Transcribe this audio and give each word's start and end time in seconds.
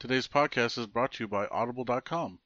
Today's 0.00 0.26
podcast 0.26 0.78
is 0.78 0.86
brought 0.86 1.12
to 1.12 1.24
you 1.24 1.28
by 1.28 1.46
Audible.com. 1.48 2.38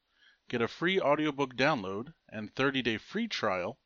Get 0.49 0.61
a 0.61 0.67
free 0.67 0.99
audiobook 0.99 1.55
download 1.55 2.13
and 2.29 2.53
30-day 2.53 2.97
free 2.97 3.29
trial 3.29 3.79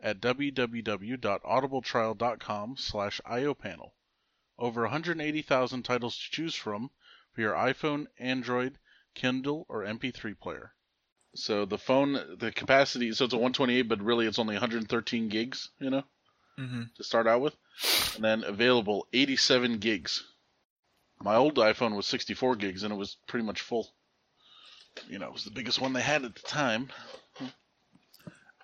at 0.00 0.20
www.audibletrial.com 0.20 2.76
slash 2.78 3.20
iopanel. 3.26 3.90
Over 4.58 4.82
180,000 4.82 5.82
titles 5.82 6.16
to 6.16 6.30
choose 6.30 6.54
from 6.54 6.90
for 7.32 7.40
your 7.40 7.54
iPhone, 7.54 8.06
Android, 8.20 8.78
Kindle, 9.14 9.66
or 9.68 9.82
MP3 9.82 10.38
player. 10.38 10.74
So 11.34 11.64
the 11.66 11.76
phone, 11.76 12.36
the 12.38 12.50
capacity, 12.52 13.12
so 13.12 13.24
it's 13.26 13.34
a 13.34 13.36
128, 13.36 13.82
but 13.82 14.00
really 14.00 14.26
it's 14.26 14.38
only 14.38 14.54
113 14.54 15.28
gigs, 15.28 15.70
you 15.80 15.90
know, 15.90 16.04
Mm-hmm. 16.58 16.82
to 16.96 17.04
start 17.04 17.26
out 17.28 17.40
with. 17.40 17.54
And 18.16 18.24
then 18.24 18.42
available 18.44 19.06
87 19.12 19.78
gigs. 19.78 20.24
My 21.20 21.34
old 21.36 21.56
iPhone 21.56 21.96
was 21.96 22.06
64 22.06 22.56
gigs 22.56 22.82
and 22.82 22.92
it 22.92 22.96
was 22.96 23.16
pretty 23.26 23.44
much 23.44 23.60
full. 23.60 23.88
You 25.08 25.18
know, 25.18 25.26
it 25.26 25.32
was 25.32 25.44
the 25.44 25.50
biggest 25.50 25.80
one 25.80 25.92
they 25.92 26.00
had 26.00 26.24
at 26.24 26.34
the 26.34 26.42
time. 26.42 26.90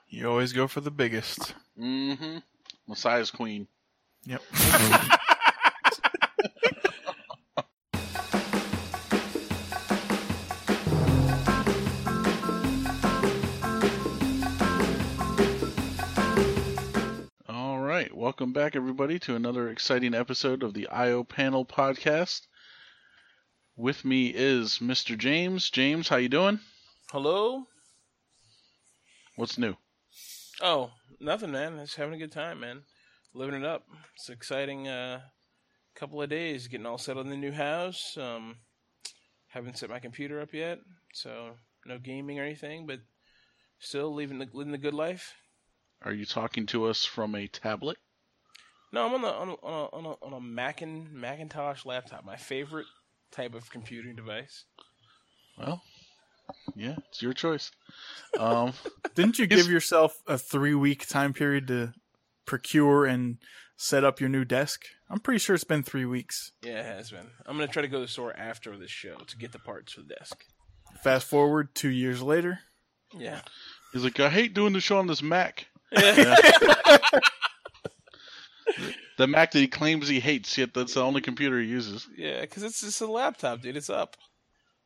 You 0.08 0.30
always 0.30 0.52
go 0.52 0.68
for 0.68 0.80
the 0.80 0.90
biggest. 0.90 1.54
Mm-hmm. 1.78 2.38
Messiah's 2.86 3.30
Queen. 3.30 3.66
Yep. 4.24 4.42
welcome 18.34 18.52
back 18.52 18.74
everybody 18.74 19.16
to 19.16 19.36
another 19.36 19.68
exciting 19.68 20.12
episode 20.12 20.64
of 20.64 20.74
the 20.74 20.88
IO 20.88 21.22
Panel 21.22 21.64
podcast. 21.64 22.48
With 23.76 24.04
me 24.04 24.26
is 24.26 24.80
Mr. 24.80 25.16
James. 25.16 25.70
James, 25.70 26.08
how 26.08 26.16
you 26.16 26.28
doing? 26.28 26.58
Hello? 27.12 27.68
What's 29.36 29.56
new? 29.56 29.76
Oh, 30.60 30.90
nothing, 31.20 31.52
man. 31.52 31.78
Just 31.78 31.94
having 31.94 32.14
a 32.14 32.18
good 32.18 32.32
time, 32.32 32.58
man. 32.58 32.82
Living 33.34 33.54
it 33.54 33.64
up. 33.64 33.84
It's 34.16 34.28
an 34.28 34.34
exciting 34.34 34.88
uh, 34.88 35.20
couple 35.94 36.20
of 36.20 36.28
days. 36.28 36.66
Getting 36.66 36.86
all 36.86 36.98
settled 36.98 37.26
in 37.26 37.30
the 37.30 37.36
new 37.36 37.52
house. 37.52 38.16
Um, 38.20 38.56
haven't 39.46 39.78
set 39.78 39.90
my 39.90 40.00
computer 40.00 40.40
up 40.40 40.52
yet, 40.52 40.80
so 41.12 41.50
no 41.86 41.98
gaming 41.98 42.40
or 42.40 42.42
anything, 42.42 42.84
but 42.84 42.98
still 43.78 44.12
living 44.12 44.40
the, 44.40 44.48
living 44.52 44.72
the 44.72 44.78
good 44.78 44.92
life. 44.92 45.34
Are 46.02 46.12
you 46.12 46.26
talking 46.26 46.66
to 46.66 46.86
us 46.86 47.04
from 47.04 47.36
a 47.36 47.46
tablet? 47.46 47.96
No, 48.94 49.06
I'm 49.06 49.14
on 49.14 49.22
the 49.22 49.28
on 49.28 49.48
a, 49.48 49.54
on 49.54 49.74
a, 49.74 49.96
on 49.96 50.04
a, 50.06 50.24
on 50.24 50.32
a 50.34 50.40
Macin, 50.40 51.10
Macintosh 51.10 51.84
laptop. 51.84 52.24
My 52.24 52.36
favorite 52.36 52.86
type 53.32 53.52
of 53.56 53.68
computing 53.68 54.14
device. 54.14 54.66
Well, 55.58 55.82
yeah, 56.76 56.94
it's 57.08 57.20
your 57.20 57.32
choice. 57.32 57.72
Um, 58.38 58.72
Didn't 59.16 59.40
you 59.40 59.48
give 59.48 59.66
yourself 59.66 60.22
a 60.28 60.38
three 60.38 60.76
week 60.76 61.08
time 61.08 61.32
period 61.32 61.66
to 61.66 61.92
procure 62.46 63.04
and 63.04 63.38
set 63.76 64.04
up 64.04 64.20
your 64.20 64.28
new 64.28 64.44
desk? 64.44 64.84
I'm 65.10 65.18
pretty 65.18 65.40
sure 65.40 65.56
it's 65.56 65.64
been 65.64 65.82
three 65.82 66.04
weeks. 66.04 66.52
Yeah, 66.62 66.78
it 66.78 66.86
has 66.86 67.10
been. 67.10 67.26
I'm 67.46 67.56
gonna 67.56 67.66
try 67.66 67.82
to 67.82 67.88
go 67.88 67.96
to 67.96 68.02
the 68.02 68.08
store 68.08 68.32
after 68.36 68.78
this 68.78 68.92
show 68.92 69.16
to 69.16 69.36
get 69.36 69.50
the 69.50 69.58
parts 69.58 69.94
for 69.94 70.02
the 70.02 70.14
desk. 70.14 70.44
Fast 71.02 71.26
forward 71.26 71.74
two 71.74 71.90
years 71.90 72.22
later. 72.22 72.60
Yeah. 73.12 73.40
he's 73.92 74.04
like, 74.04 74.20
I 74.20 74.30
hate 74.30 74.54
doing 74.54 74.72
the 74.72 74.80
show 74.80 74.98
on 74.98 75.08
this 75.08 75.20
Mac. 75.20 75.66
Yeah. 75.92 76.36
The 79.16 79.28
Mac 79.28 79.52
that 79.52 79.60
he 79.60 79.68
claims 79.68 80.08
he 80.08 80.18
hates, 80.18 80.58
yet 80.58 80.74
that's 80.74 80.94
the 80.94 81.00
only 81.00 81.20
computer 81.20 81.60
he 81.60 81.68
uses. 81.68 82.08
Yeah, 82.16 82.40
because 82.40 82.64
it's 82.64 82.80
just 82.80 83.00
a 83.00 83.06
laptop, 83.06 83.60
dude. 83.60 83.76
It's 83.76 83.88
up. 83.88 84.16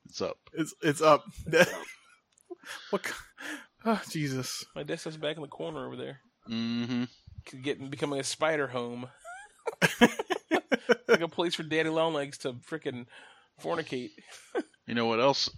It's 0.06 0.20
up. 0.20 0.36
It's 0.52 0.74
it's 0.82 1.00
up. 1.00 1.24
what? 2.90 3.12
Oh, 3.84 4.02
Jesus. 4.10 4.64
My 4.74 4.82
desk 4.82 5.06
is 5.06 5.16
back 5.16 5.36
in 5.36 5.42
the 5.42 5.48
corner 5.48 5.86
over 5.86 5.94
there. 5.94 6.18
Mm-hmm. 6.50 7.04
Getting 7.62 7.88
becoming 7.88 8.18
a 8.18 8.24
spider 8.24 8.66
home. 8.66 9.06
like 11.08 11.20
a 11.20 11.28
place 11.28 11.54
for 11.54 11.62
daddy 11.62 11.88
longlegs 11.88 12.38
to 12.38 12.54
frickin' 12.54 13.06
fornicate. 13.62 14.10
You 14.86 14.94
know 14.94 15.06
what 15.06 15.20
else 15.20 15.48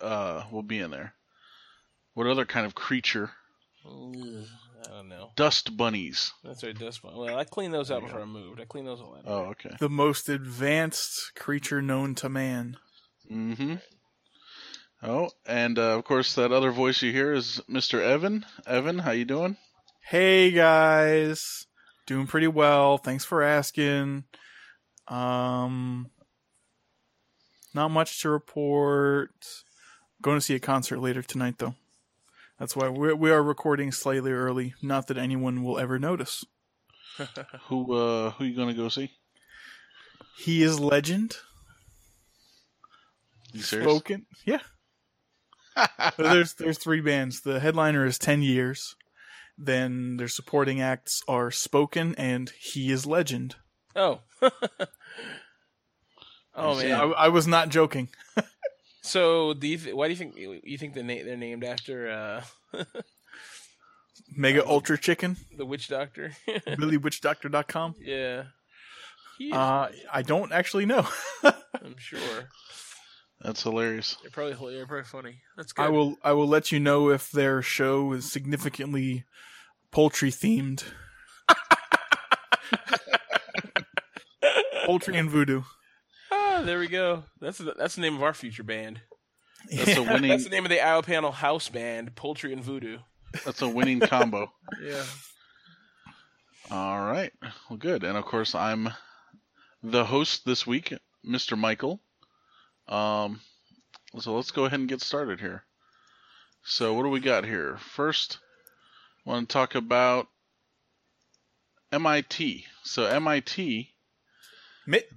uh, 0.00 0.44
will 0.52 0.62
be 0.62 0.78
in 0.78 0.92
there? 0.92 1.14
What 2.14 2.28
other 2.28 2.44
kind 2.44 2.64
of 2.64 2.76
creature? 2.76 3.32
Ugh, 4.84 4.90
I 4.92 4.96
don't 4.96 5.08
know. 5.08 5.30
Dust 5.36 5.76
bunnies. 5.76 6.32
That's 6.42 6.62
right, 6.62 6.78
dust 6.78 7.02
bunnies. 7.02 7.18
Well, 7.18 7.38
I 7.38 7.44
cleaned 7.44 7.74
those 7.74 7.90
out 7.90 8.02
before 8.02 8.20
I 8.20 8.24
moved. 8.24 8.60
I 8.60 8.64
cleaned 8.64 8.86
those 8.86 9.00
all 9.00 9.16
out. 9.16 9.22
Oh, 9.26 9.40
okay. 9.50 9.76
The 9.78 9.88
most 9.88 10.28
advanced 10.28 11.32
creature 11.36 11.82
known 11.82 12.14
to 12.16 12.28
man. 12.28 12.76
Mm-hmm. 13.30 13.74
Oh, 15.02 15.30
and 15.46 15.78
uh, 15.78 15.98
of 15.98 16.04
course 16.04 16.34
that 16.34 16.52
other 16.52 16.70
voice 16.70 17.02
you 17.02 17.12
hear 17.12 17.32
is 17.32 17.60
Mr. 17.68 18.00
Evan. 18.00 18.46
Evan, 18.66 19.00
how 19.00 19.10
you 19.10 19.24
doing? 19.24 19.56
Hey 20.08 20.50
guys, 20.50 21.66
doing 22.06 22.26
pretty 22.26 22.46
well. 22.46 22.98
Thanks 22.98 23.24
for 23.24 23.42
asking. 23.42 24.24
Um, 25.08 26.10
not 27.74 27.90
much 27.90 28.22
to 28.22 28.30
report. 28.30 29.30
Going 30.22 30.38
to 30.38 30.40
see 30.40 30.54
a 30.54 30.60
concert 30.60 31.00
later 31.00 31.22
tonight, 31.22 31.56
though. 31.58 31.74
That's 32.58 32.76
why 32.76 32.88
we 32.88 33.12
we 33.12 33.30
are 33.30 33.42
recording 33.42 33.90
slightly 33.92 34.32
early. 34.32 34.74
Not 34.82 35.08
that 35.08 35.18
anyone 35.18 35.62
will 35.64 35.78
ever 35.78 35.98
notice. 35.98 36.44
Who 37.68 37.94
uh 37.94 38.30
who 38.32 38.44
you 38.44 38.56
gonna 38.56 38.74
go 38.74 38.88
see? 38.88 39.12
He 40.36 40.62
is 40.62 40.80
legend. 40.80 41.36
You 43.52 43.62
serious? 43.62 43.88
Spoken, 43.88 44.26
yeah. 44.44 44.60
There's 46.16 46.54
there's 46.54 46.78
three 46.78 47.00
bands. 47.00 47.42
The 47.42 47.60
headliner 47.60 48.04
is 48.04 48.18
ten 48.18 48.42
years. 48.42 48.96
Then 49.56 50.16
their 50.16 50.28
supporting 50.28 50.80
acts 50.80 51.22
are 51.28 51.50
Spoken 51.52 52.14
and 52.16 52.50
He 52.58 52.90
is 52.90 53.06
Legend. 53.06 53.54
Oh. 53.94 54.20
oh 56.54 56.76
man. 56.76 56.92
I, 56.92 57.04
I 57.04 57.28
was 57.28 57.46
not 57.46 57.68
joking. 57.68 58.08
So, 59.06 59.52
do 59.52 59.66
you 59.68 59.76
th- 59.76 59.94
why 59.94 60.06
do 60.08 60.12
you 60.12 60.16
think 60.16 60.34
you 60.64 60.78
think 60.78 60.94
the 60.94 61.02
na- 61.02 61.22
they're 61.24 61.36
named 61.36 61.62
after 61.62 62.08
uh, 62.10 62.82
Mega 64.34 64.66
Ultra 64.66 64.96
Chicken. 64.98 65.36
the 65.56 65.66
witch 65.66 65.88
doctor? 65.88 66.32
BillyWitchDoctor.com. 66.48 67.96
yeah. 68.00 68.44
He 69.36 69.48
is, 69.48 69.52
Uh, 69.52 69.90
I 70.12 70.22
don't 70.22 70.52
actually 70.52 70.86
know. 70.86 71.06
I'm 71.44 71.98
sure. 71.98 72.48
That's 73.42 73.62
hilarious. 73.62 74.16
They're 74.22 74.30
probably 74.30 74.74
they're 74.74 74.86
probably 74.86 75.04
funny. 75.04 75.42
That's 75.56 75.72
good. 75.72 75.82
I 75.84 75.88
will 75.90 76.16
I 76.24 76.32
will 76.32 76.48
let 76.48 76.72
you 76.72 76.80
know 76.80 77.10
if 77.10 77.30
their 77.30 77.60
show 77.60 78.12
is 78.14 78.30
significantly 78.32 79.24
poultry 79.90 80.30
themed. 80.30 80.84
poultry 84.86 85.16
and 85.18 85.28
voodoo. 85.30 85.62
There 86.64 86.78
we 86.78 86.88
go. 86.88 87.24
That's 87.40 87.58
the, 87.58 87.74
that's 87.76 87.94
the 87.96 88.00
name 88.00 88.16
of 88.16 88.22
our 88.22 88.32
future 88.32 88.62
band. 88.62 89.00
That's 89.70 89.96
a 89.96 90.02
winning. 90.02 90.30
That's 90.30 90.44
the 90.44 90.50
name 90.50 90.64
of 90.64 90.70
the 90.70 90.80
IO 90.80 91.02
Panel 91.02 91.30
house 91.30 91.68
band, 91.68 92.14
Poultry 92.14 92.52
and 92.52 92.62
Voodoo. 92.64 92.98
that's 93.44 93.62
a 93.62 93.68
winning 93.68 94.00
combo. 94.00 94.50
Yeah. 94.82 95.04
All 96.70 97.04
right. 97.04 97.32
Well, 97.68 97.76
good. 97.76 98.02
And 98.04 98.16
of 98.16 98.24
course, 98.24 98.54
I'm 98.54 98.88
the 99.82 100.04
host 100.04 100.46
this 100.46 100.66
week, 100.66 100.94
Mr. 101.26 101.56
Michael. 101.56 102.00
Um, 102.88 103.40
so 104.18 104.34
let's 104.34 104.50
go 104.50 104.64
ahead 104.64 104.80
and 104.80 104.88
get 104.88 105.02
started 105.02 105.40
here. 105.40 105.64
So, 106.64 106.94
what 106.94 107.02
do 107.02 107.10
we 107.10 107.20
got 107.20 107.44
here? 107.44 107.76
First, 107.76 108.38
I 109.26 109.30
want 109.30 109.48
to 109.48 109.52
talk 109.52 109.74
about 109.74 110.28
MIT. 111.92 112.64
So, 112.82 113.04
MIT, 113.04 113.90
Mitt. 114.86 115.10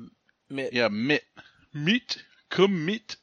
Mitt. 0.50 0.74
yeah, 0.74 0.85
MIT, 0.85 1.24
MIT, 1.75 2.22
commit. 2.50 3.18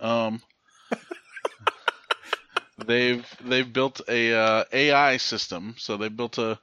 Um, 0.00 0.40
they've 2.86 3.26
they've 3.44 3.70
built 3.70 4.00
a 4.08 4.34
uh, 4.34 4.64
AI 4.72 5.16
system. 5.18 5.74
So 5.78 5.96
they 5.96 6.08
built 6.08 6.38
a 6.38 6.58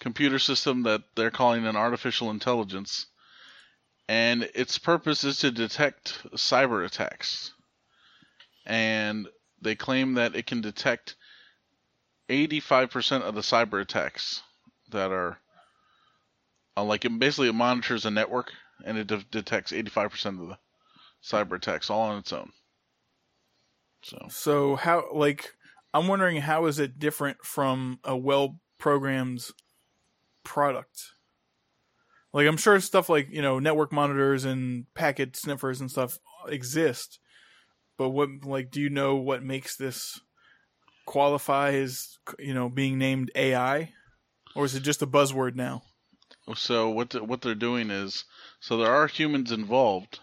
computer 0.00 0.38
system 0.38 0.82
that 0.82 1.02
they're 1.14 1.30
calling 1.30 1.66
an 1.66 1.76
artificial 1.76 2.30
intelligence, 2.30 3.06
and 4.08 4.42
its 4.54 4.78
purpose 4.78 5.24
is 5.24 5.38
to 5.38 5.50
detect 5.50 6.18
cyber 6.34 6.84
attacks. 6.84 7.52
And 8.66 9.28
they 9.60 9.74
claim 9.74 10.14
that 10.14 10.36
it 10.36 10.46
can 10.46 10.60
detect 10.60 11.16
85% 12.28 13.22
of 13.22 13.34
the 13.34 13.40
cyber 13.42 13.80
attacks 13.80 14.42
that 14.90 15.10
are 15.10 15.38
uh, 16.76 16.84
like 16.84 17.04
it 17.04 17.18
basically 17.18 17.48
it 17.48 17.54
monitors 17.54 18.04
a 18.06 18.10
network 18.10 18.52
and 18.84 18.98
it 18.98 19.06
de- 19.06 19.24
detects 19.30 19.72
85% 19.72 20.40
of 20.40 20.48
the 20.48 20.58
cyber 21.22 21.56
attacks 21.56 21.90
all 21.90 22.02
on 22.02 22.18
its 22.18 22.32
own. 22.32 22.50
So 24.02 24.26
So 24.28 24.76
how 24.76 25.04
like 25.14 25.54
I'm 25.92 26.08
wondering 26.08 26.38
how 26.38 26.66
is 26.66 26.78
it 26.78 26.98
different 26.98 27.38
from 27.44 28.00
a 28.04 28.16
well 28.16 28.58
programmed 28.78 29.44
product? 30.44 31.12
Like 32.32 32.46
I'm 32.46 32.56
sure 32.56 32.78
stuff 32.80 33.08
like, 33.08 33.28
you 33.30 33.40
know, 33.40 33.58
network 33.58 33.92
monitors 33.92 34.44
and 34.44 34.86
packet 34.94 35.36
sniffers 35.36 35.80
and 35.80 35.90
stuff 35.90 36.18
exist. 36.48 37.20
but 37.96 38.10
what 38.10 38.28
like 38.44 38.70
do 38.70 38.80
you 38.80 38.90
know 38.90 39.16
what 39.16 39.42
makes 39.42 39.76
this 39.76 40.20
qualify 41.06 41.72
as 41.72 42.18
you 42.38 42.54
know 42.54 42.68
being 42.68 42.98
named 42.98 43.30
AI, 43.34 43.92
or 44.54 44.64
is 44.64 44.74
it 44.74 44.82
just 44.82 45.02
a 45.02 45.06
buzzword 45.06 45.54
now? 45.54 45.82
So 46.54 46.90
what 46.90 47.10
the, 47.10 47.24
what 47.24 47.40
they're 47.40 47.54
doing 47.54 47.90
is 47.90 48.24
so 48.64 48.78
there 48.78 48.90
are 48.94 49.06
humans 49.06 49.52
involved, 49.52 50.20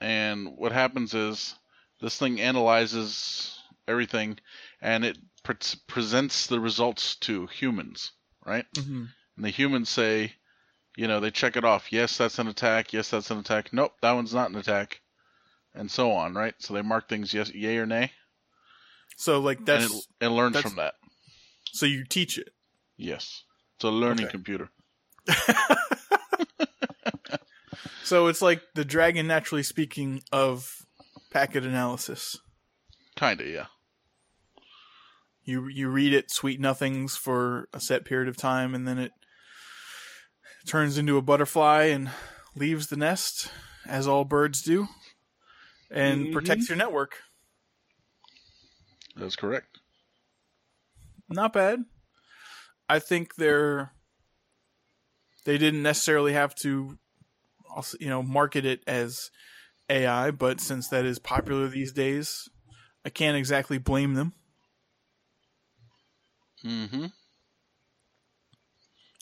and 0.00 0.56
what 0.56 0.72
happens 0.72 1.14
is 1.14 1.54
this 2.00 2.18
thing 2.18 2.40
analyzes 2.40 3.56
everything, 3.86 4.38
and 4.80 5.04
it 5.04 5.18
pre- 5.44 5.54
presents 5.86 6.48
the 6.48 6.58
results 6.58 7.14
to 7.14 7.46
humans, 7.46 8.10
right? 8.44 8.66
Mm-hmm. 8.76 9.04
And 9.36 9.44
the 9.44 9.50
humans 9.50 9.88
say, 9.88 10.32
you 10.96 11.06
know, 11.06 11.20
they 11.20 11.30
check 11.30 11.56
it 11.56 11.64
off. 11.64 11.92
Yes, 11.92 12.18
that's 12.18 12.40
an 12.40 12.48
attack. 12.48 12.92
Yes, 12.92 13.10
that's 13.10 13.30
an 13.30 13.38
attack. 13.38 13.72
Nope, 13.72 13.92
that 14.02 14.10
one's 14.14 14.34
not 14.34 14.50
an 14.50 14.56
attack, 14.56 15.00
and 15.76 15.88
so 15.88 16.10
on, 16.10 16.34
right? 16.34 16.56
So 16.58 16.74
they 16.74 16.82
mark 16.82 17.08
things 17.08 17.32
yes, 17.32 17.54
yay 17.54 17.76
or 17.78 17.86
nay, 17.86 18.10
So 19.16 19.38
like 19.38 19.64
that's 19.64 19.92
and 19.92 20.02
it, 20.20 20.26
it 20.26 20.28
learns 20.30 20.58
from 20.58 20.74
that. 20.74 20.94
so 21.66 21.86
you 21.86 22.04
teach 22.04 22.36
it. 22.36 22.48
Yes, 22.96 23.44
it's 23.76 23.84
a 23.84 23.90
learning 23.90 24.24
Okay. 24.24 24.32
computer. 24.32 24.70
So 28.12 28.26
it's 28.26 28.42
like 28.42 28.60
the 28.74 28.84
Dragon 28.84 29.26
NaturallySpeaking 29.26 30.24
of 30.32 30.84
packet 31.30 31.64
analysis. 31.64 32.38
Kinda, 33.16 33.48
yeah. 33.48 33.66
You 35.44 35.66
you 35.68 35.88
read 35.88 36.12
it 36.12 36.30
sweet 36.30 36.60
nothings 36.60 37.16
for 37.16 37.70
a 37.72 37.80
set 37.80 38.04
period 38.04 38.28
of 38.28 38.36
time 38.36 38.74
and 38.74 38.86
then 38.86 38.98
it 38.98 39.12
turns 40.66 40.98
into 40.98 41.16
a 41.16 41.22
butterfly 41.22 41.84
and 41.84 42.10
leaves 42.54 42.88
the 42.88 42.98
nest 42.98 43.50
as 43.86 44.06
all 44.06 44.26
birds 44.26 44.60
do 44.60 44.88
and 45.90 46.26
Mhm. 46.26 46.32
protects 46.34 46.68
your 46.68 46.76
network. 46.76 47.22
That's 49.16 49.36
correct. 49.36 49.78
Not 51.30 51.54
bad. 51.54 51.86
I 52.90 52.98
think 52.98 53.36
they're 53.36 53.94
they 55.46 55.56
didn't 55.56 55.82
necessarily 55.82 56.34
have 56.34 56.54
to 56.56 56.98
also, 57.74 57.96
you 58.00 58.08
know 58.08 58.22
market 58.22 58.64
it 58.64 58.82
as 58.86 59.30
AI, 59.88 60.30
but 60.30 60.60
since 60.60 60.88
that 60.88 61.04
is 61.04 61.18
popular 61.18 61.68
these 61.68 61.92
days, 61.92 62.48
I 63.04 63.10
can't 63.10 63.36
exactly 63.36 63.78
blame 63.78 64.14
them. 64.14 64.32
Mm-hmm. 66.64 67.06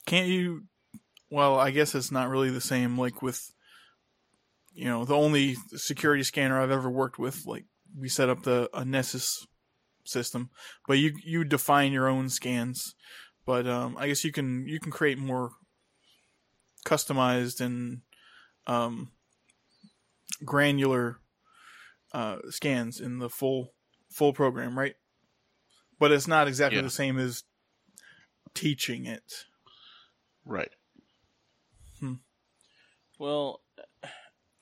Can't 0.06 0.28
you? 0.28 0.64
Well, 1.30 1.58
I 1.58 1.70
guess 1.70 1.94
it's 1.94 2.10
not 2.10 2.28
really 2.28 2.50
the 2.50 2.60
same. 2.60 2.98
Like 2.98 3.22
with, 3.22 3.52
you 4.72 4.86
know, 4.86 5.04
the 5.04 5.16
only 5.16 5.56
security 5.74 6.22
scanner 6.22 6.60
I've 6.60 6.70
ever 6.70 6.90
worked 6.90 7.18
with, 7.18 7.46
like 7.46 7.64
we 7.96 8.08
set 8.08 8.28
up 8.28 8.42
the 8.42 8.68
a 8.74 8.84
Nessus 8.84 9.46
system, 10.04 10.50
but 10.86 10.94
you 10.94 11.14
you 11.24 11.44
define 11.44 11.92
your 11.92 12.08
own 12.08 12.28
scans. 12.28 12.94
But 13.46 13.66
um, 13.66 13.96
I 13.98 14.08
guess 14.08 14.24
you 14.24 14.32
can 14.32 14.66
you 14.66 14.80
can 14.80 14.92
create 14.92 15.18
more 15.18 15.50
customized 16.86 17.60
and 17.60 18.00
um, 18.70 19.10
granular 20.44 21.18
uh, 22.12 22.36
scans 22.50 23.00
in 23.00 23.18
the 23.18 23.28
full 23.28 23.72
full 24.10 24.32
program, 24.32 24.78
right? 24.78 24.94
But 25.98 26.12
it's 26.12 26.28
not 26.28 26.48
exactly 26.48 26.78
Yeah. 26.78 26.82
the 26.82 26.90
same 26.90 27.18
as 27.18 27.44
teaching 28.54 29.06
it. 29.06 29.44
Right. 30.44 30.70
Hmm. 31.98 32.14
Well, 33.18 33.60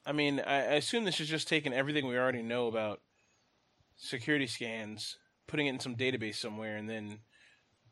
I 0.05 0.13
mean, 0.13 0.41
I, 0.41 0.57
I 0.57 0.75
assume 0.75 1.05
this 1.05 1.21
is 1.21 1.29
just 1.29 1.49
taking 1.49 1.73
everything 1.73 2.07
we 2.07 2.19
already 2.19 2.43
know 2.43 2.67
about 2.67 3.01
security 3.97 4.47
scans, 4.47 5.17
putting 5.47 5.67
it 5.67 5.75
in 5.75 5.81
some 5.81 5.97
database 5.97 6.37
somewhere, 6.37 6.77
and 6.77 6.89
then 6.89 7.21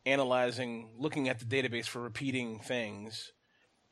analyzing, 0.05 0.89
looking 0.97 1.29
at 1.29 1.39
the 1.39 1.45
database 1.45 1.85
for 1.87 2.01
repeating 2.01 2.59
things, 2.59 3.31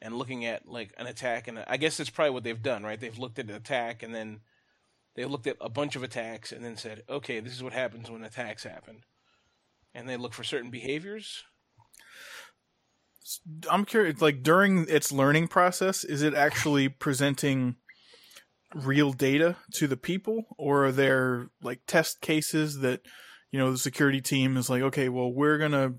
and 0.02 0.18
looking 0.18 0.46
at 0.46 0.68
like 0.68 0.94
an 0.98 1.08
attack. 1.08 1.48
And 1.48 1.64
I 1.68 1.78
guess 1.78 1.98
that's 1.98 2.10
probably 2.10 2.32
what 2.32 2.44
they've 2.44 2.62
done, 2.62 2.84
right? 2.84 3.00
They've 3.00 3.18
looked 3.18 3.40
at 3.40 3.50
an 3.50 3.56
attack, 3.56 4.04
and 4.04 4.14
then 4.14 4.42
they 5.16 5.26
looked 5.26 5.48
at 5.48 5.58
a 5.62 5.70
bunch 5.70 5.96
of 5.96 6.04
attacks, 6.04 6.52
and 6.52 6.64
then 6.64 6.78
said, 6.78 7.04
okay, 7.10 7.40
this 7.40 7.54
is 7.54 7.64
what 7.64 7.74
happens 7.74 8.10
when 8.10 8.24
attacks 8.24 8.64
happen. 8.64 9.04
And 9.94 10.10
they 10.10 10.18
look 10.18 10.34
for 10.34 10.44
certain 10.44 10.70
behaviors. 10.70 11.44
I'm 13.72 13.86
curious, 13.86 14.22
like 14.22 14.44
during 14.44 14.88
its 14.88 15.12
learning 15.12 15.48
process, 15.48 16.04
is 16.04 16.22
it 16.22 16.36
actually 16.36 16.90
presenting 16.90 17.78
real 18.76 19.14
data 19.14 19.56
to 19.74 19.88
the 19.88 19.98
people, 19.98 20.44
or 20.58 20.86
are 20.86 20.92
there 20.92 21.50
like 21.62 21.82
test 21.88 22.22
cases 22.22 22.80
that 22.80 23.02
you 23.52 23.60
know 23.60 23.72
the 23.72 23.78
security 23.78 24.22
team 24.22 24.58
is 24.58 24.70
like, 24.70 24.82
okay, 24.84 25.10
well, 25.10 25.32
we're 25.32 25.58
gonna 25.58 25.94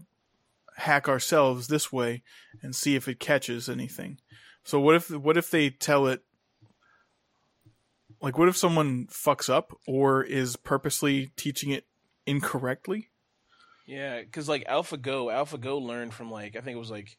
hack 0.76 1.08
ourselves 1.08 1.68
this 1.68 1.92
way 1.92 2.22
and 2.62 2.74
see 2.74 2.94
if 2.94 3.08
it 3.08 3.18
catches 3.18 3.68
anything. 3.68 4.18
So 4.64 4.80
what 4.80 4.94
if 4.94 5.10
what 5.10 5.36
if 5.36 5.50
they 5.50 5.70
tell 5.70 6.06
it 6.06 6.22
like 8.20 8.38
what 8.38 8.48
if 8.48 8.56
someone 8.56 9.06
fucks 9.06 9.48
up 9.48 9.76
or 9.86 10.22
is 10.22 10.56
purposely 10.56 11.30
teaching 11.36 11.70
it 11.70 11.86
incorrectly? 12.26 13.10
Yeah, 13.86 14.20
because 14.20 14.48
like 14.48 14.66
AlphaGo, 14.66 15.26
AlphaGo 15.32 15.80
learned 15.80 16.12
from 16.12 16.30
like 16.30 16.56
I 16.56 16.60
think 16.60 16.76
it 16.76 16.80
was 16.80 16.90
like 16.90 17.16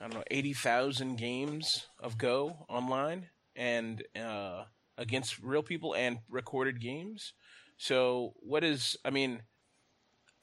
I 0.00 0.04
don't 0.04 0.14
know 0.14 0.24
eighty 0.30 0.52
thousand 0.52 1.16
games 1.16 1.86
of 1.98 2.18
Go 2.18 2.66
online 2.68 3.28
and 3.56 4.02
uh, 4.14 4.64
against 4.96 5.40
real 5.40 5.62
people 5.62 5.94
and 5.94 6.18
recorded 6.28 6.80
games. 6.80 7.32
So 7.78 8.34
what 8.40 8.64
is? 8.64 8.96
I 9.04 9.10
mean, 9.10 9.42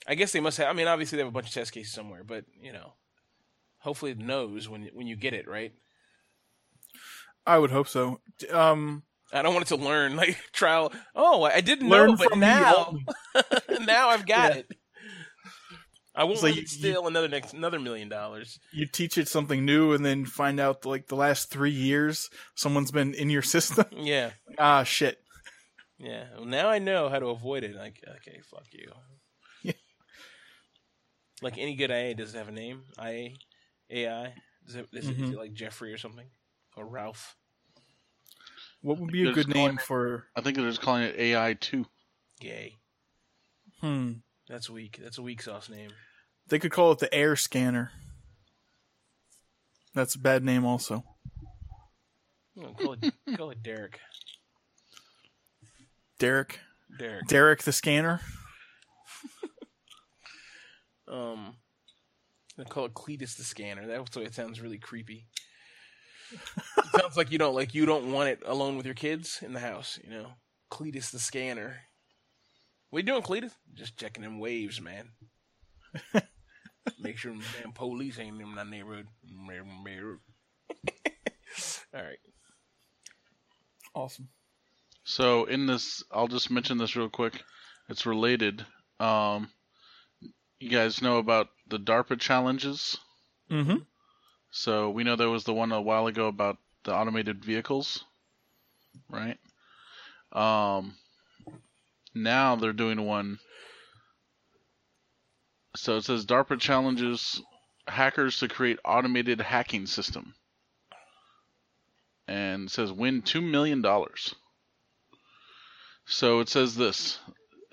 I 0.08 0.16
guess 0.16 0.32
they 0.32 0.40
must 0.40 0.58
have. 0.58 0.68
I 0.68 0.74
mean, 0.74 0.88
obviously 0.88 1.16
they 1.18 1.24
have 1.24 1.30
a 1.30 1.32
bunch 1.34 1.48
of 1.48 1.54
test 1.54 1.72
cases 1.72 1.94
somewhere, 1.94 2.24
but 2.24 2.46
you 2.62 2.72
know, 2.72 2.94
hopefully 3.80 4.12
it 4.12 4.20
knows 4.20 4.70
when 4.70 4.90
when 4.94 5.08
you 5.08 5.16
get 5.16 5.34
it 5.34 5.48
right. 5.48 5.74
I 7.46 7.58
would 7.58 7.72
hope 7.72 7.88
so. 7.88 8.20
Um, 8.52 9.04
I 9.34 9.42
don't 9.42 9.54
want 9.54 9.66
it 9.66 9.76
to 9.76 9.84
learn 9.84 10.16
like 10.24 10.38
trial. 10.52 10.92
Oh, 11.16 11.44
I 11.44 11.62
didn't 11.62 11.90
learn 11.90 12.12
know, 12.12 12.16
but 12.18 12.38
now 12.38 12.96
now 13.82 14.10
I've 14.10 14.26
got 14.26 14.54
Yeah. 14.54 14.60
it. 14.62 14.68
I 16.18 16.24
won't 16.24 16.36
It's 16.36 16.44
let 16.44 16.50
like 16.54 16.62
you- 16.62 16.68
steal 16.68 17.08
another 17.08 17.28
next 17.28 17.54
another 17.54 17.80
million 17.80 18.08
dollars. 18.08 18.58
you 18.72 18.86
teach 18.88 19.18
it 19.18 19.28
something 19.28 19.66
new 19.66 19.92
and 19.92 20.06
then 20.06 20.26
find 20.26 20.60
out 20.62 20.86
like 20.86 21.08
the 21.08 21.16
last 21.16 21.50
three 21.52 21.72
years 21.72 22.30
someone's 22.56 22.92
been 22.92 23.14
in 23.14 23.30
your 23.30 23.42
system. 23.56 23.86
Yeah. 23.92 24.32
ah, 24.58 24.84
shit. 24.84 25.20
Yeah. 25.98 26.26
Well, 26.38 26.46
now 26.46 26.70
I 26.70 26.80
know 26.80 27.10
how 27.10 27.20
to 27.20 27.28
avoid 27.28 27.64
it. 27.64 27.76
Like, 27.76 28.02
okay, 28.08 28.40
fuck 28.50 28.66
you. 28.72 28.92
Yeah. 31.42 31.46
Like 31.46 31.58
any 31.58 31.76
good 31.76 31.92
IA, 31.92 32.14
does 32.16 32.34
it 32.34 32.38
have 32.38 32.48
a 32.48 32.52
name? 32.52 32.84
IA, 33.00 33.34
AI. 33.90 34.34
Is 34.68 34.76
it, 34.76 34.88
is, 34.94 35.08
it, 35.10 35.12
is 35.12 35.30
Mhm. 35.30 35.34
it 35.34 35.38
like 35.38 35.54
Jeffrey 35.54 35.94
or 35.94 35.98
something, 35.98 36.28
or 36.76 36.86
Ralph? 36.86 37.36
What 38.82 39.00
would 39.00 39.12
be 39.12 39.22
a 39.24 39.26
good 39.34 39.48
just 39.48 39.50
calling 39.52 39.76
name 39.76 39.78
for? 39.78 40.28
I 40.36 40.42
think 40.42 40.56
they're 40.58 40.68
just 40.70 40.82
calling 40.82 41.04
it 41.04 41.16
AI 41.20 41.54
two. 41.56 41.86
Yay. 42.42 42.78
Hmm. 43.82 44.14
That's 44.48 44.70
weak. 44.70 45.00
That's 45.02 45.18
a 45.18 45.22
weak 45.22 45.42
sauce 45.42 45.70
name. 45.70 45.92
They 46.48 46.60
could 46.60 46.72
call 46.72 46.92
it 46.92 47.00
the 47.00 47.14
Air 47.14 47.36
Scanner. 47.36 47.92
That's 49.94 50.16
a 50.16 50.20
bad 50.20 50.44
name, 50.44 50.66
also. 50.66 51.04
Oh, 52.58 52.74
call 52.74 52.94
it 52.94 53.14
call 53.38 53.52
it 53.52 53.64
Derek. 53.64 54.00
Derek. 56.20 56.60
Derek. 56.98 57.28
Derek 57.28 57.64
the 57.64 57.74
Scanner. 57.74 58.22
Um, 61.08 61.56
they 62.58 62.64
call 62.64 62.86
it 62.86 62.94
Cletus 62.94 63.36
the 63.36 63.44
Scanner. 63.44 63.86
That's 63.86 64.16
why 64.16 64.24
it 64.24 64.34
sounds 64.34 64.62
really 64.62 64.78
creepy. 64.78 65.28
it 66.32 67.00
sounds 67.00 67.18
like 67.18 67.32
you 67.32 67.38
don't 67.38 67.56
like 67.56 67.74
you 67.74 67.86
don't 67.86 68.12
want 68.12 68.30
it 68.30 68.42
alone 68.46 68.78
with 68.78 68.86
your 68.86 68.96
kids 68.96 69.40
in 69.42 69.54
the 69.54 69.60
house. 69.60 70.00
You 70.04 70.10
know, 70.10 70.28
Cletus 70.72 71.12
the 71.12 71.20
Scanner. 71.20 71.78
What 72.90 73.00
you 73.00 73.04
doing, 73.04 73.24
Cletus? 73.24 73.52
Just 73.74 73.98
checking 73.98 74.24
them 74.24 74.40
waves, 74.40 74.80
man. 74.80 75.10
Make 77.00 77.18
sure 77.18 77.32
them 77.32 77.44
damn 77.62 77.74
police 77.74 78.20
ain't 78.20 78.40
in 78.40 78.48
my 78.56 78.64
neighborhood. 78.64 79.08
All 81.94 82.02
right. 82.02 82.18
Awesome. 83.94 84.30
So 85.04 85.46
in 85.46 85.68
this, 85.68 86.04
I'll 86.12 86.28
just 86.28 86.52
mention 86.52 86.78
this 86.78 86.96
real 86.96 87.10
quick. 87.10 87.42
It's 87.90 88.06
related. 88.06 88.66
Um, 89.00 89.50
you 90.60 90.70
guys 90.70 91.02
know 91.02 91.18
about 91.18 91.50
the 91.68 91.80
DARPA 91.80 92.20
challenges. 92.20 92.98
Mm-hmm. 93.50 93.78
So 94.52 94.90
we 94.90 95.04
know 95.04 95.16
there 95.16 95.30
was 95.30 95.44
the 95.44 95.54
one 95.54 95.72
a 95.72 95.82
while 95.82 96.08
ago 96.08 96.28
about 96.28 96.58
the 96.84 96.96
automated 96.96 97.44
vehicles, 97.44 98.04
right? 99.10 99.38
Um, 100.32 100.96
now 102.14 102.56
they're 102.56 102.74
doing 102.74 103.06
one. 103.06 103.40
So 105.76 105.98
it 105.98 106.06
says 106.06 106.26
DARPA 106.26 106.60
challenges 106.60 107.42
hackers 107.88 108.40
to 108.40 108.48
create 108.48 108.80
automated 108.86 109.42
hacking 109.42 109.86
system, 109.88 110.36
and 112.28 112.68
it 112.68 112.72
says 112.72 112.92
win 112.92 113.22
two 113.22 113.42
million 113.42 113.82
dollars. 113.82 114.36
So 116.06 116.40
it 116.40 116.50
says 116.50 116.76
this. 116.76 117.20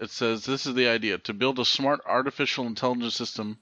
It 0.02 0.10
says 0.10 0.44
this 0.44 0.66
is 0.66 0.74
the 0.74 0.88
idea 0.88 1.16
to 1.18 1.32
build 1.32 1.60
a 1.60 1.64
smart 1.64 2.00
artificial 2.04 2.66
intelligence 2.66 3.14
system 3.14 3.58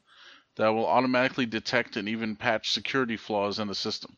that 0.56 0.68
will 0.68 0.86
automatically 0.86 1.44
detect 1.44 1.98
and 1.98 2.08
even 2.08 2.34
patch 2.34 2.70
security 2.70 3.18
flaws 3.18 3.58
in 3.58 3.68
the 3.68 3.74
system. 3.74 4.16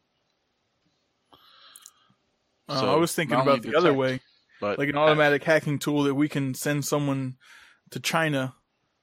Uh, 2.68 2.80
So, 2.80 2.92
I 2.92 2.94
was 2.94 3.12
thinking 3.12 3.40
about 3.40 3.62
the 3.62 3.76
other 3.76 3.92
way, 3.92 4.20
But 4.60 4.78
like 4.78 4.88
an 4.88 4.96
automatic 4.96 5.42
hacking 5.42 5.80
tool 5.80 6.04
that 6.04 6.14
we 6.14 6.28
can 6.28 6.54
send 6.54 6.84
someone 6.84 7.38
to 7.90 7.98
China, 7.98 8.54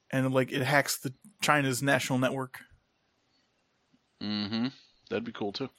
and 0.09 0.33
like 0.33 0.53
it 0.53 0.61
hacks 0.61 0.97
the 0.97 1.13
China's 1.41 1.83
national 1.83 2.19
network. 2.19 2.59
Mm-hmm. 4.23 4.67
That'd 5.09 5.25
be 5.25 5.33
cool 5.33 5.51
too. 5.51 5.69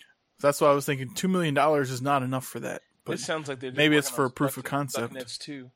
That's 0.40 0.60
why 0.60 0.68
I 0.68 0.74
was 0.74 0.84
thinking. 0.84 1.14
Two 1.14 1.28
million 1.28 1.54
dollars 1.54 1.90
is 1.90 2.02
not 2.02 2.22
enough 2.22 2.44
for 2.44 2.60
that. 2.60 2.82
But 3.06 3.12
This 3.12 3.24
sounds 3.24 3.48
like 3.48 3.60
they're 3.60 3.72
maybe 3.72 3.96
it's 3.96 4.10
for 4.10 4.26
a 4.26 4.30
proof 4.30 4.58
of 4.58 4.64
concept. 4.64 5.40
Too. 5.40 5.70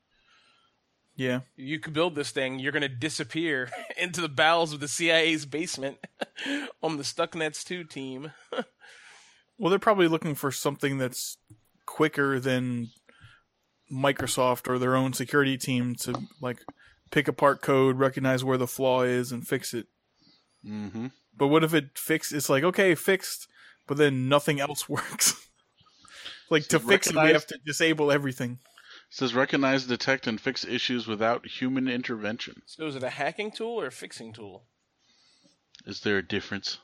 Yeah, 1.16 1.40
You 1.56 1.78
could 1.78 1.92
build 1.92 2.16
this 2.16 2.32
thing. 2.32 2.58
You're 2.58 2.72
going 2.72 2.82
to 2.82 2.88
disappear 2.88 3.70
into 3.96 4.20
the 4.20 4.28
bowels 4.28 4.72
of 4.72 4.80
the 4.80 4.88
CIA's 4.88 5.46
basement 5.46 5.98
on 6.82 6.96
the 6.96 7.04
Stuxnet 7.04 7.62
2 7.64 7.84
team. 7.84 8.32
well, 9.58 9.70
they're 9.70 9.78
probably 9.78 10.08
looking 10.08 10.34
for 10.34 10.50
something 10.50 10.98
that's 10.98 11.36
quicker 11.86 12.40
than 12.40 12.88
Microsoft 13.92 14.68
or 14.68 14.78
their 14.78 14.96
own 14.96 15.12
security 15.12 15.56
team 15.56 15.94
to 15.96 16.14
like 16.40 16.58
pick 17.12 17.28
apart 17.28 17.62
code, 17.62 17.96
recognize 17.96 18.42
where 18.42 18.58
the 18.58 18.66
flaw 18.66 19.02
is, 19.02 19.30
and 19.30 19.46
fix 19.46 19.72
it. 19.72 19.86
Mm-hmm. 20.66 21.08
But 21.36 21.48
what 21.48 21.62
if 21.62 21.74
it 21.74 21.96
fixed? 21.96 22.32
It's 22.32 22.48
like 22.48 22.64
okay, 22.64 22.94
fixed, 22.94 23.46
but 23.86 23.98
then 23.98 24.28
nothing 24.28 24.60
else 24.60 24.88
works. 24.88 25.48
like 26.50 26.64
to 26.64 26.80
So 26.80 26.88
fix 26.88 27.08
it, 27.08 27.14
we 27.14 27.30
have 27.30 27.46
to 27.46 27.58
disable 27.64 28.10
everything. 28.10 28.58
It 29.14 29.18
says 29.18 29.32
recognize, 29.32 29.86
detect, 29.86 30.26
and 30.26 30.40
fix 30.40 30.64
issues 30.64 31.06
without 31.06 31.46
human 31.46 31.86
intervention. 31.86 32.62
So 32.66 32.88
is 32.88 32.96
it 32.96 33.04
a 33.04 33.10
hacking 33.10 33.52
tool 33.52 33.80
or 33.80 33.86
a 33.86 33.92
fixing 33.92 34.32
tool? 34.32 34.64
Is 35.86 36.00
there 36.00 36.18
a 36.18 36.22
difference? 36.26 36.78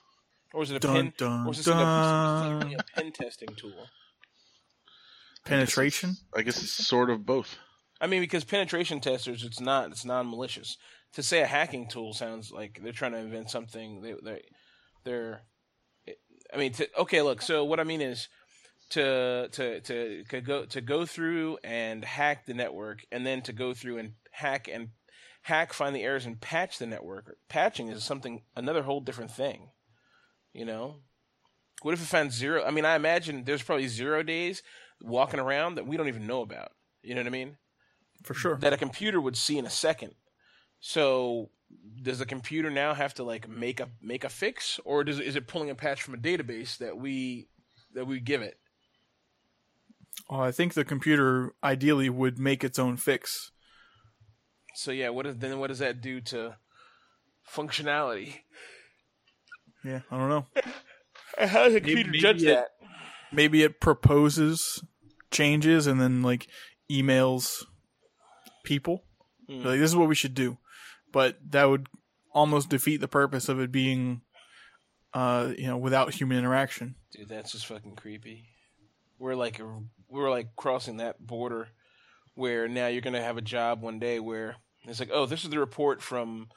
Or 0.55 0.63
is 0.63 0.71
it 0.71 0.77
a 0.77 0.79
Dun, 0.79 0.95
pen? 0.95 1.13
dun, 1.17 1.47
or 1.49 1.51
is 1.51 1.57
this 1.57 1.67
like 1.67 1.77
a, 1.77 2.77
a 2.79 2.85
pen 2.95 3.11
testing 3.11 3.49
tool? 3.57 3.89
Penetration. 5.45 6.19
I 6.33 6.43
guess 6.43 6.63
it's 6.63 6.71
sort 6.71 7.11
of 7.11 7.27
both. 7.27 7.57
I 8.01 8.07
mean, 8.07 8.21
because 8.21 8.45
penetration 8.45 9.01
testers, 9.01 9.43
it's 9.43 9.59
not, 9.59 9.91
it's 9.91 10.05
non-malicious. 10.05 10.77
To 11.15 11.25
say 11.25 11.41
a 11.41 11.47
hacking 11.47 11.89
tool 11.89 12.13
sounds 12.13 12.53
like 12.53 12.79
they're 12.81 12.93
trying 12.93 13.13
to 13.13 13.19
invent 13.19 13.51
something. 13.51 14.03
They, 14.03 14.15
they, 14.23 14.43
they're. 15.03 15.43
I 16.55 16.59
mean, 16.59 16.75
to, 16.75 16.89
okay, 17.01 17.23
look. 17.23 17.43
So 17.43 17.65
what 17.65 17.81
I 17.81 17.85
mean 17.85 18.01
is, 18.01 18.29
to 18.91 19.49
to 19.53 19.81
to 19.81 20.25
to 20.25 20.41
go 20.41 20.65
to 20.67 20.81
go 20.81 21.07
through 21.07 21.59
and 21.65 22.05
hack 22.05 22.47
the 22.47 22.55
network, 22.55 23.05
and 23.11 23.27
then 23.27 23.43
to 23.43 23.53
go 23.53 23.75
through 23.75 23.99
and 23.99 24.13
hack 24.33 24.69
and 24.73 24.89
hack, 25.43 25.73
find 25.73 25.95
the 25.95 26.03
errors, 26.03 26.27
and 26.27 26.41
patch 26.41 26.79
the 26.79 26.87
network. 26.87 27.37
Patching 27.49 27.89
is 27.89 28.05
something 28.05 28.43
another 28.57 28.83
whole 28.83 29.01
different 29.01 29.31
thing. 29.31 29.71
You 30.53 30.65
know, 30.65 30.97
what 31.83 31.95
if 31.95 32.03
it 32.03 32.07
found 32.07 32.33
zero? 32.33 32.65
I 32.65 32.71
mean, 32.71 32.85
I 32.85 32.97
imagine 32.97 33.45
there's 33.45 33.63
probably 33.63 33.89
zero 33.89 34.23
days 34.23 34.63
walking 35.01 35.41
around 35.41 35.77
that 35.77 35.87
we 35.87 35.97
don't 35.97 36.09
even 36.09 36.27
know 36.27 36.43
about. 36.43 36.73
You 37.03 37.15
know 37.15 37.21
what 37.21 37.29
I 37.29 37.31
mean? 37.31 37.57
For 38.23 38.35
sure. 38.35 38.57
that 38.57 38.75
a 38.75 38.77
computer 38.77 39.21
would 39.21 39.37
see 39.37 39.57
in 39.57 39.65
a 39.65 39.71
second. 39.71 40.15
So 40.81 41.51
does 42.03 42.19
the 42.19 42.27
computer 42.27 42.71
now 42.71 42.95
have 42.95 43.15
to 43.15 43.25
like 43.25 43.49
make 43.49 43.81
a 43.81 43.89
make 44.03 44.25
a 44.25 44.29
fix, 44.29 44.79
or 44.85 45.05
does 45.05 45.21
is 45.21 45.37
it 45.37 45.47
pulling 45.47 45.71
a 45.71 45.75
patch 45.75 46.03
from 46.03 46.15
a 46.15 46.19
database 46.19 46.79
that 46.79 46.99
we 46.99 47.49
that 47.95 48.07
we 48.07 48.21
give 48.21 48.43
it? 48.43 48.60
Oh, 50.29 50.41
I 50.41 50.53
think 50.53 50.75
the 50.75 50.85
computer 50.85 51.53
ideally 51.63 52.09
would 52.11 52.39
make 52.39 52.63
its 52.63 52.79
own 52.79 52.97
fix. 52.97 53.51
So 54.75 54.91
yeah, 54.93 55.09
what 55.09 55.27
is 55.27 55.37
then 55.39 55.59
what 55.59 55.69
does 55.69 55.79
that 55.81 56.01
do 56.01 56.21
to 56.23 56.57
functionality? 57.49 58.35
Yeah, 59.85 60.01
I 60.11 60.17
don't 60.19 60.29
know. 60.29 60.47
How 61.39 61.65
does 61.65 61.75
a 61.75 61.81
computer 61.81 62.11
maybe 62.11 62.19
judge 62.19 62.43
it- 62.43 62.47
that? 62.47 62.69
Maybe 63.33 63.63
it 63.63 63.81
proposes 63.81 64.83
changes 65.31 65.87
and 65.87 66.01
then 66.01 66.23
like 66.23 66.49
emails 66.91 67.65
people. 68.65 69.05
Hmm. 69.49 69.63
Like 69.63 69.79
this 69.79 69.91
is 69.91 69.97
what 69.97 70.09
we 70.09 70.17
should 70.17 70.35
do. 70.35 70.59
But 71.13 71.39
that 71.51 71.65
would 71.65 71.87
almost 72.33 72.71
defeat 72.71 73.01
the 73.01 73.09
purpose 73.09 73.49
of 73.49 73.61
it 73.61 73.71
being 73.73 74.23
uh, 75.15 75.53
you 75.57 75.67
know, 75.67 75.77
without 75.77 76.15
human 76.15 76.39
interaction. 76.39 76.95
Dude, 77.13 77.29
that's 77.29 77.53
just 77.53 77.67
fucking 77.67 77.97
creepy. 77.97 78.47
We're 79.19 79.35
like 79.35 79.61
we're 80.11 80.31
like 80.31 80.57
crossing 80.57 80.99
that 80.99 81.25
border 81.25 81.69
where 82.35 82.69
now 82.69 82.87
you're 82.87 83.03
gonna 83.03 83.23
have 83.23 83.37
a 83.37 83.43
job 83.43 83.83
one 83.83 83.99
day 83.99 84.21
where 84.21 84.57
it's 84.87 85.01
like, 85.01 85.11
oh, 85.13 85.27
this 85.27 85.45
is 85.45 85.51
the 85.51 85.59
report 85.59 86.03
from 86.03 86.49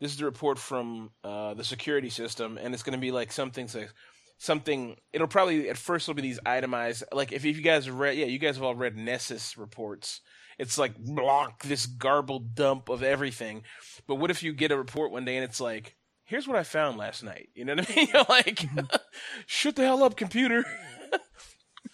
this 0.00 0.12
is 0.12 0.18
the 0.18 0.24
report 0.24 0.58
from 0.58 1.10
uh, 1.22 1.54
the 1.54 1.64
security 1.64 2.10
system, 2.10 2.58
and 2.60 2.74
it's 2.74 2.82
gonna 2.82 2.98
be 2.98 3.12
like 3.12 3.32
something 3.32 3.68
like 3.74 3.92
something. 4.38 4.96
It'll 5.12 5.28
probably 5.28 5.68
at 5.68 5.76
first 5.76 6.08
it'll 6.08 6.16
be 6.16 6.22
these 6.22 6.40
itemized. 6.44 7.04
Like 7.12 7.32
if, 7.32 7.44
if 7.44 7.56
you 7.56 7.62
guys 7.62 7.86
have 7.86 7.94
read, 7.94 8.16
yeah, 8.16 8.26
you 8.26 8.38
guys 8.38 8.56
have 8.56 8.64
all 8.64 8.74
read 8.74 8.96
Nessus 8.96 9.56
reports. 9.56 10.20
It's 10.58 10.78
like 10.78 10.96
block 10.98 11.62
this 11.62 11.86
garbled 11.86 12.54
dump 12.54 12.88
of 12.88 13.02
everything. 13.02 13.62
But 14.06 14.16
what 14.16 14.30
if 14.30 14.42
you 14.42 14.52
get 14.52 14.70
a 14.70 14.76
report 14.76 15.10
one 15.10 15.24
day 15.24 15.36
and 15.36 15.44
it's 15.44 15.60
like, 15.60 15.96
here's 16.24 16.46
what 16.46 16.56
I 16.56 16.62
found 16.62 16.98
last 16.98 17.22
night. 17.22 17.48
You 17.54 17.64
know 17.64 17.74
what 17.74 17.90
I 17.90 17.94
mean? 17.94 18.08
You're 18.12 18.24
like, 18.28 18.66
shut 19.46 19.76
the 19.76 19.84
hell 19.84 20.02
up, 20.02 20.16
computer. 20.16 20.64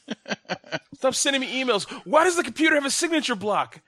Stop 0.99 1.15
sending 1.15 1.41
me 1.41 1.63
emails. 1.65 1.85
Why 2.05 2.25
does 2.25 2.37
the 2.37 2.43
computer 2.43 2.75
have 2.75 2.85
a 2.85 2.91
signature 2.91 3.35
block? 3.37 3.81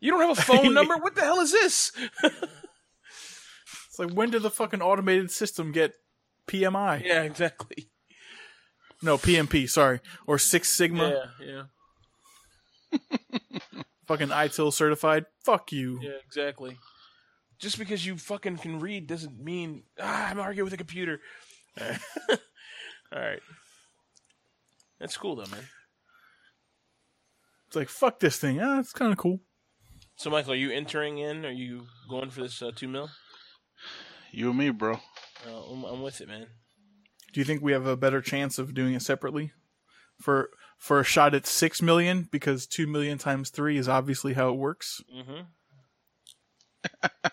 You 0.00 0.10
don't 0.10 0.20
have 0.26 0.38
a 0.38 0.42
phone 0.42 0.72
number? 0.78 0.96
What 0.96 1.14
the 1.14 1.20
hell 1.22 1.40
is 1.40 1.52
this? 1.52 1.92
It's 3.88 3.98
like 3.98 4.10
when 4.10 4.28
did 4.30 4.42
the 4.42 4.50
fucking 4.50 4.82
automated 4.82 5.30
system 5.30 5.72
get 5.72 5.94
PMI? 6.48 7.02
yeah, 7.02 7.22
exactly. 7.22 7.88
No, 9.02 9.16
PMP, 9.16 9.66
sorry. 9.70 10.00
Or 10.26 10.38
Six 10.38 10.68
Sigma, 10.68 11.24
Yeah, 11.40 11.64
yeah, 12.92 12.98
fucking 14.06 14.28
ITIL 14.28 14.70
certified. 14.74 15.24
Fuck 15.44 15.72
you. 15.72 15.98
yeah, 16.02 16.18
exactly. 16.26 16.76
Just 17.58 17.78
because 17.78 18.04
you 18.04 18.18
fucking 18.18 18.58
can 18.58 18.80
read 18.80 19.06
doesn't 19.06 19.42
mean 19.42 19.84
ah, 19.98 20.28
I'm 20.30 20.40
arguing 20.40 20.64
with 20.66 20.74
a 20.74 20.78
computer. 20.78 21.20
All 21.80 23.18
right. 23.18 23.40
That's 25.00 25.16
cool 25.16 25.36
though, 25.36 25.46
man. 25.50 25.64
It's 27.76 27.80
like 27.82 27.88
fuck 27.90 28.20
this 28.20 28.38
thing. 28.38 28.58
Ah, 28.58 28.78
it's 28.78 28.94
kind 28.94 29.12
of 29.12 29.18
cool. 29.18 29.40
So, 30.16 30.30
Michael, 30.30 30.54
are 30.54 30.56
you 30.56 30.70
entering 30.70 31.18
in? 31.18 31.44
Are 31.44 31.50
you 31.50 31.82
going 32.08 32.30
for 32.30 32.40
this 32.40 32.62
uh, 32.62 32.70
two 32.74 32.88
mil? 32.88 33.10
You 34.32 34.48
and 34.48 34.58
me, 34.58 34.70
bro. 34.70 34.94
Uh, 35.46 35.72
I'm, 35.72 35.84
I'm 35.84 36.02
with 36.02 36.22
it, 36.22 36.28
man. 36.28 36.46
Do 37.34 37.40
you 37.40 37.44
think 37.44 37.60
we 37.60 37.72
have 37.72 37.84
a 37.84 37.94
better 37.94 38.22
chance 38.22 38.58
of 38.58 38.72
doing 38.72 38.94
it 38.94 39.02
separately? 39.02 39.52
For 40.18 40.48
for 40.78 41.00
a 41.00 41.04
shot 41.04 41.34
at 41.34 41.46
six 41.46 41.82
million, 41.82 42.30
because 42.32 42.66
two 42.66 42.86
million 42.86 43.18
times 43.18 43.50
three 43.50 43.76
is 43.76 43.90
obviously 43.90 44.32
how 44.32 44.48
it 44.48 44.56
works. 44.56 45.02
Mm-hmm. 45.14 45.42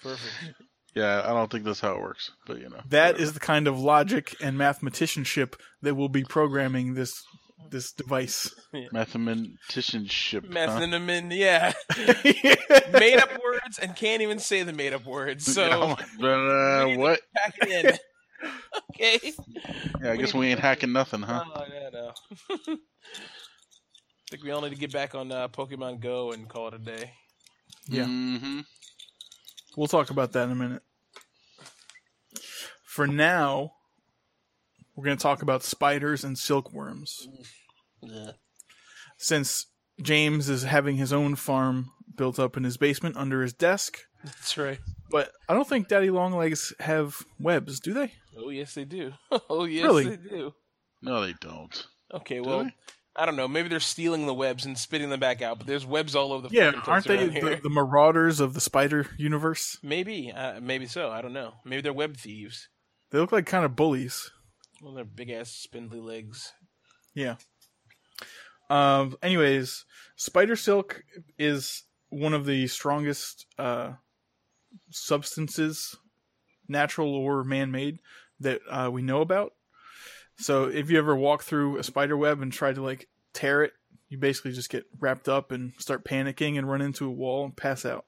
Perfect. 0.00 0.54
Yeah, 0.94 1.22
I 1.24 1.30
don't 1.30 1.50
think 1.50 1.64
that's 1.64 1.80
how 1.80 1.96
it 1.96 2.00
works, 2.00 2.30
but 2.46 2.60
you 2.60 2.68
know. 2.68 2.80
That 2.90 3.18
is 3.18 3.32
the 3.32 3.40
kind 3.40 3.66
of 3.66 3.80
logic 3.80 4.36
and 4.40 4.56
mathematicianship 4.56 5.54
that 5.82 5.96
will 5.96 6.08
be 6.08 6.22
programming 6.22 6.94
this 6.94 7.24
this 7.70 7.92
device. 7.92 8.54
mathematicianship. 8.92 10.44
huh? 10.44 10.48
Methonomin, 10.52 11.34
yeah. 11.36 11.72
made 12.92 13.16
up 13.18 13.30
words 13.42 13.78
and 13.80 13.94
can't 13.96 14.22
even 14.22 14.38
say 14.38 14.62
the 14.62 14.72
made 14.72 14.92
up 14.92 15.04
words. 15.06 15.52
So 15.52 15.62
Oh, 15.70 15.96
but, 16.20 16.26
uh, 16.26 16.96
what? 16.96 17.20
pack 17.36 17.54
it 17.62 17.68
in. 17.84 18.50
okay. 18.90 19.32
Yeah, 20.02 20.12
I 20.12 20.16
guess 20.16 20.34
we 20.34 20.48
ain't 20.48 20.60
hacking 20.60 20.92
nothing, 20.92 21.22
huh? 21.22 21.44
Oh, 21.54 21.64
no, 21.68 21.90
no. 21.92 22.12
I 22.74 24.30
think 24.30 24.42
we 24.42 24.50
all 24.50 24.62
need 24.62 24.70
to 24.70 24.76
get 24.76 24.92
back 24.92 25.14
on 25.14 25.30
uh, 25.30 25.48
Pokemon 25.48 26.00
Go 26.00 26.32
and 26.32 26.48
call 26.48 26.68
it 26.68 26.74
a 26.74 26.78
day. 26.78 27.12
Yeah. 27.86 28.06
hmm 28.06 28.60
We'll 29.76 29.88
talk 29.88 30.10
about 30.10 30.32
that 30.32 30.44
in 30.44 30.52
a 30.52 30.54
minute. 30.54 30.82
For 32.84 33.06
now, 33.06 33.73
we're 34.96 35.04
going 35.04 35.16
to 35.16 35.22
talk 35.22 35.42
about 35.42 35.62
spiders 35.62 36.24
and 36.24 36.38
silkworms. 36.38 37.28
Yeah. 38.02 38.32
Since 39.16 39.66
James 40.02 40.48
is 40.48 40.64
having 40.64 40.96
his 40.96 41.12
own 41.12 41.36
farm 41.36 41.90
built 42.16 42.38
up 42.38 42.56
in 42.56 42.64
his 42.64 42.76
basement 42.76 43.16
under 43.16 43.42
his 43.42 43.52
desk, 43.52 43.98
That's 44.24 44.56
right. 44.58 44.78
but 45.10 45.30
I 45.48 45.54
don't 45.54 45.68
think 45.68 45.88
Daddy 45.88 46.10
Longlegs 46.10 46.72
have 46.80 47.16
webs, 47.38 47.80
do 47.80 47.94
they? 47.94 48.12
Oh 48.36 48.50
yes, 48.50 48.74
they 48.74 48.84
do. 48.84 49.12
Oh 49.48 49.64
yes, 49.64 49.84
Really? 49.84 50.04
they 50.04 50.16
do. 50.16 50.52
No, 51.02 51.24
they 51.24 51.34
don't. 51.40 51.86
Okay, 52.12 52.40
well, 52.40 52.64
they? 52.64 52.74
I 53.16 53.26
don't 53.26 53.36
know. 53.36 53.46
Maybe 53.46 53.68
they're 53.68 53.78
stealing 53.80 54.26
the 54.26 54.34
webs 54.34 54.64
and 54.64 54.76
spitting 54.76 55.08
them 55.10 55.20
back 55.20 55.40
out, 55.40 55.58
but 55.58 55.66
there's 55.68 55.86
webs 55.86 56.16
all 56.16 56.32
over 56.32 56.48
the 56.48 56.54
Yeah, 56.54 56.72
aren't 56.86 57.06
they 57.06 57.28
the, 57.28 57.60
the 57.62 57.70
marauders 57.70 58.40
of 58.40 58.54
the 58.54 58.60
spider 58.60 59.06
universe? 59.16 59.78
Maybe, 59.82 60.32
uh, 60.32 60.60
maybe 60.60 60.86
so. 60.86 61.10
I 61.10 61.22
don't 61.22 61.32
know. 61.32 61.52
Maybe 61.64 61.82
they're 61.82 61.92
web 61.92 62.16
thieves. 62.16 62.68
They 63.12 63.18
look 63.18 63.30
like 63.30 63.46
kind 63.46 63.64
of 63.64 63.76
bullies. 63.76 64.30
Well, 64.84 64.92
they're 64.92 65.04
big 65.04 65.30
ass 65.30 65.50
spindly 65.50 65.98
legs. 65.98 66.52
Yeah. 67.14 67.36
Um. 68.68 69.16
Anyways, 69.22 69.86
spider 70.16 70.56
silk 70.56 71.02
is 71.38 71.84
one 72.10 72.34
of 72.34 72.44
the 72.44 72.66
strongest 72.66 73.46
uh, 73.58 73.92
substances, 74.90 75.96
natural 76.68 77.14
or 77.14 77.44
man-made, 77.44 78.00
that 78.40 78.60
uh, 78.68 78.90
we 78.92 79.00
know 79.00 79.22
about. 79.22 79.54
So 80.36 80.64
if 80.64 80.90
you 80.90 80.98
ever 80.98 81.16
walk 81.16 81.44
through 81.44 81.78
a 81.78 81.82
spider 81.82 82.18
web 82.18 82.42
and 82.42 82.52
try 82.52 82.74
to 82.74 82.82
like 82.82 83.08
tear 83.32 83.62
it, 83.62 83.72
you 84.10 84.18
basically 84.18 84.52
just 84.52 84.68
get 84.68 84.84
wrapped 85.00 85.30
up 85.30 85.50
and 85.50 85.72
start 85.78 86.04
panicking 86.04 86.58
and 86.58 86.68
run 86.68 86.82
into 86.82 87.06
a 87.06 87.10
wall 87.10 87.46
and 87.46 87.56
pass 87.56 87.86
out. 87.86 88.04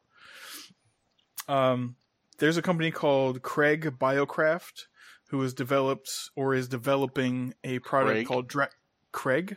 Um, 1.48 1.96
there's 2.36 2.58
a 2.58 2.62
company 2.62 2.90
called 2.90 3.40
Kraig 3.40 3.98
Biocraft 3.98 4.88
who 5.28 5.40
has 5.42 5.54
developed 5.54 6.10
or 6.36 6.54
is 6.54 6.68
developing 6.68 7.54
a 7.64 7.78
product 7.80 8.12
Craig? 8.12 8.26
called 8.26 8.48
Dra- 8.48 8.70
Craig 9.12 9.56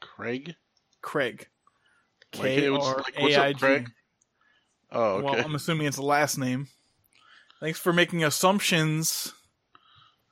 Craig? 0.00 0.54
Craig 1.02 1.48
K 2.32 2.68
R 2.68 3.04
A 3.18 3.36
I 3.36 3.52
G. 3.52 3.86
Oh, 4.90 5.02
okay. 5.02 5.24
Well, 5.24 5.44
I'm 5.44 5.54
assuming 5.54 5.86
it's 5.86 5.96
the 5.96 6.02
last 6.02 6.38
name. 6.38 6.68
Thanks 7.60 7.78
for 7.78 7.92
making 7.92 8.22
assumptions. 8.22 9.32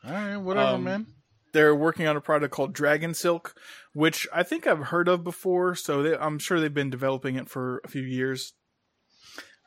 All 0.04 0.12
right, 0.12 0.36
whatever, 0.36 0.74
um, 0.74 0.84
man. 0.84 1.06
They're 1.52 1.74
working 1.74 2.06
on 2.06 2.16
a 2.16 2.20
product 2.20 2.52
called 2.52 2.72
Dragon 2.72 3.14
Silk, 3.14 3.54
which 3.92 4.26
I 4.32 4.42
think 4.42 4.66
I've 4.66 4.86
heard 4.86 5.08
of 5.08 5.24
before. 5.24 5.74
So 5.74 6.02
they, 6.02 6.16
I'm 6.16 6.38
sure 6.38 6.60
they've 6.60 6.74
been 6.74 6.90
developing 6.90 7.36
it 7.36 7.48
for 7.48 7.80
a 7.84 7.88
few 7.88 8.02
years. 8.02 8.52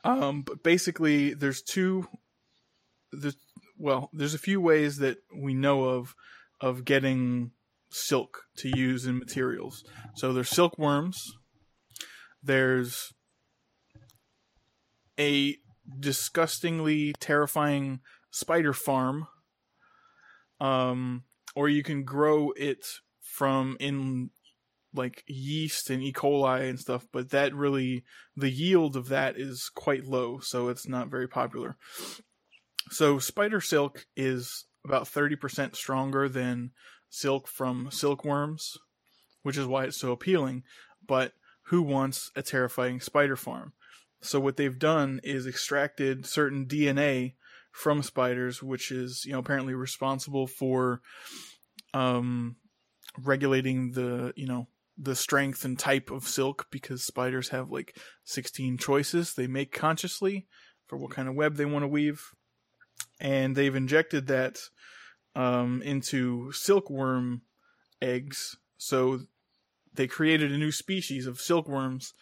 Um, 0.04 0.42
but 0.42 0.64
basically, 0.64 1.34
there's 1.34 1.62
two. 1.62 2.08
There's, 3.12 3.38
well, 3.78 4.10
there's 4.14 4.34
a 4.34 4.40
few 4.40 4.60
ways 4.60 4.98
that 4.98 5.18
we 5.36 5.54
know 5.54 5.86
of 5.86 6.16
of 6.60 6.86
getting 6.86 7.52
silk 7.90 8.44
to 8.58 8.78
use 8.78 9.06
in 9.06 9.18
materials. 9.18 9.84
So 10.16 10.34
there's 10.34 10.50
silkworms. 10.50 11.18
There's 12.44 13.14
a 15.20 15.58
disgustingly 16.00 17.14
terrifying 17.20 18.00
spider 18.32 18.74
farm. 18.74 19.28
Um, 20.60 21.24
or 21.56 21.70
you 21.70 21.84
can 21.84 22.04
grow 22.04 22.52
it 22.56 22.86
from 23.22 23.78
in 23.80 24.32
like 24.94 25.24
yeast 25.28 25.90
and 25.90 26.02
E. 26.02 26.12
coli 26.12 26.68
and 26.70 26.80
stuff, 26.80 27.08
but 27.12 27.30
that 27.30 27.54
really 27.54 28.04
the 28.36 28.50
yield 28.50 28.96
of 28.96 29.10
that 29.10 29.38
is 29.38 29.70
quite 29.74 30.06
low, 30.06 30.40
so 30.40 30.70
it's 30.70 30.88
not 30.88 31.10
very 31.10 31.28
popular. 31.28 31.78
So 32.92 33.20
spider 33.20 33.62
silk 33.62 34.06
is 34.16 34.66
about 34.86 35.06
30% 35.06 35.76
stronger 35.76 36.30
than 36.30 36.72
silk 37.10 37.48
from 37.48 37.90
silkworms, 37.92 38.78
which 39.44 39.58
is 39.58 39.68
why 39.68 39.86
it's 39.86 39.98
so 39.98 40.12
appealing. 40.12 40.64
But 41.06 41.34
who 41.64 41.82
wants 41.82 42.32
a 42.36 42.42
terrifying 42.42 43.02
spider 43.02 43.36
farm? 43.36 43.74
So 44.22 44.40
what 44.40 44.58
they've 44.58 44.80
done 44.80 45.20
is 45.24 45.46
extracted 45.46 46.26
certain 46.26 46.66
DNA 46.66 47.36
from 47.72 48.02
spiders, 48.02 48.64
which 48.64 48.92
is 48.92 49.26
you 49.26 49.34
know 49.34 49.40
apparently 49.40 49.74
responsible 49.74 50.48
for 50.48 51.02
um, 51.94 52.56
regulating 53.18 53.92
the 53.92 54.34
you 54.36 54.48
know 54.48 54.68
the 54.98 55.16
strength 55.16 55.64
and 55.64 55.78
type 55.78 56.10
of 56.10 56.28
silk 56.28 56.68
because 56.72 57.04
spiders 57.04 57.50
have 57.50 57.70
like 57.70 57.96
16 58.24 58.80
choices 58.80 59.36
they 59.36 59.46
make 59.46 59.72
consciously 59.72 60.48
for 60.88 60.98
what 60.98 61.12
kind 61.12 61.28
of 61.28 61.36
web 61.36 61.56
they 61.56 61.66
want 61.66 61.84
to 61.84 61.88
weave 61.88 62.32
and 63.20 63.56
they've 63.56 63.76
injected 63.76 64.28
that 64.28 64.58
um, 65.36 65.82
into 65.84 66.52
silkworm 66.52 67.42
eggs 68.02 68.58
so 68.78 69.22
they 69.94 70.08
created 70.08 70.52
a 70.52 70.58
new 70.58 70.72
species 70.72 71.26
of 71.26 71.42
silkworms 71.42 72.14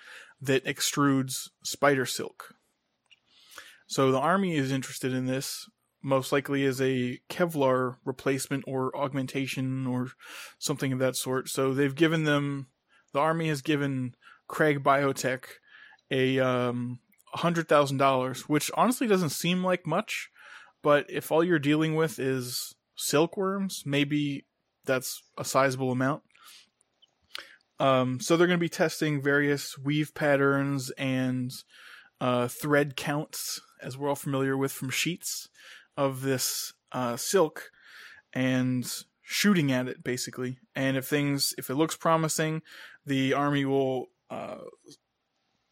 that 0.41 0.65
extrudes 0.65 1.49
spider 1.63 2.05
silk 2.05 2.55
so 3.87 4.11
the 4.11 4.19
army 4.19 4.55
is 4.55 4.71
interested 4.71 5.13
in 5.13 5.25
this, 5.25 5.69
most 6.01 6.31
likely 6.31 6.65
as 6.65 6.81
a 6.81 7.19
Kevlar 7.29 7.97
replacement 8.03 8.63
or 8.67 8.95
augmentation 8.95 9.85
or 9.85 10.09
something 10.57 10.91
of 10.91 10.99
that 10.99 11.15
sort. 11.15 11.49
So 11.49 11.73
they've 11.73 11.93
given 11.93 12.23
them, 12.23 12.67
the 13.13 13.19
army 13.19 13.47
has 13.49 13.61
given 13.61 14.15
Kraig 14.47 14.83
Biotech 14.83 15.45
a 16.11 16.39
um, 16.39 16.99
hundred 17.33 17.67
thousand 17.67 17.97
dollars, 17.97 18.49
which 18.49 18.71
honestly 18.75 19.07
doesn't 19.07 19.29
seem 19.29 19.63
like 19.63 19.85
much, 19.85 20.29
but 20.85 21.07
if 21.09 21.31
all 21.31 21.43
you're 21.43 21.57
dealing 21.57 21.95
with 21.95 22.19
is 22.19 22.75
silkworms, 22.95 23.81
maybe 23.87 24.45
that's 24.85 25.23
a 25.35 25.43
sizable 25.43 25.91
amount. 25.91 26.21
Um, 27.79 28.19
so 28.19 28.37
they're 28.37 28.45
going 28.45 28.59
to 28.59 28.63
be 28.63 28.69
testing 28.69 29.19
various 29.19 29.79
weave 29.79 30.13
patterns 30.13 30.91
and 30.91 31.51
uh, 32.21 32.49
thread 32.49 32.95
counts, 32.95 33.59
as 33.81 33.97
we're 33.97 34.09
all 34.09 34.15
familiar 34.15 34.55
with 34.55 34.71
from 34.71 34.91
sheets 34.91 35.49
of 35.97 36.21
this 36.21 36.73
uh, 36.91 37.17
silk, 37.17 37.71
and 38.31 38.87
shooting 39.23 39.71
at 39.71 39.87
it 39.87 40.03
basically. 40.03 40.59
And 40.75 40.97
if 40.97 41.07
things, 41.07 41.55
if 41.57 41.71
it 41.71 41.75
looks 41.75 41.97
promising, 41.97 42.61
the 43.03 43.33
army 43.33 43.65
will 43.65 44.11
uh, 44.29 44.57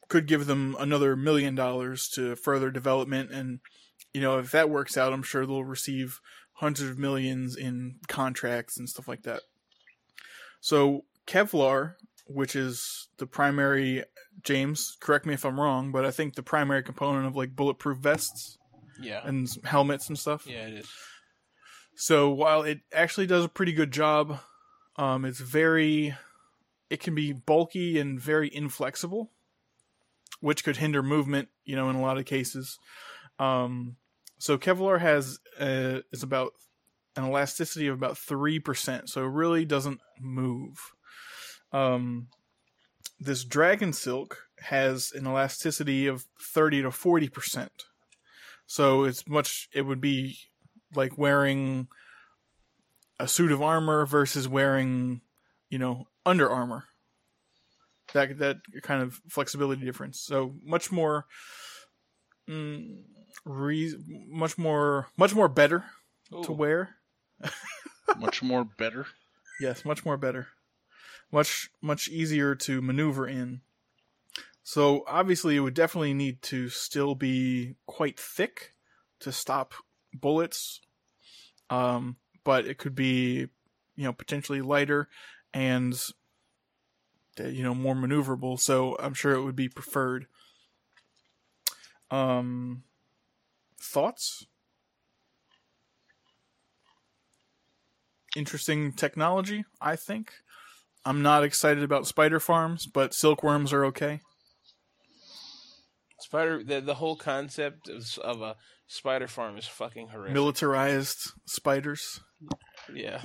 could 0.09 0.25
give 0.25 0.47
them 0.47 0.75
another 0.79 1.15
million 1.15 1.53
dollars 1.53 2.09
to 2.15 2.35
further 2.35 2.71
development. 2.71 3.29
And 3.29 3.59
you 4.13 4.21
know, 4.21 4.37
if 4.39 4.51
that 4.51 4.69
works 4.69 4.97
out, 4.97 5.13
I'm 5.13 5.23
sure 5.23 5.45
they'll 5.45 5.63
receive 5.63 6.19
hundreds 6.53 6.89
of 6.89 6.99
millions 6.99 7.55
in 7.55 7.95
contracts 8.07 8.77
and 8.77 8.87
stuff 8.87 9.07
like 9.07 9.23
that. 9.23 9.41
So 10.61 11.05
Kevlar, 11.27 11.95
which 12.27 12.55
is 12.55 13.07
the 13.17 13.25
primary 13.27 14.03
James, 14.43 14.97
correct 14.99 15.25
me 15.25 15.33
if 15.33 15.45
I'm 15.45 15.59
wrong, 15.59 15.91
but 15.91 16.05
I 16.05 16.11
think 16.11 16.35
the 16.35 16.43
primary 16.43 16.83
component 16.83 17.25
of 17.27 17.35
like 17.35 17.55
bulletproof 17.55 17.97
vests 17.97 18.57
Yeah. 18.99 19.21
and 19.25 19.47
helmets 19.63 20.07
and 20.09 20.17
stuff. 20.17 20.45
Yeah, 20.47 20.67
it 20.67 20.73
is. 20.73 20.89
So 21.95 22.29
while 22.31 22.63
it 22.63 22.79
actually 22.91 23.27
does 23.27 23.45
a 23.45 23.49
pretty 23.49 23.73
good 23.73 23.91
job, 23.91 24.39
um, 24.95 25.25
it's 25.25 25.39
very, 25.39 26.15
it 26.89 26.99
can 26.99 27.13
be 27.13 27.31
bulky 27.33 27.99
and 27.99 28.19
very 28.19 28.53
inflexible, 28.53 29.31
which 30.39 30.63
could 30.63 30.77
hinder 30.77 31.03
movement. 31.03 31.49
You 31.65 31.75
know, 31.75 31.89
in 31.89 31.95
a 31.95 32.01
lot 32.01 32.17
of 32.17 32.25
cases. 32.25 32.77
Um, 33.39 33.95
so 34.43 34.57
Kevlar 34.57 34.99
has 34.99 35.39
uh, 35.57 36.01
is 36.11 36.21
about 36.21 36.51
an 37.15 37.23
elasticity 37.23 37.87
of 37.87 37.95
about 37.95 38.17
three 38.17 38.59
percent, 38.59 39.09
so 39.09 39.23
it 39.23 39.29
really 39.29 39.63
doesn't 39.63 40.01
move. 40.19 40.77
Um, 41.71 42.27
this 43.19 43.45
dragon 43.45 43.93
silk 43.93 44.37
has 44.59 45.13
an 45.13 45.25
elasticity 45.25 46.07
of 46.07 46.25
30 46.41 46.81
to 46.81 46.89
40%. 46.89 47.69
So 48.65 49.05
it's 49.05 49.25
much, 49.27 49.69
it 49.73 49.83
would 49.83 50.01
be 50.01 50.37
like 50.93 51.17
wearing 51.17 51.87
a 53.19 53.27
suit 53.27 53.53
of 53.53 53.61
armor 53.61 54.05
versus 54.05 54.47
wearing, 54.47 55.21
you 55.69 55.79
know, 55.79 56.05
under 56.25 56.49
armor. 56.49 56.83
That, 58.13 58.37
that 58.39 58.57
kind 58.83 59.01
of 59.01 59.21
flexibility 59.29 59.85
difference. 59.85 60.19
So 60.19 60.55
much 60.63 60.91
more, 60.91 61.25
mm, 62.49 63.03
re- 63.45 63.95
much 64.07 64.57
more, 64.57 65.07
much 65.17 65.33
more 65.33 65.47
better 65.47 65.85
to 66.43 66.51
wear. 66.51 66.95
Much 68.17 68.41
more 68.43 68.63
better. 68.63 69.07
Yes, 69.59 69.85
much 69.85 70.05
more 70.05 70.17
better. 70.17 70.47
Much 71.31 71.69
much 71.81 72.07
easier 72.07 72.55
to 72.55 72.81
maneuver 72.81 73.27
in. 73.27 73.61
So 74.63 75.03
obviously 75.07 75.55
it 75.55 75.59
would 75.61 75.73
definitely 75.73 76.13
need 76.13 76.41
to 76.43 76.69
still 76.69 77.15
be 77.15 77.75
quite 77.85 78.19
thick 78.19 78.73
to 79.19 79.31
stop 79.31 79.73
bullets. 80.13 80.79
Um, 81.69 82.17
but 82.43 82.65
it 82.65 82.77
could 82.77 82.95
be, 82.95 83.47
you 83.95 84.03
know, 84.03 84.13
potentially 84.13 84.61
lighter 84.61 85.09
and 85.53 85.93
uh, 87.39 87.47
you 87.47 87.63
know, 87.63 87.73
more 87.73 87.95
maneuverable, 87.95 88.59
so 88.59 88.95
I'm 88.99 89.13
sure 89.13 89.33
it 89.33 89.43
would 89.43 89.55
be 89.55 89.69
preferred. 89.69 90.27
Um 92.11 92.83
thoughts? 93.83 94.45
interesting 98.35 98.93
technology, 98.93 99.65
I 99.81 99.95
think. 99.95 100.31
I'm 101.05 101.21
not 101.21 101.43
excited 101.43 101.83
about 101.83 102.07
spider 102.07 102.39
farms, 102.39 102.85
but 102.87 103.13
silkworms 103.13 103.73
are 103.73 103.85
okay. 103.85 104.21
Spider. 106.19 106.63
The, 106.63 106.79
the 106.79 106.93
whole 106.95 107.17
concept 107.17 107.89
of, 107.89 108.17
of 108.23 108.41
a 108.41 108.55
spider 108.87 109.27
farm 109.27 109.57
is 109.57 109.67
fucking 109.67 110.07
horrific. 110.07 110.33
Militarized 110.33 111.31
spiders. 111.45 112.21
yeah. 112.93 113.21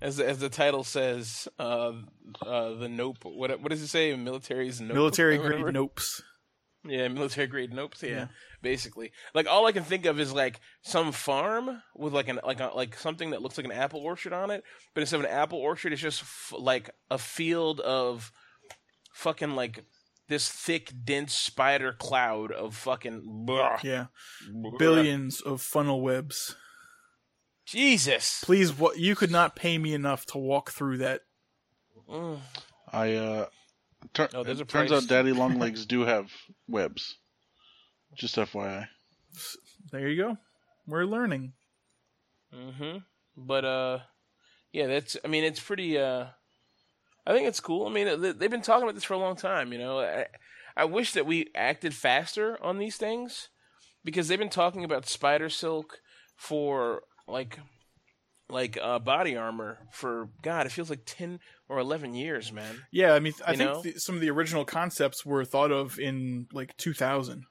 As 0.00 0.16
the, 0.16 0.26
as 0.26 0.38
the 0.38 0.48
title 0.48 0.82
says, 0.82 1.46
uh, 1.58 1.92
uh, 2.40 2.74
the 2.74 2.88
nope. 2.88 3.18
What 3.22 3.60
what 3.60 3.68
does 3.68 3.82
it 3.82 3.88
say? 3.88 4.16
Military's 4.16 4.80
nope. 4.80 4.94
Military 4.94 5.36
grade 5.36 5.62
nopes. 5.62 6.22
Yeah, 6.84 7.08
military 7.08 7.46
grade 7.46 7.72
nope. 7.74 7.94
Yeah, 8.02 8.08
Yeah. 8.08 8.26
basically. 8.62 9.12
Like 9.34 9.46
all 9.46 9.66
I 9.66 9.72
can 9.72 9.84
think 9.84 10.06
of 10.06 10.18
is 10.18 10.32
like 10.32 10.60
some 10.82 11.12
farm 11.12 11.82
with 11.94 12.14
like 12.14 12.28
an 12.28 12.40
like 12.44 12.60
a, 12.60 12.70
like 12.74 12.96
something 12.96 13.30
that 13.30 13.42
looks 13.42 13.58
like 13.58 13.66
an 13.66 13.72
apple 13.72 14.00
orchard 14.00 14.32
on 14.32 14.50
it, 14.50 14.64
but 14.94 15.02
instead 15.02 15.20
of 15.20 15.26
an 15.26 15.30
apple 15.30 15.58
orchard, 15.58 15.92
it's 15.92 16.00
just 16.00 16.22
f- 16.22 16.54
like 16.58 16.90
a 17.10 17.18
field 17.18 17.80
of 17.80 18.32
fucking 19.12 19.54
like 19.54 19.84
this 20.28 20.48
thick, 20.48 20.92
dense 21.04 21.34
spider 21.34 21.92
cloud 21.92 22.52
of 22.52 22.74
fucking 22.76 23.22
blah, 23.44 23.78
Yeah, 23.82 24.06
blah. 24.50 24.78
billions 24.78 25.40
of 25.40 25.60
funnel 25.60 26.00
webs. 26.00 26.54
Jesus. 27.66 28.40
Please, 28.44 28.76
what 28.76 28.98
you 28.98 29.14
could 29.14 29.30
not 29.30 29.54
pay 29.56 29.76
me 29.78 29.92
enough 29.94 30.26
to 30.26 30.38
walk 30.38 30.70
through 30.70 30.98
that. 30.98 31.20
Mm. 32.08 32.38
I 32.92 33.14
uh, 33.14 33.46
tur- 34.14 34.28
Oh, 34.34 34.42
there's 34.42 34.58
a 34.60 34.62
it 34.62 34.68
turns 34.68 34.90
price. 34.90 35.02
out 35.02 35.08
daddy 35.08 35.32
long 35.32 35.58
legs 35.58 35.86
do 35.86 36.00
have 36.02 36.30
webs. 36.68 37.16
Just 38.14 38.36
FYI. 38.36 38.88
There 39.92 40.08
you 40.08 40.16
go. 40.22 40.38
We're 40.86 41.04
learning. 41.04 41.52
hmm 42.52 42.98
But 43.36 43.64
uh, 43.64 43.98
yeah, 44.72 44.86
that's. 44.86 45.16
I 45.24 45.28
mean, 45.28 45.44
it's 45.44 45.60
pretty. 45.60 45.98
Uh, 45.98 46.26
I 47.26 47.32
think 47.32 47.46
it's 47.46 47.60
cool. 47.60 47.86
I 47.86 47.90
mean, 47.90 48.20
they- 48.20 48.32
they've 48.32 48.50
been 48.50 48.62
talking 48.62 48.82
about 48.82 48.94
this 48.94 49.04
for 49.04 49.14
a 49.14 49.18
long 49.18 49.36
time. 49.36 49.72
You 49.72 49.78
know, 49.78 50.00
I, 50.00 50.26
I 50.76 50.84
wish 50.86 51.12
that 51.12 51.26
we 51.26 51.48
acted 51.54 51.94
faster 51.94 52.58
on 52.62 52.78
these 52.78 52.96
things 52.96 53.48
because 54.04 54.26
they've 54.28 54.38
been 54.38 54.48
talking 54.48 54.82
about 54.84 55.06
spider 55.08 55.48
silk 55.48 56.00
for 56.36 57.02
like, 57.28 57.58
like 58.48 58.78
uh, 58.82 58.98
body 58.98 59.36
armor 59.36 59.78
for 59.92 60.30
God. 60.42 60.66
It 60.66 60.72
feels 60.72 60.90
like 60.90 61.02
ten 61.06 61.38
or 61.70 61.78
eleven 61.78 62.14
years, 62.14 62.52
man. 62.52 62.82
Yeah, 62.90 63.14
I 63.14 63.20
mean, 63.20 63.32
I 63.46 63.52
You 63.52 63.56
think 63.58 63.82
the, 63.82 64.00
some 64.00 64.16
of 64.16 64.20
the 64.20 64.28
original 64.30 64.64
concepts 64.64 65.24
were 65.24 65.44
thought 65.44 65.70
of 65.72 65.98
in 65.98 66.48
like 66.52 66.76
2000. 66.76 67.44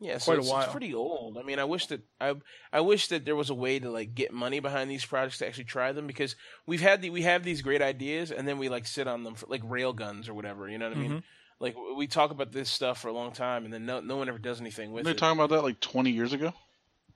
Yeah, 0.00 0.18
so 0.18 0.34
Quite 0.34 0.46
a 0.46 0.50
while. 0.50 0.62
it's 0.64 0.72
pretty 0.72 0.92
old. 0.92 1.38
I 1.38 1.42
mean, 1.42 1.58
I 1.58 1.64
wish 1.64 1.86
that 1.86 2.02
I 2.20 2.34
I 2.72 2.80
wish 2.80 3.08
that 3.08 3.24
there 3.24 3.36
was 3.36 3.48
a 3.50 3.54
way 3.54 3.78
to 3.78 3.90
like 3.90 4.14
get 4.14 4.32
money 4.32 4.60
behind 4.60 4.90
these 4.90 5.04
projects 5.04 5.38
to 5.38 5.46
actually 5.46 5.64
try 5.64 5.92
them 5.92 6.06
because 6.06 6.36
we've 6.66 6.80
had 6.80 7.00
the 7.00 7.10
we 7.10 7.22
have 7.22 7.42
these 7.44 7.62
great 7.62 7.80
ideas 7.80 8.30
and 8.30 8.46
then 8.46 8.58
we 8.58 8.68
like 8.68 8.86
sit 8.86 9.06
on 9.06 9.22
them 9.22 9.34
for 9.34 9.46
like 9.46 9.62
rail 9.64 9.92
guns 9.92 10.28
or 10.28 10.34
whatever. 10.34 10.68
You 10.68 10.78
know 10.78 10.88
what 10.88 10.96
I 10.98 11.00
mean? 11.00 11.10
Mhm. 11.12 11.22
Like 11.60 11.76
we 11.96 12.06
talk 12.06 12.32
about 12.32 12.52
this 12.52 12.68
stuff 12.68 13.00
for 13.00 13.08
a 13.08 13.12
long 13.12 13.32
time 13.32 13.64
and 13.64 13.72
then 13.72 13.86
no 13.86 14.00
no 14.00 14.16
one 14.16 14.28
ever 14.28 14.38
does 14.38 14.60
anything 14.60 14.92
with 14.92 15.04
They 15.04 15.10
it. 15.10 15.14
They're 15.14 15.18
talking 15.20 15.38
about 15.40 15.50
that 15.54 15.62
like 15.62 15.80
20 15.80 16.10
years 16.10 16.32
ago. 16.32 16.52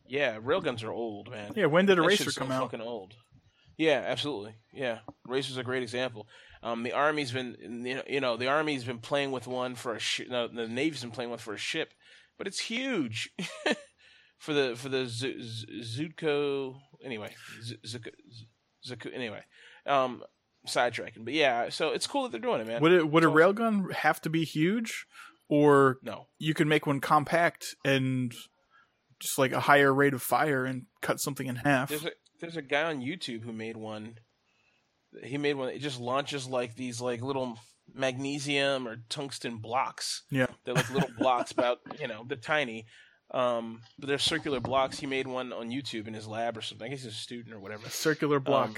yeah, 0.07 0.39
rail 0.41 0.61
guns 0.61 0.83
are 0.83 0.93
old, 0.93 1.31
man. 1.31 1.53
Yeah, 1.57 1.67
when 1.67 1.85
did 1.85 1.99
That 1.99 2.03
Eraser 2.05 2.25
shit's 2.25 2.37
so 2.37 2.41
come 2.43 2.53
out? 2.53 2.71
Fucking 2.71 2.81
old. 2.81 3.15
Yeah, 3.79 4.03
absolutely. 4.05 4.57
Yeah, 4.73 4.99
Racer's 5.27 5.57
a 5.57 5.63
great 5.63 5.85
example. 5.85 6.27
Um, 6.63 6.83
the 6.83 6.93
army's 6.93 7.31
been, 7.31 7.57
you 7.87 7.95
know, 7.95 8.03
you 8.09 8.21
know, 8.21 8.37
the 8.37 8.49
army's 8.49 8.83
been 8.85 8.99
playing 8.99 9.31
with 9.31 9.47
one 9.47 9.77
for 9.77 9.95
a 9.95 10.01
ship. 10.01 10.29
No, 10.29 10.49
the 10.49 10.67
navy's 10.67 11.03
been 11.03 11.13
playing 11.13 11.31
with 11.31 11.41
for 11.41 11.55
a 11.55 11.59
ship, 11.59 11.95
but 12.37 12.49
it's 12.49 12.59
huge 12.59 13.31
for 14.39 14.53
the 14.53 14.75
for 14.77 14.89
the 14.89 15.07
Z- 15.07 15.41
Z- 15.41 15.67
Zutko. 16.19 16.81
Anyway, 17.05 17.33
Z- 17.63 17.79
Zuko, 17.87 18.11
Zuko, 18.85 19.15
anyway, 19.15 19.43
um, 19.87 20.25
sidetracking. 20.67 21.25
But 21.25 21.35
yeah, 21.35 21.69
so 21.69 21.91
it's 21.91 22.09
cool 22.09 22.25
that 22.25 22.33
they're 22.33 22.41
doing 22.41 22.61
it, 22.61 22.67
man. 22.67 22.83
Would 22.83 22.93
it 22.93 23.09
would 23.09 23.23
a 23.23 23.29
awesome. 23.29 23.39
railgun 23.39 23.93
have 23.93 24.21
to 24.23 24.31
be 24.31 24.45
huge, 24.45 25.07
or 25.49 25.99
No, 26.03 26.27
you 26.41 26.53
can 26.53 26.67
make 26.67 26.85
one 26.85 27.01
compact 27.01 27.77
and 27.85 28.33
just 29.21 29.39
like 29.39 29.53
a 29.53 29.61
higher 29.61 29.95
rate 29.95 30.15
of 30.15 30.23
fire 30.23 30.65
and 30.65 30.87
cut 31.01 31.21
something 31.21 31.47
in 31.47 31.55
half? 31.57 31.91
There's 31.91 32.05
a 32.05 32.11
there's 32.41 32.57
a 32.57 32.63
guy 32.63 32.85
on 32.85 33.01
YouTube 33.01 33.43
who 33.43 33.53
made 33.53 33.77
one. 33.77 34.19
He 35.23 35.39
made 35.39 35.55
one. 35.55 35.71
It 35.71 35.81
just 35.81 36.01
launches 36.01 36.47
like 36.47 36.77
these 36.77 37.01
like 37.01 37.23
little 37.23 37.59
magnesium 37.95 38.87
or 38.87 38.97
tungsten 39.09 39.59
blocks. 39.59 40.23
Yeah. 40.31 40.47
They're 40.65 40.75
like 40.75 40.93
little 40.93 41.11
blocks 41.19 41.53
about 41.53 41.79
you 42.01 42.09
know 42.09 42.25
they're 42.27 42.37
tiny, 42.37 42.87
um, 43.33 43.83
but 43.99 44.09
they're 44.09 44.19
circular 44.19 44.61
blocks. 44.61 44.99
He 44.99 45.07
made 45.07 45.27
one 45.27 45.53
on 45.53 45.71
YouTube 45.71 46.07
in 46.07 46.15
his 46.15 46.27
lab 46.27 46.57
or 46.57 46.63
something. 46.63 46.87
I 46.87 46.91
guess 46.91 47.03
he's 47.03 47.13
a 47.13 47.17
student 47.17 47.55
or 47.55 47.61
whatever. 47.61 47.89
Circular 47.89 48.41
block. 48.41 48.69
Um, 48.69 48.77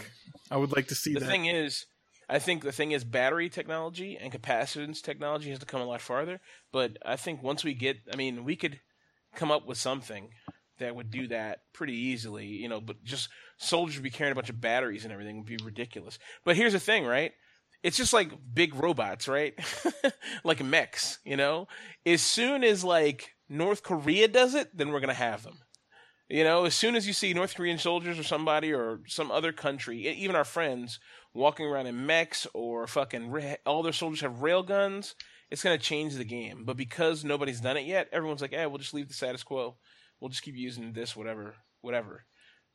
I 0.50 0.56
would 0.56 0.72
like 0.72 0.88
to 0.88 0.94
see 0.94 1.14
that. 1.14 1.20
the 1.20 1.26
that. 1.26 1.30
thing 1.30 1.46
is, 1.46 1.86
I 2.28 2.38
think 2.38 2.62
the 2.62 2.72
thing 2.72 2.92
is 2.92 3.04
battery 3.04 3.48
technology 3.48 4.16
and 4.16 4.32
capacitance 4.32 5.02
technology 5.02 5.50
has 5.50 5.58
to 5.58 5.66
come 5.66 5.80
a 5.80 5.84
lot 5.84 6.00
farther. 6.00 6.40
But 6.72 6.96
I 7.04 7.16
think 7.16 7.42
once 7.42 7.64
we 7.64 7.74
get, 7.74 7.98
I 8.12 8.16
mean, 8.16 8.44
we 8.44 8.56
could 8.56 8.80
come 9.34 9.50
up 9.50 9.66
with 9.66 9.78
something 9.78 10.30
that 10.80 10.94
would 10.94 11.10
do 11.10 11.28
that 11.28 11.60
pretty 11.72 11.94
easily, 11.94 12.46
you 12.46 12.68
know. 12.68 12.80
But 12.80 13.02
just 13.04 13.28
soldiers 13.58 13.96
would 13.96 14.02
be 14.04 14.10
carrying 14.10 14.32
a 14.32 14.34
bunch 14.34 14.50
of 14.50 14.60
batteries 14.60 15.04
and 15.04 15.12
everything 15.12 15.36
would 15.36 15.46
be 15.46 15.58
ridiculous. 15.62 16.18
But 16.44 16.56
here's 16.56 16.72
the 16.72 16.80
thing, 16.80 17.06
right? 17.06 17.32
It's 17.82 17.96
just 17.96 18.12
like 18.12 18.32
big 18.52 18.74
robots, 18.74 19.26
right? 19.26 19.54
like 20.44 20.62
mechs, 20.62 21.18
you 21.24 21.36
know. 21.36 21.68
As 22.04 22.20
soon 22.20 22.62
as 22.62 22.84
like 22.84 23.30
North 23.48 23.82
Korea 23.82 24.28
does 24.28 24.54
it, 24.54 24.76
then 24.76 24.90
we're 24.90 25.00
gonna 25.00 25.14
have 25.14 25.44
them. 25.44 25.58
You 26.28 26.44
know, 26.44 26.64
as 26.64 26.74
soon 26.74 26.94
as 26.94 27.08
you 27.08 27.12
see 27.12 27.34
North 27.34 27.56
Korean 27.56 27.78
soldiers 27.78 28.16
or 28.16 28.22
somebody 28.22 28.72
or 28.72 29.00
some 29.08 29.32
other 29.32 29.50
country, 29.50 30.06
even 30.06 30.36
our 30.36 30.44
friends 30.44 31.00
walking 31.34 31.66
around 31.66 31.88
in 31.88 32.06
mechs 32.06 32.46
or 32.54 32.86
fucking 32.86 33.34
all 33.66 33.82
their 33.82 33.92
soldiers 33.92 34.20
have 34.20 34.40
rail 34.40 34.62
guns, 34.62 35.16
it's 35.50 35.64
going 35.64 35.76
to 35.76 35.84
change 35.84 36.14
the 36.14 36.24
game. 36.24 36.62
But 36.64 36.76
because 36.76 37.24
nobody's 37.24 37.60
done 37.60 37.76
it 37.76 37.84
yet, 37.84 38.08
everyone's 38.12 38.42
like, 38.42 38.52
"Eh, 38.52 38.64
we'll 38.66 38.78
just 38.78 38.94
leave 38.94 39.08
the 39.08 39.14
status 39.14 39.42
quo. 39.42 39.76
We'll 40.20 40.28
just 40.28 40.42
keep 40.42 40.56
using 40.56 40.92
this, 40.92 41.16
whatever, 41.16 41.56
whatever." 41.80 42.24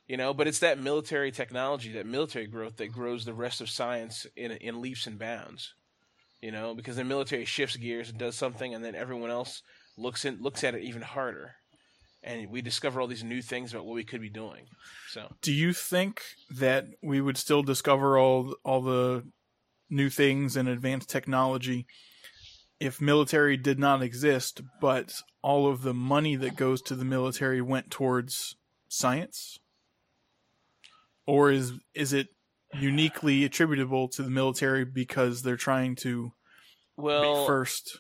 You 0.08 0.18
know, 0.18 0.34
but 0.34 0.48
it's 0.48 0.60
that 0.60 0.80
military 0.80 1.32
technology, 1.32 1.92
that 1.94 2.06
military 2.06 2.48
growth 2.48 2.78
that 2.78 2.92
grows 2.92 3.26
the 3.26 3.34
rest 3.34 3.62
of 3.62 3.70
science 3.70 4.26
in 4.36 4.52
in 4.52 4.82
leaps 4.82 5.08
and 5.08 5.18
bounds. 5.18 5.74
You 6.42 6.52
know, 6.52 6.76
because 6.76 6.98
the 6.98 7.04
military 7.04 7.46
shifts 7.46 7.78
gears 7.78 8.10
and 8.10 8.20
does 8.20 8.36
something, 8.36 8.74
and 8.74 8.84
then 8.84 8.96
everyone 8.96 9.32
else 9.32 9.62
looks 9.98 10.26
in 10.26 10.42
looks 10.42 10.64
at 10.64 10.76
it 10.76 10.84
even 10.84 11.02
harder 11.02 11.56
and 12.26 12.50
we 12.50 12.62
discover 12.62 13.00
all 13.00 13.08
these 13.08 13.24
new 13.24 13.42
things 13.42 13.72
about 13.72 13.86
what 13.86 13.96
we 13.96 14.04
could 14.04 14.20
be 14.20 14.30
doing. 14.30 14.66
So 15.10 15.32
Do 15.42 15.54
you 15.54 15.72
think 15.72 16.22
that 16.50 16.88
we 17.02 17.22
would 17.22 17.38
still 17.38 17.64
discover 17.64 18.18
all 18.18 18.56
all 18.66 18.82
the 18.82 19.24
new 19.90 20.10
things 20.10 20.58
and 20.58 20.68
advanced 20.68 21.10
technology 21.10 21.86
if 22.80 23.02
military 23.02 23.58
did 23.58 23.80
not 23.80 24.02
exist, 24.02 24.62
but 24.82 25.22
all 25.42 25.68
of 25.68 25.82
the 25.82 25.94
money 25.94 26.36
that 26.36 26.56
goes 26.56 26.82
to 26.84 26.96
the 26.96 27.06
military 27.06 27.62
went 27.62 27.92
towards 27.92 28.56
science? 28.88 29.60
Or 31.26 31.52
is 31.52 31.74
is 31.94 32.14
it 32.14 32.28
uniquely 32.74 33.44
attributable 33.46 34.08
to 34.10 34.22
the 34.22 34.30
military 34.30 34.86
because 34.86 35.42
they're 35.42 35.56
trying 35.56 35.96
to 35.98 36.34
well, 36.98 37.44
be 37.44 37.48
first? 37.48 37.98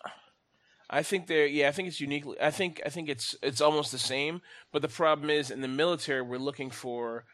I 0.89 1.01
think 1.01 1.27
they're 1.27 1.47
yeah, 1.47 1.67
I 1.67 1.71
think 1.71 1.87
it's 1.87 2.01
uniquely. 2.01 2.39
I 2.39 2.51
think 2.51 2.81
I 2.85 2.89
think 2.89 3.09
it's 3.09 3.35
it's 3.41 3.61
almost 3.61 3.91
the 3.91 3.97
same. 3.99 4.41
But 4.71 4.81
the 4.81 4.87
problem 4.87 5.29
is 5.29 5.49
in 5.49 5.61
the 5.61 5.67
military, 5.67 6.21
we're 6.21 6.37
looking 6.37 6.69
for 6.69 7.25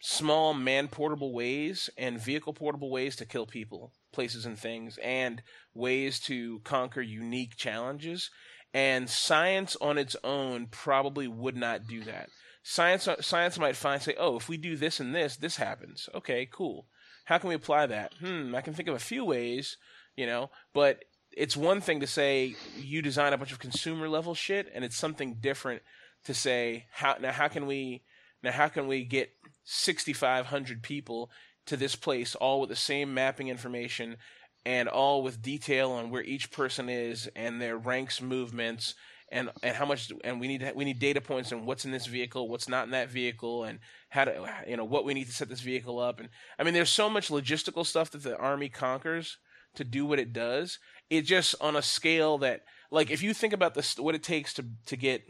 small 0.00 0.54
man 0.54 0.88
portable 0.88 1.32
ways 1.32 1.90
and 1.96 2.20
vehicle 2.20 2.52
portable 2.52 2.90
ways 2.90 3.16
to 3.16 3.26
kill 3.26 3.46
people, 3.46 3.92
places, 4.12 4.46
and 4.46 4.58
things, 4.58 4.98
and 5.02 5.42
ways 5.74 6.20
to 6.20 6.60
conquer 6.64 7.00
unique 7.00 7.56
challenges. 7.56 8.30
And 8.74 9.08
science 9.08 9.76
on 9.80 9.98
its 9.98 10.16
own 10.22 10.66
probably 10.66 11.26
would 11.26 11.56
not 11.56 11.86
do 11.86 12.04
that. 12.04 12.28
Science 12.62 13.08
science 13.20 13.58
might 13.58 13.76
find 13.76 14.02
say, 14.02 14.14
oh, 14.18 14.36
if 14.36 14.48
we 14.48 14.56
do 14.56 14.76
this 14.76 15.00
and 15.00 15.14
this, 15.14 15.36
this 15.36 15.56
happens. 15.56 16.08
Okay, 16.14 16.46
cool. 16.50 16.86
How 17.24 17.38
can 17.38 17.48
we 17.48 17.54
apply 17.54 17.86
that? 17.86 18.14
Hmm, 18.20 18.54
I 18.54 18.60
can 18.60 18.74
think 18.74 18.88
of 18.88 18.94
a 18.94 19.00
few 19.00 19.24
ways, 19.24 19.76
you 20.16 20.26
know, 20.26 20.50
but 20.74 21.04
it's 21.32 21.56
one 21.56 21.80
thing 21.80 22.00
to 22.00 22.06
say 22.06 22.56
you 22.76 23.02
design 23.02 23.32
a 23.32 23.38
bunch 23.38 23.52
of 23.52 23.58
consumer 23.58 24.08
level 24.08 24.34
shit, 24.34 24.70
and 24.74 24.84
it's 24.84 24.96
something 24.96 25.36
different 25.40 25.82
to 26.24 26.34
say 26.34 26.86
how 26.90 27.16
now 27.20 27.32
how 27.32 27.48
can 27.48 27.66
we 27.66 28.02
now 28.42 28.52
how 28.52 28.68
can 28.68 28.86
we 28.86 29.04
get 29.04 29.30
6,500 29.64 30.82
people 30.82 31.30
to 31.68 31.76
this 31.76 31.96
place 31.96 32.34
all 32.34 32.60
with 32.60 32.70
the 32.70 32.76
same 32.76 33.14
mapping 33.14 33.48
information 33.48 34.16
and 34.64 34.88
all 34.88 35.22
with 35.22 35.40
detail 35.42 35.92
on 35.92 36.10
where 36.10 36.22
each 36.22 36.50
person 36.50 36.88
is 36.88 37.28
and 37.36 37.60
their 37.60 37.78
ranks 37.78 38.20
movements 38.20 38.94
and 39.30 39.50
and 39.62 39.76
how 39.76 39.84
much 39.84 40.10
and 40.24 40.40
we 40.40 40.48
need 40.48 40.72
we 40.74 40.84
need 40.84 40.98
data 40.98 41.20
points 41.20 41.52
on 41.52 41.66
what's 41.66 41.84
in 41.84 41.90
this 41.90 42.06
vehicle 42.06 42.48
what's 42.48 42.68
not 42.68 42.86
in 42.86 42.92
that 42.92 43.10
vehicle 43.10 43.64
and 43.64 43.78
how 44.08 44.24
to 44.24 44.50
you 44.66 44.76
know 44.76 44.84
what 44.84 45.04
we 45.04 45.14
need 45.14 45.26
to 45.26 45.32
set 45.32 45.48
this 45.48 45.60
vehicle 45.60 45.98
up. 45.98 46.20
And 46.20 46.28
i 46.58 46.64
mean 46.64 46.74
there's 46.74 46.90
so 46.90 47.10
much 47.10 47.28
logistical 47.28 47.84
stuff 47.84 48.10
that 48.12 48.22
the 48.22 48.36
army 48.36 48.68
conquers 48.68 49.38
to 49.74 49.84
do 49.84 50.06
what 50.06 50.18
it 50.18 50.32
does. 50.32 50.78
It 51.10 51.22
just 51.22 51.54
on 51.60 51.76
a 51.76 51.82
scale 51.82 52.38
that 52.38 52.62
like 52.90 53.10
if 53.10 53.22
you 53.22 53.34
think 53.34 53.52
about 53.52 53.74
this 53.74 53.98
what 53.98 54.14
it 54.14 54.22
takes 54.22 54.54
to 54.54 54.64
to 54.86 54.96
get 54.96 55.22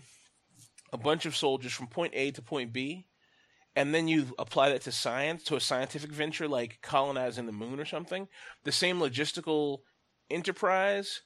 a 0.93 0.97
bunch 0.97 1.27
of 1.27 1.37
soldiers 1.37 1.73
from 1.73 1.89
point 1.89 2.13
A 2.15 2.31
to 2.31 2.43
point 2.43 2.73
B 2.73 3.08
and 3.79 3.95
then 3.95 4.09
you 4.09 4.35
apply 4.41 4.71
that 4.71 4.81
to 4.81 4.91
science 4.91 5.45
to 5.45 5.55
a 5.55 5.61
scientific 5.61 6.11
venture 6.11 6.49
like 6.49 6.81
colonizing 6.83 7.47
the 7.47 7.53
moon 7.53 7.79
or 7.79 7.85
something 7.85 8.27
the 8.65 8.73
same 8.73 8.99
logistical 8.99 9.79
enterprise 10.31 11.23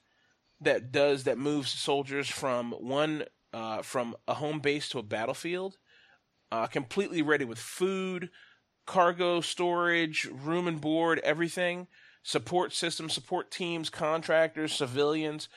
that 0.60 0.92
does 0.92 1.24
that 1.24 1.38
moves 1.38 1.70
soldiers 1.70 2.28
from 2.28 2.72
one 2.72 3.24
uh, 3.54 3.80
from 3.80 4.14
a 4.28 4.34
home 4.34 4.60
base 4.60 4.90
to 4.90 4.98
a 4.98 5.02
battlefield 5.02 5.78
uh, 6.52 6.66
completely 6.66 7.22
ready 7.22 7.46
with 7.46 7.58
food 7.58 8.28
cargo 8.86 9.40
storage 9.40 10.28
room 10.30 10.68
and 10.68 10.82
board 10.82 11.20
everything 11.24 11.86
support 12.22 12.74
systems 12.74 13.14
support 13.14 13.50
teams 13.50 13.88
contractors 13.88 14.72
civilians 14.72 15.48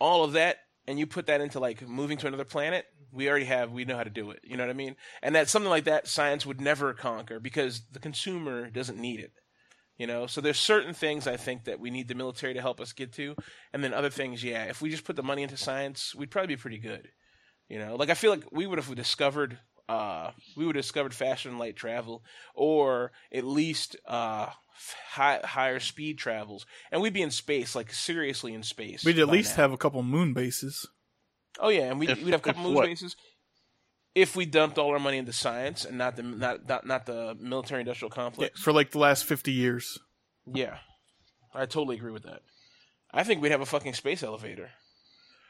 all 0.00 0.24
of 0.24 0.32
that 0.32 0.60
and 0.88 0.98
you 0.98 1.06
put 1.06 1.26
that 1.26 1.42
into 1.42 1.60
like 1.60 1.86
moving 1.86 2.16
to 2.18 2.26
another 2.26 2.46
planet, 2.46 2.86
we 3.12 3.28
already 3.28 3.44
have 3.44 3.70
we 3.70 3.84
know 3.84 3.96
how 3.96 4.04
to 4.04 4.10
do 4.10 4.30
it. 4.30 4.40
You 4.42 4.56
know 4.56 4.64
what 4.64 4.70
I 4.70 4.74
mean? 4.74 4.96
And 5.22 5.34
that 5.34 5.48
something 5.48 5.68
like 5.68 5.84
that 5.84 6.08
science 6.08 6.46
would 6.46 6.62
never 6.62 6.94
conquer 6.94 7.38
because 7.38 7.82
the 7.92 7.98
consumer 7.98 8.70
doesn't 8.70 8.98
need 8.98 9.20
it. 9.20 9.32
You 9.98 10.06
know, 10.06 10.26
so 10.26 10.40
there's 10.40 10.58
certain 10.58 10.94
things 10.94 11.26
I 11.26 11.36
think 11.36 11.64
that 11.64 11.80
we 11.80 11.90
need 11.90 12.08
the 12.08 12.14
military 12.14 12.54
to 12.54 12.60
help 12.60 12.80
us 12.80 12.92
get 12.92 13.12
to, 13.14 13.34
and 13.72 13.82
then 13.82 13.92
other 13.92 14.10
things, 14.10 14.44
yeah, 14.44 14.64
if 14.64 14.80
we 14.80 14.90
just 14.90 15.04
put 15.04 15.16
the 15.16 15.24
money 15.24 15.42
into 15.42 15.56
science, 15.56 16.14
we'd 16.14 16.30
probably 16.30 16.54
be 16.54 16.60
pretty 16.60 16.78
good. 16.78 17.08
You 17.68 17.80
know, 17.80 17.96
like 17.96 18.08
I 18.08 18.14
feel 18.14 18.30
like 18.30 18.44
we 18.52 18.66
would 18.66 18.78
have 18.78 18.94
discovered 18.94 19.58
uh, 19.88 20.30
we 20.56 20.64
would 20.66 20.76
have 20.76 20.84
discovered 20.84 21.14
faster 21.14 21.48
than 21.48 21.58
light 21.58 21.76
travel, 21.76 22.22
or 22.54 23.12
at 23.32 23.44
least 23.44 23.96
uh, 24.06 24.46
high, 25.10 25.40
higher 25.44 25.80
speed 25.80 26.18
travels, 26.18 26.66
and 26.90 27.00
we'd 27.02 27.12
be 27.12 27.22
in 27.22 27.30
space, 27.30 27.74
like 27.74 27.92
seriously 27.92 28.54
in 28.54 28.62
space. 28.62 29.04
We'd 29.04 29.18
at 29.18 29.28
least 29.28 29.56
now. 29.56 29.64
have 29.64 29.72
a 29.72 29.76
couple 29.76 30.02
moon 30.02 30.32
bases. 30.34 30.86
Oh 31.60 31.68
yeah, 31.70 31.90
and 31.90 31.98
we'd, 31.98 32.10
If- 32.10 32.22
we'd 32.22 32.32
have 32.32 32.40
a 32.40 32.44
couple 32.44 32.62
moon 32.62 32.74
what? 32.74 32.86
bases 32.86 33.16
if 34.14 34.34
we 34.34 34.46
dumped 34.46 34.78
all 34.78 34.90
our 34.90 34.98
money 34.98 35.16
into 35.18 35.32
science 35.32 35.84
and 35.84 35.96
not 35.98 36.16
the 36.16 36.22
not 36.22 36.66
not, 36.68 36.86
not 36.86 37.06
the 37.06 37.36
military 37.38 37.80
industrial 37.80 38.10
Yeah, 38.10 38.14
complex. 38.22 38.60
for 38.60 38.72
like 38.72 38.90
the 38.90 38.98
last 38.98 39.24
50 39.24 39.52
years. 39.52 39.98
Yeah. 40.46 40.78
I 41.54 41.66
totally 41.66 41.96
agree 41.96 42.10
with 42.10 42.24
that. 42.24 42.40
I 43.12 43.22
think 43.22 43.40
we'd 43.40 43.52
have 43.52 43.60
a 43.60 43.66
fucking 43.66 43.94
space 43.94 44.22
elevator, 44.22 44.70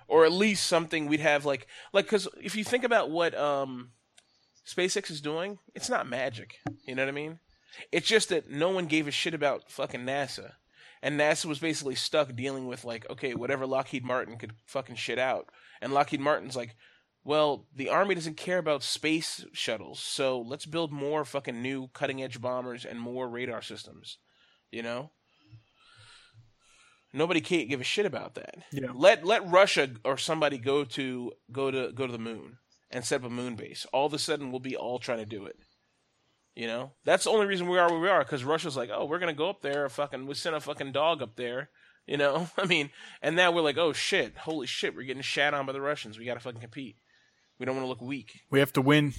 or 0.06 0.24
at 0.24 0.32
least 0.32 0.66
something 0.66 1.06
we'd 1.06 1.20
have 1.20 1.44
like 1.46 1.66
like 1.92 2.04
because 2.06 2.28
if 2.42 2.56
you 2.56 2.64
think 2.64 2.84
about 2.84 3.10
what 3.10 3.34
um 3.36 3.92
SpaceX 4.66 5.10
is 5.10 5.20
doing, 5.20 5.58
it's 5.74 5.88
not 5.88 6.08
magic. 6.08 6.56
You 6.86 6.94
know 6.94 7.02
what 7.04 7.08
I 7.08 7.12
mean? 7.12 7.38
It's 7.92 8.06
just 8.06 8.28
that 8.30 8.50
no 8.50 8.70
one 8.70 8.86
gave 8.86 9.06
a 9.06 9.12
shit 9.12 9.34
about 9.34 9.70
fucking 9.70 10.00
NASA. 10.00 10.52
And 11.02 11.18
NASA 11.18 11.44
was 11.44 11.58
basically 11.58 11.94
stuck 11.94 12.34
dealing 12.34 12.66
with 12.66 12.84
like, 12.84 13.08
okay, 13.10 13.34
whatever 13.34 13.66
Lockheed 13.66 14.04
Martin 14.04 14.36
could 14.36 14.54
fucking 14.66 14.96
shit 14.96 15.18
out. 15.18 15.48
And 15.80 15.92
Lockheed 15.92 16.20
Martin's 16.20 16.56
like, 16.56 16.74
well, 17.24 17.66
the 17.74 17.88
army 17.88 18.14
doesn't 18.14 18.36
care 18.36 18.58
about 18.58 18.82
space 18.82 19.44
shuttles, 19.52 20.00
so 20.00 20.40
let's 20.40 20.64
build 20.64 20.92
more 20.92 21.24
fucking 21.24 21.60
new 21.60 21.88
cutting 21.88 22.22
edge 22.22 22.40
bombers 22.40 22.84
and 22.84 22.98
more 22.98 23.28
radar 23.28 23.60
systems. 23.60 24.18
You 24.72 24.82
know? 24.82 25.10
Nobody 27.12 27.40
can't 27.40 27.68
give 27.68 27.80
a 27.80 27.84
shit 27.84 28.06
about 28.06 28.34
that. 28.34 28.56
Yeah. 28.70 28.92
Let 28.94 29.24
let 29.24 29.48
Russia 29.50 29.90
or 30.04 30.18
somebody 30.18 30.58
go 30.58 30.84
to 30.84 31.32
go 31.50 31.70
to 31.70 31.92
go 31.92 32.06
to 32.06 32.12
the 32.12 32.18
moon 32.18 32.58
and 32.90 33.04
set 33.04 33.20
up 33.20 33.26
a 33.26 33.30
moon 33.30 33.56
base. 33.56 33.86
All 33.92 34.06
of 34.06 34.14
a 34.14 34.18
sudden, 34.18 34.50
we'll 34.50 34.60
be 34.60 34.76
all 34.76 34.98
trying 34.98 35.18
to 35.18 35.26
do 35.26 35.46
it. 35.46 35.56
You 36.58 36.66
know, 36.66 36.90
that's 37.04 37.22
the 37.22 37.30
only 37.30 37.46
reason 37.46 37.68
we 37.68 37.78
are 37.78 37.88
where 37.88 38.00
we 38.00 38.08
are 38.08 38.18
because 38.24 38.42
Russia's 38.42 38.76
like, 38.76 38.90
oh, 38.92 39.04
we're 39.04 39.20
gonna 39.20 39.32
go 39.32 39.48
up 39.48 39.62
there. 39.62 39.88
Fucking, 39.88 40.26
we 40.26 40.34
sent 40.34 40.56
a 40.56 40.60
fucking 40.60 40.90
dog 40.90 41.22
up 41.22 41.36
there. 41.36 41.70
You 42.04 42.16
know, 42.16 42.50
I 42.58 42.66
mean, 42.66 42.90
and 43.22 43.36
now 43.36 43.52
we're 43.52 43.62
like, 43.62 43.78
oh 43.78 43.92
shit, 43.92 44.36
holy 44.38 44.66
shit, 44.66 44.96
we're 44.96 45.04
getting 45.06 45.22
shat 45.22 45.54
on 45.54 45.66
by 45.66 45.72
the 45.72 45.80
Russians. 45.80 46.18
We 46.18 46.24
gotta 46.24 46.40
fucking 46.40 46.60
compete. 46.60 46.96
We 47.60 47.66
don't 47.66 47.76
want 47.76 47.84
to 47.84 47.88
look 47.88 48.00
weak. 48.02 48.40
We 48.50 48.58
have 48.58 48.72
to 48.72 48.80
win. 48.82 49.14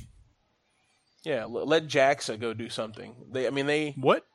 Yeah, 1.23 1.43
l- 1.43 1.65
let 1.65 1.87
JAXA 1.87 2.41
go 2.41 2.53
do 2.53 2.67
something. 2.69 3.15
They, 3.31 3.47
I 3.47 3.51
mean, 3.51 3.67
they 3.67 3.91
What? 3.97 4.25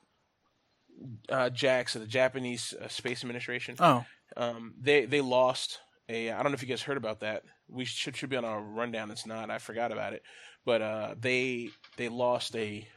uh, 1.29 1.51
JAXA, 1.51 1.99
the 2.01 2.07
Japanese 2.07 2.73
uh, 2.83 2.89
Space 2.89 3.23
Administration. 3.23 3.77
Oh, 3.81 4.07
Um, 4.37 4.75
they 4.81 5.05
they 5.05 5.21
lost 5.21 5.79
a. 6.09 6.31
I 6.31 6.43
don't 6.43 6.53
know 6.53 6.57
if 6.57 6.63
you 6.63 6.69
guys 6.69 6.81
heard 6.83 6.97
about 6.97 7.21
that. 7.21 7.43
We 7.69 7.85
should 7.85 8.17
should 8.17 8.31
be 8.31 8.37
on 8.39 8.45
a 8.45 8.59
rundown. 8.61 9.11
It's 9.11 9.27
not. 9.27 9.51
I 9.51 9.59
forgot 9.59 9.93
about 9.93 10.15
it. 10.15 10.23
But 10.67 10.81
uh, 10.81 11.15
they 11.21 11.69
they 11.99 12.09
lost 12.09 12.57
a. 12.57 12.89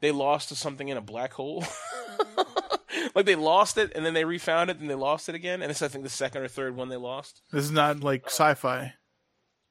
They 0.00 0.10
lost 0.10 0.48
to 0.50 0.54
something 0.54 0.88
in 0.88 0.96
a 0.96 1.02
black 1.02 1.32
hole. 1.32 1.64
like 3.14 3.26
they 3.26 3.36
lost 3.36 3.78
it 3.78 3.92
and 3.94 4.04
then 4.04 4.14
they 4.14 4.24
refound 4.24 4.70
it 4.70 4.78
and 4.78 4.90
they 4.90 4.94
lost 4.94 5.28
it 5.28 5.34
again. 5.34 5.62
And 5.62 5.70
it's 5.70 5.82
I 5.82 5.88
think 5.88 6.04
the 6.04 6.10
second 6.10 6.42
or 6.42 6.48
third 6.48 6.76
one 6.76 6.88
they 6.88 6.96
lost. 6.96 7.42
this 7.52 7.64
is 7.64 7.70
not 7.70 8.00
like 8.00 8.26
sci-fi. 8.26 8.94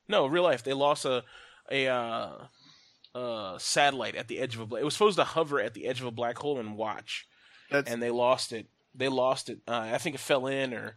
No, 0.07 0.25
real 0.25 0.43
life. 0.43 0.63
They 0.63 0.73
lost 0.73 1.05
a 1.05 1.23
a 1.71 1.87
uh, 1.87 2.31
uh, 3.15 3.57
satellite 3.57 4.15
at 4.15 4.27
the 4.27 4.39
edge 4.39 4.55
of 4.55 4.61
a. 4.61 4.65
Bla- 4.65 4.79
it 4.79 4.85
was 4.85 4.93
supposed 4.93 5.17
to 5.17 5.23
hover 5.23 5.59
at 5.59 5.73
the 5.73 5.85
edge 5.87 6.01
of 6.01 6.07
a 6.07 6.11
black 6.11 6.37
hole 6.37 6.59
and 6.59 6.75
watch 6.77 7.27
That's 7.71 7.89
and 7.89 8.01
they 8.01 8.11
lost 8.11 8.51
it. 8.51 8.67
They 8.95 9.07
lost 9.07 9.49
it. 9.49 9.59
Uh, 9.67 9.89
I 9.93 9.97
think 9.97 10.15
it 10.15 10.19
fell 10.19 10.47
in, 10.47 10.73
or 10.73 10.95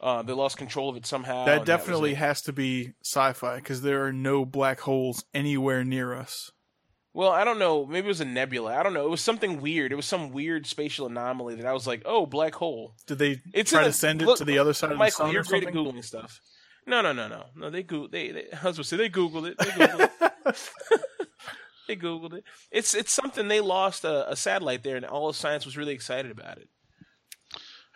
uh, 0.00 0.22
they 0.22 0.32
lost 0.32 0.56
control 0.58 0.90
of 0.90 0.96
it 0.96 1.06
somehow. 1.06 1.44
that 1.46 1.64
definitely 1.64 2.10
was 2.10 2.18
it. 2.18 2.20
has 2.20 2.42
to 2.42 2.52
be 2.52 2.92
sci-fi 3.02 3.56
because 3.56 3.82
there 3.82 4.04
are 4.04 4.12
no 4.12 4.44
black 4.44 4.80
holes 4.80 5.24
anywhere 5.32 5.84
near 5.84 6.14
us. 6.14 6.50
Well, 7.14 7.30
I 7.30 7.44
don't 7.44 7.58
know. 7.58 7.84
Maybe 7.86 8.06
it 8.06 8.08
was 8.08 8.20
a 8.20 8.24
nebula. 8.24 8.76
I 8.78 8.82
don't 8.82 8.94
know. 8.94 9.04
It 9.04 9.10
was 9.10 9.20
something 9.20 9.60
weird. 9.60 9.92
It 9.92 9.96
was 9.96 10.06
some 10.06 10.32
weird 10.32 10.66
spatial 10.66 11.06
anomaly 11.06 11.56
that 11.56 11.66
I 11.66 11.72
was 11.72 11.86
like, 11.86 12.02
"Oh, 12.04 12.26
black 12.26 12.54
hole." 12.54 12.94
Did 13.06 13.18
they 13.18 13.40
It's 13.52 13.70
try 13.70 13.80
in 13.80 13.84
to 13.84 13.90
a- 13.90 13.92
send 13.92 14.22
it 14.22 14.26
look, 14.26 14.38
to 14.38 14.44
the 14.44 14.58
other 14.58 14.72
side 14.72 14.86
of 14.90 14.96
the 14.96 14.98
Michael, 14.98 15.26
sun 15.26 15.32
you're 15.32 15.42
or 15.42 15.44
great 15.44 15.66
at 15.66 15.74
googling 15.74 16.04
stuff. 16.04 16.40
No, 16.86 17.00
no, 17.00 17.12
no, 17.12 17.28
no, 17.28 17.44
no. 17.54 17.70
They 17.70 17.82
go. 17.82 18.06
They, 18.08 18.32
they. 18.32 18.46
I 18.52 18.66
was 18.66 18.76
gonna 18.76 18.84
say 18.84 18.96
they 18.96 19.08
googled 19.10 19.46
it. 19.46 19.58
They 19.58 19.66
googled 19.66 20.10
it. 20.46 20.70
they 21.88 21.96
googled 21.96 22.34
it. 22.34 22.44
It's 22.70 22.94
it's 22.94 23.12
something 23.12 23.48
they 23.48 23.60
lost 23.60 24.04
a, 24.04 24.30
a 24.30 24.34
satellite 24.36 24.82
there, 24.82 24.96
and 24.96 25.04
all 25.04 25.28
of 25.28 25.36
science 25.36 25.64
was 25.64 25.76
really 25.76 25.92
excited 25.94 26.30
about 26.30 26.58
it. 26.58 26.68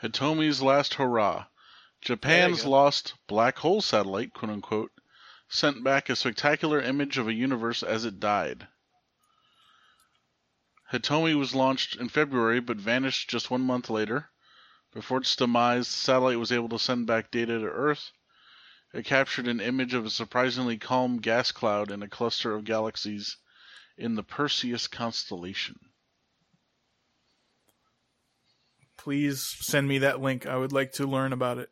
Hitomi's 0.02 0.62
last 0.62 0.94
hurrah. 0.94 1.46
Japan's 2.02 2.64
lost 2.64 3.14
black 3.26 3.58
hole 3.58 3.80
satellite, 3.80 4.32
quote 4.34 4.50
unquote, 4.52 4.92
sent 5.48 5.82
back 5.82 6.08
a 6.08 6.14
spectacular 6.14 6.80
image 6.80 7.18
of 7.18 7.26
a 7.26 7.32
universe 7.34 7.82
as 7.82 8.04
it 8.04 8.20
died. 8.20 8.68
Hitomi 10.92 11.34
was 11.34 11.54
launched 11.54 11.96
in 11.96 12.08
February 12.08 12.60
but 12.60 12.76
vanished 12.76 13.28
just 13.28 13.50
one 13.50 13.62
month 13.62 13.90
later. 13.90 14.30
Before 14.92 15.18
its 15.18 15.34
demise, 15.36 15.88
the 15.88 15.96
satellite 15.96 16.38
was 16.38 16.52
able 16.52 16.68
to 16.70 16.78
send 16.78 17.06
back 17.06 17.30
data 17.30 17.58
to 17.58 17.66
Earth. 17.66 18.12
It 18.94 19.04
captured 19.04 19.48
an 19.48 19.60
image 19.60 19.94
of 19.94 20.06
a 20.06 20.10
surprisingly 20.10 20.78
calm 20.78 21.18
gas 21.18 21.52
cloud 21.52 21.90
in 21.90 22.02
a 22.02 22.08
cluster 22.08 22.54
of 22.54 22.64
galaxies 22.64 23.36
in 23.98 24.14
the 24.14 24.22
Perseus 24.22 24.86
constellation. 24.86 25.78
Please 28.96 29.54
send 29.60 29.88
me 29.88 29.98
that 29.98 30.20
link. 30.20 30.46
I 30.46 30.56
would 30.56 30.72
like 30.72 30.92
to 30.92 31.06
learn 31.06 31.32
about 31.32 31.58
it. 31.58 31.70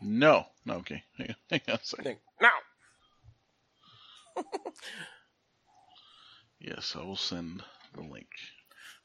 No. 0.00 0.46
No, 0.64 0.74
okay. 0.76 1.04
Hang 1.18 1.28
on, 1.30 1.36
hang 1.50 1.60
on 1.68 1.74
a 1.74 1.84
second. 1.84 2.04
Think 2.04 2.18
now. 2.40 2.50
Yes, 6.58 6.94
I 6.98 7.04
will 7.04 7.16
send 7.16 7.62
the 7.94 8.02
link. 8.02 8.28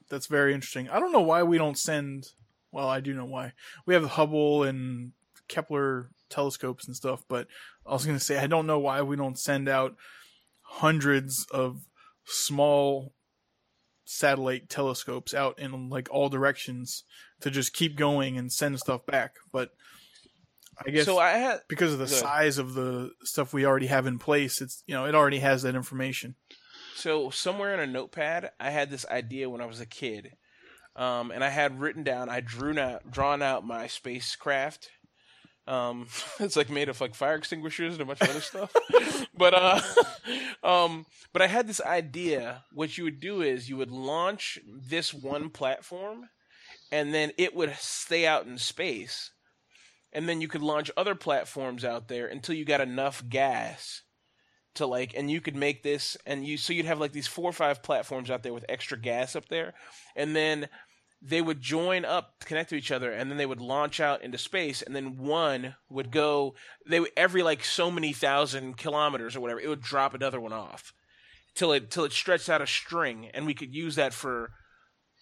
That's 0.09 0.27
very 0.27 0.53
interesting. 0.53 0.89
I 0.89 0.99
don't 0.99 1.11
know 1.11 1.21
why 1.21 1.43
we 1.43 1.57
don't 1.57 1.77
send. 1.77 2.25
Well, 2.71 2.87
I 2.87 2.99
do 2.99 3.13
know 3.13 3.25
why. 3.25 3.53
We 3.85 3.93
have 3.93 4.05
Hubble 4.05 4.63
and 4.63 5.11
Kepler 5.47 6.09
telescopes 6.29 6.87
and 6.87 6.95
stuff, 6.95 7.23
but 7.27 7.47
I 7.85 7.93
was 7.93 8.05
going 8.05 8.17
to 8.17 8.23
say 8.23 8.37
I 8.37 8.47
don't 8.47 8.67
know 8.67 8.79
why 8.79 9.01
we 9.01 9.15
don't 9.15 9.37
send 9.37 9.67
out 9.69 9.95
hundreds 10.61 11.45
of 11.51 11.81
small 12.25 13.13
satellite 14.05 14.69
telescopes 14.69 15.33
out 15.33 15.59
in 15.59 15.89
like 15.89 16.09
all 16.11 16.29
directions 16.29 17.03
to 17.41 17.49
just 17.49 17.73
keep 17.73 17.95
going 17.95 18.37
and 18.37 18.51
send 18.51 18.79
stuff 18.79 19.05
back. 19.05 19.35
But 19.51 19.71
I 20.85 20.89
guess 20.89 21.05
So 21.05 21.19
I 21.19 21.31
had 21.31 21.61
because 21.67 21.93
of 21.93 21.99
the 21.99 22.07
size 22.07 22.57
of 22.57 22.73
the 22.73 23.11
stuff 23.23 23.53
we 23.53 23.65
already 23.65 23.87
have 23.87 24.07
in 24.07 24.19
place, 24.19 24.61
it's 24.61 24.83
you 24.87 24.95
know 24.95 25.05
it 25.05 25.15
already 25.15 25.39
has 25.39 25.61
that 25.63 25.75
information. 25.75 26.35
So 26.95 27.29
somewhere 27.29 27.73
in 27.73 27.79
a 27.79 27.87
notepad, 27.87 28.51
I 28.59 28.69
had 28.69 28.89
this 28.89 29.05
idea 29.07 29.49
when 29.49 29.61
I 29.61 29.65
was 29.65 29.79
a 29.79 29.85
kid, 29.85 30.33
um, 30.95 31.31
and 31.31 31.43
I 31.43 31.49
had 31.49 31.79
written 31.79 32.03
down, 32.03 32.29
I 32.29 32.41
drew 32.41 32.77
out, 32.77 33.09
drawn 33.09 33.41
out 33.41 33.65
my 33.65 33.87
spacecraft. 33.87 34.89
Um, 35.67 36.07
it's 36.39 36.55
like 36.55 36.69
made 36.69 36.89
of 36.89 36.99
like 37.01 37.15
fire 37.15 37.35
extinguishers 37.35 37.93
and 37.93 38.01
a 38.01 38.05
bunch 38.05 38.21
of 38.21 38.29
other 38.29 38.41
stuff. 38.41 38.75
but 39.37 39.53
uh, 39.53 39.81
um, 40.63 41.05
but 41.33 41.41
I 41.41 41.47
had 41.47 41.67
this 41.67 41.81
idea. 41.81 42.63
What 42.73 42.97
you 42.97 43.05
would 43.05 43.19
do 43.19 43.41
is 43.41 43.69
you 43.69 43.77
would 43.77 43.91
launch 43.91 44.59
this 44.67 45.13
one 45.13 45.49
platform, 45.49 46.29
and 46.91 47.13
then 47.13 47.31
it 47.37 47.55
would 47.55 47.73
stay 47.79 48.27
out 48.27 48.45
in 48.45 48.57
space, 48.57 49.31
and 50.11 50.27
then 50.27 50.41
you 50.41 50.47
could 50.47 50.61
launch 50.61 50.91
other 50.97 51.15
platforms 51.15 51.85
out 51.85 52.09
there 52.09 52.27
until 52.27 52.55
you 52.55 52.65
got 52.65 52.81
enough 52.81 53.23
gas 53.27 54.01
to 54.75 54.85
like 54.85 55.13
and 55.15 55.29
you 55.29 55.41
could 55.41 55.55
make 55.55 55.83
this 55.83 56.17
and 56.25 56.45
you 56.45 56.57
so 56.57 56.73
you'd 56.73 56.85
have 56.85 56.99
like 56.99 57.11
these 57.11 57.27
four 57.27 57.49
or 57.49 57.53
five 57.53 57.83
platforms 57.83 58.29
out 58.29 58.43
there 58.43 58.53
with 58.53 58.65
extra 58.69 58.97
gas 58.97 59.35
up 59.35 59.47
there. 59.49 59.73
And 60.15 60.35
then 60.35 60.69
they 61.21 61.41
would 61.41 61.61
join 61.61 62.03
up 62.03 62.39
connect 62.45 62.69
to 62.69 62.75
each 62.75 62.91
other 62.91 63.11
and 63.11 63.29
then 63.29 63.37
they 63.37 63.45
would 63.45 63.61
launch 63.61 63.99
out 63.99 64.23
into 64.23 64.37
space 64.37 64.81
and 64.81 64.95
then 64.95 65.17
one 65.17 65.75
would 65.89 66.11
go 66.11 66.55
they 66.87 66.99
would- 66.99 67.11
every 67.15 67.43
like 67.43 67.63
so 67.63 67.91
many 67.91 68.11
thousand 68.11 68.77
kilometers 68.77 69.35
or 69.35 69.41
whatever 69.41 69.59
it 69.59 69.67
would 69.67 69.81
drop 69.81 70.13
another 70.13 70.39
one 70.41 70.53
off 70.53 70.93
till 71.53 71.71
it 71.73 71.91
till 71.91 72.05
it 72.05 72.11
stretched 72.11 72.49
out 72.49 72.61
a 72.61 72.67
string 72.67 73.29
and 73.33 73.45
we 73.45 73.53
could 73.53 73.73
use 73.73 73.95
that 73.95 74.13
for 74.13 74.51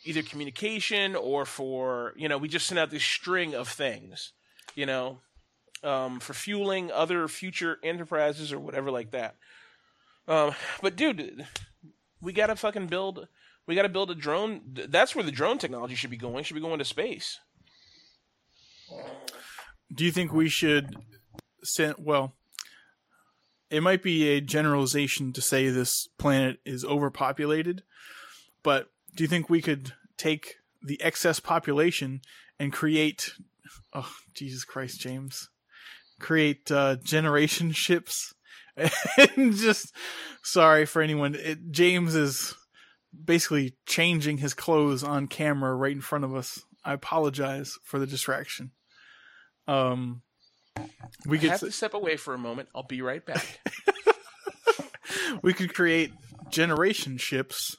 either 0.06 0.22
communication 0.22 1.16
or 1.16 1.46
for 1.46 2.14
you 2.16 2.30
know 2.30 2.38
we 2.38 2.48
just 2.48 2.68
sent 2.68 2.80
out 2.80 2.90
this 2.92 3.04
string 3.04 3.54
of 3.54 3.68
things 3.68 4.32
you 4.76 4.86
know 4.86 5.20
um, 5.84 6.20
for 6.20 6.34
fueling 6.34 6.92
other 6.92 7.28
future 7.28 7.78
enterprises 7.84 8.52
or 8.52 8.60
whatever 8.60 8.92
like 8.92 9.12
that. 9.12 9.36
Um, 10.28 10.54
but 10.82 10.96
dude, 10.96 11.46
we 12.22 12.34
gotta 12.34 12.56
fucking 12.56 12.88
build. 12.88 13.28
We 13.66 13.76
gotta 13.76 13.90
build 13.90 14.12
a 14.12 14.16
drone. 14.16 14.62
That's 14.74 15.16
where 15.16 15.24
the 15.24 15.32
drone 15.32 15.58
technology 15.58 15.96
should 15.96 16.10
be 16.10 16.18
going. 16.18 16.44
Should 16.44 16.56
be 16.56 16.62
going 16.62 16.80
to 16.80 16.86
space. 16.86 17.40
do 19.94 20.06
you 20.06 20.12
think 20.12 20.32
we 20.32 20.50
should 20.50 20.96
send? 21.64 21.96
Well, 21.98 22.34
it 23.70 23.82
might 23.82 24.04
be 24.04 24.30
a 24.30 24.42
generalization 24.42 25.34
to 25.34 25.42
say 25.42 25.70
this 25.70 26.08
planet 26.18 26.60
is 26.66 26.84
overpopulated, 26.84 27.84
but 28.64 28.90
do 29.16 29.24
you 29.24 29.28
think 29.28 29.50
we 29.50 29.62
could 29.62 29.94
take 30.18 30.58
the 30.82 31.02
excess 31.02 31.40
population 31.40 32.22
and 32.60 32.74
create? 32.74 33.34
Oh, 33.94 34.12
Jesus 34.34 34.64
Christ, 34.64 35.00
James! 35.00 35.50
Create 36.20 36.72
uh, 36.72 36.98
generation 36.98 37.72
ships 37.72 38.34
and 38.78 39.56
just 39.56 39.94
sorry 40.44 40.86
for 40.86 41.02
anyone. 41.02 41.36
It, 41.36 41.72
James 41.72 42.16
is 42.16 42.54
basically 43.26 43.76
changing 43.86 44.38
his 44.38 44.54
clothes 44.54 45.04
on 45.04 45.28
camera 45.28 45.74
right 45.74 45.92
in 45.92 46.02
front 46.02 46.26
of 46.26 46.36
us. 46.36 46.62
I 46.84 46.94
apologize 46.94 47.78
for 47.84 48.00
the 48.00 48.08
distraction. 48.08 48.72
Um, 49.68 50.22
we 51.26 51.38
I 51.38 51.42
could 51.42 51.50
have 51.50 51.60
to 51.62 51.72
step 51.72 51.94
away 51.94 52.16
for 52.16 52.34
a 52.34 52.38
moment. 52.38 52.70
I'll 52.74 52.84
be 52.84 53.02
right 53.02 53.26
back. 53.26 53.60
we 55.42 55.54
could 55.54 55.74
create 55.74 56.12
generation 56.50 57.18
ships 57.18 57.78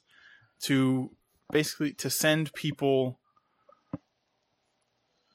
to 0.63 1.11
basically 1.51 1.93
to 1.95 2.11
send 2.11 2.53
people 2.53 3.19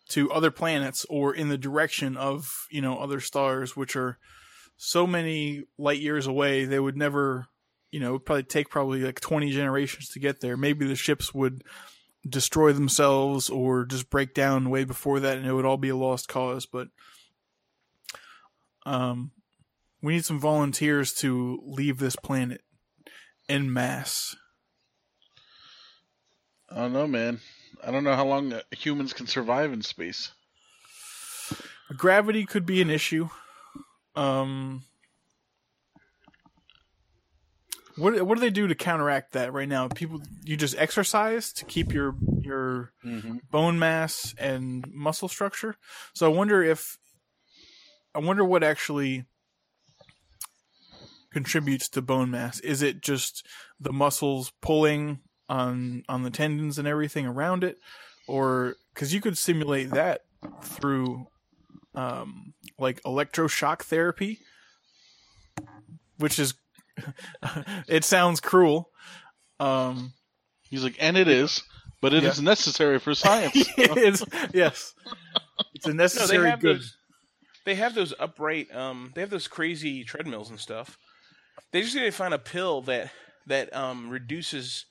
to 0.10 0.32
other 0.32 0.52
planets 0.52 1.06
or 1.10 1.34
in 1.34 1.50
the 1.50 1.58
direction 1.58 2.15
of 2.18 2.68
you 2.70 2.82
know 2.82 2.98
other 2.98 3.20
stars 3.20 3.76
which 3.76 3.96
are 3.96 4.18
so 4.78 5.08
many 5.08 5.63
light 5.78 6.00
years 6.00 6.28
away 6.28 6.65
they 6.65 6.80
would 6.80 6.98
never 6.98 7.48
you 7.91 8.00
know 8.00 8.20
probably 8.20 8.44
take 8.44 8.70
probably 8.70 9.02
like 9.02 9.20
20 9.20 9.52
generations 9.52 10.10
to 10.10 10.20
get 10.20 10.41
there 10.41 10.58
maybe 10.58 10.88
the 10.88 10.96
ships 10.96 11.34
would 11.34 11.63
destroy 12.28 12.74
themselves 12.74 13.50
or 13.50 13.86
just 13.86 14.10
break 14.10 14.34
down 14.34 14.70
way 14.70 14.84
before 14.84 15.20
that 15.20 15.38
and 15.38 15.46
it 15.46 15.54
would 15.54 15.65
all 15.65 15.78
be 15.78 15.89
a 15.89 15.96
lost 15.96 16.28
cause 16.28 16.65
but 16.65 16.88
um 18.86 19.32
we 20.02 20.13
need 20.13 20.26
some 20.26 20.39
volunteers 20.39 21.13
to 21.13 21.60
leave 21.65 21.98
this 21.98 22.15
planet 22.15 22.62
en 23.50 23.72
masse 23.72 24.36
I 26.70 26.80
don't 26.80 26.94
know, 26.94 27.08
man. 27.08 27.39
I 27.84 27.92
don't 27.92 28.04
know 28.04 28.16
how 28.16 28.26
long 28.26 28.60
humans 28.72 29.14
can 29.14 29.28
survive 29.28 29.72
in 29.74 29.82
space. 29.82 30.32
gravity 31.96 32.46
could 32.46 32.66
be 32.66 32.82
an 32.82 32.90
issue 32.90 33.30
um 34.16 34.84
what 37.98 38.22
what 38.26 38.36
do 38.36 38.42
they 38.42 38.50
do 38.50 38.68
to 38.68 38.76
counteract 38.76 39.34
that 39.34 39.54
right 39.54 39.70
now 39.70 39.88
people 39.88 40.22
you 40.44 40.58
just 40.58 40.76
exercise 40.78 41.54
to 41.54 41.66
keep 41.66 41.94
your 41.94 42.16
your 42.42 42.92
Mm-hmm. 43.06 43.38
bone 43.52 43.78
mass 43.80 44.34
and 44.38 44.86
muscle 44.92 45.28
structure. 45.30 45.76
So 46.14 46.26
I 46.26 46.36
wonder 46.36 46.64
if 46.64 46.98
I 48.14 48.20
wonder 48.20 48.44
what 48.44 48.64
actually 48.64 49.26
contributes 51.32 51.88
to 51.90 52.02
bone 52.02 52.32
mass. 52.32 52.60
Is 52.62 52.82
it 52.82 53.02
just 53.02 53.46
the 53.80 53.94
muscles 53.94 54.52
pulling 54.62 55.20
on 55.50 56.04
on 56.10 56.24
the 56.24 56.30
tendons 56.32 56.78
and 56.80 56.88
everything 56.88 57.26
around 57.26 57.64
it 57.64 57.78
or 58.28 58.76
cuz 58.96 59.14
you 59.14 59.22
could 59.22 59.38
simulate 59.38 59.92
that 59.92 60.22
through 60.64 61.28
um 61.96 62.54
like 62.80 63.02
electroshock 63.04 63.82
therapy 63.84 64.40
which 66.18 66.40
is 66.40 66.54
it 67.88 68.04
sounds 68.06 68.40
cruel. 68.40 68.90
Um 69.60 70.14
He's 70.70 70.84
like, 70.84 70.96
and 71.00 71.16
it 71.16 71.28
is, 71.28 71.64
but 72.02 72.14
it 72.14 72.24
is 72.24 72.40
Yeah. 72.40 72.44
necessary 72.44 73.00
for 73.00 73.14
science. 73.14 73.70
it's, 73.78 74.24
yes. 74.54 74.94
It's 75.74 75.86
a 75.86 75.90
No, 75.92 75.96
necessary 75.96 76.52
they 76.52 76.58
good. 76.58 76.78
those. 76.78 76.98
They 77.66 77.76
have 77.76 77.96
those 77.96 78.14
upright. 78.20 78.74
Um, 78.76 79.12
they 79.16 79.22
have 79.22 79.30
those 79.30 79.48
crazy 79.48 80.04
treadmills 80.04 80.50
and 80.50 80.60
stuff. 80.60 80.98
They 81.72 81.82
just 81.82 81.96
need 81.96 82.02
to 82.04 82.12
find 82.12 82.34
a 82.34 82.40
pill 82.40 82.82
that 82.84 83.12
that 83.48 83.74
um 83.76 84.10
reduces, 84.10 84.86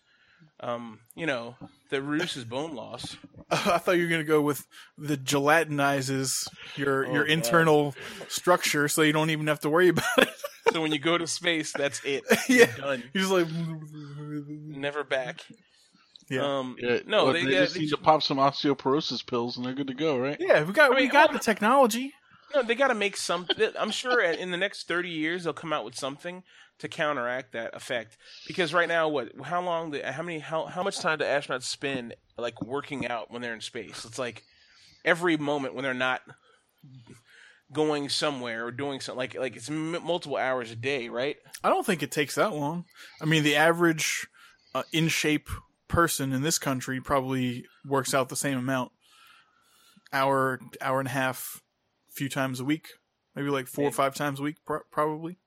um, 0.61 1.01
you 1.15 1.27
know, 1.27 1.57
that 1.91 2.03
reduces 2.03 2.45
bone 2.45 2.75
loss. 2.75 3.17
I 3.51 3.79
thought 3.79 3.97
you 3.99 4.05
were 4.05 4.11
gonna 4.11 4.25
go 4.25 4.41
with 4.41 4.67
the 4.97 5.17
gelatinizes 5.17 6.49
your 6.77 7.07
Oh, 7.07 7.13
your 7.13 7.25
God. 7.25 7.33
internal 7.33 7.95
structure, 8.29 8.89
so 8.89 9.03
you 9.03 9.13
don't 9.13 9.31
even 9.31 9.47
have 9.49 9.61
to 9.61 9.71
worry 9.71 9.89
about 9.89 10.05
it. 10.19 10.29
So 10.73 10.81
when 10.81 10.93
you 10.93 10.99
go 10.99 11.19
to 11.19 11.27
space, 11.27 11.73
that's 11.73 12.01
it. 12.05 12.25
yeah, 12.49 12.57
You're 12.57 12.67
done. 12.79 13.03
you're 13.13 13.21
just 13.23 13.31
like, 13.33 13.47
Never 14.49 15.05
back. 15.05 15.41
yeah, 16.31 16.41
Um, 16.59 16.77
Yeah, 16.81 17.01
no, 17.07 17.27
what, 17.27 17.33
they, 17.35 17.45
they, 17.45 17.51
get 17.51 17.65
just 17.65 17.79
need 17.79 17.91
to 17.91 17.97
pop 17.99 18.23
some 18.23 18.39
osteoporosis 18.39 19.25
pills 19.25 19.57
and 19.57 19.65
they're 19.67 19.75
good 19.75 19.89
to 19.89 19.95
go, 19.95 20.19
right? 20.19 20.37
yeah. 20.41 20.65
We 20.65 20.73
got 20.73 20.91
I 20.91 20.95
mean, 20.95 21.05
we 21.05 21.09
got 21.09 21.33
the 21.33 21.39
technology. 21.39 22.15
No, 22.55 22.63
they 22.63 22.75
got 22.75 22.89
to 22.89 22.95
make 22.95 23.17
some. 23.17 23.47
I'm 23.79 23.91
sure 23.91 24.21
in 24.23 24.51
the 24.51 24.57
next 24.57 24.87
30 24.87 25.09
years 25.09 25.45
they'll 25.45 25.53
come 25.53 25.73
out 25.73 25.85
with 25.85 25.97
something 25.97 26.43
to 26.79 26.89
counteract 26.89 27.53
that 27.53 27.75
effect. 27.75 28.17
Because 28.47 28.75
right 28.75 28.89
now, 28.89 29.09
what? 29.09 29.33
How 29.43 29.63
long? 29.63 29.91
The, 29.91 30.13
how 30.13 30.23
many? 30.23 30.39
How 30.39 30.67
how 30.67 30.83
much 30.83 30.99
time 30.99 31.19
do 31.19 31.25
astronauts 31.25 31.65
spend 31.65 32.15
like 32.37 32.61
working 32.63 33.07
out 33.07 33.31
when 33.31 33.43
they're 33.43 33.55
in 33.55 33.61
space? 33.61 34.05
It's 34.05 34.19
like 34.19 34.43
every 35.05 35.37
moment 35.37 35.75
when 35.75 35.85
they're 35.85 35.95
not 35.95 36.23
going 37.73 38.09
somewhere 38.09 38.67
or 38.67 38.71
doing 38.71 39.01
something. 39.01 39.19
Like 39.19 39.35
like 39.39 39.57
it's 39.57 39.71
m- 39.71 40.05
multiple 40.05 40.37
hours 40.37 40.71
a 40.71 40.77
day, 40.77 41.09
right? 41.09 41.37
I 41.63 41.71
don't 41.71 41.87
think 41.87 42.03
it 42.03 42.11
takes 42.11 42.35
that 42.35 42.55
long. 42.55 42.85
I 43.21 43.25
mean, 43.25 43.43
the 43.43 43.57
average 43.57 44.27
uh, 44.75 44.83
in 44.93 45.09
shape 45.09 45.49
person 45.89 46.33
in 46.33 46.43
this 46.43 46.59
country 46.59 47.01
probably 47.01 47.65
works 47.85 48.15
out 48.15 48.29
the 48.29 48.37
same 48.37 48.59
amount, 48.59 48.93
hour 50.13 50.61
hour 50.81 50.99
and 50.99 51.09
a 51.09 51.13
half, 51.13 51.63
few 52.15 52.29
times 52.29 52.61
a 52.61 52.65
week, 52.65 52.89
maybe 53.35 53.49
like 53.49 53.67
four 53.67 53.89
or 53.89 53.93
five 53.93 54.15
times 54.15 54.41
a 54.41 54.43
week, 54.43 54.57
pro- 54.65 54.81
probably. 54.91 55.39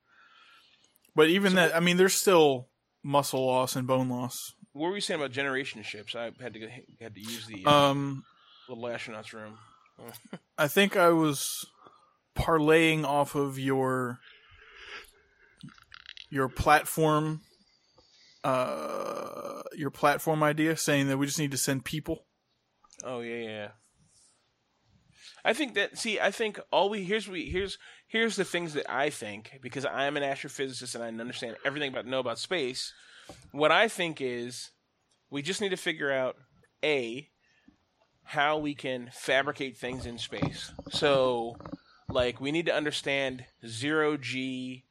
But 1.14 1.28
even 1.28 1.54
that, 1.56 1.74
I 1.74 1.80
mean, 1.80 1.96
there's 1.96 2.14
still 2.14 2.68
muscle 3.02 3.44
loss 3.46 3.74
and 3.74 3.86
bone 3.86 4.08
loss. 4.08 4.52
What 4.72 4.90
were 4.90 4.94
you 4.94 5.00
saying 5.00 5.20
about 5.20 5.32
generation 5.32 5.82
ships? 5.82 6.14
I 6.14 6.30
had 6.40 6.54
to 6.54 6.68
had 7.00 7.14
to 7.14 7.20
use 7.20 7.46
the 7.46 7.64
uh, 7.66 7.90
Um, 7.90 8.24
little 8.68 8.86
astronaut's 8.86 9.32
room. 9.32 9.58
I 10.58 10.68
think 10.68 10.96
I 10.96 11.08
was 11.08 11.64
parlaying 12.36 13.04
off 13.04 13.34
of 13.34 13.58
your 13.58 14.20
your 16.30 16.48
platform 16.48 17.40
uh 18.44 19.62
your 19.74 19.90
platform 19.90 20.42
idea 20.42 20.76
saying 20.76 21.08
that 21.08 21.18
we 21.18 21.26
just 21.26 21.38
need 21.38 21.50
to 21.50 21.56
send 21.56 21.84
people. 21.84 22.26
Oh 23.02 23.20
yeah, 23.20 23.42
yeah. 23.42 23.68
I 25.48 25.54
think 25.54 25.76
that 25.76 25.96
see, 25.96 26.20
I 26.20 26.30
think 26.30 26.60
all 26.70 26.90
we 26.90 27.04
here's 27.04 27.26
we 27.26 27.46
here's 27.46 27.78
here's 28.06 28.36
the 28.36 28.44
things 28.44 28.74
that 28.74 28.84
I 28.86 29.08
think 29.08 29.60
because 29.62 29.86
I'm 29.86 30.18
an 30.18 30.22
astrophysicist 30.22 30.94
and 30.94 31.02
I 31.02 31.08
understand 31.08 31.56
everything 31.64 31.90
about 31.90 32.04
know 32.04 32.20
about 32.20 32.38
space. 32.38 32.92
What 33.52 33.72
I 33.72 33.88
think 33.88 34.20
is 34.20 34.72
we 35.30 35.40
just 35.40 35.62
need 35.62 35.70
to 35.70 35.78
figure 35.78 36.12
out 36.12 36.36
a 36.84 37.30
how 38.24 38.58
we 38.58 38.74
can 38.74 39.08
fabricate 39.10 39.78
things 39.78 40.04
in 40.04 40.18
space. 40.18 40.70
So 40.90 41.56
like 42.10 42.42
we 42.42 42.52
need 42.52 42.66
to 42.66 42.74
understand 42.74 43.46
zero 43.66 44.18
G 44.18 44.84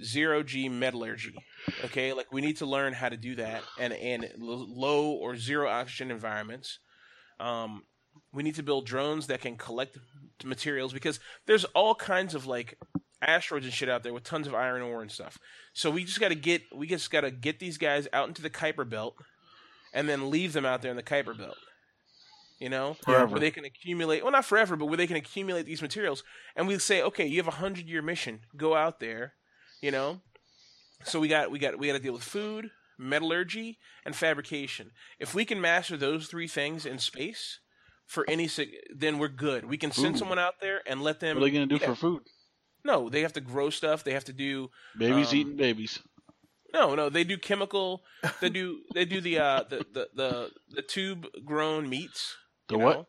zero 0.00 0.44
G 0.44 0.68
metallurgy. 0.68 1.34
Okay, 1.86 2.12
like 2.12 2.32
we 2.32 2.42
need 2.42 2.58
to 2.58 2.66
learn 2.66 2.92
how 2.92 3.08
to 3.08 3.16
do 3.16 3.34
that 3.34 3.64
and 3.76 3.92
in 3.92 4.30
low 4.38 5.10
or 5.10 5.36
zero 5.36 5.68
oxygen 5.68 6.12
environments. 6.12 6.78
Um, 7.40 7.82
we 8.32 8.42
need 8.42 8.54
to 8.56 8.62
build 8.62 8.86
drones 8.86 9.26
that 9.26 9.40
can 9.40 9.56
collect 9.56 9.98
materials 10.44 10.92
because 10.92 11.20
there's 11.46 11.64
all 11.66 11.94
kinds 11.94 12.34
of 12.34 12.46
like 12.46 12.78
asteroids 13.22 13.66
and 13.66 13.74
shit 13.74 13.88
out 13.88 14.02
there 14.02 14.14
with 14.14 14.24
tons 14.24 14.46
of 14.46 14.54
iron 14.54 14.82
ore 14.82 15.02
and 15.02 15.10
stuff. 15.10 15.38
So 15.72 15.90
we 15.90 16.04
just 16.04 16.20
got 16.20 16.28
to 16.28 16.34
get 16.34 16.62
we 16.74 16.86
just 16.86 17.10
got 17.10 17.22
to 17.22 17.30
get 17.30 17.58
these 17.58 17.78
guys 17.78 18.08
out 18.12 18.28
into 18.28 18.42
the 18.42 18.50
Kuiper 18.50 18.88
Belt 18.88 19.16
and 19.92 20.08
then 20.08 20.30
leave 20.30 20.52
them 20.52 20.64
out 20.64 20.82
there 20.82 20.90
in 20.90 20.96
the 20.96 21.02
Kuiper 21.02 21.36
Belt. 21.36 21.56
You 22.58 22.68
know, 22.68 22.94
Forever. 23.04 23.26
where 23.32 23.40
they 23.40 23.50
can 23.50 23.64
accumulate 23.64 24.22
well 24.22 24.32
not 24.32 24.44
forever, 24.44 24.76
but 24.76 24.86
where 24.86 24.98
they 24.98 25.06
can 25.06 25.16
accumulate 25.16 25.64
these 25.64 25.80
materials. 25.80 26.22
And 26.54 26.68
we 26.68 26.78
say, 26.78 27.02
okay, 27.02 27.26
you 27.26 27.38
have 27.38 27.48
a 27.48 27.52
hundred 27.52 27.86
year 27.86 28.02
mission, 28.02 28.40
go 28.56 28.74
out 28.74 29.00
there. 29.00 29.34
You 29.80 29.90
know, 29.90 30.20
so 31.04 31.20
we 31.20 31.28
got 31.28 31.50
we 31.50 31.58
got 31.58 31.78
we 31.78 31.86
got 31.86 31.94
to 31.94 31.98
deal 32.00 32.12
with 32.12 32.22
food, 32.22 32.70
metallurgy, 32.98 33.78
and 34.04 34.14
fabrication. 34.14 34.90
If 35.18 35.34
we 35.34 35.46
can 35.46 35.58
master 35.58 35.96
those 35.96 36.26
three 36.26 36.48
things 36.48 36.84
in 36.84 36.98
space 36.98 37.60
for 38.10 38.28
any, 38.28 38.48
sig- 38.48 38.74
then 38.94 39.18
we're 39.18 39.28
good. 39.28 39.64
We 39.64 39.78
can 39.78 39.92
send 39.92 40.14
Food. 40.14 40.18
someone 40.18 40.38
out 40.40 40.54
there 40.60 40.80
and 40.84 41.00
let 41.00 41.20
them. 41.20 41.36
What 41.36 41.42
are 41.42 41.46
they 41.46 41.52
going 41.52 41.68
to 41.68 41.78
do 41.78 41.80
yeah. 41.80 41.90
for 41.90 41.94
food? 41.94 42.22
No, 42.84 43.08
they 43.08 43.22
have 43.22 43.32
to 43.34 43.40
grow 43.40 43.70
stuff. 43.70 44.02
They 44.02 44.12
have 44.14 44.24
to 44.24 44.32
do 44.32 44.70
Babies 44.98 45.30
Um, 45.32 45.36
eating 45.38 45.56
babies. 45.56 46.00
no, 46.74 46.94
no. 46.96 47.08
They 47.08 47.22
do 47.24 47.38
chemical. 47.38 48.02
They 48.40 48.48
do 48.48 48.80
they 48.94 49.04
do 49.04 49.20
the 49.20 49.38
uh 49.38 49.62
the 49.68 49.86
the 49.92 50.08
the, 50.14 50.50
the 50.70 50.82
tube 50.82 51.26
grown 51.44 51.88
meats. 51.88 52.36
The 52.68 52.78
what? 52.78 52.96
know? 52.96 53.06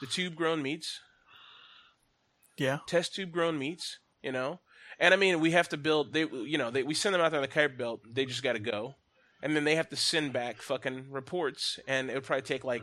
The 0.00 0.06
tube 0.06 0.34
grown 0.36 0.62
meats. 0.62 1.00
Yeah. 2.56 2.78
test 2.86 3.14
tube 3.14 3.32
grown 3.32 3.58
meats, 3.58 3.98
you 4.22 4.32
know. 4.32 4.60
And 4.98 5.12
I 5.12 5.16
mean, 5.16 5.40
we 5.40 5.50
have 5.50 5.68
to 5.70 5.76
build. 5.76 6.12
They, 6.12 6.24
you 6.24 6.56
know, 6.58 6.70
they 6.70 6.82
we 6.82 6.94
send 6.94 7.14
them 7.14 7.20
out 7.20 7.30
there 7.32 7.40
on 7.40 7.46
the 7.48 7.52
Kuiper 7.52 7.76
Belt. 7.76 8.00
They 8.10 8.24
just 8.24 8.42
got 8.42 8.54
to 8.54 8.58
go, 8.58 8.94
and 9.42 9.54
then 9.54 9.64
they 9.64 9.76
have 9.76 9.88
to 9.90 9.96
send 9.96 10.32
back 10.32 10.62
fucking 10.62 11.06
reports, 11.10 11.78
and 11.86 12.08
it 12.10 12.14
would 12.14 12.24
probably 12.24 12.42
take 12.42 12.64
like 12.64 12.82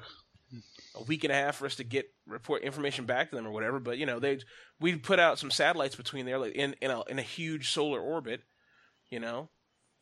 a 0.95 1.03
week 1.03 1.23
and 1.23 1.31
a 1.31 1.35
half 1.35 1.55
for 1.55 1.65
us 1.65 1.75
to 1.75 1.83
get 1.83 2.05
report 2.27 2.63
information 2.63 3.05
back 3.05 3.29
to 3.29 3.35
them 3.35 3.47
or 3.47 3.51
whatever. 3.51 3.79
But 3.79 3.97
you 3.97 4.05
know, 4.05 4.19
they 4.19 4.39
we 4.79 4.95
put 4.95 5.19
out 5.19 5.39
some 5.39 5.51
satellites 5.51 5.95
between 5.95 6.25
there, 6.25 6.37
like 6.39 6.53
in 6.53 6.75
in 6.81 6.91
a 6.91 7.03
in 7.03 7.19
a 7.19 7.23
huge 7.23 7.69
solar 7.71 7.99
orbit. 7.99 8.41
You 9.09 9.19
know, 9.19 9.49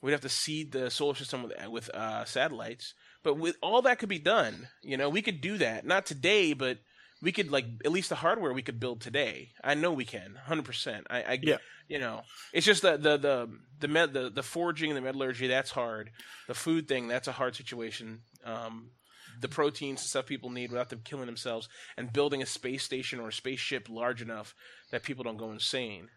we'd 0.02 0.12
have 0.12 0.22
to 0.22 0.30
seed 0.30 0.72
the 0.72 0.90
solar 0.90 1.16
system 1.16 1.44
with 1.44 1.54
with 1.70 1.90
uh, 1.90 2.26
satellites. 2.26 2.94
But 3.24 3.36
with 3.38 3.56
all 3.62 3.84
that 3.84 4.00
could 4.00 4.10
be 4.10 4.20
done, 4.20 4.68
you 4.82 4.98
know, 4.98 5.10
we 5.10 5.22
could 5.22 5.42
do 5.42 5.58
that. 5.60 5.86
Not 5.86 6.06
today, 6.06 6.54
but 6.54 6.80
we 7.22 7.32
could 7.32 7.52
like 7.52 7.66
at 7.86 7.92
least 7.92 8.10
the 8.10 8.16
hardware 8.16 8.52
we 8.52 8.64
could 8.64 8.80
build 8.80 9.02
today. 9.02 9.50
I 9.64 9.76
know 9.76 9.92
we 9.94 10.06
can, 10.06 10.36
hundred 10.46 10.66
percent. 10.66 11.08
I, 11.10 11.24
I 11.24 11.40
Yeah. 11.42 11.58
you 11.88 12.00
know, 12.00 12.22
it's 12.52 12.66
just 12.66 12.82
the 12.82 12.98
the 12.98 13.18
the 13.18 13.50
the 13.80 13.88
med, 13.88 14.14
the 14.14 14.30
the 14.30 14.44
forging 14.44 14.90
and 14.90 14.98
the 14.98 15.02
metallurgy 15.02 15.48
that's 15.48 15.72
hard. 15.72 16.12
The 16.48 16.56
food 16.56 16.88
thing 16.88 17.08
that's 17.08 17.28
a 17.28 17.32
hard 17.34 17.56
situation. 17.56 18.22
Um, 18.44 18.90
the 19.42 19.50
proteins 19.50 20.02
and 20.02 20.08
stuff 20.08 20.26
people 20.26 20.50
need 20.50 20.72
without 20.72 20.90
them 20.90 21.02
killing 21.04 21.26
themselves, 21.26 21.68
and 21.98 22.14
building 22.14 22.42
a 22.42 22.46
space 22.46 22.84
station 22.84 23.20
or 23.20 23.30
a 23.30 23.34
spaceship 23.34 23.90
large 23.90 24.22
enough 24.22 24.56
that 24.92 25.04
people 25.04 25.24
don't 25.24 25.38
go 25.38 25.52
insane. 25.52 26.10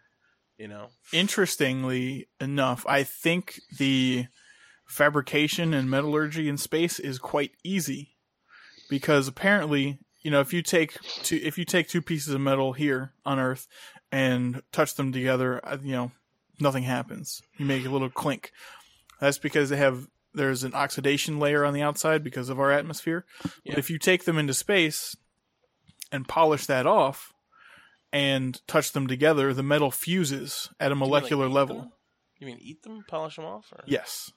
You 0.58 0.68
know, 0.68 0.90
Interestingly 1.12 2.28
enough, 2.40 2.84
I 2.86 3.02
think 3.02 3.60
the 3.76 4.26
fabrication 4.86 5.74
and 5.74 5.90
metallurgy 5.90 6.48
in 6.48 6.58
space 6.58 7.00
is 7.00 7.18
quite 7.18 7.52
easy 7.64 8.14
because 8.88 9.26
apparently, 9.26 9.98
you 10.22 10.30
know, 10.30 10.40
if 10.40 10.52
you 10.52 10.62
take 10.62 11.00
two 11.24 11.40
if 11.42 11.58
you 11.58 11.64
take 11.64 11.88
two 11.88 12.02
pieces 12.02 12.32
of 12.32 12.40
metal 12.40 12.72
here 12.72 13.14
on 13.24 13.40
Earth 13.40 13.66
and 14.12 14.62
touch 14.70 14.94
them 14.94 15.12
together, 15.12 15.60
uh, 15.66 15.78
you 15.82 15.92
know, 15.92 16.12
nothing 16.60 16.84
happens. 16.84 17.42
You 17.58 17.66
make 17.66 17.84
a 17.84 17.90
little 17.90 18.10
clink. 18.10 18.52
That's 19.20 19.38
because 19.38 19.70
they 19.70 19.76
have 19.76 20.06
there's 20.34 20.64
an 20.64 20.74
oxidation 20.74 21.38
layer 21.38 21.64
on 21.64 21.72
the 21.74 21.82
outside 21.82 22.22
because 22.24 22.48
of 22.48 22.58
our 22.60 22.70
atmosphere. 22.70 23.24
Yeah. 23.64 23.72
But 23.74 23.78
if 23.78 23.90
you 23.90 23.98
take 23.98 24.24
them 24.24 24.38
into 24.38 24.54
space 24.54 25.16
and 26.12 26.26
polish 26.28 26.66
that 26.66 26.86
off 26.86 27.32
and 28.12 28.60
touch 28.66 28.92
them 28.92 29.06
together, 29.06 29.52
the 29.54 29.62
metal 29.62 29.90
fuses 29.90 30.70
at 30.78 30.90
a 30.90 30.94
You 30.94 30.94
mean, 30.96 31.00
like, 31.00 31.08
molecular 31.22 31.48
level. 31.48 31.76
them? 31.78 31.92
You 32.38 32.46
mean 32.48 32.58
eat 32.60 32.82
them, 32.82 33.04
polish 33.08 33.36
them 33.36 33.44
off? 33.44 33.72
Or? 33.72 33.82
Yes. 33.86 34.30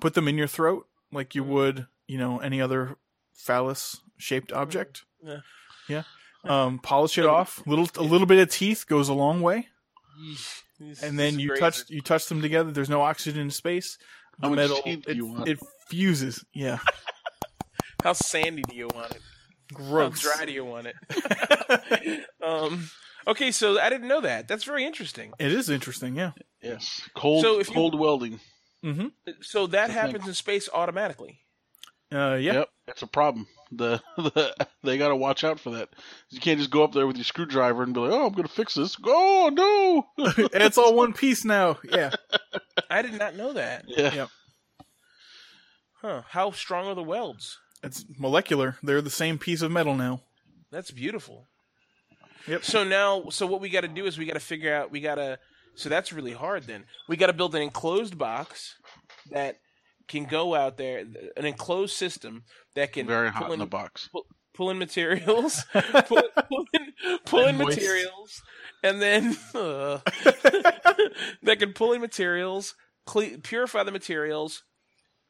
Put 0.00 0.14
them 0.14 0.28
in 0.28 0.36
your 0.38 0.46
throat 0.46 0.86
like 1.10 1.34
you 1.34 1.42
would, 1.44 1.86
you 2.06 2.18
know, 2.18 2.38
any 2.38 2.60
other 2.60 2.96
phallus 3.34 4.00
shaped 4.18 4.52
object. 4.52 5.04
Yeah. 5.22 5.38
Yeah. 5.88 6.02
Um, 6.44 6.78
polish 6.78 7.18
it 7.18 7.26
off. 7.26 7.62
Little 7.66 7.88
a 7.96 8.02
little 8.02 8.26
bit 8.26 8.38
of 8.38 8.50
teeth 8.50 8.86
goes 8.86 9.08
a 9.08 9.14
long 9.14 9.40
way. 9.40 9.68
This- 10.78 11.02
And 11.02 11.18
then 11.18 11.38
you 11.38 11.48
crazy. 11.48 11.60
touch 11.60 11.90
you 11.90 12.00
touch 12.02 12.26
them 12.26 12.42
together. 12.42 12.70
There's 12.70 12.90
no 12.90 13.02
oxygen 13.02 13.40
in 13.40 13.50
space. 13.50 13.98
The 14.38 14.46
How 14.46 14.48
much 14.50 14.56
metal 14.56 14.82
teeth 14.82 15.04
do 15.04 15.10
it, 15.10 15.16
you 15.16 15.26
want? 15.26 15.48
it 15.48 15.58
fuses. 15.88 16.44
Yeah. 16.52 16.78
How 18.02 18.12
sandy 18.12 18.62
do 18.62 18.76
you 18.76 18.88
want 18.94 19.12
it? 19.12 19.20
Gross. 19.72 20.24
How 20.24 20.36
dry 20.36 20.44
do 20.46 20.52
you 20.52 20.64
want 20.64 20.88
it? 20.88 22.26
um. 22.44 22.88
Okay, 23.28 23.50
so 23.50 23.80
I 23.80 23.90
didn't 23.90 24.06
know 24.06 24.20
that. 24.20 24.46
That's 24.46 24.62
very 24.62 24.84
interesting. 24.84 25.32
It 25.40 25.50
is 25.52 25.68
interesting, 25.68 26.14
yeah. 26.14 26.30
Yes, 26.62 27.02
cold 27.16 27.42
So 27.42 27.58
if 27.58 27.68
you- 27.68 27.74
cold 27.74 27.98
welding. 27.98 28.38
Mm-hmm. 28.84 29.06
So 29.40 29.66
that 29.68 29.90
I 29.90 29.92
happens 29.94 30.18
think- 30.18 30.28
in 30.28 30.34
space 30.34 30.68
automatically. 30.72 31.40
Uh, 32.12 32.34
yeah. 32.40 32.52
Yep, 32.52 32.68
that's 32.86 33.02
a 33.02 33.06
problem. 33.08 33.48
The, 33.72 34.00
the 34.16 34.68
they 34.82 34.98
got 34.98 35.08
to 35.08 35.16
watch 35.16 35.44
out 35.44 35.58
for 35.58 35.70
that. 35.70 35.88
You 36.30 36.40
can't 36.40 36.58
just 36.58 36.70
go 36.70 36.84
up 36.84 36.92
there 36.92 37.06
with 37.06 37.16
your 37.16 37.24
screwdriver 37.24 37.82
and 37.82 37.92
be 37.94 38.00
like, 38.00 38.12
"Oh, 38.12 38.26
I'm 38.26 38.32
going 38.32 38.46
to 38.46 38.52
fix 38.52 38.74
this." 38.74 38.96
Oh 39.04 39.50
no! 39.52 40.24
and 40.52 40.62
it's 40.62 40.78
all 40.78 40.94
one 40.94 41.12
piece 41.12 41.44
now. 41.44 41.78
Yeah. 41.84 42.12
I 42.90 43.02
did 43.02 43.14
not 43.14 43.36
know 43.36 43.52
that. 43.54 43.84
yeah. 43.88 44.14
Yep. 44.14 44.28
Huh? 46.02 46.22
How 46.28 46.50
strong 46.52 46.86
are 46.86 46.94
the 46.94 47.02
welds? 47.02 47.58
It's 47.82 48.04
molecular. 48.18 48.76
They're 48.82 49.02
the 49.02 49.10
same 49.10 49.38
piece 49.38 49.62
of 49.62 49.70
metal 49.70 49.94
now. 49.94 50.22
That's 50.70 50.90
beautiful. 50.90 51.46
Yep. 52.46 52.64
So 52.64 52.84
now, 52.84 53.28
so 53.30 53.46
what 53.46 53.60
we 53.60 53.68
got 53.68 53.80
to 53.80 53.88
do 53.88 54.06
is 54.06 54.18
we 54.18 54.26
got 54.26 54.34
to 54.34 54.40
figure 54.40 54.74
out. 54.74 54.90
We 54.90 55.00
got 55.00 55.16
to. 55.16 55.38
So 55.74 55.88
that's 55.88 56.12
really 56.12 56.32
hard. 56.32 56.64
Then 56.64 56.84
we 57.08 57.16
got 57.16 57.26
to 57.26 57.32
build 57.32 57.54
an 57.54 57.62
enclosed 57.62 58.16
box 58.16 58.76
that 59.30 59.56
can 60.08 60.24
go 60.24 60.54
out 60.54 60.76
there, 60.76 61.04
an 61.36 61.44
enclosed 61.46 61.94
system 61.96 62.44
that 62.74 62.92
can 62.92 63.06
Very 63.06 63.30
pull 63.30 63.38
hot 63.38 63.46
in 63.48 63.52
in, 63.54 63.58
the 63.60 63.66
box. 63.66 64.08
pull 64.54 64.70
in 64.70 64.78
materials, 64.78 65.64
pull, 65.72 66.22
pull 66.48 66.64
in, 66.72 67.18
pull 67.24 67.46
in 67.46 67.56
materials, 67.56 68.42
and 68.82 69.00
then 69.02 69.36
uh, 69.54 69.98
that 71.42 71.56
can 71.58 71.72
pull 71.72 71.92
in 71.92 72.00
materials, 72.00 72.74
cle- 73.06 73.38
purify 73.42 73.82
the 73.82 73.92
materials, 73.92 74.62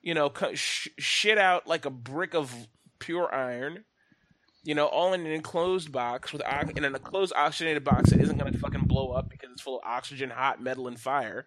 you 0.02 0.14
know, 0.14 0.28
cut, 0.28 0.56
sh- 0.58 0.88
shit 0.98 1.38
out 1.38 1.66
like 1.66 1.84
a 1.84 1.90
brick 1.90 2.34
of 2.34 2.54
pure 2.98 3.32
iron. 3.34 3.84
You 4.62 4.74
know, 4.74 4.86
all 4.86 5.12
in 5.12 5.20
an 5.20 5.30
enclosed 5.30 5.92
box 5.92 6.32
with 6.32 6.42
ox- 6.44 6.72
in 6.76 6.84
an 6.84 6.94
enclosed 6.96 7.32
oxygenated 7.36 7.84
box 7.84 8.10
that 8.10 8.20
isn't 8.20 8.36
gonna 8.36 8.52
fucking 8.58 8.86
blow 8.86 9.12
up 9.12 9.30
because 9.30 9.50
it's 9.52 9.62
full 9.62 9.78
of 9.78 9.84
oxygen, 9.86 10.28
hot 10.28 10.60
metal, 10.60 10.88
and 10.88 10.98
fire. 10.98 11.44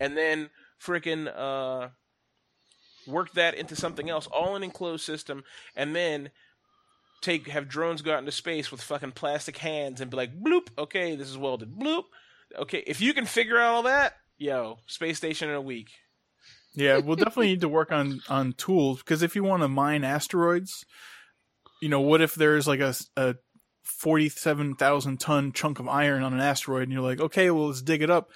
And 0.00 0.16
then 0.16 0.48
freaking 0.82 1.30
uh, 1.34 1.88
work 3.06 3.32
that 3.34 3.54
into 3.54 3.76
something 3.76 4.08
else, 4.08 4.26
all 4.26 4.50
in 4.50 4.62
an 4.62 4.64
enclosed 4.64 5.04
system, 5.04 5.44
and 5.76 5.94
then 5.94 6.30
take 7.20 7.48
have 7.48 7.68
drones 7.68 8.02
go 8.02 8.12
out 8.12 8.18
into 8.18 8.32
space 8.32 8.70
with 8.70 8.82
fucking 8.82 9.12
plastic 9.12 9.58
hands 9.58 10.00
and 10.00 10.10
be 10.10 10.16
like, 10.16 10.38
bloop, 10.38 10.68
okay, 10.76 11.16
this 11.16 11.28
is 11.28 11.38
welded, 11.38 11.72
bloop. 11.72 12.04
Okay, 12.58 12.82
if 12.86 13.00
you 13.00 13.14
can 13.14 13.24
figure 13.24 13.58
out 13.58 13.74
all 13.74 13.82
that, 13.84 14.14
yo, 14.36 14.78
space 14.86 15.16
station 15.16 15.48
in 15.48 15.54
a 15.54 15.60
week. 15.60 15.88
Yeah, 16.74 16.98
we'll 16.98 17.16
definitely 17.16 17.48
need 17.48 17.60
to 17.62 17.68
work 17.68 17.92
on 17.92 18.20
on 18.28 18.54
tools 18.54 18.98
because 18.98 19.22
if 19.22 19.36
you 19.36 19.44
want 19.44 19.62
to 19.62 19.68
mine 19.68 20.04
asteroids, 20.04 20.84
you 21.80 21.88
know, 21.88 22.00
what 22.00 22.20
if 22.20 22.34
there's 22.34 22.66
like 22.66 22.80
a, 22.80 22.94
a 23.16 23.36
forty-seven 23.82 24.76
thousand 24.76 25.20
ton 25.20 25.52
chunk 25.52 25.78
of 25.78 25.88
iron 25.88 26.22
on 26.22 26.32
an 26.32 26.40
asteroid, 26.40 26.84
and 26.84 26.92
you're 26.92 27.02
like, 27.02 27.20
okay, 27.20 27.50
well, 27.50 27.68
let's 27.68 27.82
dig 27.82 28.02
it 28.02 28.10
up, 28.10 28.30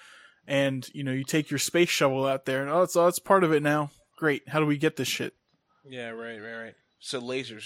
and 0.47 0.87
you 0.93 1.03
know, 1.03 1.12
you 1.12 1.25
take 1.25 1.51
your 1.51 1.59
space 1.59 1.89
shovel 1.89 2.27
out 2.27 2.45
there, 2.45 2.62
and 2.62 2.71
oh, 2.71 2.83
it's 2.83 2.97
oh, 2.97 3.07
it's 3.07 3.19
part 3.19 3.45
of 3.45 3.53
it 3.53 3.62
now. 3.62 3.91
Great, 4.17 4.49
how 4.49 4.61
do 4.61 4.67
we 4.67 4.77
get 4.79 4.97
this 4.97 5.09
shit? 5.09 5.35
Yeah, 5.89 6.09
right, 6.11 6.41
right, 6.41 6.57
right. 6.64 6.75
So 7.01 7.21
lasers. 7.21 7.64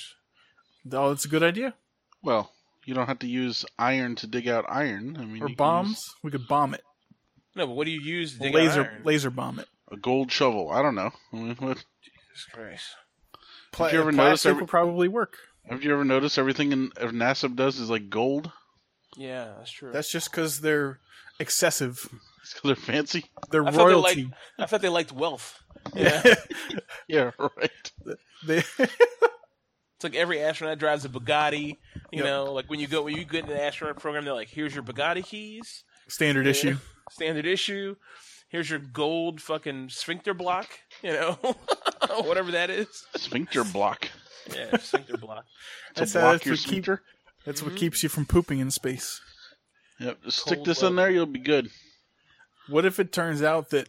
Oh, 0.93 1.11
that's 1.11 1.25
a 1.25 1.29
good 1.29 1.43
idea. 1.43 1.75
Well, 2.23 2.53
you 2.85 2.95
don't 2.95 3.07
have 3.07 3.21
to 3.21 3.27
use 3.29 3.65
iron 3.79 4.17
to 4.17 4.27
dig 4.27 4.49
out 4.49 4.65
iron. 4.69 5.17
I 5.19 5.25
mean, 5.25 5.31
Or 5.35 5.37
you 5.37 5.47
can 5.47 5.55
bombs, 5.55 6.03
we 6.23 6.31
could 6.31 6.49
bomb 6.49 6.75
it. 6.75 6.83
No, 7.55 7.67
but 7.67 7.75
what 7.77 7.85
do 7.85 7.91
you 7.91 8.01
use 8.01 8.35
to 8.35 8.39
dig 8.41 8.55
laser 8.55 8.81
out 8.83 8.87
iron? 8.87 9.03
laser 9.05 9.31
bomb 9.31 9.59
it. 9.59 9.69
a 9.91 9.97
gold 9.97 10.31
shovel. 10.33 10.71
I 10.71 10.83
don't 10.83 10.95
know. 10.95 11.13
I 11.33 11.37
mean, 11.37 11.57
what, 11.57 11.85
Jesus 12.03 12.47
Christ. 12.53 12.85
Pla- 13.73 13.87
Did 13.89 13.95
you 13.95 14.01
ever 14.01 14.13
plastic 14.13 14.25
notice 14.29 14.47
every- 14.47 14.61
will 14.63 14.67
probably 14.69 15.09
work. 15.09 15.37
have 15.69 15.83
you 15.85 15.93
ever 15.93 16.05
noticed 16.05 16.39
everything 16.39 16.73
in 16.73 16.87
if 17.01 17.13
NASA 17.13 17.55
does 17.55 17.79
is 17.79 17.91
like 17.91 18.11
gold? 18.11 18.51
Yeah, 19.17 19.53
that's 19.59 19.71
true. 19.71 19.91
That's 19.93 20.11
just 20.11 20.31
because 20.31 20.61
they're 20.61 20.99
excessive. 21.39 22.09
It's 22.43 22.55
'cause 22.55 22.63
they're 22.65 22.75
fancy. 22.77 23.25
They're 23.51 23.67
I 23.67 23.71
thought 23.71 23.87
they 23.89 23.95
royalty. 23.95 24.23
liked. 24.25 24.35
I 24.59 24.67
thought 24.67 24.83
they 24.83 24.89
liked 24.89 25.13
wealth. 25.13 25.63
Yeah, 25.95 26.23
Yeah, 27.09 27.31
right. 27.39 27.93
They, 28.45 28.59
it's 28.79 30.05
like 30.05 30.15
every 30.15 30.41
astronaut 30.43 30.79
drives 30.79 31.05
a 31.05 31.09
Bugatti. 31.09 31.79
You 32.13 32.19
Yep. 32.23 32.25
know, 32.25 32.53
like 32.53 32.69
when 32.71 32.81
you 32.81 32.87
go 32.87 33.03
when 33.03 33.17
you 33.17 33.25
get 33.25 33.45
in 33.45 33.51
the 33.51 33.63
astronaut 33.63 33.99
program, 33.99 34.25
they're 34.25 34.35
like, 34.35 34.49
"Here's 34.49 34.75
your 34.75 34.83
Bugatti 34.85 35.25
keys, 35.25 35.85
standard 36.09 36.47
Yeah. 36.47 36.51
issue. 36.51 36.77
standard 37.11 37.47
issue. 37.47 37.97
Here's 38.49 38.69
your 38.69 38.81
gold 38.81 39.41
fucking 39.41 39.91
sphincter 39.91 40.35
block. 40.35 40.69
You 41.03 41.13
know, 41.13 41.33
whatever 42.25 42.51
that 42.53 42.69
is. 42.71 42.89
Sphincter 43.17 43.63
block. 43.65 44.09
Yeah, 44.55 44.77
sphincter 44.79 45.17
block. 45.17 45.45
To 45.95 46.01
That's 46.01 46.15
how 46.15 46.21
block 46.21 46.33
that's 46.43 46.47
your 46.47 46.57
what 46.57 46.65
keep- 46.65 47.05
That's 47.47 47.63
what 47.63 47.73
Mhm. 47.75 47.79
keeps 47.79 48.03
you 48.03 48.09
from 48.09 48.27
pooping 48.27 48.59
in 48.59 48.71
space. 48.71 49.21
Yep. 50.01 50.23
Just 50.25 50.39
stick 50.41 50.57
Cold 50.57 50.67
this 50.67 50.83
in 50.83 50.97
there, 50.97 51.11
you'll 51.11 51.27
be 51.27 51.39
good. 51.39 51.71
What 52.71 52.85
if 52.87 52.99
it 53.01 53.13
turns 53.13 53.43
out 53.43 53.71
that 53.71 53.89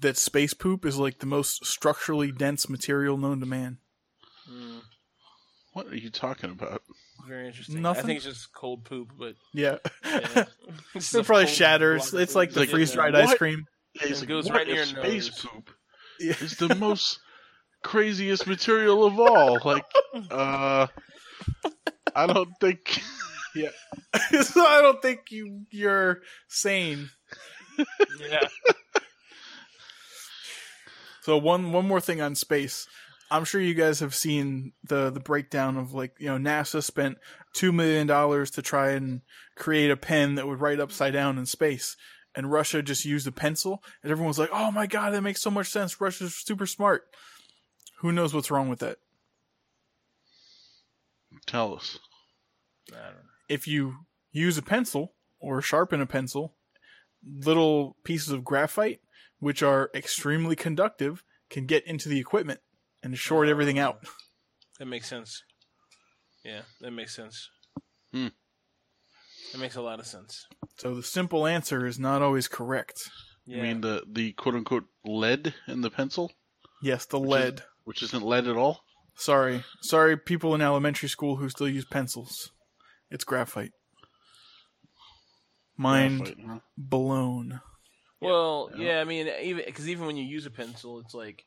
that 0.00 0.16
space 0.16 0.54
poop 0.54 0.84
is 0.84 0.98
like 0.98 1.18
the 1.18 1.26
most 1.26 1.64
structurally 1.66 2.32
dense 2.32 2.68
material 2.68 3.16
known 3.16 3.40
to 3.40 3.46
man? 3.46 3.78
Mm, 4.50 4.80
What 5.72 5.86
are 5.86 5.96
you 5.96 6.10
talking 6.10 6.50
about? 6.50 6.82
very 7.28 7.46
interesting. 7.46 7.80
Nothing. 7.80 7.86
I 7.86 7.88
Nothing? 7.90 8.06
think 8.06 8.16
it's 8.16 8.26
just 8.26 8.52
cold 8.52 8.84
poop, 8.84 9.12
but 9.16 9.34
Yeah, 9.54 9.76
yeah. 10.04 10.44
It's 10.94 11.14
it 11.14 11.24
probably 11.24 11.46
shatters. 11.46 12.10
block. 12.10 12.22
It's 12.22 12.34
like 12.34 12.52
the 12.52 12.60
Like, 12.60 12.70
freeze 12.70 12.92
dried 12.92 13.14
ice 13.14 13.34
cream. 13.34 13.66
Yeah, 13.94 14.08
It 14.08 14.18
like, 14.18 14.28
goes 14.28 14.46
what 14.46 14.54
right 14.56 14.66
near 14.66 14.82
if 14.82 14.92
your 14.92 15.02
space 15.04 15.26
nose. 15.30 15.40
poop 15.52 15.70
Yeah. 16.18 16.34
is 16.40 16.56
the 16.56 16.74
most 16.74 17.20
craziest 17.84 18.46
material 18.48 19.04
of 19.04 19.20
all. 19.20 19.58
Like, 19.64 19.84
uh, 20.32 20.88
I 22.14 22.26
don't 22.26 22.50
think. 22.60 23.00
so 24.42 24.64
I 24.64 24.80
don't 24.82 25.02
think 25.02 25.30
you 25.30 25.62
you're 25.70 26.20
sane. 26.48 27.10
Yeah. 27.78 28.48
So 31.22 31.36
one 31.38 31.72
one 31.72 31.86
more 31.86 32.00
thing 32.00 32.20
on 32.20 32.34
space. 32.34 32.86
I'm 33.30 33.44
sure 33.44 33.60
you 33.60 33.74
guys 33.74 34.00
have 34.00 34.14
seen 34.14 34.72
the 34.84 35.10
the 35.10 35.20
breakdown 35.20 35.76
of 35.76 35.94
like 35.94 36.14
you 36.18 36.26
know 36.26 36.36
NASA 36.36 36.82
spent 36.82 37.18
two 37.54 37.72
million 37.72 38.06
dollars 38.06 38.50
to 38.52 38.62
try 38.62 38.90
and 38.90 39.22
create 39.56 39.90
a 39.90 39.96
pen 39.96 40.34
that 40.34 40.46
would 40.46 40.60
write 40.60 40.80
upside 40.80 41.12
down 41.12 41.38
in 41.38 41.46
space, 41.46 41.96
and 42.34 42.50
Russia 42.50 42.82
just 42.82 43.04
used 43.04 43.26
a 43.26 43.32
pencil, 43.32 43.82
and 44.02 44.10
everyone's 44.10 44.38
like, 44.38 44.50
"Oh 44.52 44.70
my 44.70 44.86
god, 44.86 45.14
that 45.14 45.22
makes 45.22 45.40
so 45.40 45.50
much 45.50 45.68
sense. 45.68 46.00
Russia's 46.00 46.34
super 46.34 46.66
smart." 46.66 47.04
Who 48.00 48.10
knows 48.10 48.34
what's 48.34 48.50
wrong 48.50 48.68
with 48.68 48.80
that? 48.80 48.98
Tell 51.46 51.74
us. 51.74 51.98
I 52.90 52.96
don't 52.96 53.14
know. 53.14 53.31
If 53.52 53.68
you 53.68 54.06
use 54.30 54.56
a 54.56 54.62
pencil 54.62 55.12
or 55.40 55.60
sharpen 55.60 56.00
a 56.00 56.06
pencil, 56.06 56.54
little 57.22 57.96
pieces 58.04 58.30
of 58.30 58.44
graphite, 58.44 59.00
which 59.40 59.62
are 59.62 59.90
extremely 59.94 60.56
conductive, 60.56 61.22
can 61.50 61.66
get 61.66 61.86
into 61.86 62.08
the 62.08 62.18
equipment 62.18 62.60
and 63.02 63.18
short 63.18 63.48
everything 63.48 63.78
out. 63.78 63.98
That 64.78 64.86
makes 64.86 65.08
sense. 65.08 65.42
Yeah, 66.44 66.62
that 66.80 66.92
makes 66.92 67.14
sense. 67.14 67.50
Hmm. 68.12 68.28
That 69.52 69.58
makes 69.58 69.76
a 69.76 69.82
lot 69.82 70.00
of 70.00 70.06
sense. 70.06 70.46
So 70.78 70.94
the 70.94 71.02
simple 71.02 71.46
answer 71.46 71.84
is 71.86 71.98
not 71.98 72.22
always 72.22 72.48
correct. 72.48 72.98
Yeah. 73.44 73.56
You 73.58 73.62
mean 73.64 73.80
the 73.82 74.02
the 74.10 74.32
quote 74.32 74.54
unquote 74.54 74.86
lead 75.04 75.54
in 75.68 75.82
the 75.82 75.90
pencil, 75.90 76.32
Yes, 76.82 77.04
the 77.06 77.20
is- 77.20 77.28
lead. 77.28 77.62
which 77.84 78.02
isn't 78.02 78.24
lead 78.24 78.46
at 78.48 78.56
all? 78.56 78.82
Sorry. 79.14 79.62
Sorry, 79.82 80.16
people 80.16 80.54
in 80.54 80.62
elementary 80.62 81.08
school 81.10 81.36
who 81.36 81.48
still 81.50 81.68
use 81.68 81.84
pencils. 81.84 82.50
It's 83.12 83.24
graphite. 83.24 83.72
Mind 85.76 86.18
Graphite, 86.18 86.44
huh? 86.46 86.58
blown. 86.76 87.60
Well, 88.20 88.70
Yeah. 88.74 88.84
yeah, 88.84 89.00
I 89.00 89.04
mean, 89.04 89.28
even 89.42 89.64
because 89.66 89.88
even 89.88 90.06
when 90.06 90.16
you 90.16 90.24
use 90.24 90.46
a 90.46 90.50
pencil, 90.50 91.00
it's 91.00 91.12
like, 91.12 91.44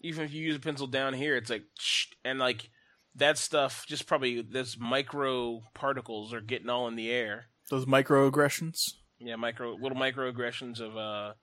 even 0.00 0.24
if 0.24 0.32
you 0.32 0.42
use 0.42 0.56
a 0.56 0.60
pencil 0.60 0.86
down 0.86 1.14
here, 1.14 1.36
it's 1.36 1.50
like, 1.50 1.64
shh, 1.78 2.06
and 2.24 2.38
like 2.38 2.70
that 3.16 3.36
stuff, 3.38 3.84
just 3.86 4.06
probably 4.06 4.40
those 4.40 4.78
micro 4.78 5.60
particles 5.74 6.32
are 6.32 6.40
getting 6.40 6.70
all 6.70 6.88
in 6.88 6.96
the 6.96 7.10
air. 7.10 7.46
Those 7.70 7.86
microaggressions. 7.86 8.92
Yeah, 9.18 9.36
micro 9.36 9.74
little 9.74 9.98
microaggressions 9.98 10.80
of 10.80 10.96
uh 10.96 11.34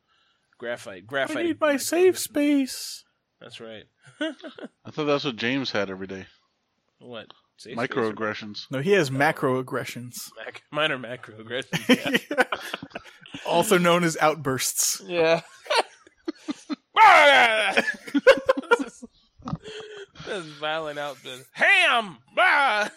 graphite. 0.57 1.05
Graphite. 1.05 1.37
I 1.37 1.43
need 1.43 1.61
my 1.61 1.77
safe 1.77 2.17
space. 2.17 3.03
That's 3.39 3.59
right. 3.59 3.83
I 4.19 4.91
thought 4.91 5.05
that's 5.05 5.25
what 5.25 5.35
James 5.35 5.71
had 5.71 5.89
every 5.89 6.07
day. 6.07 6.25
What? 6.99 7.27
Safe 7.59 7.75
Microaggressions. 7.75 8.67
No, 8.71 8.79
he 8.79 8.93
has 8.93 9.09
macroaggressions. 9.09 10.31
Mac- 10.45 10.63
minor 10.71 10.97
macroaggressions. 10.97 12.23
Yeah. 12.29 12.43
also 13.45 13.77
known 13.77 14.05
as 14.05 14.15
outbursts. 14.21 15.01
yeah. 15.05 15.41
That's 20.25 20.45
violent 20.59 20.99
outburst. 20.99 21.45
Ham! 21.53 22.17
Ah! 22.37 22.89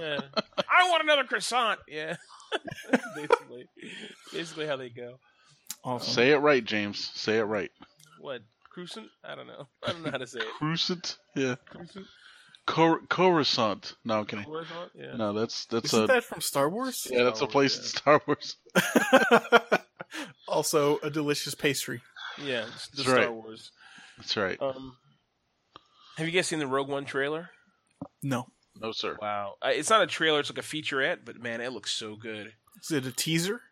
yeah. 0.00 0.20
I 0.70 0.88
want 0.88 1.02
another 1.02 1.24
croissant. 1.24 1.80
Yeah. 1.88 2.16
basically, 3.14 3.66
basically 4.32 4.66
how 4.66 4.76
they 4.76 4.88
go. 4.88 5.18
Awesome. 5.84 6.10
Say 6.14 6.30
it 6.30 6.38
right, 6.38 6.64
James. 6.64 7.10
Say 7.14 7.36
it 7.38 7.42
right. 7.44 7.70
What? 8.20 8.40
Cruisant? 8.74 9.08
I 9.24 9.34
don't 9.34 9.46
know. 9.46 9.66
I 9.86 9.92
don't 9.92 10.04
know 10.04 10.10
how 10.10 10.18
to 10.18 10.26
say 10.26 10.38
it. 10.40 10.46
Cruisant? 10.60 11.16
Yeah. 11.36 11.56
Cruisant? 11.70 12.06
Cor- 12.68 13.00
Coruscant. 13.08 13.94
No, 14.04 14.18
I'm 14.18 14.26
kidding. 14.26 14.44
Croissant? 14.44 14.90
Yeah. 14.94 15.16
No, 15.16 15.32
that's 15.32 15.64
that's 15.66 15.94
Isn't 15.94 16.04
a 16.04 16.06
that 16.08 16.24
from 16.24 16.42
Star 16.42 16.68
Wars? 16.68 17.06
yeah, 17.10 17.24
that's 17.24 17.40
a 17.40 17.46
place 17.46 17.76
Wars, 17.76 17.92
in 17.94 17.98
Star 17.98 18.22
Wars. 18.26 18.56
also, 20.48 20.98
a 20.98 21.08
delicious 21.08 21.54
pastry. 21.54 22.02
Yeah, 22.44 22.66
it's 22.66 22.88
the 22.88 22.96
That's 22.98 23.08
Star 23.08 23.16
right. 23.16 23.32
Wars. 23.32 23.72
That's 24.18 24.36
right. 24.36 24.60
Um, 24.60 24.96
have 26.18 26.26
you 26.26 26.32
guys 26.32 26.46
seen 26.46 26.58
the 26.58 26.66
Rogue 26.66 26.88
One 26.88 27.06
trailer? 27.06 27.48
No. 28.22 28.46
No, 28.80 28.92
sir. 28.92 29.16
Wow, 29.20 29.54
it's 29.64 29.90
not 29.90 30.02
a 30.02 30.06
trailer; 30.06 30.40
it's 30.40 30.50
like 30.50 30.58
a 30.58 30.62
featurette. 30.62 31.20
But 31.24 31.42
man, 31.42 31.62
it 31.62 31.72
looks 31.72 31.92
so 31.92 32.16
good. 32.16 32.52
Is 32.82 32.92
it 32.92 33.06
a 33.06 33.12
teaser? 33.12 33.62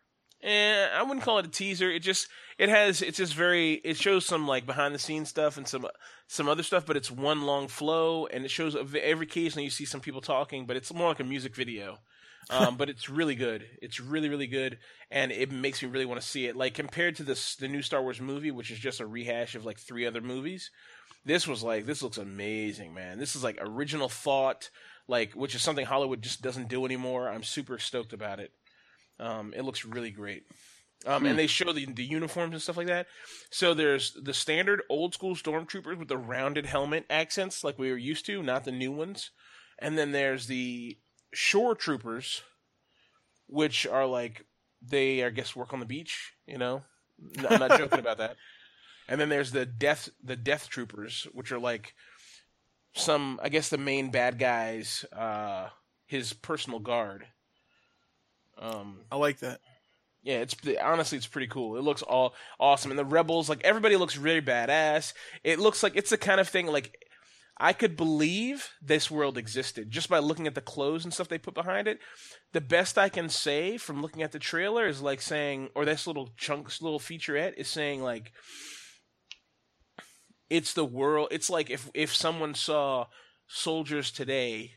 Eh, 0.47 0.87
I 0.95 1.03
wouldn't 1.03 1.25
call 1.25 1.39
it 1.41 1.47
a 1.47 1.51
teaser. 1.51 1.91
It 1.91 2.01
just 2.01 2.29
it 2.57 2.69
has 2.69 3.03
it's 3.03 3.19
just 3.19 3.35
very 3.35 3.75
it 3.83 3.97
shows 3.97 4.25
some 4.25 4.47
like 4.47 4.65
behind 4.65 4.95
the 4.95 4.99
scenes 4.99 5.29
stuff 5.29 5.57
and 5.57 5.67
some 5.67 5.89
some 6.29 6.49
other 6.49 6.63
stuff, 6.63 6.87
but 6.87 6.97
it's 6.97 7.11
one 7.11 7.43
long 7.43 7.67
flow 7.67 8.27
and 8.27 8.45
it 8.45 8.51
shows 8.51 8.77
every 8.77 9.27
occasionally 9.27 9.65
you 9.65 9.71
see 9.71 9.85
some 9.85 10.01
people 10.01 10.21
talking, 10.21 10.65
but 10.65 10.77
it's 10.77 10.95
more 10.95 11.09
like 11.09 11.19
a 11.19 11.25
music 11.25 11.57
video. 11.57 11.99
Um, 12.49 12.77
but 12.77 12.89
it's 12.89 13.09
really 13.09 13.35
good. 13.35 13.67
It's 13.83 13.99
really 13.99 14.29
really 14.29 14.47
good, 14.47 14.79
and 15.11 15.33
it 15.33 15.51
makes 15.51 15.83
me 15.83 15.89
really 15.89 16.07
want 16.07 16.21
to 16.21 16.27
see 16.27 16.47
it. 16.47 16.55
Like 16.55 16.75
compared 16.75 17.17
to 17.17 17.25
this 17.25 17.57
the 17.57 17.67
new 17.67 17.83
Star 17.83 18.01
Wars 18.01 18.21
movie, 18.21 18.53
which 18.53 18.71
is 18.71 18.79
just 18.79 19.01
a 19.01 19.07
rehash 19.07 19.57
of 19.57 19.65
like 19.65 19.81
three 19.81 20.07
other 20.07 20.21
movies. 20.21 20.71
This 21.25 21.49
was 21.49 21.65
like 21.65 21.87
this 21.87 22.05
looks 22.05 22.19
amazing, 22.19 22.95
man. 22.95 23.19
This 23.19 23.35
is 23.35 23.43
like 23.43 23.59
original 23.61 24.09
thought, 24.09 24.71
like 25.09 25.33
which 25.33 25.57
is 25.57 25.63
something 25.63 25.87
Hollywood 25.87 26.23
just 26.23 26.41
doesn't 26.41 26.69
do 26.69 26.85
anymore. 26.85 27.29
I'm 27.29 27.43
super 27.43 27.81
stoked 27.81 28.13
about 28.13 28.39
it. 28.39 28.53
Um, 29.19 29.55
it 29.57 29.63
looks 29.63 29.85
really 29.85 30.11
great. 30.11 30.45
Um, 31.07 31.23
Hmm. 31.23 31.27
And 31.27 31.39
they 31.39 31.47
show 31.47 31.73
the, 31.73 31.87
the 31.87 32.05
uniforms 32.05 32.53
and 32.55 32.63
stuff 32.63 32.77
like 32.77 32.87
that. 32.87 33.07
So 33.51 33.75
there's 33.75 34.13
the 34.21 34.35
standard 34.35 34.83
old 34.89 35.15
school 35.15 35.35
stormtroopers 35.37 35.99
with 35.99 36.09
the 36.09 36.17
rounded 36.17 36.67
helmet 36.67 37.05
accents 37.11 37.63
like 37.63 37.79
we 37.79 37.91
were 37.91 37.99
used 37.99 38.27
to, 38.27 38.43
not 38.43 38.65
the 38.65 38.73
new 38.73 38.93
ones. 38.93 39.31
And 39.79 39.97
then 39.99 40.13
there's 40.13 40.47
the 40.47 40.97
shore 41.33 41.75
troopers, 41.75 42.43
which 43.47 43.87
are 43.87 44.07
like 44.07 44.47
they 44.83 45.25
I 45.25 45.31
guess 45.31 45.55
work 45.55 45.73
on 45.73 45.81
the 45.81 45.87
beach. 45.87 46.33
You 46.47 46.59
know, 46.59 46.83
No, 47.19 47.49
I'm 47.49 47.61
not 47.61 47.79
joking 47.79 48.01
about 48.01 48.19
that. 48.19 48.37
And 49.09 49.21
then 49.21 49.29
there's 49.29 49.53
the 49.53 49.65
death 49.65 50.09
the 50.21 50.35
death 50.35 50.69
troopers, 50.69 51.29
which 51.33 51.53
are 51.53 51.61
like 51.61 51.95
some 52.93 53.39
I 53.41 53.49
guess 53.51 53.69
the 53.69 53.79
main 53.79 54.11
bad 54.11 54.37
guys, 54.37 55.05
uh, 55.13 55.69
his 56.07 56.33
personal 56.33 56.81
guard. 56.81 57.27
Um, 58.59 59.01
I 59.11 59.17
like 59.17 59.41
that. 59.41 59.61
yeah, 60.23 60.39
it's 60.39 60.57
honestly 60.83 61.19
it's 61.19 61.27
pretty 61.27 61.47
cool. 61.49 61.77
It 61.77 61.83
looks 61.83 62.03
all 62.03 62.35
awesome, 62.59 62.91
and 62.91 62.99
the 62.99 63.05
rebels 63.05 63.49
like 63.49 63.63
everybody 63.65 63.97
looks 63.97 64.17
really 64.17 64.43
badass. 64.43 65.13
It 65.45 65.59
looks 65.59 65.83
like 65.83 65.95
it's 65.97 66.11
the 66.11 66.19
kind 66.19 66.41
of 66.41 66.49
thing 66.49 66.67
like 66.67 66.97
I 67.59 67.73
could 67.73 67.97
believe 67.97 68.71
this 68.83 69.11
world 69.11 69.39
existed 69.39 69.91
just 69.91 70.09
by 70.11 70.19
looking 70.19 70.47
at 70.47 70.55
the 70.55 70.61
clothes 70.61 71.05
and 71.05 71.15
stuff 71.15 71.29
they 71.29 71.39
put 71.39 71.55
behind 71.55 71.89
it. 71.89 72.01
The 72.53 72.61
best 72.61 72.99
I 72.99 73.09
can 73.09 73.29
say 73.29 73.79
from 73.79 74.03
looking 74.03 74.23
at 74.23 74.33
the 74.33 74.39
trailer 74.39 74.87
is 74.87 75.01
like 75.01 75.23
saying, 75.23 75.71
or 75.75 75.85
this 75.85 76.07
little 76.07 76.31
chunks, 76.37 76.83
little 76.83 77.01
featurette 77.01 77.55
is 77.57 77.69
saying 77.69 78.03
like, 78.03 78.33
it's 80.51 80.75
the 80.75 80.85
world. 80.85 81.29
It's 81.31 81.51
like 81.51 81.71
if 81.71 81.91
if 81.95 82.15
someone 82.15 82.55
saw 82.55 83.07
soldiers 83.47 84.11
today 84.11 84.73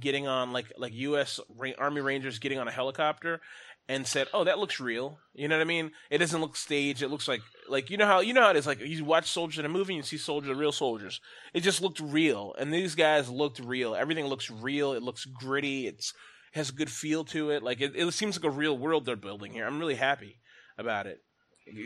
getting 0.00 0.26
on 0.26 0.52
like 0.52 0.72
like 0.76 0.92
U.S. 0.94 1.40
Army 1.78 2.00
Rangers 2.00 2.38
getting 2.38 2.58
on 2.58 2.68
a 2.68 2.72
helicopter 2.72 3.40
and 3.88 4.06
said, 4.06 4.28
"Oh, 4.32 4.44
that 4.44 4.58
looks 4.58 4.80
real." 4.80 5.18
You 5.34 5.48
know 5.48 5.56
what 5.56 5.62
I 5.62 5.66
mean? 5.66 5.92
It 6.10 6.18
doesn't 6.18 6.40
look 6.40 6.56
staged. 6.56 7.02
It 7.02 7.08
looks 7.08 7.28
like 7.28 7.42
like 7.68 7.90
you 7.90 7.96
know 7.96 8.06
how 8.06 8.20
you 8.20 8.32
know 8.32 8.42
how 8.42 8.50
it 8.50 8.56
is. 8.56 8.66
Like 8.66 8.80
you 8.80 9.04
watch 9.04 9.30
soldiers 9.30 9.58
in 9.58 9.66
a 9.66 9.68
movie 9.68 9.94
and 9.94 9.98
you 9.98 10.06
see 10.06 10.16
soldiers, 10.16 10.56
real 10.56 10.72
soldiers. 10.72 11.20
It 11.52 11.60
just 11.60 11.82
looked 11.82 12.00
real, 12.00 12.54
and 12.58 12.72
these 12.72 12.94
guys 12.94 13.28
looked 13.28 13.58
real. 13.58 13.94
Everything 13.94 14.26
looks 14.26 14.50
real. 14.50 14.92
It 14.92 15.02
looks 15.02 15.24
gritty. 15.24 15.86
It's 15.86 16.14
has 16.54 16.70
a 16.70 16.74
good 16.74 16.90
feel 16.90 17.24
to 17.24 17.50
it. 17.50 17.62
Like 17.62 17.80
it, 17.80 17.96
it 17.96 18.12
seems 18.14 18.36
like 18.36 18.44
a 18.44 18.56
real 18.56 18.78
world 18.78 19.04
they're 19.04 19.16
building 19.16 19.52
here. 19.52 19.66
I'm 19.66 19.80
really 19.80 19.96
happy 19.96 20.40
about 20.78 21.06
it. 21.06 21.20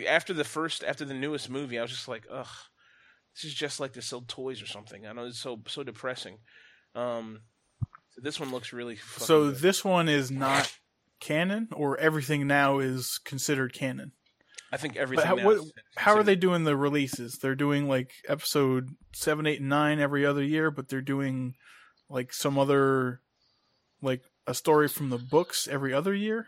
After 0.06 0.34
the 0.34 0.44
first, 0.44 0.84
after 0.84 1.04
the 1.04 1.14
newest 1.14 1.48
movie, 1.48 1.78
I 1.78 1.82
was 1.82 1.90
just 1.90 2.08
like, 2.08 2.26
ugh, 2.30 2.46
this 3.34 3.44
is 3.44 3.54
just 3.54 3.80
like 3.80 3.92
to 3.94 4.02
sell 4.02 4.24
toys 4.26 4.60
or 4.60 4.66
something. 4.66 5.06
I 5.06 5.12
know 5.12 5.26
it's 5.26 5.40
so 5.40 5.60
so 5.66 5.82
depressing. 5.82 6.38
Um, 6.94 7.40
this 8.22 8.38
one 8.40 8.50
looks 8.50 8.72
really. 8.72 8.96
So 8.96 9.50
good. 9.50 9.60
this 9.60 9.84
one 9.84 10.08
is 10.08 10.30
not 10.30 10.72
canon, 11.20 11.68
or 11.72 11.96
everything 11.98 12.46
now 12.46 12.78
is 12.78 13.18
considered 13.24 13.72
canon. 13.72 14.12
I 14.70 14.76
think 14.76 14.96
everything. 14.96 15.26
how- 15.26 15.36
what- 15.36 15.56
is- 15.56 15.72
How 15.96 16.14
are 16.14 16.22
they 16.22 16.36
doing 16.36 16.64
the 16.64 16.76
releases? 16.76 17.38
They're 17.38 17.54
doing 17.54 17.88
like 17.88 18.12
episode 18.28 18.90
seven, 19.14 19.46
eight, 19.46 19.60
and 19.60 19.68
nine 19.68 19.98
every 19.98 20.24
other 20.26 20.42
year, 20.42 20.70
but 20.70 20.88
they're 20.88 21.00
doing 21.00 21.54
like 22.10 22.32
some 22.32 22.58
other, 22.58 23.20
like 24.02 24.22
a 24.46 24.54
story 24.54 24.88
from 24.88 25.10
the 25.10 25.18
books 25.18 25.66
every 25.68 25.92
other 25.94 26.14
year. 26.14 26.46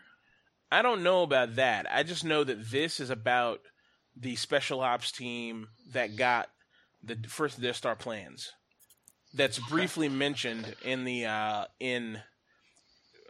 I 0.71 0.81
don't 0.81 1.03
know 1.03 1.23
about 1.23 1.55
that. 1.55 1.85
I 1.91 2.03
just 2.03 2.23
know 2.23 2.43
that 2.43 2.69
this 2.71 2.99
is 2.99 3.09
about 3.09 3.59
the 4.15 4.35
special 4.35 4.81
ops 4.81 5.11
team 5.11 5.67
that 5.91 6.15
got 6.15 6.49
the 7.03 7.17
first 7.27 7.59
Death 7.61 7.75
Star 7.75 7.95
plans. 7.95 8.51
That's 9.33 9.59
briefly 9.69 10.09
mentioned 10.09 10.75
in 10.83 11.05
the 11.05 11.25
uh, 11.25 11.65
in 11.79 12.19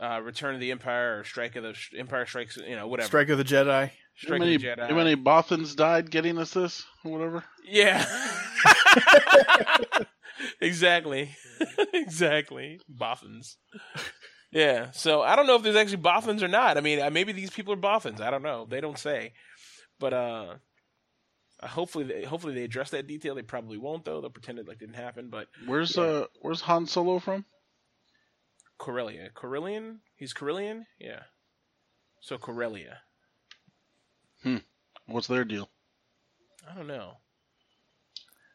uh, 0.02 0.20
Return 0.24 0.56
of 0.56 0.62
the 0.62 0.72
Empire 0.72 1.20
or 1.20 1.24
Strike 1.24 1.56
of 1.56 1.64
the 1.64 1.76
Empire 1.98 2.26
Strikes. 2.26 2.58
You 2.58 2.76
know, 2.76 2.88
whatever. 2.88 3.08
Strike 3.08 3.30
of 3.30 3.38
the 3.38 3.44
Jedi. 3.44 3.88
How 3.88 3.92
Strike 4.16 4.40
many, 4.40 4.56
of 4.56 4.62
the 4.62 4.68
Jedi. 4.68 4.90
how 4.90 4.96
many 4.96 5.16
Bothans 5.16 5.76
died 5.76 6.12
getting 6.12 6.38
us 6.38 6.52
this 6.52 6.84
or 7.06 7.12
whatever? 7.12 7.44
Yeah. 7.66 8.06
exactly. 10.62 11.36
exactly. 11.94 12.80
Boffins. 12.90 13.58
Yeah. 14.52 14.92
So 14.92 15.22
I 15.22 15.36
don't 15.36 15.48
know 15.48 15.56
if 15.56 15.64
there's 15.64 15.76
actually 15.76 15.98
Boffins 15.98 16.44
or 16.44 16.48
not. 16.48 16.78
I 16.78 16.82
mean, 16.82 17.00
uh, 17.00 17.10
maybe 17.10 17.32
these 17.32 17.52
people 17.52 17.74
are 17.74 17.78
Boffins. 17.78 18.22
I 18.22 18.32
don't 18.32 18.44
know. 18.44 18.66
They 18.70 18.82
don't 18.82 18.98
say. 18.98 19.34
But 20.00 20.14
uh 20.14 20.56
uh, 21.62 21.68
hopefully 21.68 22.04
they 22.06 22.24
hopefully 22.24 22.54
they 22.56 22.64
address 22.64 22.90
that 22.92 23.08
detail. 23.08 23.36
They 23.36 23.42
probably 23.42 23.78
won't 23.78 24.06
though. 24.06 24.22
They'll 24.22 24.30
pretend 24.30 24.60
it 24.60 24.68
like 24.68 24.80
didn't 24.80 24.96
happen. 24.96 25.30
But 25.30 25.48
Where's 25.66 25.96
Yeah. 25.96 26.04
uh 26.04 26.26
where's 26.42 26.62
Han 26.62 26.86
Solo 26.88 27.20
from? 27.20 27.46
Corellia. 28.78 29.30
Corellian? 29.36 30.00
He's 30.16 30.34
Corellian? 30.34 30.86
Yeah. 31.00 31.24
So 32.22 32.38
Corellia. 32.38 33.00
Hmm. 34.44 34.58
What's 35.06 35.28
their 35.28 35.46
deal? 35.46 35.70
I 36.70 36.74
don't 36.76 36.88
know. 36.88 37.18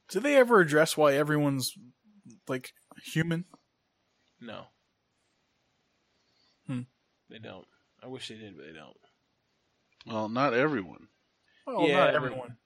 Do 0.09 0.21
they 0.21 0.37
ever 0.37 0.61
address 0.61 0.97
why 0.97 1.15
everyone's 1.15 1.73
like 2.49 2.73
human? 3.13 3.45
No. 4.41 4.67
Hmm. 6.67 6.83
They 7.31 7.39
don't. 7.39 7.67
I 8.03 8.07
wish 8.09 8.29
they 8.29 8.37
did, 8.37 8.57
but 8.57 8.67
they 8.67 8.73
don't. 8.73 8.97
Well, 10.07 10.29
not 10.29 10.55
everyone. 10.55 11.09
Well, 11.67 11.87
Yeah, 11.89 11.99
not 11.99 12.07
but- 12.09 12.15
everyone. 12.17 12.57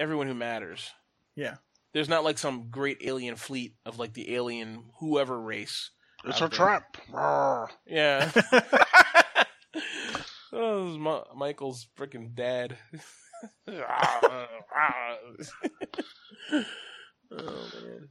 Everyone 0.00 0.26
who 0.26 0.34
matters. 0.34 0.90
Yeah. 1.36 1.56
There's 1.92 2.08
not 2.08 2.24
like 2.24 2.38
some 2.38 2.70
great 2.70 2.98
alien 3.02 3.36
fleet 3.36 3.74
of 3.84 3.98
like 3.98 4.14
the 4.14 4.34
alien 4.34 4.84
whoever 4.98 5.38
race. 5.38 5.90
It's 6.24 6.40
Out 6.40 6.46
a 6.54 6.56
there. 6.56 6.66
trap. 6.66 6.96
Yeah. 7.86 8.30
oh, 10.54 10.84
this 10.84 10.92
is 10.92 10.98
Ma- 10.98 11.24
Michael's 11.36 11.86
freaking 11.98 12.34
dad. 12.34 12.78
oh 13.68 14.46
man. 17.30 18.08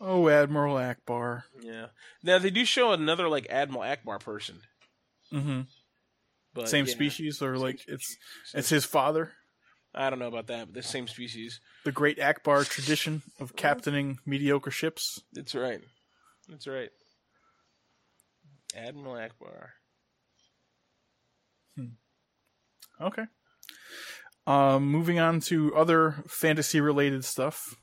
oh, 0.00 0.28
Admiral 0.28 0.76
Ackbar. 0.76 1.44
Yeah. 1.62 1.86
Now 2.22 2.38
they 2.38 2.50
do 2.50 2.64
show 2.66 2.92
another 2.92 3.28
like 3.28 3.46
Admiral 3.50 3.82
Ackbar 3.84 4.20
person, 4.20 4.60
hmm 5.30 5.62
but 6.54 6.68
Same 6.68 6.84
yeah, 6.84 6.92
species, 6.92 7.40
or 7.40 7.54
same 7.54 7.62
like 7.62 7.78
species. 7.80 8.18
it's 8.52 8.54
it's 8.54 8.68
his 8.68 8.84
father. 8.84 9.32
I 9.94 10.08
don't 10.10 10.18
know 10.18 10.28
about 10.28 10.46
that, 10.46 10.66
but 10.66 10.74
the 10.74 10.82
same 10.82 11.06
species. 11.06 11.60
The 11.84 11.92
great 11.92 12.18
Ackbar 12.18 12.68
tradition 12.68 13.22
of 13.38 13.56
captaining 13.56 14.18
mediocre 14.24 14.70
ships. 14.70 15.20
That's 15.32 15.54
right. 15.54 15.80
That's 16.48 16.66
right. 16.66 16.90
Admiral 18.74 19.16
Ackbar. 19.16 19.68
Okay. 23.02 23.24
Um, 24.46 24.86
moving 24.86 25.18
on 25.18 25.40
to 25.40 25.74
other 25.74 26.22
fantasy 26.26 26.80
related 26.80 27.24
stuff 27.24 27.76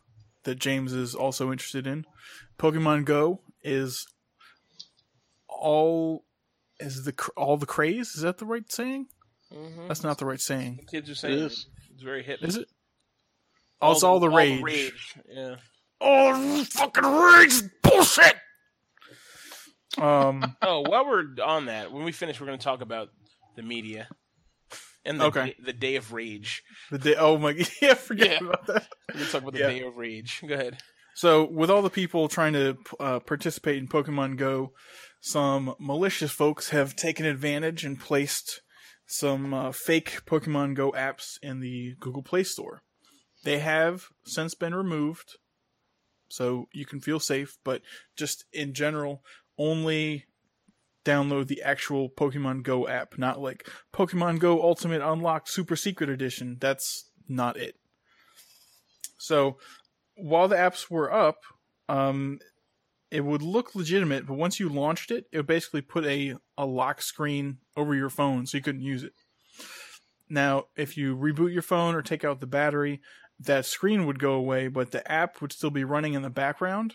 that 0.43 0.59
James 0.59 0.93
is 0.93 1.15
also 1.15 1.51
interested 1.51 1.87
in. 1.87 2.05
Pokemon 2.57 3.05
Go 3.05 3.41
is 3.61 4.05
all 5.47 6.25
is 6.79 7.03
the 7.05 7.13
all 7.35 7.57
the 7.57 7.65
craze. 7.65 8.15
Is 8.15 8.21
that 8.21 8.37
the 8.37 8.45
right 8.45 8.69
saying? 8.71 9.07
Mm-hmm. 9.53 9.87
That's 9.87 10.03
not 10.03 10.17
the 10.17 10.25
right 10.25 10.39
saying. 10.39 10.85
Kids 10.89 11.09
are 11.09 11.15
saying 11.15 11.39
is. 11.39 11.65
It's 11.99 12.05
very 12.05 12.23
hip. 12.23 12.39
Is 12.41 12.55
it? 12.55 12.69
Oh, 13.81 13.91
it's 13.91 14.03
all 14.03 14.21
the 14.21 14.29
rage. 14.29 14.93
Yeah. 15.29 15.55
Oh, 15.99 16.63
fucking 16.63 17.03
rage 17.03 17.61
bullshit. 17.83 18.35
Um. 19.97 20.55
Oh, 20.61 20.81
while 20.87 21.05
we're 21.05 21.25
on 21.43 21.65
that, 21.65 21.91
when 21.91 22.05
we 22.05 22.13
finish, 22.13 22.39
we're 22.39 22.47
going 22.47 22.57
to 22.59 22.63
talk 22.63 22.79
about 22.81 23.09
the 23.57 23.63
media 23.63 24.07
and 25.03 25.19
the, 25.19 25.25
Okay. 25.25 25.45
day, 25.47 25.55
the 25.65 25.73
day 25.73 25.95
of 25.97 26.13
rage. 26.13 26.63
The 26.89 26.99
day. 26.99 27.15
Oh 27.17 27.37
my. 27.37 27.51
Yeah. 27.81 27.95
Forget 27.95 28.41
Yeah. 28.41 28.47
about 28.47 28.65
that. 28.67 28.87
We're 29.09 29.13
going 29.15 29.25
to 29.25 29.31
talk 29.31 29.41
about 29.41 29.53
the 29.53 29.59
Yeah. 29.59 29.67
day 29.69 29.81
of 29.83 29.95
rage. 29.97 30.41
Go 30.47 30.53
ahead. 30.53 30.77
So, 31.15 31.43
with 31.43 31.69
all 31.69 31.81
the 31.81 31.89
people 31.89 32.29
trying 32.29 32.53
to 32.53 32.77
uh, 32.99 33.19
participate 33.19 33.77
in 33.77 33.89
Pokemon 33.89 34.37
Go, 34.37 34.71
some 35.19 35.75
malicious 35.77 36.31
folks 36.31 36.69
have 36.69 36.95
taken 36.95 37.25
advantage 37.25 37.83
and 37.83 37.99
placed 37.99 38.61
some 39.09 39.55
uh, 39.55 39.71
fake 39.71 40.21
Pokemon 40.27 40.75
Go 40.75 40.91
apps 40.91 41.39
in 41.41 41.59
the 41.59 41.95
Google 41.99 42.21
Play 42.21 42.43
Store. 42.43 42.83
They 43.43 43.57
have 43.57 44.09
since 44.23 44.53
been 44.53 44.75
removed, 44.75 45.37
so 46.29 46.67
you 46.73 46.85
can 46.85 46.99
feel 46.99 47.19
safe, 47.19 47.57
but 47.63 47.81
just 48.15 48.45
in 48.53 48.73
general, 48.73 49.23
only 49.57 50.25
download 51.03 51.47
the 51.47 51.63
actual 51.63 52.09
Pokemon 52.09 52.61
Go 52.61 52.87
app, 52.87 53.17
not 53.17 53.41
like 53.41 53.67
Pokemon 53.91 54.37
Go 54.39 54.61
Ultimate 54.61 55.01
Unlocked 55.01 55.49
Super 55.49 55.75
Secret 55.75 56.09
Edition. 56.09 56.57
That's 56.59 57.09
not 57.27 57.57
it. 57.57 57.75
So, 59.17 59.57
while 60.15 60.47
the 60.47 60.55
apps 60.55 60.91
were 60.91 61.11
up, 61.11 61.37
um, 61.87 62.39
it 63.11 63.21
would 63.21 63.41
look 63.41 63.75
legitimate, 63.75 64.27
but 64.27 64.35
once 64.35 64.59
you 64.59 64.69
launched 64.69 65.11
it, 65.11 65.25
it 65.31 65.37
would 65.37 65.47
basically 65.47 65.81
put 65.81 66.05
a, 66.05 66.35
a 66.57 66.65
lock 66.65 67.01
screen 67.01 67.57
over 67.75 67.95
your 67.95 68.09
phone 68.09 68.45
so 68.45 68.57
you 68.57 68.63
couldn't 68.63 68.81
use 68.81 69.03
it. 69.03 69.13
Now, 70.29 70.65
if 70.75 70.95
you 70.95 71.15
reboot 71.15 71.51
your 71.51 71.63
phone 71.63 71.95
or 71.95 72.01
take 72.01 72.23
out 72.23 72.39
the 72.39 72.47
battery, 72.47 73.01
that 73.39 73.65
screen 73.65 74.05
would 74.05 74.19
go 74.19 74.33
away, 74.33 74.67
but 74.67 74.91
the 74.91 75.09
app 75.11 75.41
would 75.41 75.51
still 75.51 75.71
be 75.71 75.83
running 75.83 76.13
in 76.13 76.21
the 76.21 76.29
background. 76.29 76.93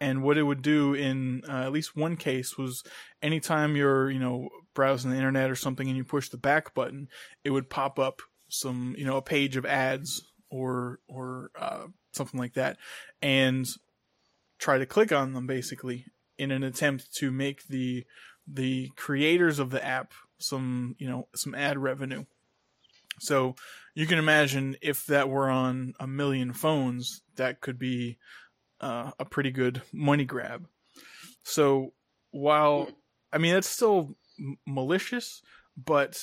And 0.00 0.22
what 0.22 0.36
it 0.36 0.42
would 0.42 0.60
do 0.60 0.92
in 0.92 1.42
uh, 1.48 1.62
at 1.62 1.72
least 1.72 1.96
one 1.96 2.16
case 2.16 2.58
was 2.58 2.82
anytime 3.22 3.76
you're, 3.76 4.10
you 4.10 4.18
know, 4.18 4.48
browsing 4.74 5.10
the 5.10 5.16
internet 5.16 5.50
or 5.50 5.54
something 5.54 5.88
and 5.88 5.96
you 5.96 6.04
push 6.04 6.28
the 6.28 6.36
back 6.36 6.74
button, 6.74 7.08
it 7.44 7.50
would 7.50 7.70
pop 7.70 7.98
up 7.98 8.20
some, 8.48 8.94
you 8.98 9.06
know, 9.06 9.16
a 9.16 9.22
page 9.22 9.56
of 9.56 9.64
ads 9.64 10.22
or 10.50 10.98
or 11.08 11.50
uh, 11.58 11.86
something 12.12 12.38
like 12.38 12.54
that, 12.54 12.76
and 13.22 13.66
try 14.58 14.78
to 14.78 14.86
click 14.86 15.12
on 15.12 15.32
them 15.32 15.46
basically 15.46 16.06
in 16.38 16.50
an 16.50 16.62
attempt 16.62 17.12
to 17.14 17.30
make 17.30 17.66
the 17.68 18.04
the 18.46 18.90
creators 18.96 19.58
of 19.58 19.70
the 19.70 19.84
app 19.84 20.12
some 20.38 20.94
you 20.98 21.08
know 21.08 21.28
some 21.34 21.54
ad 21.54 21.78
revenue. 21.78 22.24
So 23.20 23.54
you 23.94 24.06
can 24.06 24.18
imagine 24.18 24.76
if 24.82 25.06
that 25.06 25.28
were 25.28 25.48
on 25.48 25.94
a 26.00 26.06
million 26.06 26.52
phones, 26.52 27.22
that 27.36 27.60
could 27.60 27.78
be 27.78 28.18
uh, 28.80 29.12
a 29.18 29.24
pretty 29.24 29.52
good 29.52 29.82
money 29.92 30.24
grab. 30.24 30.66
So 31.44 31.92
while 32.30 32.88
I 33.32 33.38
mean 33.38 33.54
that's 33.54 33.68
still 33.68 34.16
m- 34.38 34.58
malicious, 34.66 35.42
but 35.76 36.20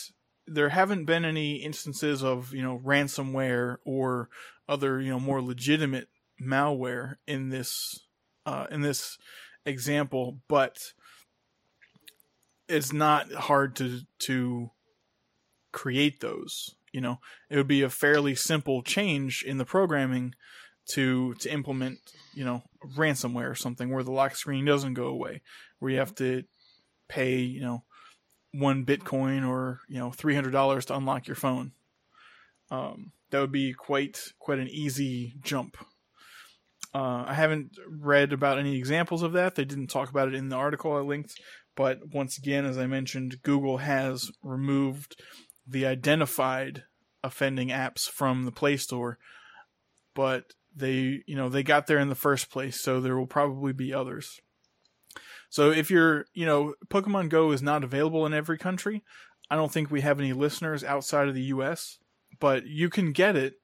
there 0.48 0.70
haven't 0.70 1.06
been 1.06 1.24
any 1.24 1.56
instances 1.56 2.24
of 2.24 2.54
you 2.54 2.62
know 2.62 2.80
ransomware 2.84 3.78
or 3.86 4.30
other 4.68 5.00
you 5.00 5.10
know 5.10 5.20
more 5.20 5.42
legitimate 5.42 6.10
malware 6.42 7.16
in 7.28 7.50
this 7.50 8.08
uh, 8.46 8.68
in 8.72 8.82
this 8.82 9.18
example, 9.66 10.40
but 10.48 10.94
it's 12.68 12.94
not 12.94 13.32
hard 13.32 13.76
to 13.78 14.02
to 14.20 14.72
create 15.72 16.20
those. 16.20 16.76
You 16.92 17.02
know, 17.02 17.20
it 17.50 17.58
would 17.58 17.68
be 17.68 17.82
a 17.82 17.90
fairly 17.90 18.36
simple 18.36 18.82
change 18.82 19.44
in 19.44 19.58
the 19.58 19.66
programming 19.66 20.36
to 20.94 21.34
to 21.36 21.52
implement 21.52 22.00
you 22.34 22.44
know 22.44 22.64
ransomware 22.96 23.50
or 23.50 23.56
something 23.56 23.90
where 23.90 24.04
the 24.04 24.12
lock 24.12 24.36
screen 24.36 24.66
doesn't 24.66 24.94
go 24.94 25.08
away, 25.08 25.42
where 25.80 25.92
you 25.92 26.00
have 26.00 26.16
to 26.16 26.44
pay 27.08 27.38
you 27.40 27.62
know 27.62 27.84
one 28.54 28.86
Bitcoin 28.86 29.48
or 29.48 29.80
you 29.88 30.00
know 30.00 30.12
three 30.12 30.36
hundred 30.36 30.52
dollars 30.52 30.86
to 30.86 30.96
unlock 30.96 31.28
your 31.28 31.36
phone. 31.36 31.72
Um, 32.70 33.12
that 33.30 33.40
would 33.40 33.52
be 33.52 33.74
quite 33.74 34.20
quite 34.40 34.60
an 34.60 34.70
easy 34.70 35.36
jump. 35.42 35.78
Uh, 36.94 37.24
I 37.28 37.34
haven't 37.34 37.78
read 37.88 38.34
about 38.34 38.60
any 38.60 38.78
examples 38.78 39.24
of 39.24 39.34
that. 39.34 39.56
They 39.56 39.66
didn't 39.66 39.88
talk 39.88 40.10
about 40.10 40.28
it 40.28 40.36
in 40.36 40.50
the 40.50 40.58
article 40.58 40.94
I 40.94 41.00
linked, 41.00 41.40
but 41.76 42.14
once 42.14 42.38
again, 42.38 42.66
as 42.66 42.78
I 42.78 42.86
mentioned, 42.86 43.42
Google 43.44 43.78
has 43.78 44.30
removed 44.44 45.22
the 45.66 45.86
identified 45.86 46.84
offending 47.24 47.70
apps 47.70 48.10
from 48.10 48.44
the 48.44 48.52
Play 48.52 48.78
Store, 48.78 49.18
but 50.14 50.54
they 50.76 51.22
you 51.26 51.36
know 51.36 51.50
they 51.50 51.64
got 51.64 51.88
there 51.88 52.00
in 52.00 52.10
the 52.10 52.16
first 52.16 52.52
place, 52.52 52.82
so 52.82 53.00
there 53.00 53.18
will 53.18 53.28
probably 53.28 53.72
be 53.72 53.94
others. 53.94 54.40
So 55.50 55.70
if 55.70 55.92
you're, 55.92 56.26
you 56.34 56.46
know, 56.46 56.76
Pokemon 56.88 57.28
Go 57.28 57.52
is 57.52 57.62
not 57.62 57.84
available 57.84 58.26
in 58.26 58.34
every 58.34 58.58
country. 58.58 59.04
I 59.50 59.58
don't 59.58 59.72
think 59.72 59.92
we 59.92 60.00
have 60.00 60.18
any 60.18 60.32
listeners 60.32 60.82
outside 60.82 61.28
of 61.28 61.36
the 61.36 61.42
US, 61.44 61.98
but 62.40 62.66
you 62.66 62.90
can 62.90 63.12
get 63.12 63.36
it. 63.36 63.56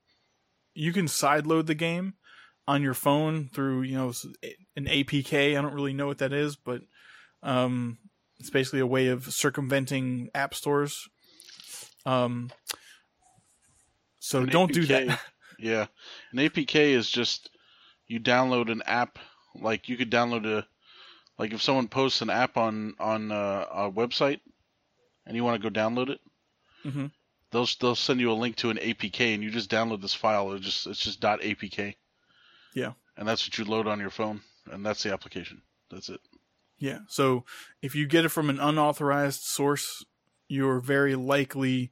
You 0.74 0.92
can 0.92 1.06
sideload 1.06 1.66
the 1.66 1.76
game 1.76 2.16
on 2.68 2.84
your 2.84 2.94
phone 2.94 3.50
through, 3.54 3.84
you 3.84 3.96
know, 3.96 4.12
an 4.76 4.86
APK. 4.86 5.58
I 5.58 5.62
don't 5.62 5.74
really 5.74 5.94
know 5.94 6.08
what 6.08 6.18
that 6.18 6.34
is, 6.34 6.56
but 6.56 6.82
um, 7.44 7.98
it's 8.40 8.50
basically 8.50 8.80
a 8.82 8.88
way 8.88 9.08
of 9.08 9.32
circumventing 9.34 10.30
app 10.36 10.54
stores. 10.54 11.08
Um, 12.06 12.50
so 14.20 14.42
An 14.42 14.50
don't 14.50 14.72
do 14.74 14.86
that. 14.86 15.20
Yeah, 15.60 15.88
an 16.34 16.40
APK 16.40 16.76
is 16.76 17.10
just 17.10 17.50
you 18.06 18.20
download 18.20 18.72
an 18.72 18.84
app. 18.86 19.18
Like 19.56 19.90
you 19.90 19.98
could 19.98 20.12
download 20.12 20.46
a, 20.46 20.68
like 21.40 21.52
if 21.52 21.62
someone 21.62 21.88
posts 21.88 22.22
an 22.22 22.30
app 22.30 22.58
on 22.58 22.94
on 23.00 23.32
uh, 23.32 23.66
a 23.72 23.92
website, 23.92 24.40
and 25.26 25.36
you 25.36 25.44
want 25.44 25.62
to 25.62 25.70
go 25.70 25.74
download 25.74 26.10
it, 26.10 26.20
Mhm. 26.86 27.12
they'll 27.52 27.68
they'll 27.80 27.96
send 27.96 28.20
you 28.20 28.32
a 28.32 28.34
link 28.34 28.58
to 28.58 28.70
an 28.70 28.78
APK, 28.78 29.34
and 29.34 29.42
you 29.42 29.50
just 29.50 29.72
download 29.72 30.02
this 30.02 30.14
file. 30.14 30.52
It 30.54 30.62
just 30.62 30.86
it's 30.86 31.00
just 31.04 31.22
.apk. 31.22 31.96
Yeah. 32.78 32.92
And 33.18 33.28
that's 33.28 33.48
what 33.48 33.58
you 33.58 33.66
load 33.66 33.88
on 33.88 34.00
your 34.00 34.12
phone, 34.12 34.42
and 34.72 34.86
that's 34.86 35.02
the 35.02 35.12
application. 35.12 35.64
That's 35.90 36.10
it. 36.10 36.20
Yeah. 36.78 37.00
So 37.08 37.44
if 37.82 37.96
you 37.96 38.06
get 38.06 38.26
it 38.26 38.30
from 38.30 38.50
an 38.52 38.60
unauthorized 38.60 39.42
source, 39.42 40.06
you're 40.48 40.80
very 40.80 41.16
likely 41.16 41.92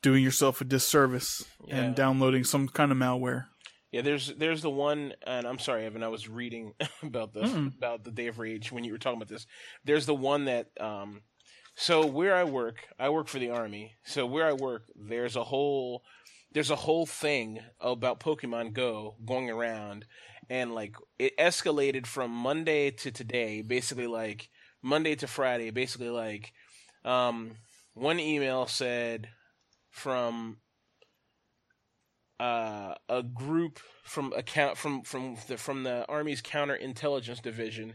doing 0.00 0.24
yourself 0.24 0.62
a 0.62 0.64
disservice 0.64 1.44
Yeah. 1.66 1.76
and 1.76 1.94
downloading 1.94 2.44
some 2.44 2.68
kind 2.68 2.90
of 2.90 2.96
malware. 2.96 3.46
Yeah, 3.92 4.00
there's 4.02 4.32
there's 4.36 4.62
the 4.62 4.70
one, 4.70 5.12
and 5.26 5.46
I'm 5.46 5.58
sorry, 5.58 5.84
Evan. 5.84 6.02
I 6.02 6.08
was 6.08 6.28
reading 6.28 6.72
about 7.02 7.34
this 7.34 7.50
Mm-mm. 7.50 7.76
about 7.76 8.04
the 8.04 8.10
Day 8.12 8.28
of 8.28 8.38
Rage 8.38 8.72
when 8.72 8.84
you 8.84 8.92
were 8.92 8.98
talking 8.98 9.18
about 9.18 9.28
this. 9.28 9.46
There's 9.84 10.06
the 10.06 10.14
one 10.14 10.46
that, 10.46 10.68
um, 10.80 11.20
so 11.74 12.06
where 12.06 12.34
I 12.34 12.44
work, 12.44 12.76
I 12.98 13.08
work 13.10 13.28
for 13.28 13.38
the 13.40 13.50
army. 13.50 13.96
So 14.04 14.24
where 14.26 14.46
I 14.46 14.52
work, 14.54 14.84
there's 14.96 15.36
a 15.36 15.44
whole 15.44 16.04
there's 16.52 16.70
a 16.70 16.76
whole 16.76 17.06
thing 17.06 17.60
about 17.80 18.20
Pokemon 18.20 18.72
Go 18.72 19.16
going 19.24 19.50
around, 19.50 20.06
and 20.48 20.74
like 20.74 20.96
it 21.18 21.36
escalated 21.38 22.06
from 22.06 22.30
Monday 22.30 22.90
to 22.90 23.10
today, 23.10 23.62
basically 23.62 24.06
like 24.06 24.48
Monday 24.82 25.14
to 25.16 25.26
Friday, 25.26 25.70
basically 25.70 26.10
like 26.10 26.52
um, 27.04 27.52
one 27.94 28.18
email 28.18 28.66
said 28.66 29.28
from 29.90 30.58
uh, 32.40 32.94
a 33.08 33.22
group 33.22 33.78
from 34.02 34.32
account 34.32 34.76
from 34.76 35.02
from 35.02 35.36
the 35.46 35.56
from 35.56 35.82
the 35.82 36.06
Army's 36.08 36.42
counterintelligence 36.42 37.42
division 37.42 37.94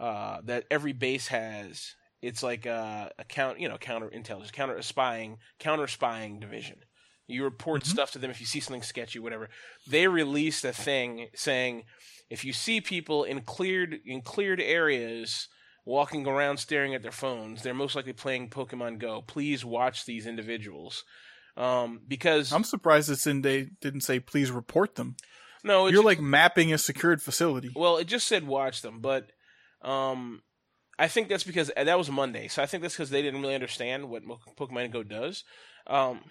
uh, 0.00 0.38
that 0.44 0.64
every 0.70 0.92
base 0.92 1.28
has. 1.28 1.94
It's 2.22 2.42
like 2.42 2.64
a, 2.64 3.12
a 3.18 3.24
count, 3.24 3.60
you 3.60 3.68
know, 3.68 3.76
counterintelligence, 3.76 4.50
counter 4.50 4.80
spying, 4.80 5.36
counter 5.58 5.86
spying 5.86 6.40
division. 6.40 6.78
You 7.26 7.44
report 7.44 7.82
Mhm. 7.82 7.86
stuff 7.86 8.10
to 8.12 8.18
them 8.18 8.30
if 8.30 8.40
you 8.40 8.46
see 8.46 8.60
something 8.60 8.82
sketchy, 8.82 9.18
whatever. 9.18 9.48
They 9.86 10.08
released 10.08 10.64
a 10.64 10.72
thing 10.72 11.28
saying 11.34 11.84
if 12.30 12.44
you 12.44 12.52
see 12.52 12.80
people 12.80 13.24
in 13.24 13.40
cleared 13.42 14.00
in 14.04 14.20
cleared 14.22 14.60
areas 14.60 15.48
walking 15.86 16.26
around 16.26 16.56
staring 16.58 16.94
at 16.94 17.02
their 17.02 17.12
phones, 17.12 17.62
they're 17.62 17.74
most 17.74 17.94
likely 17.94 18.12
playing 18.12 18.50
Pokemon 18.50 18.98
Go. 18.98 19.22
Please 19.22 19.64
watch 19.64 20.04
these 20.06 20.26
individuals. 20.26 21.04
Um, 21.56 22.00
because 22.08 22.52
I'm 22.52 22.64
surprised 22.64 23.08
it's 23.10 23.26
in 23.26 23.42
they 23.42 23.68
didn't 23.80 24.00
say 24.00 24.18
please 24.20 24.50
report 24.50 24.96
them. 24.96 25.16
no, 25.62 25.86
it's 25.86 25.94
You're 25.94 26.02
like 26.04 26.20
mapping 26.20 26.72
a 26.72 26.78
secured 26.78 27.22
facility. 27.22 27.70
Well, 27.76 27.96
it 27.96 28.06
just 28.06 28.26
said 28.26 28.46
watch 28.46 28.82
them, 28.82 29.00
but 29.00 29.30
um, 29.82 30.42
I 30.98 31.08
think 31.08 31.28
that's 31.28 31.44
because 31.44 31.70
that 31.76 31.98
was 31.98 32.10
Monday, 32.10 32.48
so 32.48 32.62
I 32.62 32.66
think 32.66 32.82
that's 32.82 32.94
because 32.94 33.10
they 33.10 33.22
didn't 33.22 33.40
really 33.42 33.54
understand 33.54 34.08
what 34.08 34.24
Pokemon 34.58 34.90
Go 34.92 35.02
does. 35.02 35.44
Um, 35.86 36.22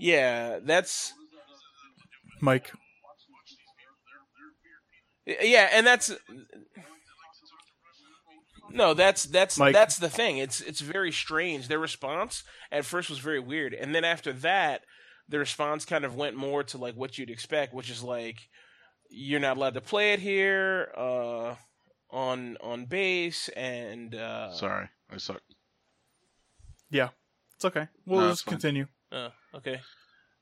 yeah, 0.00 0.58
that's 0.62 1.12
Mike, 2.40 2.72
yeah, 5.26 5.68
and 5.72 5.86
that's 5.86 6.10
no, 8.72 8.94
that's 8.94 9.24
that's 9.24 9.58
Mike. 9.58 9.74
that's 9.74 9.98
the 9.98 10.08
thing. 10.08 10.38
It's 10.38 10.60
it's 10.60 10.80
very 10.80 11.12
strange. 11.12 11.68
Their 11.68 11.78
response 11.78 12.44
at 12.72 12.84
first 12.84 13.10
was 13.10 13.18
very 13.18 13.40
weird, 13.40 13.74
and 13.74 13.94
then 13.94 14.04
after 14.04 14.32
that, 14.32 14.82
the 15.28 15.38
response 15.38 15.84
kind 15.84 16.04
of 16.04 16.14
went 16.16 16.36
more 16.36 16.62
to 16.64 16.78
like 16.78 16.94
what 16.94 17.18
you'd 17.18 17.30
expect, 17.30 17.74
which 17.74 17.90
is 17.90 18.02
like 18.02 18.48
you're 19.10 19.40
not 19.40 19.56
allowed 19.56 19.74
to 19.74 19.80
play 19.80 20.12
it 20.12 20.20
here 20.20 20.92
uh, 20.96 21.54
on 22.10 22.56
on 22.60 22.86
base, 22.86 23.48
and 23.50 24.14
uh, 24.14 24.52
Sorry, 24.54 24.88
I 25.12 25.16
suck. 25.18 25.42
Yeah, 26.90 27.08
it's 27.56 27.64
okay. 27.64 27.88
We'll 28.06 28.20
No, 28.20 28.28
just 28.30 28.42
it's 28.42 28.42
fine. 28.44 28.52
continue. 28.54 28.86
Uh, 29.12 29.30
okay, 29.54 29.80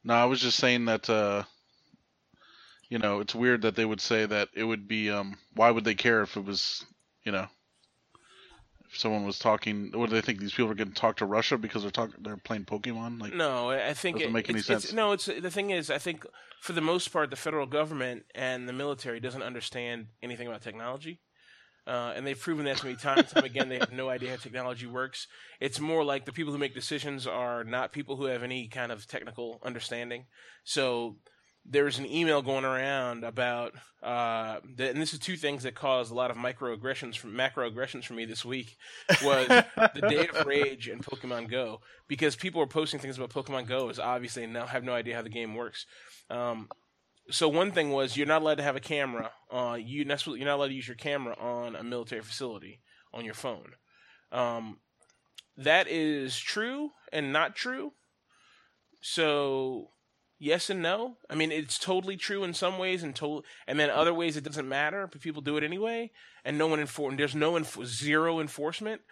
No, 0.05 0.15
I 0.15 0.25
was 0.27 0.41
just 0.41 0.59
saying 0.59 0.85
that 0.87 1.09
uh 1.11 1.45
you 2.91 2.99
know, 2.99 3.21
it's 3.21 3.35
weird 3.35 3.63
that 3.63 3.77
they 3.77 3.85
would 3.85 4.01
say 4.01 4.25
that 4.25 4.49
it 4.55 4.65
would 4.65 4.89
be 4.89 5.11
um 5.11 5.37
why 5.55 5.71
would 5.71 5.85
they 5.85 5.95
care 5.95 6.23
if 6.23 6.37
it 6.37 6.45
was, 6.45 6.85
you 7.25 7.33
know, 7.33 7.47
if 8.89 8.97
someone 8.99 9.25
was 9.27 9.39
talking 9.39 9.91
what 9.93 10.09
do 10.09 10.15
they 10.15 10.23
think 10.23 10.41
these 10.41 10.53
people 10.53 10.71
are 10.71 10.75
going 10.75 10.89
to 10.89 10.95
talk 10.95 11.17
to 11.19 11.27
Russia 11.27 11.59
because 11.59 11.83
they're 11.83 11.91
talking 11.91 12.15
they're 12.23 12.37
playing 12.39 12.65
Pokemon 12.65 13.21
like 13.21 13.35
no, 13.35 13.71
I 13.71 13.93
think 13.95 14.17
Doesn't 14.17 14.31
it, 14.31 14.33
make 14.33 14.49
any 14.49 14.61
it's, 14.61 14.71
it's- 14.71 14.83
sense. 14.85 14.95
no, 14.95 15.13
it's 15.13 15.27
the 15.27 15.51
thing 15.51 15.71
is, 15.71 15.91
I 15.91 15.99
think 15.99 16.25
for 16.61 16.73
the 16.73 16.81
most 16.81 17.13
part, 17.13 17.31
the 17.31 17.37
federal 17.37 17.67
government 17.67 18.25
and 18.35 18.69
the 18.69 18.73
military 18.73 19.21
doesn't 19.21 19.43
understand 19.43 20.07
anything 20.23 20.49
about 20.49 20.63
technology. 20.63 21.21
Uh, 21.89 22.13
and 22.15 22.27
they've 22.27 22.39
proven 22.39 22.67
that 22.67 22.77
to 22.77 22.87
me 22.87 22.95
time 22.97 23.19
and 23.19 23.29
time 23.29 23.45
again. 23.45 23.71
They 23.71 23.79
have 23.79 23.93
no 23.93 24.11
idea 24.11 24.31
how 24.31 24.37
technology 24.37 24.87
works. 24.87 25.27
It's 25.59 25.81
more 25.81 26.05
like 26.05 26.27
the 26.27 26.33
people 26.33 26.53
who 26.53 26.59
make 26.59 26.75
decisions 26.75 27.27
are 27.27 27.65
not 27.65 27.93
people 27.93 28.17
who 28.17 28.25
have 28.25 28.43
any 28.43 28.69
kind 28.69 28.93
of 28.93 29.07
technical 29.07 29.59
understanding. 29.65 30.27
So 30.65 31.17
there's 31.65 31.99
an 31.99 32.05
email 32.05 32.43
going 32.43 32.67
around 32.67 33.25
about, 33.25 33.73
uh, 34.03 34.59
the, 34.77 34.91
and 34.91 35.01
this 35.01 35.15
is 35.15 35.19
two 35.19 35.37
things 35.37 35.63
that 35.63 35.75
caused 35.75 36.13
a 36.13 36.15
lot 36.15 36.31
of 36.31 36.37
microaggressions 36.37 37.17
from 37.17 37.33
macroaggressions 37.33 38.05
for 38.05 38.13
me 38.13 38.27
this 38.27 38.45
week 38.45 38.77
was 39.23 39.49
the 39.95 40.07
Day 40.09 40.29
of 40.29 40.47
Rage 40.47 40.89
and 40.89 41.03
Pokemon 41.03 41.51
Go 41.51 41.81
because 42.07 42.37
people 42.37 42.61
were 42.61 42.67
posting 42.67 43.01
things 43.01 43.17
about 43.17 43.31
Pokemon 43.31 43.67
Go 43.67 43.89
is 43.89 43.99
obviously 43.99 44.47
now 44.47 44.67
have 44.67 44.85
no 44.85 44.93
idea 44.93 45.17
how 45.17 45.23
the 45.23 45.29
game 45.31 45.55
works. 45.55 45.87
Um, 46.29 46.69
so 47.31 47.49
one 47.49 47.73
thing 47.73 47.91
was 47.91 48.17
you're 48.17 48.27
not 48.27 48.43
allowed 48.43 48.57
to 48.59 48.63
have 48.63 48.77
a 48.77 48.81
camera. 48.81 49.33
Uh, 49.51 49.77
you 49.81 50.05
that's 50.05 50.27
what- 50.27 50.39
you're 50.39 50.47
not 50.49 50.57
allowed 50.57 50.69
to 50.69 50.75
use 50.75 50.89
your 50.89 50.97
camera 50.97 51.35
on 51.39 51.77
a 51.77 51.83
military 51.83 52.23
facility 52.23 52.81
on 53.13 53.25
your 53.25 53.35
phone. 53.35 53.73
Um, 54.33 54.81
that 55.57 55.89
is 55.89 56.39
true 56.39 56.91
and 57.13 57.33
not 57.33 57.57
true. 57.57 57.93
So 59.01 59.91
yes 60.39 60.71
and 60.71 60.83
no. 60.83 61.17
I 61.31 61.35
mean, 61.35 61.51
it's 61.53 61.79
totally 61.79 62.17
true 62.17 62.45
in 62.45 62.55
some 62.55 62.79
ways, 62.79 63.03
and 63.03 63.15
to- 63.17 63.43
and 63.67 63.79
then 63.79 63.91
other 63.91 64.15
ways 64.15 64.37
it 64.37 64.45
doesn't 64.45 64.69
matter, 64.69 65.07
but 65.07 65.21
people 65.21 65.43
do 65.43 65.57
it 65.57 65.65
anyway, 65.65 66.11
and 66.45 66.59
no 66.59 66.67
one 66.67 66.79
enfor- 66.81 67.17
There's 67.17 67.35
no 67.35 67.53
enf- 67.55 67.85
zero 67.85 68.41
enforcement. 68.41 69.03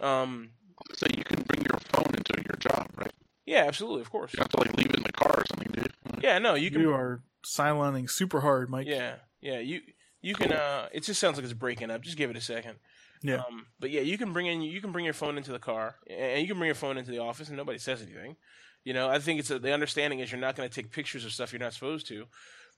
Um, 0.00 0.50
so 0.94 1.06
you 1.16 1.24
can 1.24 1.42
bring 1.42 1.62
your 1.62 1.78
phone 1.92 2.14
into 2.14 2.34
your 2.46 2.56
job, 2.58 2.88
right? 2.96 3.12
yeah, 3.46 3.64
absolutely, 3.64 4.02
of 4.02 4.10
course. 4.10 4.32
You 4.34 4.38
have 4.40 4.48
to 4.50 4.58
like 4.58 4.76
leave 4.76 4.90
it 4.90 4.96
in 4.96 5.02
the 5.02 5.12
car 5.12 5.32
or 5.38 5.44
something, 5.46 5.72
dude. 5.72 5.92
Yeah, 6.22 6.38
no, 6.38 6.54
you 6.54 6.70
can. 6.70 6.80
You, 6.80 6.88
can. 6.88 6.94
are 6.96 7.22
silencing 7.48 8.08
super 8.08 8.40
hard, 8.40 8.70
Mike. 8.70 8.86
Yeah, 8.86 9.16
yeah, 9.40 9.58
you 9.58 9.80
you 10.20 10.34
can. 10.34 10.52
Uh, 10.52 10.88
it 10.92 11.02
just 11.04 11.20
sounds 11.20 11.36
like 11.36 11.44
it's 11.44 11.52
breaking 11.52 11.90
up. 11.90 12.02
Just 12.02 12.16
give 12.16 12.30
it 12.30 12.36
a 12.36 12.40
second. 12.40 12.76
Yeah. 13.22 13.42
Um, 13.48 13.66
but 13.80 13.90
yeah, 13.90 14.00
you 14.00 14.18
can 14.18 14.32
bring 14.32 14.46
in 14.46 14.62
you 14.62 14.80
can 14.80 14.92
bring 14.92 15.04
your 15.04 15.14
phone 15.14 15.36
into 15.36 15.52
the 15.52 15.58
car, 15.58 15.96
and 16.08 16.40
you 16.40 16.48
can 16.48 16.58
bring 16.58 16.68
your 16.68 16.74
phone 16.74 16.98
into 16.98 17.10
the 17.10 17.18
office, 17.18 17.48
and 17.48 17.56
nobody 17.56 17.78
says 17.78 18.02
anything. 18.02 18.36
You 18.84 18.94
know, 18.94 19.08
I 19.08 19.18
think 19.18 19.40
it's 19.40 19.50
a, 19.50 19.58
the 19.58 19.72
understanding 19.72 20.20
is 20.20 20.30
you're 20.30 20.40
not 20.40 20.56
going 20.56 20.68
to 20.68 20.74
take 20.74 20.92
pictures 20.92 21.24
of 21.24 21.32
stuff 21.32 21.52
you're 21.52 21.60
not 21.60 21.74
supposed 21.74 22.06
to. 22.08 22.24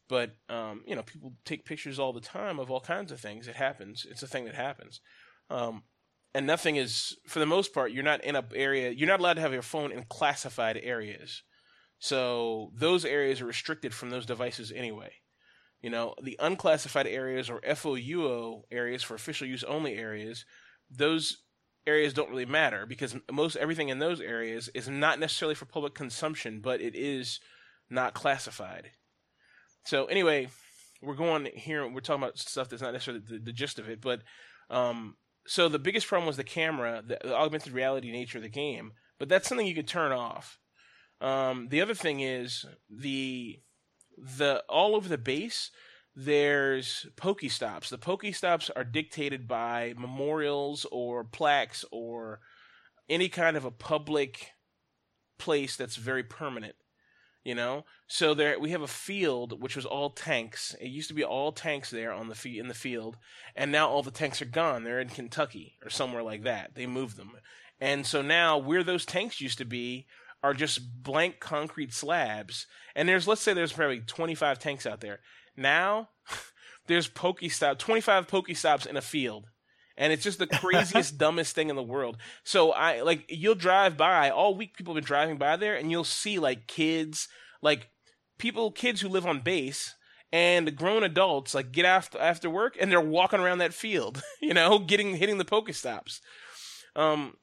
But 0.09 0.33
um, 0.49 0.83
you 0.87 0.97
know, 0.97 1.03
people 1.03 1.35
take 1.45 1.65
pictures 1.65 1.99
all 1.99 2.13
the 2.13 2.21
time 2.21 2.59
of 2.59 2.71
all 2.71 2.81
kinds 2.81 3.13
of 3.13 3.21
things. 3.21 3.47
It 3.47 3.57
happens. 3.57 4.07
It's 4.11 4.23
a 4.23 4.27
thing 4.27 4.45
that 4.47 4.55
happens. 4.55 5.01
Um, 5.51 5.85
and 6.35 6.47
nothing 6.47 6.77
is, 6.77 7.17
for 7.27 7.39
the 7.39 7.47
most 7.47 7.75
part, 7.75 7.93
you're 7.93 8.05
not 8.05 8.25
in 8.25 8.37
a 8.37 8.45
area. 8.55 8.91
You're 8.91 9.09
not 9.09 9.21
allowed 9.21 9.35
to 9.35 9.41
have 9.41 9.53
your 9.53 9.63
phone 9.63 9.93
in 9.93 10.05
classified 10.09 10.81
areas. 10.83 11.43
So 12.01 12.73
those 12.75 13.05
areas 13.05 13.41
are 13.41 13.47
restricted 13.47 13.95
from 13.95 14.11
those 14.11 14.27
devices 14.27 14.73
anyway. 14.73 15.13
You 15.83 15.91
know, 15.91 16.15
the 16.23 16.37
unclassified 16.41 17.07
areas 17.07 17.49
or 17.49 17.61
FOUO 17.61 18.63
areas 18.71 19.03
for 19.03 19.15
official 19.15 19.47
use 19.47 19.63
only 19.65 19.97
areas, 19.97 20.45
those 20.91 21.43
areas 21.87 22.13
don't 22.13 22.31
really 22.31 22.47
matter 22.47 22.87
because 22.87 23.17
most 23.31 23.57
everything 23.57 23.91
in 23.91 23.99
those 23.99 24.21
areas 24.21 24.69
is 24.75 24.89
not 24.89 25.19
necessarily 25.19 25.55
for 25.55 25.67
public 25.67 25.95
consumption, 25.95 26.61
but 26.61 26.81
it 26.81 26.95
is 26.95 27.39
not 27.89 28.15
classified. 28.15 28.91
So 29.85 30.07
anyway, 30.07 30.49
we're 31.03 31.15
going 31.15 31.47
here. 31.55 31.87
We're 31.87 32.01
talking 32.01 32.23
about 32.23 32.39
stuff 32.39 32.69
that's 32.69 32.83
not 32.83 32.93
necessarily 32.93 33.23
the, 33.27 33.39
the 33.39 33.53
gist 33.53 33.79
of 33.79 33.89
it, 33.89 34.01
but 34.01 34.23
um, 34.69 35.17
so 35.47 35.69
the 35.69 35.79
biggest 35.79 36.07
problem 36.07 36.27
was 36.27 36.37
the 36.37 36.45
camera, 36.45 37.03
the, 37.07 37.19
the 37.23 37.35
augmented 37.35 37.73
reality 37.73 38.11
nature 38.11 38.39
of 38.39 38.45
the 38.45 38.51
game. 38.51 38.93
But 39.19 39.29
that's 39.29 39.49
something 39.49 39.67
you 39.67 39.75
could 39.75 39.89
turn 39.89 40.13
off. 40.13 40.59
Um, 41.21 41.69
the 41.69 41.81
other 41.81 41.95
thing 41.95 42.21
is 42.21 42.65
the 42.89 43.61
the 44.17 44.63
all 44.69 44.95
over 44.95 45.09
the 45.09 45.19
base 45.19 45.71
there's 46.17 47.07
Pokestops. 47.17 47.89
The 47.89 47.99
Pokestops 47.99 48.71
are 48.75 48.85
dictated 48.85 49.47
by 49.47 49.95
memorials 49.97 50.87
or 50.91 51.25
plaques 51.25 51.85
or 51.91 52.41
any 53.09 53.29
kind 53.29 53.57
of 53.57 53.65
a 53.65 53.71
public 53.71 54.53
place 55.39 55.77
that's 55.77 55.97
very 55.97 56.23
permanent. 56.23 56.75
You 57.43 57.55
know, 57.55 57.87
so 58.07 58.35
there 58.35 58.61
we 58.61 58.71
have 58.73 58.83
a 58.83 58.87
field 58.87 59.63
which 59.63 59.75
was 59.75 59.87
all 59.87 60.11
tanks. 60.11 60.77
It 60.79 60.89
used 60.89 61.09
to 61.09 61.15
be 61.15 61.25
all 61.25 61.53
tanks 61.53 61.89
there 61.89 62.13
on 62.13 62.29
the 62.29 62.35
fe- 62.35 62.59
in 62.59 62.69
the 62.69 62.75
field, 62.75 63.17
and 63.57 63.73
now 63.73 63.89
all 63.89 64.03
the 64.03 64.11
tanks 64.11 64.43
are 64.43 64.47
gone. 64.47 64.85
They're 64.85 65.01
in 65.01 65.09
Kentucky 65.09 65.79
or 65.83 65.89
somewhere 65.89 66.23
like 66.23 66.43
that. 66.43 66.75
They 66.75 66.87
moved 66.87 67.17
them, 67.17 67.33
and 67.81 68.07
so 68.07 68.21
now 68.21 68.59
where 68.59 68.85
those 68.85 69.07
tanks 69.07 69.41
used 69.41 69.57
to 69.57 69.65
be 69.65 70.07
are 70.43 70.55
just 70.55 71.03
blank 71.03 71.41
concrete 71.41 71.93
slabs. 71.93 72.67
And 72.95 73.09
there's 73.09 73.29
let's 73.29 73.41
say 73.41 73.53
there's 73.53 73.73
probably 73.73 74.01
25 74.01 74.59
tanks 74.59 74.87
out 74.87 75.01
there. 75.01 75.21
Now 75.57 76.11
there's 76.87 77.09
Pokestop, 77.09 77.79
25 77.79 78.27
Pokestops 78.27 78.87
in 78.87 78.97
a 78.97 79.03
field. 79.03 79.47
And 79.97 80.13
it's 80.13 80.25
just 80.25 80.39
the 80.39 80.47
craziest, 80.47 81.19
dumbest 81.19 81.55
thing 81.55 81.69
in 81.69 81.77
the 81.77 81.83
world. 81.83 82.17
So 82.43 82.73
I 82.73 83.03
like 83.03 83.27
you'll 83.29 83.55
drive 83.55 83.97
by 83.97 84.31
all 84.31 84.55
week. 84.55 84.77
People 84.77 84.95
have 84.95 85.03
been 85.03 85.07
driving 85.07 85.37
by 85.37 85.57
there, 85.57 85.75
and 85.75 85.91
you'll 85.91 86.05
see 86.05 86.39
like 86.39 86.67
kids, 86.67 87.29
like 87.61 87.91
people, 88.39 88.71
kids 88.71 89.03
who 89.03 89.09
live 89.09 89.27
on 89.27 89.41
base, 89.41 89.95
and 90.33 90.75
grown 90.75 91.03
adults 91.03 91.55
like 91.55 91.73
get 91.73 91.85
after 91.85 92.19
after 92.19 92.49
work, 92.49 92.79
and 92.81 92.91
they're 92.91 93.01
walking 93.01 93.41
around 93.41 93.59
that 93.59 93.75
field, 93.75 94.23
you 94.41 94.55
know, 94.55 94.79
getting 94.79 95.17
hitting 95.17 95.37
the 95.37 95.45
Pokestops. 95.45 96.21
Um, 96.97 97.37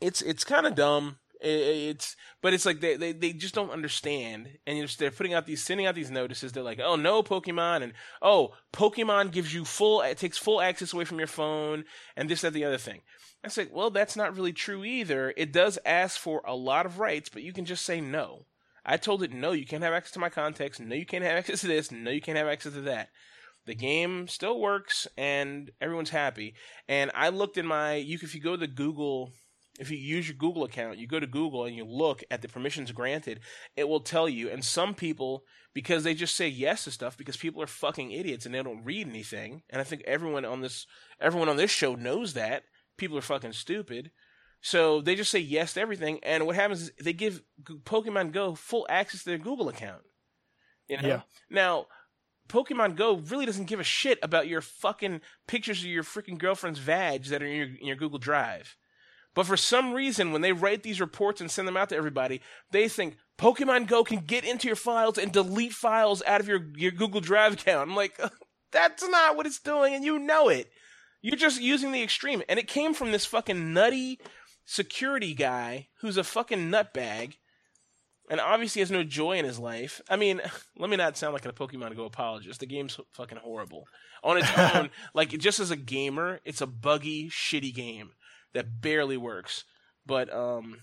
it's 0.00 0.22
it's 0.22 0.42
kind 0.42 0.66
of 0.66 0.74
dumb. 0.74 1.18
It's 1.46 2.16
but 2.40 2.54
it's 2.54 2.64
like 2.64 2.80
they, 2.80 2.96
they, 2.96 3.12
they 3.12 3.32
just 3.32 3.54
don't 3.54 3.70
understand, 3.70 4.48
and 4.66 4.80
just, 4.80 4.98
they're 4.98 5.10
putting 5.10 5.34
out 5.34 5.46
these 5.46 5.62
sending 5.62 5.86
out 5.86 5.94
these 5.94 6.10
notices. 6.10 6.52
They're 6.52 6.62
like, 6.62 6.80
oh 6.82 6.96
no, 6.96 7.22
Pokemon, 7.22 7.82
and 7.82 7.92
oh 8.22 8.54
Pokemon 8.72 9.30
gives 9.30 9.52
you 9.52 9.64
full 9.64 10.00
it 10.00 10.18
takes 10.18 10.38
full 10.38 10.60
access 10.60 10.92
away 10.92 11.04
from 11.04 11.18
your 11.18 11.26
phone, 11.26 11.84
and 12.16 12.28
this 12.28 12.40
that 12.40 12.54
the 12.54 12.64
other 12.64 12.78
thing. 12.78 13.02
I 13.44 13.48
say, 13.48 13.68
well, 13.70 13.90
that's 13.90 14.16
not 14.16 14.34
really 14.34 14.54
true 14.54 14.84
either. 14.84 15.34
It 15.36 15.52
does 15.52 15.78
ask 15.84 16.18
for 16.18 16.40
a 16.46 16.54
lot 16.54 16.86
of 16.86 16.98
rights, 16.98 17.28
but 17.28 17.42
you 17.42 17.52
can 17.52 17.66
just 17.66 17.84
say 17.84 18.00
no. 18.00 18.46
I 18.86 18.96
told 18.96 19.22
it, 19.22 19.32
no, 19.32 19.52
you 19.52 19.66
can't 19.66 19.82
have 19.82 19.92
access 19.92 20.12
to 20.12 20.18
my 20.18 20.30
context. 20.30 20.80
No, 20.80 20.94
you 20.94 21.04
can't 21.04 21.24
have 21.24 21.36
access 21.36 21.60
to 21.60 21.66
this. 21.66 21.92
No, 21.92 22.10
you 22.10 22.22
can't 22.22 22.38
have 22.38 22.46
access 22.46 22.72
to 22.72 22.80
that. 22.82 23.08
The 23.66 23.74
game 23.74 24.28
still 24.28 24.60
works 24.60 25.06
and 25.16 25.70
everyone's 25.80 26.10
happy. 26.10 26.54
And 26.88 27.10
I 27.14 27.30
looked 27.30 27.56
in 27.58 27.66
my, 27.66 27.94
you 27.94 28.18
if 28.22 28.34
you 28.34 28.40
go 28.40 28.52
to 28.52 28.56
the 28.58 28.66
Google, 28.66 29.32
if 29.78 29.90
you 29.90 29.96
use 29.96 30.28
your 30.28 30.36
Google 30.36 30.64
account, 30.64 30.98
you 30.98 31.06
go 31.06 31.18
to 31.18 31.26
Google 31.26 31.64
and 31.64 31.74
you 31.74 31.84
look 31.84 32.22
at 32.30 32.42
the 32.42 32.48
permissions 32.48 32.92
granted, 32.92 33.40
it 33.76 33.88
will 33.88 34.00
tell 34.00 34.28
you. 34.28 34.48
And 34.48 34.64
some 34.64 34.94
people, 34.94 35.44
because 35.72 36.04
they 36.04 36.14
just 36.14 36.36
say 36.36 36.48
yes 36.48 36.84
to 36.84 36.90
stuff, 36.90 37.16
because 37.16 37.36
people 37.36 37.60
are 37.62 37.66
fucking 37.66 38.12
idiots 38.12 38.46
and 38.46 38.54
they 38.54 38.62
don't 38.62 38.84
read 38.84 39.08
anything. 39.08 39.62
And 39.70 39.80
I 39.80 39.84
think 39.84 40.02
everyone 40.06 40.44
on 40.44 40.60
this, 40.60 40.86
everyone 41.20 41.48
on 41.48 41.56
this 41.56 41.72
show 41.72 41.94
knows 41.94 42.34
that 42.34 42.64
people 42.96 43.18
are 43.18 43.22
fucking 43.22 43.52
stupid. 43.52 44.10
So 44.60 45.00
they 45.00 45.14
just 45.14 45.30
say 45.30 45.40
yes 45.40 45.74
to 45.74 45.80
everything, 45.82 46.20
and 46.22 46.46
what 46.46 46.56
happens 46.56 46.82
is 46.82 46.92
they 46.98 47.12
give 47.12 47.42
Pokemon 47.62 48.32
Go 48.32 48.54
full 48.54 48.86
access 48.88 49.22
to 49.22 49.28
their 49.28 49.38
Google 49.38 49.68
account. 49.68 50.00
You 50.88 51.02
know? 51.02 51.08
Yeah. 51.08 51.20
Now, 51.50 51.86
Pokemon 52.48 52.96
Go 52.96 53.16
really 53.16 53.44
doesn't 53.44 53.66
give 53.66 53.78
a 53.78 53.84
shit 53.84 54.18
about 54.22 54.48
your 54.48 54.62
fucking 54.62 55.20
pictures 55.46 55.80
of 55.80 55.86
your 55.86 56.02
freaking 56.02 56.38
girlfriend's 56.38 56.78
vag 56.78 57.24
that 57.24 57.42
are 57.42 57.46
in 57.46 57.56
your, 57.56 57.66
in 57.78 57.86
your 57.86 57.96
Google 57.96 58.18
Drive. 58.18 58.74
But 59.34 59.46
for 59.46 59.56
some 59.56 59.92
reason, 59.92 60.32
when 60.32 60.42
they 60.42 60.52
write 60.52 60.82
these 60.82 61.00
reports 61.00 61.40
and 61.40 61.50
send 61.50 61.66
them 61.66 61.76
out 61.76 61.88
to 61.88 61.96
everybody, 61.96 62.40
they 62.70 62.88
think 62.88 63.16
Pokemon 63.36 63.88
Go 63.88 64.04
can 64.04 64.20
get 64.20 64.44
into 64.44 64.68
your 64.68 64.76
files 64.76 65.18
and 65.18 65.32
delete 65.32 65.72
files 65.72 66.22
out 66.24 66.40
of 66.40 66.48
your, 66.48 66.66
your 66.76 66.92
Google 66.92 67.20
Drive 67.20 67.54
account. 67.54 67.88
I'm 67.88 67.96
like, 67.96 68.18
that's 68.72 69.06
not 69.08 69.36
what 69.36 69.46
it's 69.46 69.58
doing, 69.58 69.94
and 69.94 70.04
you 70.04 70.18
know 70.18 70.48
it. 70.48 70.70
You're 71.20 71.36
just 71.36 71.60
using 71.60 71.90
the 71.90 72.02
extreme. 72.02 72.42
And 72.48 72.58
it 72.58 72.68
came 72.68 72.94
from 72.94 73.10
this 73.10 73.26
fucking 73.26 73.72
nutty 73.72 74.20
security 74.64 75.34
guy 75.34 75.88
who's 76.00 76.16
a 76.16 76.24
fucking 76.24 76.70
nutbag 76.70 77.34
and 78.30 78.40
obviously 78.40 78.80
has 78.80 78.90
no 78.90 79.02
joy 79.02 79.38
in 79.38 79.44
his 79.44 79.58
life. 79.58 80.00
I 80.08 80.16
mean, 80.16 80.40
let 80.78 80.90
me 80.90 80.96
not 80.96 81.16
sound 81.16 81.32
like 81.32 81.46
a 81.46 81.52
Pokemon 81.52 81.96
Go 81.96 82.04
apologist. 82.04 82.60
The 82.60 82.66
game's 82.66 83.00
fucking 83.12 83.38
horrible. 83.38 83.86
On 84.22 84.36
its 84.36 84.48
own, 84.74 84.90
like 85.12 85.30
just 85.30 85.60
as 85.60 85.70
a 85.70 85.76
gamer, 85.76 86.40
it's 86.44 86.60
a 86.60 86.66
buggy, 86.66 87.30
shitty 87.30 87.74
game 87.74 88.12
that 88.54 88.80
barely 88.80 89.16
works. 89.16 89.64
But 90.06 90.32
um 90.32 90.78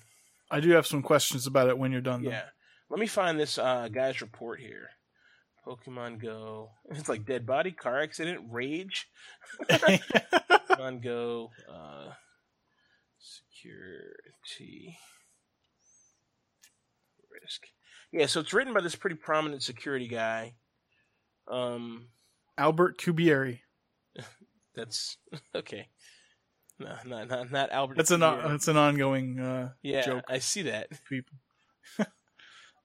I 0.50 0.60
do 0.60 0.72
have 0.72 0.88
some 0.88 1.02
questions 1.02 1.48
about 1.48 1.70
it 1.70 1.78
when 1.78 1.92
you're 1.92 2.02
done. 2.02 2.24
Though. 2.24 2.32
yeah. 2.32 2.46
Let 2.90 3.00
me 3.00 3.08
find 3.08 3.40
this 3.40 3.58
uh 3.58 3.88
guy's 3.92 4.22
report 4.22 4.60
here. 4.60 4.90
Pokemon 5.66 6.22
Go. 6.22 6.72
It's 6.92 7.10
like 7.10 7.26
dead 7.26 7.46
body, 7.46 7.72
car 7.72 8.02
accident, 8.02 8.42
rage. 8.50 9.08
Pokemon 9.70 11.04
Go 11.04 11.52
uh 11.72 12.12
security 13.20 14.98
risk. 17.32 17.68
Yeah, 18.12 18.26
so 18.26 18.42
it's 18.42 18.54
written 18.54 18.74
by 18.74 18.82
this 18.82 18.96
pretty 18.96 19.16
prominent 19.16 19.64
security 19.64 20.08
guy. 20.08 20.56
Um, 21.48 22.08
Albert 22.58 22.98
Cubieri. 22.98 23.60
that's 24.76 25.18
okay. 25.56 25.88
No, 26.82 26.96
not 27.06 27.30
not 27.30 27.52
not 27.52 27.72
Albert. 27.72 27.98
That's 27.98 28.12
an 28.12 28.22
Cubieri. 28.22 28.50
that's 28.50 28.68
an 28.68 28.78
ongoing 28.78 29.40
uh, 29.40 29.70
yeah. 29.82 30.02
joke. 30.02 30.26
I 30.28 30.40
see 30.40 30.64
that. 30.64 30.90
People. 31.10 31.38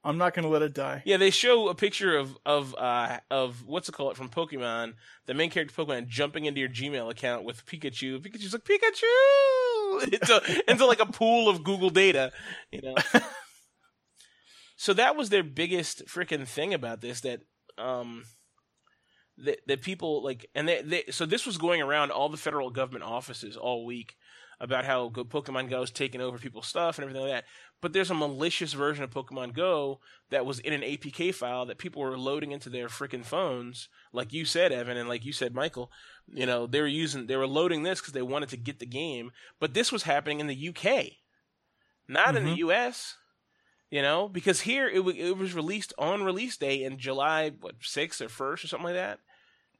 I'm 0.05 0.19
not 0.19 0.35
gonna 0.35 0.49
let 0.49 0.63
it 0.63 0.75
die. 0.75 1.03
Yeah, 1.05 1.17
they 1.17 1.31
show 1.31 1.69
a 1.69 1.75
picture 1.75 2.17
of 2.17 2.37
of 2.47 2.75
uh 2.77 3.19
of 3.31 3.67
what's 3.67 3.89
it 3.89 3.93
called 3.93 4.17
from 4.17 4.29
Pokemon, 4.29 4.95
the 5.27 5.35
main 5.35 5.51
character 5.51 5.75
Pokemon 5.75 6.09
jumping 6.09 6.45
into 6.45 6.61
your 6.61 6.69
Gmail 6.69 7.11
account 7.11 7.45
with 7.45 7.67
Pikachu. 7.67 8.21
Pikachu's 8.21 8.53
like 8.53 8.65
Pikachu 8.65 10.13
into 10.13 10.63
into 10.69 10.87
like 10.87 11.01
a 11.01 11.07
pool 11.07 11.49
of 11.49 11.65
Google 11.65 11.91
data, 11.91 12.33
you 12.71 12.83
know. 12.83 12.95
so 14.77 14.93
that 14.93 15.17
was 15.17 15.31
their 15.31 15.43
biggest 15.43 16.07
freaking 16.07 16.47
thing 16.47 16.73
about 16.73 17.01
this 17.01 17.23
that 17.23 17.41
um 17.79 18.25
that 19.39 19.61
that 19.67 19.83
people 19.83 20.23
like 20.23 20.47
and 20.55 20.69
they, 20.69 20.83
they 20.83 21.05
so 21.11 21.27
this 21.27 21.47
was 21.47 21.59
going 21.59 21.83
around 21.83 22.11
all 22.11 22.29
the 22.29 22.37
federal 22.37 22.71
government 22.71 23.05
offices 23.05 23.57
all 23.57 23.85
week 23.85 24.17
about 24.59 24.87
how 24.87 25.11
Pokemon 25.11 25.69
Go 25.69 25.83
is 25.83 25.91
taking 25.91 26.23
over 26.23 26.39
people's 26.39 26.67
stuff 26.67 26.97
and 26.97 27.05
everything 27.05 27.23
like 27.29 27.33
that. 27.33 27.45
But 27.83 27.93
there's 27.93 28.11
a 28.11 28.15
malicious 28.15 28.73
version 28.73 29.05
of 29.05 29.11
Pokemon 29.11 29.53
Go 29.55 30.01
that 30.31 30.47
was 30.47 30.61
in 30.61 30.73
an 30.73 30.81
APK 30.81 31.35
file 31.35 31.67
that 31.67 31.77
people 31.77 32.01
were 32.01 32.17
loading 32.17 32.53
into 32.53 32.71
their 32.71 32.89
freaking 32.89 33.23
phones, 33.25 33.91
like 34.15 34.33
you 34.33 34.47
said, 34.47 34.73
Evan, 34.73 34.97
and 34.97 35.11
like 35.11 35.27
you 35.27 35.33
said, 35.35 35.55
Michael. 35.55 35.91
You 36.33 36.47
know, 36.47 36.67
they 36.67 36.81
were 36.81 36.87
using, 36.87 37.27
they 37.27 37.37
were 37.37 37.47
loading 37.47 37.83
this 37.83 38.01
because 38.01 38.15
they 38.15 38.23
wanted 38.23 38.49
to 38.49 38.57
get 38.57 38.79
the 38.79 38.87
game. 38.87 39.31
But 39.61 39.75
this 39.75 39.93
was 39.93 40.05
happening 40.05 40.41
in 40.41 40.47
the 40.47 40.69
UK, 40.71 41.19
not 42.09 42.35
in 42.35 42.45
the 42.45 42.53
Mhm. 42.53 42.57
US. 42.69 43.17
You 43.91 44.03
know, 44.03 44.29
because 44.29 44.63
here 44.63 44.89
it, 44.89 44.97
w- 44.97 45.29
it 45.31 45.37
was 45.37 45.55
released 45.55 45.93
on 45.97 46.25
release 46.25 46.57
day 46.57 46.83
in 46.83 46.99
July, 46.99 47.51
what 47.51 47.77
sixth 47.83 48.21
or 48.21 48.29
first 48.29 48.65
or 48.65 48.69
something 48.69 48.87
like 48.87 48.95
that. 48.95 49.21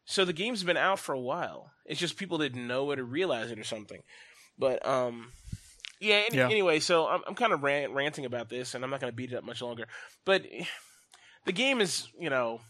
So 0.07 0.25
the 0.25 0.33
game's 0.33 0.63
been 0.63 0.77
out 0.77 1.01
for 1.01 1.13
a 1.13 1.21
while. 1.21 1.73
It's 1.85 2.01
just 2.01 2.17
people 2.17 2.39
didn't 2.39 2.67
know 2.67 2.91
it 2.93 2.99
or 2.99 3.05
realize 3.05 3.51
it 3.51 3.59
or 3.59 3.65
something. 3.65 4.03
But 4.57 4.87
um, 4.87 5.33
yeah. 6.01 6.23
Any, 6.27 6.39
Yeah. 6.39 6.49
Anyway, 6.49 6.81
so 6.81 7.07
I'm 7.09 7.23
I'm 7.27 7.35
kind 7.35 7.53
of 7.53 7.63
rant, 7.63 7.93
ranting 7.93 8.25
about 8.25 8.49
this, 8.49 8.75
and 8.75 8.85
I'm 8.85 8.91
not 8.91 9.01
going 9.01 9.13
to 9.13 9.17
beat 9.17 9.33
it 9.33 9.37
up 9.37 9.45
much 9.45 9.61
longer. 9.61 9.87
But 10.25 10.47
the 11.45 11.53
game 11.53 11.81
is, 11.81 12.09
you 12.19 12.31
know, 12.31 12.61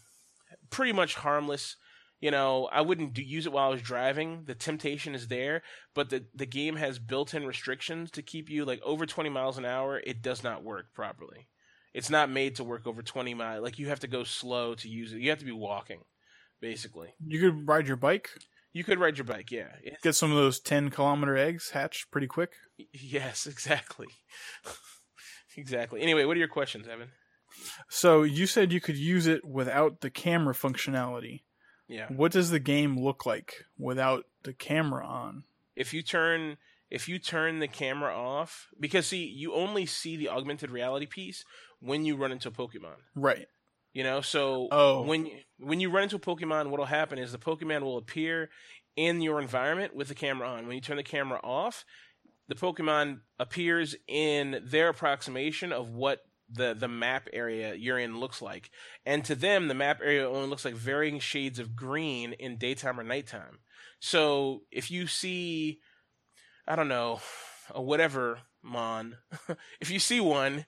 pretty 0.69 0.93
much 0.93 1.15
harmless. 1.15 1.75
You 2.19 2.31
know, 2.31 2.67
I 2.71 2.81
wouldn't 2.81 3.13
do, 3.13 3.21
use 3.21 3.45
it 3.45 3.51
while 3.51 3.67
I 3.67 3.71
was 3.71 3.81
driving. 3.83 4.45
The 4.45 4.55
temptation 4.55 5.13
is 5.13 5.27
there, 5.27 5.61
but 5.93 6.09
the 6.09 6.25
the 6.33 6.47
game 6.47 6.75
has 6.77 6.97
built-in 6.97 7.45
restrictions 7.45 8.09
to 8.11 8.23
keep 8.23 8.49
you 8.49 8.65
like 8.65 8.81
over 8.83 9.05
20 9.05 9.29
miles 9.29 9.59
an 9.59 9.65
hour. 9.65 10.01
It 10.03 10.23
does 10.23 10.43
not 10.43 10.63
work 10.63 10.93
properly. 10.95 11.47
It's 11.93 12.09
not 12.09 12.29
made 12.31 12.55
to 12.55 12.63
work 12.63 12.87
over 12.87 13.01
20 13.01 13.33
miles. 13.35 13.63
Like 13.63 13.77
you 13.77 13.89
have 13.89 13.99
to 14.01 14.07
go 14.07 14.23
slow 14.23 14.73
to 14.75 14.89
use 14.89 15.13
it. 15.13 15.19
You 15.19 15.29
have 15.29 15.39
to 15.39 15.45
be 15.45 15.51
walking, 15.51 16.01
basically. 16.61 17.09
You 17.25 17.39
could 17.39 17.67
ride 17.67 17.87
your 17.87 17.97
bike, 17.97 18.29
You 18.73 18.83
could 18.83 18.99
ride 18.99 19.17
your 19.17 19.25
bike, 19.25 19.51
yeah. 19.51 19.69
It- 19.83 20.01
get 20.03 20.15
some 20.15 20.31
of 20.31 20.37
those 20.37 20.59
10 20.59 20.89
kilometer 20.89 21.35
eggs 21.37 21.71
hatched 21.71 22.11
pretty 22.11 22.27
quick. 22.27 22.53
yes, 22.93 23.45
exactly. 23.53 24.07
exactly. 25.55 26.01
Anyway, 26.01 26.25
what 26.25 26.35
are 26.35 26.39
your 26.39 26.47
questions, 26.47 26.87
Evan? 26.87 27.09
So 27.89 28.23
you 28.23 28.45
said 28.45 28.71
you 28.71 28.81
could 28.81 28.97
use 28.97 29.25
it 29.27 29.43
without 29.45 30.01
the 30.01 30.09
camera 30.09 30.53
functionality. 30.53 31.41
Yeah. 31.87 32.07
What 32.09 32.31
does 32.31 32.49
the 32.51 32.59
game 32.59 32.99
look 32.99 33.25
like 33.25 33.65
without 33.77 34.25
the 34.43 34.53
camera 34.53 35.05
on? 35.05 35.43
If 35.75 35.93
you 35.93 36.01
turn 36.03 36.57
if 36.89 37.09
you 37.09 37.19
turn 37.19 37.59
the 37.59 37.67
camera 37.67 38.13
off 38.15 38.67
because 38.79 39.07
see, 39.07 39.25
you 39.25 39.53
only 39.53 39.85
see 39.85 40.15
the 40.17 40.29
augmented 40.29 40.69
reality 40.71 41.05
piece 41.05 41.43
when 41.79 42.05
you 42.05 42.15
run 42.15 42.31
into 42.31 42.47
a 42.49 42.51
Pokemon. 42.51 42.95
Right. 43.15 43.47
You 43.97 44.03
know, 44.03 44.21
so 44.21 44.67
Oh. 44.71 45.01
when 45.01 45.27
when 45.57 45.79
you 45.79 45.89
run 45.89 46.03
into 46.03 46.17
a 46.17 46.19
Pokemon, 46.19 46.69
what'll 46.69 46.85
happen 46.85 47.17
is 47.17 47.31
the 47.31 47.39
Pokemon 47.39 47.81
will 47.81 47.97
appear 47.97 48.51
in 48.95 49.21
your 49.23 49.41
environment 49.41 49.95
with 49.95 50.07
the 50.07 50.13
camera 50.13 50.47
on. 50.47 50.67
When 50.67 50.75
you 50.75 50.81
turn 50.81 50.97
the 50.97 51.03
camera 51.03 51.39
off, 51.43 51.83
the 52.47 52.53
Pokemon 52.53 53.21
appears 53.39 53.95
in 54.07 54.61
their 54.63 54.89
approximation 54.89 55.73
of 55.73 55.89
what 55.89 56.19
the 56.47 56.75
the 56.75 56.87
map 56.87 57.27
area 57.33 57.73
you're 57.73 57.97
in 57.97 58.19
looks 58.19 58.39
like. 58.39 58.69
And 59.03 59.25
to 59.25 59.33
them, 59.33 59.67
the 59.67 59.73
map 59.73 59.99
area 60.03 60.29
only 60.29 60.47
looks 60.47 60.63
like 60.63 60.75
varying 60.75 61.17
shades 61.17 61.57
of 61.57 61.75
green 61.75 62.33
in 62.33 62.57
daytime 62.57 62.99
or 62.99 63.03
nighttime. 63.03 63.57
So 63.99 64.61
if 64.69 64.91
you 64.91 65.07
see, 65.07 65.79
I 66.67 66.75
don't 66.75 66.87
know, 66.87 67.19
a 67.71 67.81
whatever 67.81 68.41
mon, 68.61 69.17
if 69.81 69.89
you 69.89 69.97
see 69.97 70.19
one, 70.19 70.67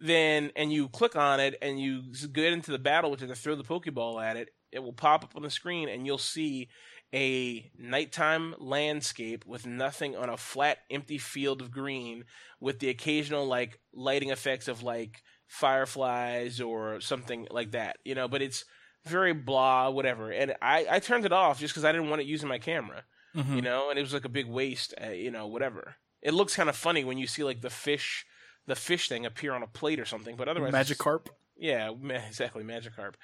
then 0.00 0.50
and 0.56 0.72
you 0.72 0.88
click 0.88 1.16
on 1.16 1.40
it 1.40 1.56
and 1.60 1.80
you 1.80 2.02
get 2.32 2.52
into 2.52 2.70
the 2.70 2.78
battle 2.78 3.10
which 3.10 3.22
is 3.22 3.28
and 3.30 3.38
throw 3.38 3.54
the 3.56 3.64
Pokeball 3.64 4.22
at 4.22 4.36
it, 4.36 4.50
it 4.72 4.80
will 4.80 4.92
pop 4.92 5.24
up 5.24 5.34
on 5.36 5.42
the 5.42 5.50
screen 5.50 5.88
and 5.88 6.06
you'll 6.06 6.18
see 6.18 6.68
a 7.14 7.70
nighttime 7.78 8.54
landscape 8.58 9.44
with 9.46 9.66
nothing 9.66 10.14
on 10.14 10.28
a 10.28 10.36
flat, 10.36 10.78
empty 10.90 11.16
field 11.18 11.62
of 11.62 11.70
green 11.70 12.24
with 12.60 12.78
the 12.80 12.90
occasional 12.90 13.46
like 13.46 13.78
lighting 13.94 14.30
effects 14.30 14.68
of 14.68 14.82
like 14.82 15.22
fireflies 15.46 16.60
or 16.60 17.00
something 17.00 17.46
like 17.50 17.72
that, 17.72 17.96
you 18.04 18.14
know. 18.14 18.28
But 18.28 18.42
it's 18.42 18.64
very 19.06 19.32
blah, 19.32 19.88
whatever. 19.90 20.30
And 20.30 20.54
I 20.60 20.86
I 20.90 20.98
turned 20.98 21.24
it 21.24 21.32
off 21.32 21.60
just 21.60 21.72
because 21.72 21.84
I 21.84 21.92
didn't 21.92 22.10
want 22.10 22.20
it 22.20 22.26
using 22.26 22.48
my 22.48 22.58
camera, 22.58 23.04
Mhm. 23.34 23.56
you 23.56 23.62
know. 23.62 23.90
And 23.90 23.98
it 23.98 24.02
was 24.02 24.12
like 24.12 24.24
a 24.24 24.28
big 24.30 24.46
waste, 24.46 24.94
uh, 25.02 25.10
you 25.10 25.30
know, 25.30 25.46
whatever. 25.46 25.96
It 26.20 26.34
looks 26.34 26.56
kind 26.56 26.68
of 26.68 26.76
funny 26.76 27.04
when 27.04 27.16
you 27.18 27.26
see 27.26 27.44
like 27.44 27.60
the 27.60 27.70
fish, 27.70 28.26
the 28.68 28.76
fish 28.76 29.08
thing 29.08 29.26
appear 29.26 29.52
on 29.52 29.62
a 29.64 29.66
plate 29.66 29.98
or 29.98 30.04
something, 30.04 30.36
but 30.36 30.46
otherwise, 30.48 30.72
Magikarp. 30.72 31.26
yeah, 31.56 31.90
exactly, 32.28 32.62
Magikarp. 32.62 33.14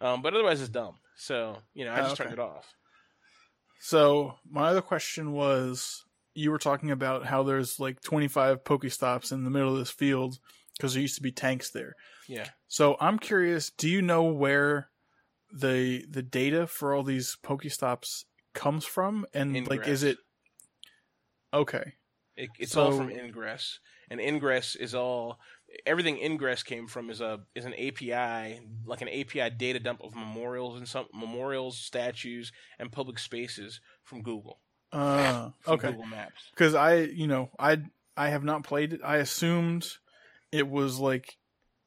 Um, 0.00 0.20
but 0.22 0.34
otherwise, 0.34 0.60
it's 0.60 0.68
dumb. 0.68 0.96
So 1.16 1.56
you 1.72 1.84
know, 1.86 1.92
I 1.92 2.00
Oh, 2.00 2.02
just 2.02 2.12
okay. 2.20 2.24
turned 2.24 2.34
it 2.38 2.42
off. 2.42 2.66
So 3.80 4.34
my 4.50 4.68
other 4.68 4.82
question 4.82 5.32
was, 5.32 6.04
you 6.34 6.50
were 6.50 6.58
talking 6.58 6.90
about 6.90 7.24
how 7.26 7.42
there's 7.44 7.78
like 7.80 8.00
25 8.02 8.64
Pokestops 8.64 9.32
in 9.32 9.44
the 9.44 9.50
middle 9.50 9.72
of 9.72 9.78
this 9.78 9.90
field 9.90 10.38
because 10.76 10.94
there 10.94 11.02
used 11.02 11.16
to 11.16 11.22
be 11.22 11.32
tanks 11.32 11.70
there. 11.70 11.94
Yeah. 12.28 12.46
So 12.68 12.96
I'm 13.00 13.18
curious, 13.18 13.70
do 13.70 13.88
you 13.88 14.02
know 14.02 14.24
where 14.24 14.90
the 15.52 16.04
the 16.08 16.22
data 16.22 16.66
for 16.66 16.94
all 16.94 17.02
these 17.02 17.36
Pokestops 17.42 18.24
comes 18.54 18.84
from? 18.84 19.26
And 19.32 19.66
like, 19.68 19.86
is 19.88 20.02
it 20.02 20.18
okay? 21.54 21.94
It, 22.38 22.50
it's 22.58 22.76
all 22.76 22.92
from 22.92 23.10
Ingress, 23.10 23.80
and 24.10 24.20
Ingress 24.20 24.76
is 24.76 24.94
all 24.94 25.40
everything 25.86 26.18
Ingress 26.18 26.62
came 26.62 26.86
from 26.86 27.10
is 27.10 27.20
a 27.20 27.40
is 27.54 27.64
an 27.64 27.74
API, 27.74 28.60
like 28.86 29.02
an 29.02 29.08
API 29.08 29.50
data 29.50 29.80
dump 29.80 30.00
of 30.02 30.14
memorials 30.14 30.78
and 30.78 30.88
some 30.88 31.06
memorials, 31.12 31.78
statues, 31.78 32.52
and 32.78 32.92
public 32.92 33.18
spaces 33.18 33.80
from 34.04 34.22
Google. 34.22 34.60
Uh, 34.92 35.50
From 35.60 35.74
okay. 35.74 35.90
Google 35.90 36.06
Maps. 36.06 36.42
Because 36.50 36.74
I, 36.74 37.00
you 37.00 37.26
know, 37.26 37.50
I 37.58 37.78
I 38.16 38.30
have 38.30 38.44
not 38.44 38.64
played 38.64 38.94
it. 38.94 39.00
I 39.04 39.16
assumed 39.16 39.86
it 40.50 40.68
was 40.68 40.98
like, 40.98 41.36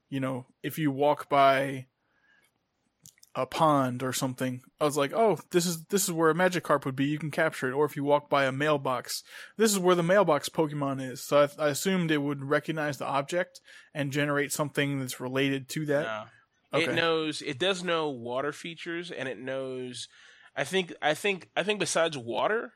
you 0.09 0.19
know, 0.19 0.45
if 0.61 0.77
you 0.77 0.91
walk 0.91 1.27
by 1.27 1.87
a 3.33 3.45
pond 3.45 4.03
or 4.03 4.11
something, 4.11 4.61
I 4.79 4.85
was 4.85 4.97
like, 4.97 5.13
oh, 5.13 5.39
this 5.51 5.65
is 5.65 5.85
this 5.85 6.03
is 6.03 6.11
where 6.11 6.29
a 6.29 6.35
Magikarp 6.35 6.85
would 6.85 6.95
be. 6.95 7.05
You 7.05 7.19
can 7.19 7.31
capture 7.31 7.69
it. 7.69 7.73
Or 7.73 7.85
if 7.85 7.95
you 7.95 8.03
walk 8.03 8.29
by 8.29 8.45
a 8.45 8.51
mailbox, 8.51 9.23
this 9.57 9.71
is 9.71 9.79
where 9.79 9.95
the 9.95 10.03
mailbox 10.03 10.49
Pokemon 10.49 11.01
is. 11.01 11.23
So 11.23 11.47
I, 11.57 11.63
I 11.65 11.69
assumed 11.69 12.11
it 12.11 12.17
would 12.17 12.43
recognize 12.43 12.97
the 12.97 13.05
object 13.05 13.61
and 13.93 14.11
generate 14.11 14.51
something 14.51 14.99
that's 14.99 15.19
related 15.19 15.69
to 15.69 15.85
that. 15.87 16.03
No. 16.03 16.23
Okay. 16.79 16.91
It 16.91 16.95
knows 16.95 17.41
it 17.41 17.59
does 17.59 17.83
know 17.83 18.09
water 18.09 18.51
features 18.51 19.11
and 19.11 19.27
it 19.27 19.39
knows 19.39 20.07
I 20.55 20.63
think 20.63 20.93
I 21.01 21.13
think 21.13 21.49
I 21.55 21.63
think 21.63 21.79
besides 21.79 22.17
water, 22.17 22.73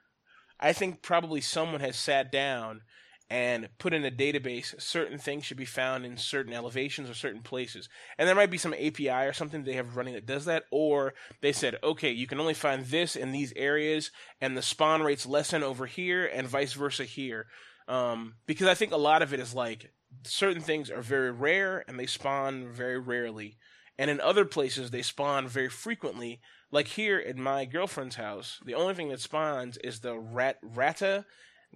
I 0.59 0.73
think 0.73 1.01
probably 1.01 1.41
someone 1.41 1.81
has 1.81 1.97
sat 1.97 2.31
down 2.31 2.81
and 3.29 3.69
put 3.79 3.93
in 3.93 4.05
a 4.05 4.11
database 4.11 4.79
certain 4.79 5.17
things 5.17 5.45
should 5.45 5.57
be 5.57 5.65
found 5.65 6.05
in 6.05 6.17
certain 6.17 6.53
elevations 6.53 7.09
or 7.09 7.13
certain 7.13 7.41
places. 7.41 7.89
And 8.17 8.27
there 8.27 8.35
might 8.35 8.51
be 8.51 8.57
some 8.57 8.73
API 8.73 9.09
or 9.09 9.33
something 9.33 9.63
they 9.63 9.73
have 9.73 9.97
running 9.97 10.13
that 10.13 10.25
does 10.25 10.45
that 10.45 10.65
or 10.71 11.13
they 11.41 11.51
said, 11.51 11.79
"Okay, 11.83 12.11
you 12.11 12.27
can 12.27 12.39
only 12.39 12.53
find 12.53 12.85
this 12.85 13.15
in 13.15 13.31
these 13.31 13.53
areas 13.55 14.11
and 14.39 14.55
the 14.55 14.61
spawn 14.61 15.01
rates 15.01 15.25
lessen 15.25 15.63
over 15.63 15.85
here 15.85 16.25
and 16.25 16.47
vice 16.47 16.73
versa 16.73 17.05
here." 17.05 17.47
Um, 17.87 18.35
because 18.45 18.67
I 18.67 18.73
think 18.73 18.91
a 18.91 18.97
lot 18.97 19.21
of 19.21 19.33
it 19.33 19.39
is 19.39 19.53
like 19.53 19.91
certain 20.23 20.61
things 20.61 20.89
are 20.89 21.01
very 21.01 21.31
rare 21.31 21.83
and 21.87 21.99
they 21.99 22.07
spawn 22.07 22.71
very 22.71 22.99
rarely 22.99 23.57
and 23.97 24.09
in 24.09 24.19
other 24.21 24.45
places 24.45 24.91
they 24.91 25.01
spawn 25.01 25.47
very 25.47 25.69
frequently. 25.69 26.41
Like 26.71 26.87
here 26.87 27.17
in 27.17 27.41
my 27.41 27.65
girlfriend's 27.65 28.15
house, 28.15 28.59
the 28.65 28.73
only 28.73 28.93
thing 28.93 29.09
that 29.09 29.21
spawns 29.21 29.77
is 29.77 29.99
the 29.99 30.17
rat 30.17 30.57
rata, 30.61 31.25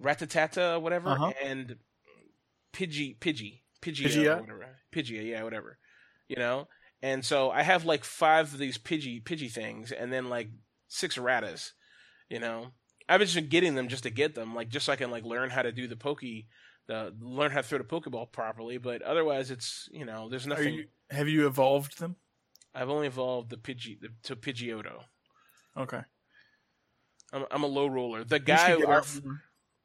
ratatata, 0.02 0.80
whatever, 0.80 1.10
Uh-huh. 1.10 1.32
and 1.42 1.76
pidgey, 2.72 3.18
pidgey, 3.18 3.60
pidgey, 3.82 4.06
Pidgeot? 4.06 4.36
or 4.38 4.40
whatever, 4.40 4.76
pidgey, 4.92 5.28
yeah, 5.30 5.42
whatever, 5.42 5.78
you 6.28 6.36
know. 6.36 6.68
And 7.02 7.24
so 7.24 7.50
I 7.50 7.62
have 7.62 7.84
like 7.84 8.04
five 8.04 8.52
of 8.52 8.58
these 8.58 8.78
pidgey, 8.78 9.22
pidgey 9.22 9.50
things, 9.50 9.90
and 9.92 10.12
then 10.12 10.28
like 10.28 10.48
six 10.88 11.16
ratas, 11.16 11.72
you 12.28 12.38
know. 12.38 12.68
I've 13.08 13.20
just 13.20 13.34
been 13.34 13.48
getting 13.48 13.74
them 13.74 13.88
just 13.88 14.04
to 14.04 14.10
get 14.10 14.34
them, 14.34 14.54
like 14.54 14.68
just 14.68 14.86
so 14.86 14.92
I 14.92 14.96
can 14.96 15.10
like 15.10 15.24
learn 15.24 15.50
how 15.50 15.62
to 15.62 15.72
do 15.72 15.88
the 15.88 15.96
pokey, 15.96 16.46
the 16.86 17.12
learn 17.20 17.50
how 17.50 17.60
to 17.60 17.66
throw 17.66 17.78
the 17.78 17.84
pokeball 17.84 18.30
properly. 18.30 18.78
But 18.78 19.02
otherwise, 19.02 19.50
it's 19.50 19.88
you 19.92 20.04
know, 20.04 20.28
there's 20.28 20.46
Are 20.46 20.50
nothing. 20.50 20.74
you 20.74 20.84
have 21.10 21.26
you 21.28 21.46
evolved 21.46 21.98
them? 21.98 22.16
I've 22.72 22.88
only 22.88 23.08
evolved 23.08 23.50
the 23.50 23.56
Pidgey 23.56 23.98
the, 24.00 24.10
to 24.24 24.36
Pidgeotto. 24.36 25.02
Okay. 25.76 26.02
I'm, 27.32 27.44
I'm 27.50 27.62
a 27.64 27.66
low 27.66 27.88
roller. 27.88 28.22
The 28.22 28.38
guy, 28.38 28.76
get 28.76 28.86
our, 28.86 28.98
out 28.98 29.20
more. 29.24 29.40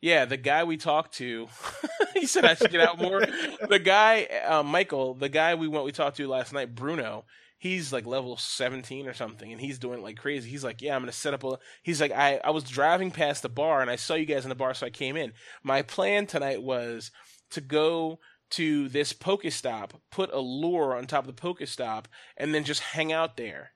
Yeah, 0.05 0.25
the 0.25 0.37
guy 0.37 0.65
we 0.65 0.77
talked 0.77 1.15
to, 1.15 1.47
he 2.13 2.27
said 2.27 2.45
I 2.45 2.53
should 2.53 2.69
get 2.69 2.87
out 2.87 3.01
more. 3.01 3.21
the 3.67 3.79
guy, 3.79 4.25
uh, 4.47 4.61
Michael, 4.61 5.15
the 5.15 5.29
guy 5.29 5.55
we 5.55 5.67
went 5.67 5.83
we 5.83 5.91
talked 5.91 6.17
to 6.17 6.27
last 6.27 6.53
night, 6.53 6.75
Bruno. 6.75 7.25
He's 7.57 7.91
like 7.91 8.05
level 8.05 8.37
17 8.37 9.07
or 9.07 9.15
something, 9.15 9.51
and 9.51 9.59
he's 9.59 9.79
doing 9.79 10.03
like 10.03 10.17
crazy. 10.17 10.47
He's 10.47 10.63
like, 10.63 10.83
yeah, 10.83 10.95
I'm 10.95 11.01
gonna 11.01 11.11
set 11.11 11.33
up 11.33 11.43
a. 11.43 11.57
He's 11.81 11.99
like, 11.99 12.11
I 12.11 12.39
I 12.43 12.51
was 12.51 12.65
driving 12.65 13.09
past 13.09 13.41
the 13.41 13.49
bar 13.49 13.81
and 13.81 13.89
I 13.89 13.95
saw 13.95 14.13
you 14.13 14.27
guys 14.27 14.45
in 14.45 14.49
the 14.49 14.55
bar, 14.55 14.75
so 14.75 14.85
I 14.85 14.91
came 14.91 15.17
in. 15.17 15.33
My 15.63 15.81
plan 15.81 16.27
tonight 16.27 16.61
was 16.61 17.09
to 17.49 17.61
go 17.61 18.19
to 18.51 18.87
this 18.89 19.11
Pokestop, 19.11 19.89
put 20.11 20.31
a 20.31 20.39
lure 20.39 20.95
on 20.95 21.07
top 21.07 21.27
of 21.27 21.35
the 21.35 21.41
Pokestop, 21.41 22.05
and 22.37 22.53
then 22.53 22.63
just 22.63 22.81
hang 22.81 23.11
out 23.11 23.37
there. 23.37 23.71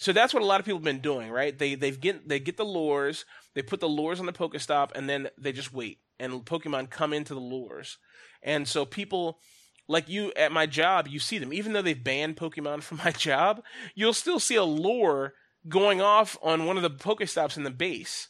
So 0.00 0.14
that's 0.14 0.32
what 0.32 0.42
a 0.42 0.46
lot 0.46 0.60
of 0.60 0.64
people 0.64 0.78
have 0.78 0.84
been 0.84 1.00
doing, 1.00 1.30
right? 1.30 1.56
They 1.56 1.74
they 1.74 1.90
get 1.90 2.26
they 2.26 2.40
get 2.40 2.56
the 2.56 2.64
lures, 2.64 3.26
they 3.54 3.60
put 3.60 3.80
the 3.80 3.88
lures 3.88 4.18
on 4.18 4.24
the 4.24 4.32
Pokestop, 4.32 4.92
and 4.94 5.10
then 5.10 5.28
they 5.36 5.52
just 5.52 5.74
wait, 5.74 5.98
and 6.18 6.42
Pokemon 6.42 6.88
come 6.88 7.12
into 7.12 7.34
the 7.34 7.40
lures, 7.40 7.98
and 8.42 8.66
so 8.66 8.86
people 8.86 9.40
like 9.88 10.08
you 10.08 10.32
at 10.36 10.52
my 10.52 10.64
job, 10.64 11.06
you 11.06 11.18
see 11.18 11.36
them, 11.36 11.52
even 11.52 11.74
though 11.74 11.82
they've 11.82 12.02
banned 12.02 12.38
Pokemon 12.38 12.82
from 12.82 12.96
my 13.04 13.10
job, 13.10 13.62
you'll 13.94 14.14
still 14.14 14.40
see 14.40 14.54
a 14.54 14.64
lure 14.64 15.34
going 15.68 16.00
off 16.00 16.38
on 16.42 16.64
one 16.64 16.78
of 16.78 16.82
the 16.82 16.90
Pokestops 16.90 17.58
in 17.58 17.64
the 17.64 17.70
base, 17.70 18.28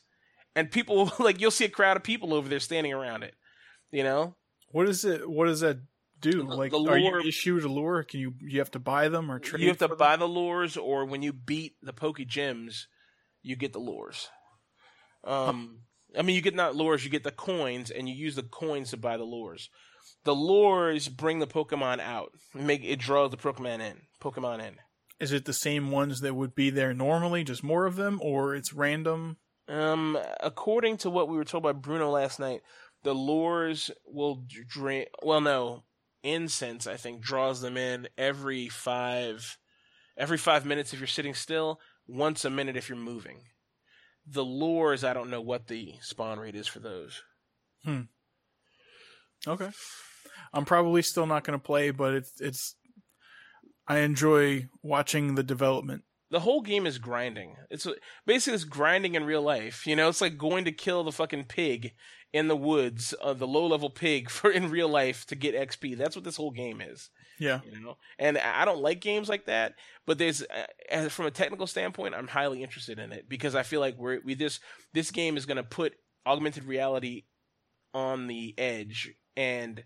and 0.57 0.73
people 0.73 1.13
like 1.21 1.41
you'll 1.41 1.53
see 1.53 1.67
a 1.67 1.71
crowd 1.71 1.97
of 1.97 2.03
people 2.03 2.35
over 2.35 2.49
there 2.49 2.59
standing 2.59 2.93
around 2.93 3.23
it, 3.23 3.37
you 3.93 4.03
know. 4.03 4.35
What 4.73 4.89
is 4.89 5.05
it? 5.05 5.31
What 5.31 5.47
does 5.47 5.61
that 5.61 5.79
do? 6.21 6.43
Like, 6.43 6.73
the 6.73 6.79
are 6.79 6.99
you 6.99 7.11
lure- 7.11 7.27
issued 7.27 7.65
a 7.65 7.69
lure? 7.69 8.03
Can 8.03 8.21
you 8.21 8.35
you 8.41 8.59
have 8.59 8.71
to 8.73 8.79
buy 8.79 9.09
them 9.09 9.31
or 9.31 9.39
trade? 9.39 9.63
you 9.63 9.69
have 9.69 9.79
to 9.79 9.89
them? 9.89 9.99
buy 9.99 10.17
the 10.17 10.27
lures, 10.27 10.77
or 10.77 11.05
when 11.05 11.23
you 11.23 11.33
beat 11.33 11.75
the 11.83 11.93
Poke 11.93 12.19
Gyms, 12.19 12.83
you 13.43 13.57
get 13.57 13.73
the 13.73 13.79
lures. 13.79 14.29
Um, 15.25 15.81
I 16.19 16.23
mean, 16.23 16.35
you 16.35 16.43
get 16.43 16.55
not 16.55 16.77
lures, 16.77 17.05
you 17.05 17.11
get 17.11 17.25
the 17.25 17.31
coins, 17.31 17.91
and 17.91 18.09
you 18.09 18.15
use 18.15 18.35
the 18.37 18.43
coins 18.43 18.91
to 18.91 18.97
buy 18.97 19.17
the 19.17 19.25
lures. 19.25 19.69
The 20.25 20.35
lures 20.35 21.09
bring 21.09 21.39
the 21.39 21.47
Pokemon 21.47 22.01
out, 22.01 22.33
make 22.55 22.85
it 22.85 22.99
draws 22.99 23.31
the 23.31 23.37
Pokemon 23.37 23.81
in. 23.81 24.03
Pokemon 24.21 24.67
in. 24.67 24.77
Is 25.19 25.33
it 25.33 25.45
the 25.45 25.53
same 25.53 25.91
ones 25.91 26.21
that 26.21 26.35
would 26.35 26.55
be 26.55 26.71
there 26.71 26.95
normally, 26.95 27.45
just 27.45 27.63
more 27.63 27.85
of 27.85 27.97
them, 27.97 28.19
or 28.23 28.55
it's 28.55 28.73
random? 28.73 29.37
Um, 29.69 30.19
according 30.41 30.97
to 30.99 31.11
what 31.11 31.29
we 31.29 31.37
were 31.37 31.45
told 31.45 31.63
by 31.63 31.73
Bruno 31.73 32.11
last 32.11 32.41
night, 32.41 32.63
the 33.03 33.13
lures 33.13 33.91
will 34.07 34.45
drain. 34.67 35.07
Well, 35.23 35.41
no, 35.41 35.85
incense 36.23 36.87
I 36.87 36.97
think 36.97 37.21
draws 37.21 37.61
them 37.61 37.77
in 37.77 38.09
every 38.19 38.69
five, 38.69 39.59
every 40.17 40.39
five 40.39 40.65
minutes 40.65 40.93
if 40.93 41.01
you're 41.01 41.07
sitting 41.07 41.35
still. 41.35 41.81
Once 42.07 42.45
a 42.45 42.51
minute 42.51 42.77
if 42.77 42.89
you're 42.89 42.99
moving. 42.99 43.43
The 44.27 44.45
lures, 44.45 45.05
I 45.05 45.15
don't 45.15 45.31
know 45.31 45.41
what 45.41 45.69
the 45.69 45.95
spawn 46.01 46.39
rate 46.39 46.57
is 46.57 46.67
for 46.67 46.81
those. 46.81 47.23
Hmm 47.85 48.03
okay. 49.47 49.71
I'm 50.53 50.65
probably 50.65 51.03
still 51.03 51.27
not 51.27 51.45
going 51.45 51.59
to 51.59 51.65
play, 51.65 51.91
but 51.91 52.15
it's 52.15 52.41
it's. 52.41 52.77
I 53.87 53.99
enjoy 53.99 54.69
watching 54.83 55.35
the 55.35 55.43
development. 55.43 56.05
The 56.31 56.41
whole 56.41 56.61
game 56.61 56.87
is 56.87 56.99
grinding. 56.99 57.57
It's 57.71 57.89
basically 58.25 58.55
it's 58.55 58.65
grinding 58.65 59.17
in 59.17 59.25
real 59.25 59.43
life. 59.43 59.87
You 59.87 59.97
know, 59.97 60.09
it's 60.09 60.21
like 60.21 60.39
going 60.39 60.65
to 60.65 60.73
kill 60.73 61.03
the 61.03 61.13
fucking 61.13 61.45
pig 61.45 61.93
in 62.33 62.49
the 62.49 62.57
woods, 62.57 63.15
uh, 63.23 63.33
the 63.35 63.47
low 63.47 63.67
level 63.67 63.91
pig 63.91 64.31
for 64.37 64.51
in 64.51 64.71
real 64.71 64.89
life 64.89 65.27
to 65.27 65.35
get 65.37 65.55
XP. 65.55 65.97
That's 65.99 66.15
what 66.17 66.25
this 66.25 66.37
whole 66.37 66.51
game 66.53 66.81
is. 66.81 67.11
Yeah. 67.39 67.61
you 67.65 67.81
know 67.81 67.97
and 68.19 68.37
i 68.37 68.67
don't 68.67 68.83
like 68.83 69.01
games 69.01 69.27
like 69.31 69.47
that 69.47 69.73
but 70.05 70.19
there's 70.19 70.43
uh, 70.43 70.67
as- 70.91 71.11
from 71.11 71.25
a 71.25 71.31
technical 71.31 71.67
standpoint 71.67 72.15
i'm 72.15 72.29
highly 72.29 72.63
interested 72.63 72.99
in 72.99 73.13
it 73.13 73.31
because 73.31 73.55
i 73.55 73.63
feel 73.63 73.81
like 73.81 73.97
we're 73.97 74.21
we 74.23 74.35
this 74.35 74.61
this 74.93 75.11
game 75.11 75.39
is 75.39 75.47
going 75.47 75.57
to 75.57 75.63
put 75.63 75.95
augmented 76.27 76.65
reality 76.65 77.23
on 77.95 78.27
the 78.27 78.55
edge 78.59 79.15
and 79.39 79.83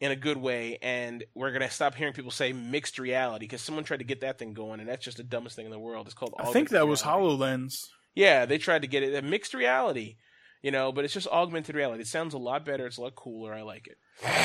in 0.00 0.10
a 0.10 0.16
good 0.16 0.38
way 0.38 0.78
and 0.82 1.22
we're 1.36 1.52
going 1.52 1.62
to 1.62 1.70
stop 1.70 1.94
hearing 1.94 2.12
people 2.14 2.32
say 2.32 2.52
mixed 2.52 2.98
reality 2.98 3.44
because 3.44 3.62
someone 3.62 3.84
tried 3.84 3.98
to 3.98 4.04
get 4.04 4.22
that 4.22 4.36
thing 4.36 4.52
going 4.52 4.80
and 4.80 4.88
that's 4.88 5.04
just 5.04 5.18
the 5.18 5.22
dumbest 5.22 5.54
thing 5.54 5.66
in 5.66 5.70
the 5.70 5.78
world 5.78 6.04
it's 6.06 6.14
called 6.14 6.34
I 6.36 6.50
think 6.50 6.70
that 6.70 6.88
was. 6.88 7.02
HoloLens. 7.02 7.86
yeah 8.16 8.44
they 8.44 8.58
tried 8.58 8.82
to 8.82 8.88
get 8.88 9.04
it 9.04 9.14
a 9.14 9.22
mixed 9.22 9.54
reality 9.54 10.16
you 10.62 10.70
know 10.70 10.92
but 10.92 11.04
it's 11.04 11.14
just 11.14 11.28
augmented 11.28 11.74
reality 11.74 12.02
it 12.02 12.06
sounds 12.06 12.34
a 12.34 12.38
lot 12.38 12.64
better 12.64 12.86
it's 12.86 12.96
a 12.96 13.00
lot 13.00 13.14
cooler 13.14 13.54
i 13.54 13.62
like 13.62 13.86
it 13.86 13.96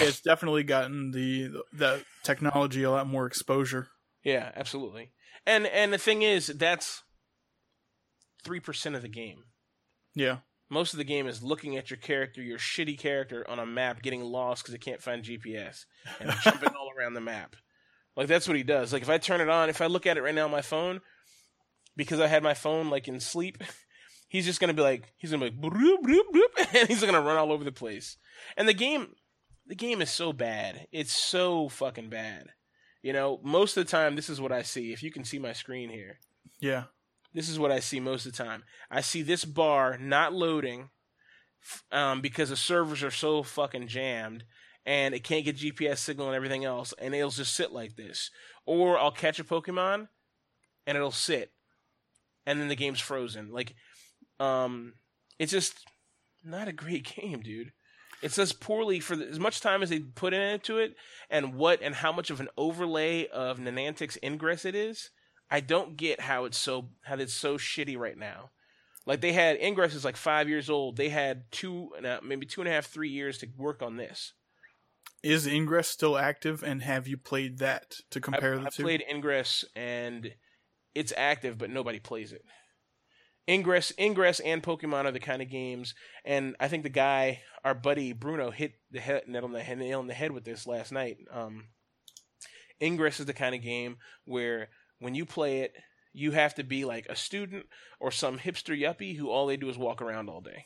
It's 0.01 0.22
definitely 0.22 0.64
gotten 0.64 1.11
the 1.11 1.49
the 1.72 2.03
technology 2.24 2.84
a 2.84 2.91
lot 2.91 3.07
more 3.07 3.26
exposure. 3.26 3.88
Yeah, 4.24 4.51
absolutely. 4.55 5.11
And 5.45 5.66
and 5.66 5.91
the 5.91 5.97
thing 5.97 6.22
is, 6.22 6.47
that's 6.47 7.01
three 8.43 8.59
percent 8.59 8.95
of 8.95 9.01
the 9.01 9.09
game. 9.09 9.45
Yeah. 10.16 10.38
Most 10.70 10.93
of 10.93 10.97
the 10.97 11.03
game 11.03 11.28
is 11.28 11.43
looking 11.43 11.76
at 11.76 11.89
your 11.89 11.97
character, 11.97 12.41
your 12.41 12.57
shitty 12.57 12.97
character 12.97 13.45
on 13.49 13.59
a 13.59 13.66
map, 13.66 14.01
getting 14.01 14.22
lost 14.22 14.64
because 14.64 14.74
it 14.74 14.82
can't 14.82 15.01
find 15.01 15.24
GPS, 15.24 15.86
and 16.20 16.32
jumping 16.43 16.70
all 16.70 16.91
around 16.97 17.16
the 17.16 17.22
map. 17.22 17.55
Like 18.16 18.28
that's 18.28 18.47
what 18.47 18.57
he 18.57 18.64
does. 18.64 18.93
Like 18.93 19.01
if 19.01 19.09
I 19.09 19.18
turn 19.18 19.41
it 19.41 19.49
on, 19.49 19.70
if 19.70 19.82
I 19.82 19.88
look 19.88 20.05
at 20.05 20.18
it 20.18 20.22
right 20.22 20.36
now 20.36 20.45
on 20.45 20.51
my 20.51 20.61
phone, 20.61 21.01
because 21.95 22.20
I 22.20 22.28
had 22.28 22.43
my 22.43 22.53
phone 22.53 22.89
like 22.89 23.07
in 23.07 23.20
sleep, 23.20 23.64
he's 24.34 24.45
just 24.45 24.59
gonna 24.59 24.73
be 24.73 24.81
like, 24.81 25.13
he's 25.15 25.29
gonna 25.31 25.45
be 25.45 25.51
like, 25.51 25.61
broop, 25.71 26.01
broop, 26.01 26.25
broop, 26.31 26.51
and 26.73 26.88
he's 26.89 27.03
gonna 27.03 27.21
run 27.21 27.38
all 27.38 27.51
over 27.51 27.63
the 27.63 27.71
place. 27.71 28.17
And 28.57 28.67
the 28.67 28.73
game, 28.73 29.15
the 29.67 29.75
game 29.75 30.01
is 30.01 30.09
so 30.09 30.34
bad. 30.34 30.88
It's 30.91 31.13
so 31.13 31.69
fucking 31.69 32.09
bad. 32.09 32.47
You 33.03 33.13
know, 33.13 33.39
most 33.43 33.77
of 33.77 33.86
the 33.86 33.91
time, 33.91 34.15
this 34.15 34.29
is 34.29 34.41
what 34.41 34.51
I 34.51 34.63
see. 34.63 34.91
If 34.91 35.03
you 35.03 35.11
can 35.11 35.23
see 35.23 35.38
my 35.39 35.53
screen 35.53 35.89
here, 35.89 36.19
Yeah. 36.59 36.86
this 37.34 37.47
is 37.47 37.59
what 37.59 37.71
I 37.71 37.79
see 37.79 37.99
most 37.99 38.25
of 38.25 38.31
the 38.36 38.43
time. 38.43 38.63
I 38.89 39.01
see 39.01 39.21
this 39.21 39.45
bar 39.45 39.97
not 39.97 40.34
loading 40.34 40.89
um, 41.91 42.21
because 42.21 42.49
the 42.49 42.55
servers 42.55 43.03
are 43.03 43.11
so 43.11 43.43
fucking 43.43 43.88
jammed 43.88 44.45
and 44.86 45.13
it 45.13 45.23
can't 45.23 45.45
get 45.45 45.57
GPS 45.57 45.99
signal 45.99 46.27
and 46.27 46.36
everything 46.36 46.65
else, 46.65 46.93
and 46.97 47.15
it'll 47.15 47.29
just 47.29 47.55
sit 47.55 47.71
like 47.71 47.95
this. 47.95 48.29
Or 48.65 48.97
I'll 48.99 49.11
catch 49.11 49.39
a 49.39 49.43
Pokemon 49.45 50.09
and 50.86 50.97
it'll 50.97 51.11
sit, 51.11 51.53
and 52.45 52.59
then 52.59 52.67
the 52.67 52.75
game's 52.75 52.99
frozen. 52.99 53.49
Like, 53.51 53.75
um, 54.44 54.94
it's 55.39 55.52
just 55.52 55.86
not 56.44 56.68
a 56.68 56.74
great 56.74 57.04
game, 57.16 57.41
dude. 57.41 57.72
It 58.22 58.32
says 58.32 58.54
poorly 58.54 59.00
for 59.00 59.16
the, 59.16 59.28
as 59.28 59.39
much 59.39 59.60
time 59.60 59.84
as 59.84 59.89
they 59.89 60.00
put 60.00 60.34
into 60.34 60.78
it, 60.78 60.96
and 61.30 61.56
what 61.56 61.82
and 61.82 61.96
how 61.96 62.12
much 62.12 62.30
of 62.30 62.39
an 62.39 62.48
overlay 62.58 63.28
of 63.28 63.60
Niantic's 63.60 64.18
Ingress 64.24 64.64
it 64.64 64.76
is. 64.76 65.10
I 65.52 65.60
don't 65.60 65.98
get 65.98 66.22
how 66.22 66.46
it's 66.46 66.58
so 66.58 66.89
how 67.02 67.16
it's 67.16 67.34
so 67.34 67.58
shitty 67.58 67.98
right 67.98 68.18
now. 68.18 68.52
Like 69.06 69.20
they 69.20 69.34
had 69.34 69.58
Ingress 69.62 69.94
is 69.94 70.06
like 70.06 70.16
five 70.16 70.48
years 70.48 70.70
old. 70.70 70.96
They 70.96 71.10
had 71.10 71.52
two, 71.52 71.89
maybe 72.24 72.46
two 72.46 72.62
and 72.62 72.70
a 72.70 72.72
half, 72.72 72.86
three 72.86 73.10
years 73.10 73.39
to 73.39 73.48
work 73.58 73.82
on 73.82 73.98
this. 73.98 74.34
Is 75.22 75.46
Ingress 75.46 75.89
still 75.89 76.18
active, 76.18 76.64
and 76.64 76.82
have 76.82 77.08
you 77.08 77.18
played 77.18 77.60
that 77.60 77.96
to 78.12 78.22
compare 78.22 78.56
I, 78.56 78.58
the 78.58 78.68
I 78.68 78.70
two? 78.70 78.84
played 78.84 79.04
Ingress, 79.10 79.66
and 79.76 80.34
it's 80.96 81.14
active, 81.16 81.58
but 81.58 81.70
nobody 81.70 82.00
plays 82.00 82.32
it. 82.32 82.44
Ingress, 83.50 83.91
Ingress, 84.00 84.39
and 84.39 84.64
Pokemon 84.64 85.06
are 85.06 85.12
the 85.12 85.20
kind 85.20 85.41
of 85.41 85.50
games, 85.50 85.94
and 86.24 86.56
I 86.60 86.70
think 86.70 86.84
the 86.84 86.89
guy, 86.89 87.41
our 87.64 87.76
buddy 87.76 88.14
Bruno, 88.14 88.52
hit 88.52 88.74
the 88.89 89.02
head, 89.02 89.24
nail 89.28 89.44
on 89.44 89.52
the 89.52 89.62
head, 89.62 89.80
nail 89.80 90.00
on 90.00 90.08
the 90.08 90.14
head 90.14 90.32
with 90.32 90.46
this 90.46 90.66
last 90.66 90.94
night. 90.94 91.18
Um, 91.30 91.66
Ingress 92.82 93.20
is 93.20 93.26
the 93.26 93.34
kind 93.34 93.54
of 93.54 93.62
game 93.62 93.98
where 94.26 94.70
when 95.00 95.14
you 95.14 95.26
play 95.26 95.62
it, 95.62 95.74
you 96.14 96.32
have 96.32 96.56
to 96.56 96.64
be 96.64 96.86
like 96.86 97.06
a 97.10 97.16
student 97.16 97.66
or 98.00 98.12
some 98.12 98.39
hipster 98.39 98.80
yuppie 98.80 99.18
who 99.18 99.30
all 99.30 99.48
they 99.48 99.58
do 99.58 99.70
is 99.70 99.78
walk 99.78 100.02
around 100.02 100.30
all 100.30 100.41
day. 100.41 100.66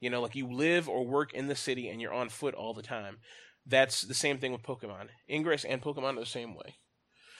You 0.00 0.10
know, 0.10 0.20
like 0.20 0.34
you 0.34 0.52
live 0.52 0.88
or 0.88 1.06
work 1.06 1.32
in 1.32 1.48
the 1.48 1.56
city 1.56 1.88
and 1.88 2.00
you're 2.00 2.12
on 2.12 2.28
foot 2.28 2.54
all 2.54 2.74
the 2.74 2.82
time. 2.82 3.18
That's 3.66 4.02
the 4.02 4.14
same 4.14 4.38
thing 4.38 4.52
with 4.52 4.62
Pokemon. 4.62 5.08
Ingress 5.30 5.64
and 5.64 5.80
Pokemon 5.80 6.16
are 6.16 6.20
the 6.20 6.26
same 6.26 6.54
way. 6.54 6.76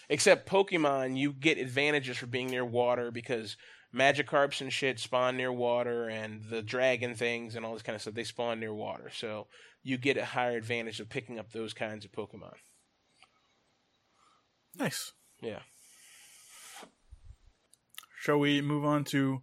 Except 0.09 0.49
Pokemon, 0.49 1.17
you 1.17 1.33
get 1.33 1.59
advantages 1.59 2.17
for 2.17 2.27
being 2.27 2.49
near 2.49 2.65
water 2.65 3.11
because 3.11 3.57
Magikarps 3.95 4.61
and 4.61 4.73
shit 4.73 4.99
spawn 4.99 5.37
near 5.37 5.53
water, 5.53 6.09
and 6.09 6.43
the 6.45 6.63
dragon 6.63 7.15
things 7.15 7.55
and 7.57 7.65
all 7.65 7.75
this 7.75 7.83
kind 7.83 7.95
of 7.97 8.03
stuff 8.03 8.15
they 8.15 8.25
spawn 8.25 8.61
near 8.61 8.73
water. 8.73 9.11
So 9.15 9.49
you 9.83 9.99
get 9.99 10.17
a 10.17 10.25
higher 10.25 10.57
advantage 10.57 11.01
of 11.01 11.09
picking 11.09 11.39
up 11.39 11.53
those 11.53 11.75
kinds 11.75 12.05
of 12.05 12.13
Pokemon. 12.13 12.55
Nice. 14.79 15.13
Yeah. 15.41 15.61
Shall 18.21 18.39
we 18.39 18.61
move 18.63 18.85
on 18.85 19.05
to 19.07 19.43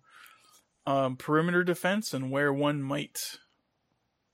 um, 0.87 1.17
perimeter 1.17 1.63
defense 1.63 2.13
and 2.13 2.31
where 2.31 2.53
one 2.53 2.81
might 2.81 3.17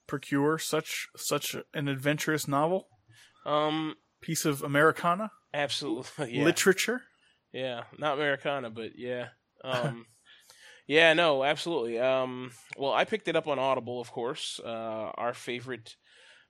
procure 0.08 0.58
such 0.60 1.08
such 1.16 1.56
an 1.74 1.88
adventurous 1.88 2.48
novel? 2.48 2.88
Um, 3.46 3.96
piece 4.22 4.46
of 4.46 4.62
Americana, 4.62 5.32
absolutely. 5.54 6.34
Yeah. 6.38 6.44
literature. 6.44 7.02
Yeah, 7.52 7.84
not 7.98 8.18
Americana, 8.18 8.70
but 8.70 8.92
yeah. 8.98 9.30
Um, 9.66 10.06
yeah, 10.88 11.14
no, 11.14 11.44
absolutely. 11.44 12.00
Um, 12.00 12.52
well, 12.78 12.94
I 12.94 13.06
picked 13.06 13.28
it 13.28 13.36
up 13.36 13.48
on 13.48 13.60
Audible, 13.60 14.00
of 14.00 14.12
course. 14.12 14.60
Uh, 14.64 15.12
our 15.16 15.34
favorite 15.34 15.96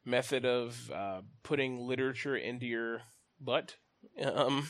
method 0.06 0.46
of 0.46 0.92
uh, 0.94 1.22
putting 1.44 1.80
literature 1.80 2.36
into 2.36 2.66
your 2.66 3.02
butt 3.40 3.76
um, 4.24 4.70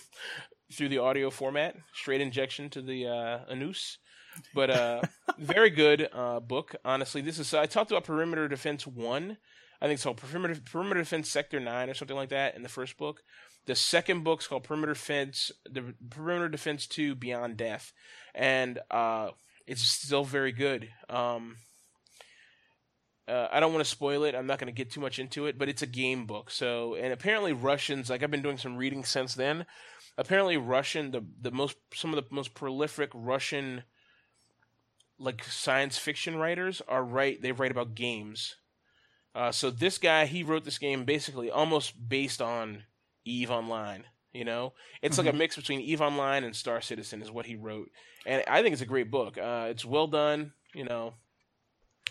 through 0.73 0.89
the 0.89 0.99
audio 0.99 1.29
format, 1.29 1.75
straight 1.93 2.21
injection 2.21 2.69
to 2.71 2.81
the 2.81 3.07
uh, 3.07 3.39
anus. 3.49 3.97
But 4.53 4.69
uh, 4.69 5.01
very 5.39 5.69
good 5.69 6.09
uh, 6.11 6.39
book, 6.39 6.75
honestly. 6.83 7.21
This 7.21 7.39
is 7.39 7.53
I 7.53 7.65
talked 7.65 7.91
about 7.91 8.03
Perimeter 8.03 8.47
Defense 8.47 8.85
One. 8.85 9.37
I 9.81 9.85
think 9.85 9.95
it's 9.95 10.03
called 10.03 10.17
Perimeter 10.17 10.59
Perimeter 10.65 11.01
Defense 11.01 11.29
Sector 11.29 11.59
Nine 11.59 11.89
or 11.89 11.93
something 11.93 12.17
like 12.17 12.29
that 12.29 12.55
in 12.55 12.63
the 12.63 12.69
first 12.69 12.97
book. 12.97 13.21
The 13.65 13.75
second 13.75 14.23
book's 14.23 14.47
called 14.47 14.63
Perimeter 14.63 14.93
Defense, 14.93 15.51
the 15.69 15.93
Perimeter 16.09 16.49
Defense 16.49 16.87
Two: 16.87 17.15
Beyond 17.15 17.57
Death, 17.57 17.93
and 18.35 18.79
uh, 18.91 19.29
it's 19.65 19.81
still 19.81 20.23
very 20.23 20.51
good. 20.51 20.89
Um, 21.09 21.57
uh, 23.27 23.47
I 23.51 23.59
don't 23.59 23.73
want 23.73 23.83
to 23.83 23.89
spoil 23.89 24.23
it. 24.23 24.35
I'm 24.35 24.45
not 24.45 24.59
going 24.59 24.71
to 24.71 24.77
get 24.77 24.91
too 24.91 25.01
much 25.01 25.17
into 25.17 25.47
it, 25.47 25.57
but 25.57 25.69
it's 25.69 25.81
a 25.81 25.87
game 25.87 26.27
book. 26.27 26.51
So, 26.51 26.93
and 26.93 27.11
apparently 27.11 27.53
Russians, 27.53 28.09
like 28.09 28.21
I've 28.21 28.29
been 28.29 28.43
doing 28.43 28.59
some 28.59 28.77
reading 28.77 29.03
since 29.03 29.33
then. 29.33 29.65
Apparently 30.17 30.57
Russian, 30.57 31.11
the 31.11 31.25
the 31.41 31.51
most 31.51 31.77
some 31.93 32.13
of 32.13 32.23
the 32.23 32.33
most 32.33 32.53
prolific 32.53 33.09
Russian 33.13 33.83
like 35.17 35.43
science 35.43 35.97
fiction 35.97 36.35
writers 36.37 36.81
are 36.87 37.03
right. 37.03 37.41
They 37.41 37.51
write 37.51 37.71
about 37.71 37.95
games. 37.95 38.55
Uh, 39.33 39.51
so 39.51 39.69
this 39.69 39.97
guy, 39.97 40.25
he 40.25 40.43
wrote 40.43 40.63
this 40.63 40.77
game 40.77 41.03
basically 41.03 41.51
almost 41.51 42.07
based 42.07 42.41
on 42.41 42.83
Eve 43.25 43.51
Online. 43.51 44.05
You 44.35 44.43
know, 44.43 44.73
it's 45.01 45.17
like 45.17 45.27
a 45.27 45.33
mix 45.33 45.55
between 45.55 45.79
Eve 45.79 46.01
Online 46.01 46.43
and 46.43 46.53
Star 46.53 46.81
Citizen 46.81 47.21
is 47.21 47.31
what 47.31 47.45
he 47.45 47.55
wrote, 47.55 47.89
and 48.25 48.43
I 48.49 48.61
think 48.61 48.73
it's 48.73 48.81
a 48.81 48.85
great 48.85 49.09
book. 49.09 49.37
Uh, 49.37 49.67
it's 49.69 49.85
well 49.85 50.07
done. 50.07 50.51
You 50.73 50.83
know, 50.83 51.13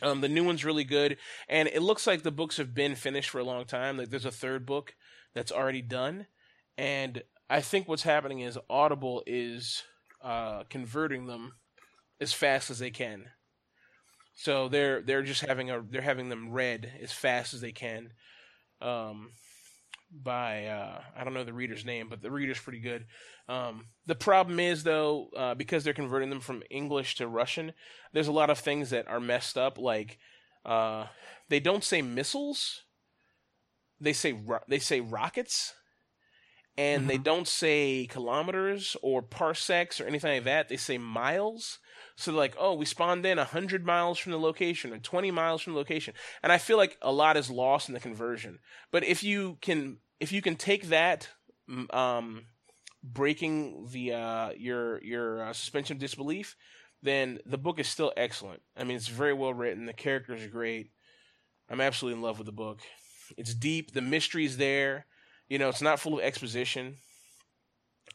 um, 0.00 0.22
the 0.22 0.28
new 0.28 0.42
one's 0.42 0.64
really 0.64 0.84
good, 0.84 1.18
and 1.50 1.68
it 1.68 1.82
looks 1.82 2.06
like 2.06 2.22
the 2.22 2.30
books 2.30 2.56
have 2.56 2.74
been 2.74 2.94
finished 2.94 3.28
for 3.28 3.40
a 3.40 3.44
long 3.44 3.66
time. 3.66 3.98
Like 3.98 4.08
there's 4.08 4.24
a 4.24 4.30
third 4.30 4.64
book 4.64 4.94
that's 5.34 5.52
already 5.52 5.82
done, 5.82 6.26
and 6.78 7.22
I 7.50 7.60
think 7.60 7.88
what's 7.88 8.04
happening 8.04 8.40
is 8.40 8.58
Audible 8.70 9.22
is 9.26 9.82
uh, 10.22 10.64
converting 10.70 11.26
them 11.26 11.56
as 12.20 12.32
fast 12.32 12.70
as 12.70 12.78
they 12.78 12.90
can. 12.90 13.26
So 14.34 14.68
they're 14.68 15.02
they're 15.02 15.22
just 15.22 15.42
having 15.42 15.70
a 15.70 15.82
they're 15.82 16.00
having 16.00 16.30
them 16.30 16.50
read 16.50 16.90
as 17.02 17.12
fast 17.12 17.52
as 17.52 17.60
they 17.60 17.72
can. 17.72 18.14
Um, 18.80 19.32
by 20.22 20.66
uh, 20.66 21.00
I 21.16 21.24
don't 21.24 21.34
know 21.34 21.44
the 21.44 21.52
reader's 21.52 21.84
name, 21.84 22.08
but 22.08 22.22
the 22.22 22.30
reader's 22.30 22.60
pretty 22.60 22.80
good. 22.80 23.06
Um, 23.48 23.86
the 24.06 24.14
problem 24.14 24.60
is 24.60 24.84
though, 24.84 25.28
uh, 25.36 25.54
because 25.54 25.84
they're 25.84 25.92
converting 25.92 26.30
them 26.30 26.40
from 26.40 26.62
English 26.70 27.16
to 27.16 27.26
Russian, 27.26 27.72
there's 28.12 28.28
a 28.28 28.32
lot 28.32 28.50
of 28.50 28.58
things 28.58 28.90
that 28.90 29.08
are 29.08 29.20
messed 29.20 29.58
up. 29.58 29.78
Like 29.78 30.18
uh, 30.64 31.06
they 31.48 31.60
don't 31.60 31.84
say 31.84 32.02
missiles, 32.02 32.82
they 34.00 34.12
say 34.12 34.32
ro- 34.32 34.60
they 34.68 34.78
say 34.78 35.00
rockets, 35.00 35.74
and 36.76 37.08
they 37.08 37.18
don't 37.18 37.46
say 37.46 38.06
kilometers 38.10 38.96
or 39.02 39.22
parsecs 39.22 40.00
or 40.00 40.06
anything 40.06 40.34
like 40.34 40.44
that. 40.44 40.68
They 40.68 40.76
say 40.76 40.98
miles. 40.98 41.78
So 42.16 42.30
they're 42.30 42.38
like, 42.38 42.56
oh, 42.58 42.74
we 42.74 42.84
spawned 42.84 43.24
in 43.26 43.38
100 43.38 43.84
miles 43.86 44.18
from 44.18 44.32
the 44.32 44.38
location 44.38 44.92
or 44.92 44.98
20 44.98 45.30
miles 45.30 45.62
from 45.62 45.74
the 45.74 45.78
location. 45.78 46.14
And 46.42 46.52
I 46.52 46.58
feel 46.58 46.76
like 46.76 46.96
a 47.00 47.12
lot 47.12 47.36
is 47.36 47.50
lost 47.50 47.88
in 47.88 47.94
the 47.94 48.00
conversion. 48.00 48.58
But 48.90 49.04
if 49.04 49.22
you 49.22 49.58
can 49.60 49.98
if 50.20 50.32
you 50.32 50.42
can 50.42 50.56
take 50.56 50.88
that 50.88 51.28
um, 51.90 52.46
breaking 53.02 53.88
the 53.92 54.12
uh, 54.12 54.50
your 54.56 55.02
your 55.02 55.42
uh, 55.42 55.52
suspension 55.52 55.96
of 55.96 56.00
disbelief, 56.00 56.56
then 57.02 57.38
the 57.46 57.58
book 57.58 57.78
is 57.78 57.88
still 57.88 58.12
excellent. 58.16 58.62
I 58.76 58.84
mean, 58.84 58.96
it's 58.96 59.08
very 59.08 59.34
well 59.34 59.54
written. 59.54 59.86
The 59.86 59.92
characters 59.92 60.42
are 60.42 60.48
great. 60.48 60.90
I'm 61.68 61.80
absolutely 61.80 62.18
in 62.18 62.22
love 62.22 62.38
with 62.38 62.46
the 62.46 62.52
book. 62.52 62.80
It's 63.36 63.54
deep. 63.54 63.92
The 63.92 64.02
mystery's 64.02 64.56
there. 64.56 65.06
You 65.48 65.58
know, 65.58 65.68
it's 65.68 65.82
not 65.82 66.00
full 66.00 66.18
of 66.18 66.24
exposition. 66.24 66.96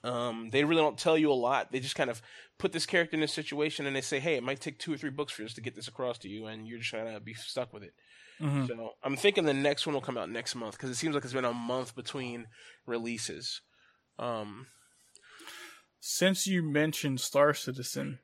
Um, 0.03 0.49
they 0.51 0.63
really 0.63 0.81
don't 0.81 0.97
tell 0.97 1.17
you 1.17 1.31
a 1.31 1.33
lot. 1.33 1.71
They 1.71 1.79
just 1.79 1.95
kind 1.95 2.09
of 2.09 2.21
put 2.57 2.71
this 2.71 2.85
character 2.85 3.15
in 3.15 3.21
this 3.21 3.33
situation 3.33 3.85
and 3.85 3.95
they 3.95 4.01
say, 4.01 4.19
hey, 4.19 4.35
it 4.35 4.43
might 4.43 4.61
take 4.61 4.79
two 4.79 4.93
or 4.93 4.97
three 4.97 5.09
books 5.09 5.33
for 5.33 5.43
us 5.43 5.53
to 5.55 5.61
get 5.61 5.75
this 5.75 5.87
across 5.87 6.17
to 6.19 6.29
you, 6.29 6.45
and 6.45 6.67
you're 6.67 6.79
just 6.79 6.91
to 6.91 7.19
be 7.23 7.33
stuck 7.33 7.73
with 7.73 7.83
it. 7.83 7.93
Mhm. 8.39 8.67
So 8.67 8.95
I'm 9.03 9.15
thinking 9.17 9.45
the 9.45 9.53
next 9.53 9.85
one 9.85 9.93
will 9.93 10.01
come 10.01 10.17
out 10.17 10.29
next 10.29 10.55
month 10.55 10.75
because 10.77 10.89
it 10.89 10.95
seems 10.95 11.13
like 11.15 11.23
it's 11.23 11.33
been 11.33 11.45
a 11.45 11.53
month 11.53 11.95
between 11.95 12.47
releases. 12.85 13.61
Um, 14.17 14.67
Since 16.01 16.47
you 16.47 16.63
mentioned 16.63 17.19
Star 17.19 17.53
Citizen, 17.53 18.19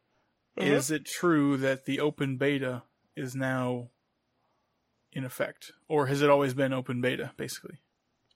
Mhm. 0.58 0.64
is 0.64 0.92
it 0.92 1.06
true 1.06 1.58
that 1.58 1.84
the 1.84 2.00
open 2.00 2.38
beta 2.38 2.84
is 3.18 3.36
now 3.36 3.92
in 5.12 5.26
effect, 5.26 5.72
or 5.90 6.08
has 6.08 6.22
it 6.22 6.30
always 6.30 6.54
been 6.54 6.72
open 6.72 7.02
beta, 7.02 7.34
basically, 7.36 7.82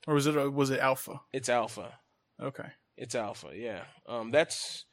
or 0.07 0.13
was 0.15 0.27
it 0.27 0.35
was 0.51 0.69
it 0.71 0.79
alpha? 0.81 1.21
it's 1.31 1.47
alpha. 1.47 1.99
Okay. 2.39 2.71
It's 2.97 3.15
alpha. 3.15 3.51
Yeah. 3.55 3.85
Um, 4.05 4.31
that's 4.31 4.83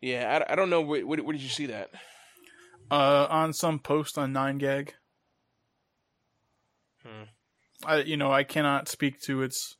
yeah. 0.00 0.44
I, 0.48 0.52
I 0.52 0.56
don't 0.56 0.70
know 0.70 0.80
where, 0.80 1.06
where, 1.06 1.22
where 1.22 1.32
did 1.32 1.42
you 1.42 1.48
see 1.48 1.66
that? 1.66 1.90
Uh, 2.90 3.26
on 3.30 3.52
some 3.52 3.78
post 3.78 4.18
on 4.18 4.32
Nine 4.32 4.58
Gag. 4.58 4.94
Hmm. 7.04 7.24
I 7.84 7.96
you 7.98 8.16
know 8.16 8.32
I 8.32 8.44
cannot 8.44 8.88
speak 8.88 9.20
to 9.22 9.42
its 9.42 9.76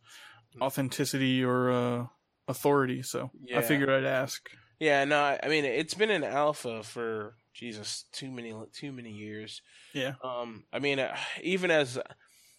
authenticity 0.61 1.43
or 1.45 1.71
uh, 1.71 2.07
authority, 2.49 3.03
so 3.03 3.31
Yeah. 3.43 3.59
I 3.59 3.63
figured 3.63 3.91
I'd 3.91 4.05
ask. 4.05 4.49
Yeah. 4.79 5.05
No. 5.05 5.39
I, 5.43 5.49
mean, 5.49 5.65
it's 5.65 5.95
been 5.95 6.11
in 6.11 6.25
alpha 6.25 6.83
for 6.83 7.37
Jesus 7.53 8.05
too 8.13 8.31
many 8.31 8.53
too 8.73 8.93
many 8.93 9.11
years. 9.11 9.63
Yeah. 9.93 10.15
Um, 10.23 10.65
I 10.73 10.79
mean, 10.79 10.99
uh, 10.99 11.17
even 11.43 11.71
as 11.71 11.99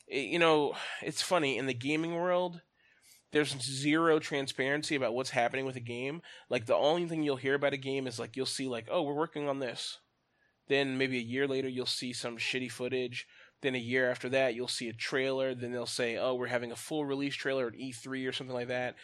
you 0.08 0.40
know, 0.40 0.74
it's 1.02 1.22
funny 1.22 1.58
in 1.58 1.66
the 1.68 1.74
gaming 1.74 2.16
world. 2.16 2.62
There's 3.32 3.60
zero 3.62 4.20
transparency 4.20 4.96
about 4.96 5.14
what's 5.14 5.32
happening 5.32 5.66
with 5.66 5.76
a 5.76 5.82
game. 5.82 6.22
Like 6.50 6.68
the 6.68 6.76
only 6.76 7.06
thing 7.06 7.22
you'll 7.22 7.36
hear 7.36 7.56
about 7.56 7.74
a 7.74 7.78
game 7.78 8.08
is 8.08 8.18
like 8.18 8.38
you'll 8.38 8.46
see 8.46 8.68
like, 8.68 8.88
oh, 8.90 9.02
we're 9.02 9.14
working 9.14 9.50
on 9.50 9.60
this. 9.60 10.00
Then 10.70 10.98
maybe 10.98 11.18
a 11.18 11.22
year 11.22 11.46
later 11.46 11.68
you'll 11.68 11.86
see 11.86 12.14
some 12.14 12.38
shitty 12.38 12.72
footage. 12.72 13.28
Then 13.62 13.76
a 13.76 13.80
year 13.80 14.10
after 14.10 14.30
that 14.30 14.56
you'll 14.56 14.68
see 14.68 14.90
a 14.90 14.94
trailer. 14.94 15.56
Then 15.56 15.72
they'll 15.72 15.86
say, 15.86 16.18
oh, 16.18 16.36
we're 16.36 16.48
having 16.48 16.72
a 16.72 16.76
full 16.76 17.06
release 17.06 17.36
trailer 17.36 17.68
at 17.68 17.74
E3 17.74 18.28
or 18.28 18.32
something 18.32 18.56
like 18.56 18.68
that. 18.68 18.96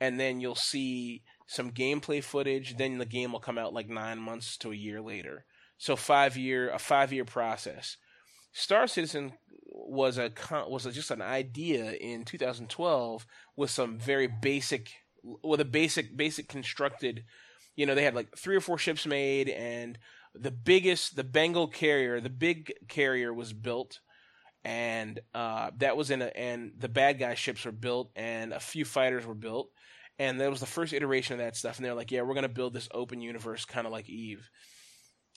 And 0.00 0.18
then 0.18 0.40
you'll 0.40 0.54
see 0.54 1.22
some 1.46 1.72
gameplay 1.72 2.22
footage. 2.22 2.76
Then 2.76 2.98
the 2.98 3.06
game 3.06 3.32
will 3.32 3.40
come 3.40 3.58
out 3.58 3.74
like 3.74 3.88
nine 3.88 4.18
months 4.18 4.56
to 4.58 4.72
a 4.72 4.76
year 4.76 5.00
later. 5.00 5.44
So 5.78 5.96
five 5.96 6.36
year 6.36 6.70
a 6.70 6.78
five 6.78 7.12
year 7.12 7.24
process. 7.24 7.96
Star 8.52 8.86
Citizen 8.86 9.32
was 9.72 10.18
a 10.18 10.30
was 10.68 10.84
just 10.94 11.10
an 11.10 11.22
idea 11.22 11.92
in 11.92 12.24
2012 12.24 13.26
with 13.56 13.70
some 13.70 13.98
very 13.98 14.26
basic 14.26 14.90
with 15.22 15.60
a 15.60 15.64
basic 15.64 16.16
basic 16.16 16.48
constructed 16.48 17.24
you 17.76 17.86
know 17.86 17.94
they 17.94 18.04
had 18.04 18.14
like 18.14 18.36
three 18.36 18.56
or 18.56 18.60
four 18.60 18.78
ships 18.78 19.06
made 19.06 19.48
and 19.48 19.98
the 20.34 20.50
biggest 20.50 21.16
the 21.16 21.24
bengal 21.24 21.66
carrier 21.66 22.20
the 22.20 22.30
big 22.30 22.72
carrier 22.88 23.32
was 23.32 23.52
built 23.52 24.00
and 24.64 25.20
uh, 25.34 25.70
that 25.78 25.96
was 25.96 26.10
in 26.10 26.22
a 26.22 26.26
and 26.36 26.72
the 26.78 26.88
bad 26.88 27.18
guy 27.18 27.34
ships 27.34 27.64
were 27.64 27.72
built 27.72 28.10
and 28.14 28.52
a 28.52 28.60
few 28.60 28.84
fighters 28.84 29.26
were 29.26 29.34
built 29.34 29.70
and 30.18 30.38
that 30.38 30.50
was 30.50 30.60
the 30.60 30.66
first 30.66 30.92
iteration 30.92 31.32
of 31.34 31.38
that 31.38 31.56
stuff 31.56 31.76
and 31.76 31.84
they're 31.84 31.94
like 31.94 32.10
yeah 32.10 32.22
we're 32.22 32.34
to 32.34 32.48
build 32.48 32.74
this 32.74 32.88
open 32.92 33.20
universe 33.20 33.64
kind 33.64 33.86
of 33.86 33.92
like 33.92 34.08
eve. 34.08 34.50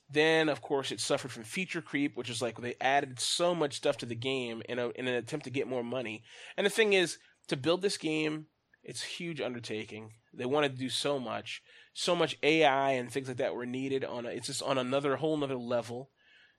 Then 0.10 0.50
of 0.50 0.62
course 0.62 0.92
it 0.92 1.00
suffered 1.00 1.32
from 1.32 1.44
feature 1.44 1.82
creep 1.82 2.18
which 2.18 2.30
is 2.30 2.42
like 2.42 2.60
they 2.60 2.76
added 2.82 3.20
so 3.20 3.56
much 3.56 3.76
stuff 3.76 3.98
to 3.98 4.06
the 4.06 4.16
game 4.16 4.62
in, 4.68 4.78
a, 4.78 4.90
in 4.90 5.08
an 5.08 5.16
attempt 5.16 5.46
to 5.46 5.52
get 5.52 5.70
more 5.70 5.84
money. 5.84 6.24
And 6.58 6.66
the 6.66 6.72
thing 6.72 6.94
is 6.94 7.18
to 7.48 7.58
build 7.58 7.82
this 7.82 7.98
game 7.98 8.48
it's 8.84 9.04
a 9.04 9.08
huge 9.08 9.40
undertaking. 9.40 10.12
They 10.34 10.46
wanted 10.46 10.74
to 10.74 10.78
do 10.78 10.90
so 10.90 11.18
much 11.18 11.62
so 11.94 12.16
much 12.16 12.38
ai 12.44 12.92
and 12.92 13.12
things 13.12 13.28
like 13.28 13.38
that 13.38 13.54
were 13.56 13.66
needed 13.66 14.04
on 14.04 14.26
a, 14.26 14.30
it's 14.30 14.48
just 14.48 14.64
on 14.64 14.78
another 14.78 15.16
whole 15.18 15.36
another 15.36 15.56
level 15.56 16.10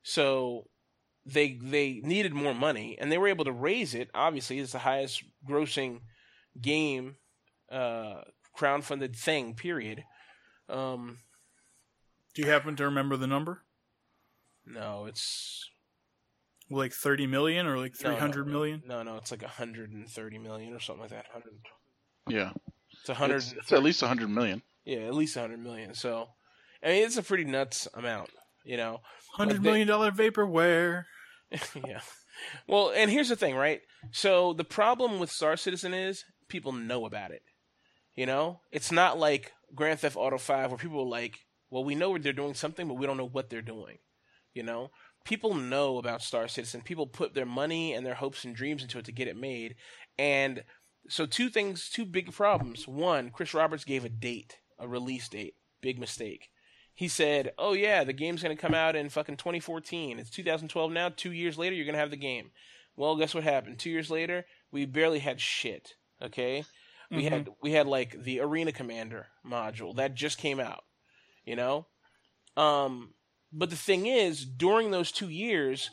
so 0.02 0.64
they 1.26 1.58
they 1.62 2.00
needed 2.04 2.32
more 2.32 2.54
money 2.54 2.96
and 3.00 3.10
they 3.10 3.18
were 3.18 3.28
able 3.28 3.44
to 3.44 3.52
raise 3.52 3.94
it 3.94 4.08
obviously 4.14 4.58
it's 4.58 4.72
the 4.72 4.78
highest 4.80 5.24
grossing 5.48 6.00
game 6.60 7.16
uh 7.72 8.20
crowdfunded 8.56 9.16
thing 9.16 9.54
period 9.54 10.04
um 10.68 11.18
Do 12.34 12.42
you 12.42 12.48
happen 12.50 12.76
to 12.76 12.84
remember 12.84 13.16
the 13.16 13.26
number? 13.26 13.62
no 14.66 15.06
it's 15.06 15.68
Like 16.70 16.92
thirty 16.92 17.26
million 17.26 17.66
or 17.66 17.76
like 17.78 17.94
no, 18.02 18.10
no, 18.18 18.44
million? 18.44 18.82
no 18.86 19.02
no 19.02 19.16
it's 19.16 19.30
like 19.30 19.42
130 19.42 20.38
million 20.38 20.72
or 20.74 20.80
something 20.80 21.02
like 21.02 21.10
that 21.10 21.26
100 21.32 21.52
Yeah, 22.28 22.52
it's 23.00 23.08
100 23.08 23.36
it's, 23.36 23.52
it's 23.52 23.72
at 23.72 23.82
least 23.82 24.00
hundred 24.00 24.30
million. 24.30 24.62
Yeah 24.84 25.00
at 25.00 25.14
least 25.14 25.36
100 25.36 25.58
million 25.62 25.94
so 25.94 26.28
i 26.82 26.88
mean 26.88 27.04
it's 27.04 27.16
a 27.16 27.22
pretty 27.22 27.44
nuts 27.44 27.88
amount 27.94 28.30
you 28.64 28.76
know 28.76 29.00
Hundred 29.34 29.62
million 29.64 29.88
dollar 29.88 30.12
vaporware. 30.12 31.06
yeah. 31.50 32.00
Well, 32.68 32.92
and 32.94 33.10
here's 33.10 33.28
the 33.28 33.36
thing, 33.36 33.56
right? 33.56 33.80
So 34.12 34.52
the 34.52 34.64
problem 34.64 35.18
with 35.18 35.30
Star 35.30 35.56
Citizen 35.56 35.92
is 35.92 36.24
people 36.48 36.70
know 36.70 37.04
about 37.04 37.32
it. 37.32 37.42
You 38.14 38.26
know, 38.26 38.60
it's 38.70 38.92
not 38.92 39.18
like 39.18 39.52
Grand 39.74 39.98
Theft 39.98 40.16
Auto 40.16 40.38
Five 40.38 40.70
where 40.70 40.78
people 40.78 41.00
are 41.00 41.08
like, 41.08 41.40
"Well, 41.68 41.82
we 41.82 41.96
know 41.96 42.16
they're 42.16 42.32
doing 42.32 42.54
something, 42.54 42.86
but 42.86 42.94
we 42.94 43.06
don't 43.06 43.16
know 43.16 43.26
what 43.26 43.50
they're 43.50 43.60
doing." 43.60 43.98
You 44.52 44.62
know, 44.62 44.90
people 45.24 45.54
know 45.54 45.98
about 45.98 46.22
Star 46.22 46.46
Citizen. 46.46 46.82
People 46.82 47.08
put 47.08 47.34
their 47.34 47.46
money 47.46 47.92
and 47.92 48.06
their 48.06 48.14
hopes 48.14 48.44
and 48.44 48.54
dreams 48.54 48.82
into 48.82 49.00
it 49.00 49.04
to 49.06 49.12
get 49.12 49.26
it 49.26 49.36
made, 49.36 49.74
and 50.16 50.62
so 51.08 51.26
two 51.26 51.48
things, 51.48 51.90
two 51.90 52.04
big 52.04 52.32
problems. 52.32 52.86
One, 52.86 53.30
Chris 53.30 53.52
Roberts 53.52 53.84
gave 53.84 54.04
a 54.04 54.08
date, 54.08 54.58
a 54.84 54.88
release 54.88 55.28
date. 55.28 55.54
Big 55.80 55.98
mistake 55.98 56.50
he 56.94 57.08
said, 57.08 57.52
"Oh 57.58 57.72
yeah, 57.72 58.04
the 58.04 58.12
game's 58.12 58.42
to 58.56 58.60
come 58.60 58.74
out 58.74 58.94
in 58.94 59.08
fucking 59.08 59.36
2014. 59.36 60.18
It's 60.18 60.30
2012 60.30 60.92
now. 60.92 61.08
Two 61.08 61.32
years 61.32 61.58
later, 61.58 61.74
you're 61.74 61.84
to 61.94 62.00
have 62.00 62.10
the 62.10 62.16
game." 62.16 62.52
Well, 62.96 63.16
guess 63.16 63.34
what 63.34 63.42
happened? 63.42 63.80
Two 63.80 63.90
years 63.90 64.10
later, 64.10 64.46
we 64.70 64.86
barely 64.86 65.18
had 65.18 65.40
shit. 65.40 65.94
Okay, 66.22 66.64
we 67.10 67.24
Mhm. 67.24 67.30
had 67.30 67.48
we 67.60 67.72
had 67.72 67.88
like 67.88 68.22
the 68.22 68.38
Arena 68.40 68.70
Commander 68.70 69.26
module 69.44 69.96
that 69.96 70.14
just 70.14 70.38
came 70.38 70.60
out. 70.60 70.84
You 71.44 71.56
know, 71.56 71.88
um, 72.56 73.14
but 73.52 73.70
the 73.70 73.76
thing 73.76 74.06
is, 74.06 74.44
during 74.46 74.92
those 74.92 75.10
two 75.10 75.28
years, 75.28 75.90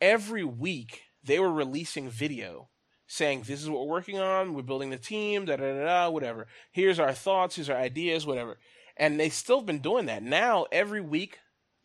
every 0.00 0.44
week 0.44 1.02
they 1.22 1.40
were 1.40 1.52
releasing 1.52 2.08
video 2.08 2.70
saying, 3.14 3.44
"This 3.46 3.62
is 3.62 3.70
what 3.70 3.86
we're 3.86 3.94
working 3.94 4.18
on. 4.18 4.54
We're 4.54 4.62
building 4.62 4.90
the 4.90 4.98
team. 4.98 5.44
Da 5.44 5.56
da 5.56 5.72
da 5.72 5.84
da. 5.84 6.10
Whatever. 6.10 6.46
Here's 6.72 6.98
our 6.98 7.12
thoughts. 7.12 7.56
Here's 7.56 7.70
our 7.70 7.78
ideas. 7.78 8.26
Whatever." 8.26 8.58
and 8.96 9.18
they 9.18 9.28
still 9.28 9.60
been 9.60 9.80
doing 9.80 10.06
that. 10.06 10.22
Now 10.22 10.66
every 10.70 11.00
week, 11.00 11.38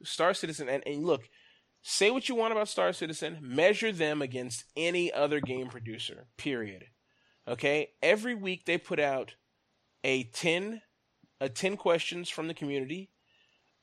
Star 0.03 0.33
Citizen 0.33 0.69
and, 0.69 0.83
and 0.85 1.05
look, 1.05 1.29
say 1.81 2.11
what 2.11 2.29
you 2.29 2.35
want 2.35 2.51
about 2.51 2.67
Star 2.67 2.93
Citizen, 2.93 3.39
measure 3.41 3.91
them 3.91 4.21
against 4.21 4.65
any 4.75 5.11
other 5.11 5.39
game 5.39 5.67
producer. 5.67 6.27
Period. 6.37 6.85
Okay, 7.47 7.89
every 8.01 8.35
week 8.35 8.65
they 8.65 8.77
put 8.77 8.99
out 8.99 9.35
a 10.03 10.23
ten, 10.25 10.81
a 11.41 11.49
ten 11.49 11.77
questions 11.77 12.29
from 12.29 12.47
the 12.47 12.53
community, 12.53 13.09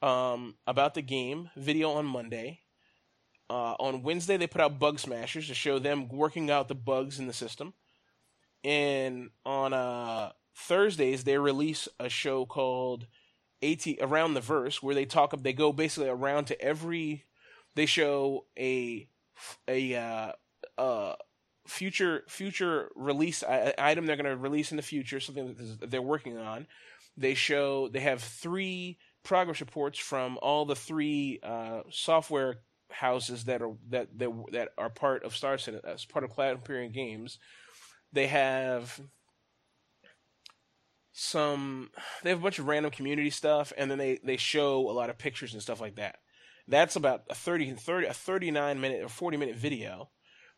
um, 0.02 0.54
about 0.66 0.94
the 0.94 1.02
game 1.02 1.50
video 1.56 1.90
on 1.90 2.06
Monday. 2.06 2.60
Uh, 3.48 3.74
on 3.78 4.02
Wednesday 4.02 4.36
they 4.36 4.46
put 4.46 4.60
out 4.60 4.78
Bug 4.78 4.98
Smashers 4.98 5.48
to 5.48 5.54
show 5.54 5.78
them 5.78 6.08
working 6.08 6.50
out 6.50 6.68
the 6.68 6.74
bugs 6.74 7.18
in 7.18 7.26
the 7.26 7.32
system, 7.32 7.74
and 8.64 9.30
on 9.44 9.72
uh 9.72 10.32
Thursdays 10.56 11.24
they 11.24 11.38
release 11.38 11.88
a 12.00 12.08
show 12.08 12.46
called 12.46 13.06
AT 13.62 13.86
Around 14.00 14.34
the 14.34 14.40
Verse 14.40 14.82
where 14.82 14.94
they 14.94 15.04
talk 15.04 15.34
they 15.42 15.52
go 15.52 15.72
basically 15.72 16.08
around 16.08 16.46
to 16.46 16.60
every 16.60 17.24
they 17.74 17.86
show 17.86 18.46
a 18.58 19.08
a 19.68 19.94
uh, 19.94 20.32
uh 20.78 21.14
future 21.66 22.24
future 22.28 22.90
release 22.94 23.42
item 23.44 24.06
they're 24.06 24.16
going 24.16 24.24
to 24.24 24.36
release 24.36 24.70
in 24.70 24.76
the 24.76 24.82
future 24.82 25.20
something 25.20 25.54
that 25.80 25.90
they're 25.90 26.02
working 26.02 26.38
on. 26.38 26.66
They 27.16 27.34
show 27.34 27.88
they 27.88 28.00
have 28.00 28.22
three 28.22 28.98
progress 29.22 29.60
reports 29.60 29.98
from 29.98 30.38
all 30.42 30.64
the 30.64 30.76
three 30.76 31.40
uh, 31.42 31.82
software 31.90 32.56
houses 32.90 33.44
that 33.44 33.62
are 33.62 33.74
that 33.88 34.08
that, 34.18 34.30
that 34.52 34.68
are 34.78 34.90
part 34.90 35.24
of 35.24 35.36
Star 35.36 35.58
Citizen 35.58 35.88
as 35.88 36.04
part 36.04 36.24
of 36.24 36.30
Cloud 36.30 36.56
Imperium 36.56 36.92
Games 36.92 37.38
they 38.12 38.26
have 38.26 39.00
some 41.12 41.90
they 42.22 42.30
have 42.30 42.40
a 42.40 42.42
bunch 42.42 42.58
of 42.58 42.66
random 42.66 42.90
community 42.90 43.30
stuff 43.30 43.72
and 43.76 43.90
then 43.90 43.98
they 43.98 44.18
they 44.24 44.36
show 44.36 44.88
a 44.90 44.92
lot 44.92 45.10
of 45.10 45.18
pictures 45.18 45.52
and 45.52 45.62
stuff 45.62 45.80
like 45.80 45.96
that. 45.96 46.16
That's 46.68 46.96
about 46.96 47.22
a 47.30 47.34
30 47.34 47.72
30 47.72 48.06
a 48.06 48.12
39 48.12 48.80
minute 48.80 49.02
or 49.02 49.08
40 49.08 49.36
minute 49.36 49.56
video. 49.56 50.10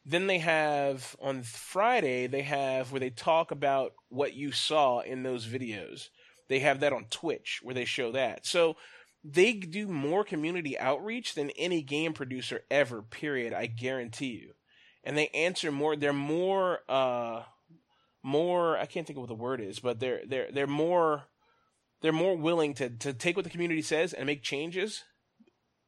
Then 0.05 0.27
they 0.27 0.39
have 0.39 1.17
on 1.21 1.43
friday 1.43 2.27
they 2.27 2.43
have 2.43 2.93
where 2.93 3.01
they 3.01 3.11
talk 3.11 3.51
about 3.51 3.93
what 4.09 4.35
you 4.35 4.53
saw 4.53 5.01
in 5.01 5.23
those 5.23 5.47
videos. 5.47 6.09
They 6.49 6.61
have 6.61 6.81
that 6.81 6.93
on 6.93 7.07
twitch 7.11 7.61
where 7.63 7.75
they 7.75 7.85
show 7.85 8.13
that. 8.13 8.47
So 8.47 8.77
they 9.31 9.53
do 9.53 9.89
more 9.89 10.25
community 10.25 10.79
outreach 10.79 11.35
than 11.35 11.51
any 11.51 11.83
game 11.83 12.13
producer 12.13 12.63
ever 12.71 13.03
period 13.03 13.53
i 13.53 13.67
guarantee 13.67 14.41
you 14.43 14.53
and 15.05 15.17
they 15.17 15.29
answer 15.29 15.71
more 15.73 15.97
they're 15.97 16.13
more 16.13 16.81
uh 16.89 17.43
more 18.23 18.77
I 18.77 18.87
can't 18.87 19.07
think 19.07 19.17
of 19.17 19.23
what 19.23 19.29
the 19.29 19.35
word 19.35 19.61
is, 19.61 19.79
but 19.79 20.01
they're 20.01 20.21
they're 20.27 20.51
they're 20.53 20.67
more 20.67 21.25
they're 22.01 22.13
more 22.13 22.37
willing 22.37 22.75
to 22.75 22.91
to 22.91 23.13
take 23.13 23.37
what 23.37 23.45
the 23.45 23.51
community 23.51 23.83
says 23.83 24.13
and 24.13 24.27
make 24.27 24.43
changes 24.43 25.05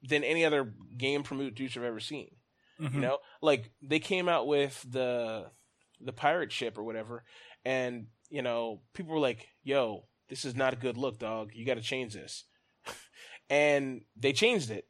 than 0.03 0.25
any 0.25 0.45
other 0.45 0.73
game 0.97 1.23
producer 1.23 1.81
I've 1.81 1.87
ever 1.87 2.01
seen. 2.01 2.31
Mhm. 2.81 2.95
You 2.95 3.01
know, 3.01 3.19
like 3.43 3.71
they 3.83 3.99
came 3.99 4.29
out 4.29 4.47
with 4.47 4.85
the 4.89 5.51
the 6.01 6.13
pirate 6.13 6.53
ship 6.53 6.79
or 6.79 6.83
whatever, 6.85 7.25
and 7.65 8.07
you 8.31 8.43
know 8.43 8.81
people 8.95 9.13
were 9.13 9.21
like, 9.21 9.49
"Yo, 9.63 10.07
this 10.29 10.45
is 10.45 10.55
not 10.55 10.73
a 10.73 10.77
good 10.77 10.97
look, 10.97 11.19
dog. 11.19 11.51
You 11.55 11.67
got 11.67 11.75
to 11.75 11.83
change 11.83 12.15
this," 12.15 12.45
and 13.51 14.03
they 14.17 14.33
changed 14.33 14.71
it. 14.71 14.87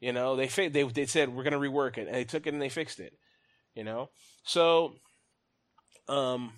You 0.00 0.12
know, 0.12 0.34
they 0.34 0.48
fi- 0.48 0.68
they 0.68 0.82
they 0.82 1.06
said 1.06 1.28
we're 1.28 1.44
gonna 1.44 1.60
rework 1.60 1.98
it, 1.98 2.08
and 2.08 2.16
they 2.16 2.24
took 2.24 2.46
it 2.46 2.52
and 2.52 2.60
they 2.60 2.68
fixed 2.68 2.98
it. 2.98 3.12
You 3.74 3.84
know, 3.84 4.10
so 4.42 4.94
um, 6.08 6.52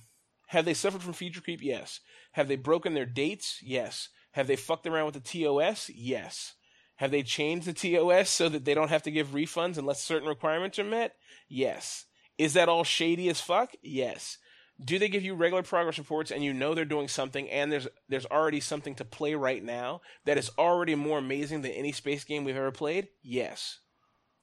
have 0.47 0.65
they 0.65 0.75
suffered 0.75 1.03
from 1.03 1.13
feature 1.13 1.41
creep? 1.41 1.63
Yes. 1.63 2.01
Have 2.33 2.49
they 2.49 2.57
broken 2.57 2.95
their 2.95 3.07
dates? 3.07 3.59
Yes. 3.63 4.09
Have 4.33 4.47
they 4.47 4.57
fucked 4.57 4.87
around 4.87 5.07
with 5.07 5.15
the 5.15 5.21
TOS? 5.21 5.91
Yes. 5.95 6.55
Have 6.97 7.11
they 7.11 7.23
changed 7.23 7.67
the 7.67 7.73
TOS 7.73 8.31
so 8.31 8.49
that 8.49 8.65
they 8.65 8.75
don't 8.75 8.89
have 8.89 9.03
to 9.03 9.11
give 9.11 9.29
refunds 9.29 9.79
unless 9.79 10.03
certain 10.03 10.29
requirements 10.29 10.79
are 10.79 10.85
met? 10.85 11.15
Yes. 11.49 12.07
Is 12.39 12.55
that 12.55 12.69
all 12.69 12.85
shady 12.85 13.29
as 13.29 13.41
fuck? 13.41 13.73
Yes. 13.83 14.39
Do 14.83 14.99
they 14.99 15.09
give 15.09 15.23
you 15.23 15.35
regular 15.35 15.63
progress 15.63 15.99
reports 15.99 16.31
and 16.31 16.43
you 16.43 16.53
know 16.53 16.75
they're 16.75 16.85
doing 16.85 17.07
something 17.07 17.49
and 17.49 17.71
there's 17.71 17.87
there's 18.09 18.27
already 18.27 18.61
something 18.61 18.95
to 18.97 19.05
play 19.05 19.35
right 19.35 19.63
now 19.63 20.01
that 20.25 20.37
is 20.37 20.51
already 20.59 20.95
more 20.95 21.19
amazing 21.19 21.63
than 21.63 21.71
any 21.71 21.93
space 21.93 22.25
game 22.25 22.45
we've 22.45 22.57
ever 22.57 22.73
played? 22.73 23.09
Yes. 23.23 23.79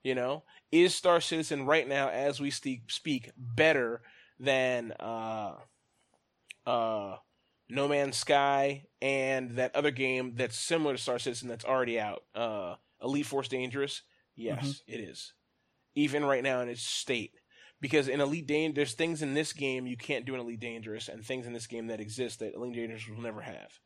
You 0.04 0.16
know, 0.16 0.44
is 0.72 0.96
Star 0.96 1.20
Citizen 1.20 1.66
right 1.66 1.88
now 1.88 2.10
as 2.10 2.40
we 2.40 2.50
speak 2.50 3.32
better 3.38 4.02
than 4.40 4.94
uh 4.94 5.56
uh 6.66 7.18
No 7.70 7.88
Man's 7.90 8.18
Sky 8.18 8.86
and 9.02 9.58
that 9.58 9.76
other 9.76 9.92
game 9.92 10.34
that's 10.36 10.58
similar 10.58 10.96
to 10.96 11.02
Star 11.02 11.20
Citizen 11.20 11.50
that's 11.50 11.66
already 11.66 12.00
out, 12.00 12.24
uh 12.34 12.76
Elite 13.04 13.26
Force 13.26 13.50
Dangerous? 13.50 14.02
Yes, 14.36 14.82
it 14.88 15.02
is. 15.02 15.34
Even 15.94 16.24
right 16.24 16.42
now 16.42 16.62
in 16.62 16.70
its 16.70 16.82
state. 16.82 17.34
Because 17.82 18.08
in 18.08 18.22
Elite 18.22 18.48
Dangerous, 18.48 18.76
there's 18.76 18.94
things 18.94 19.22
in 19.22 19.34
this 19.34 19.54
game 19.54 19.88
you 19.88 19.98
can't 19.98 20.26
do 20.26 20.36
in 20.36 20.40
Elite 20.40 20.60
Dangerous, 20.60 21.10
and 21.10 21.26
things 21.26 21.48
in 21.48 21.54
this 21.54 21.68
game 21.68 21.88
that 21.88 22.00
exist 22.00 22.40
that 22.40 22.54
Elite 22.54 22.76
Dangerous 22.76 23.08
will 23.08 23.22
never 23.22 23.42
have. 23.42 23.80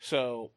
So, 0.00 0.50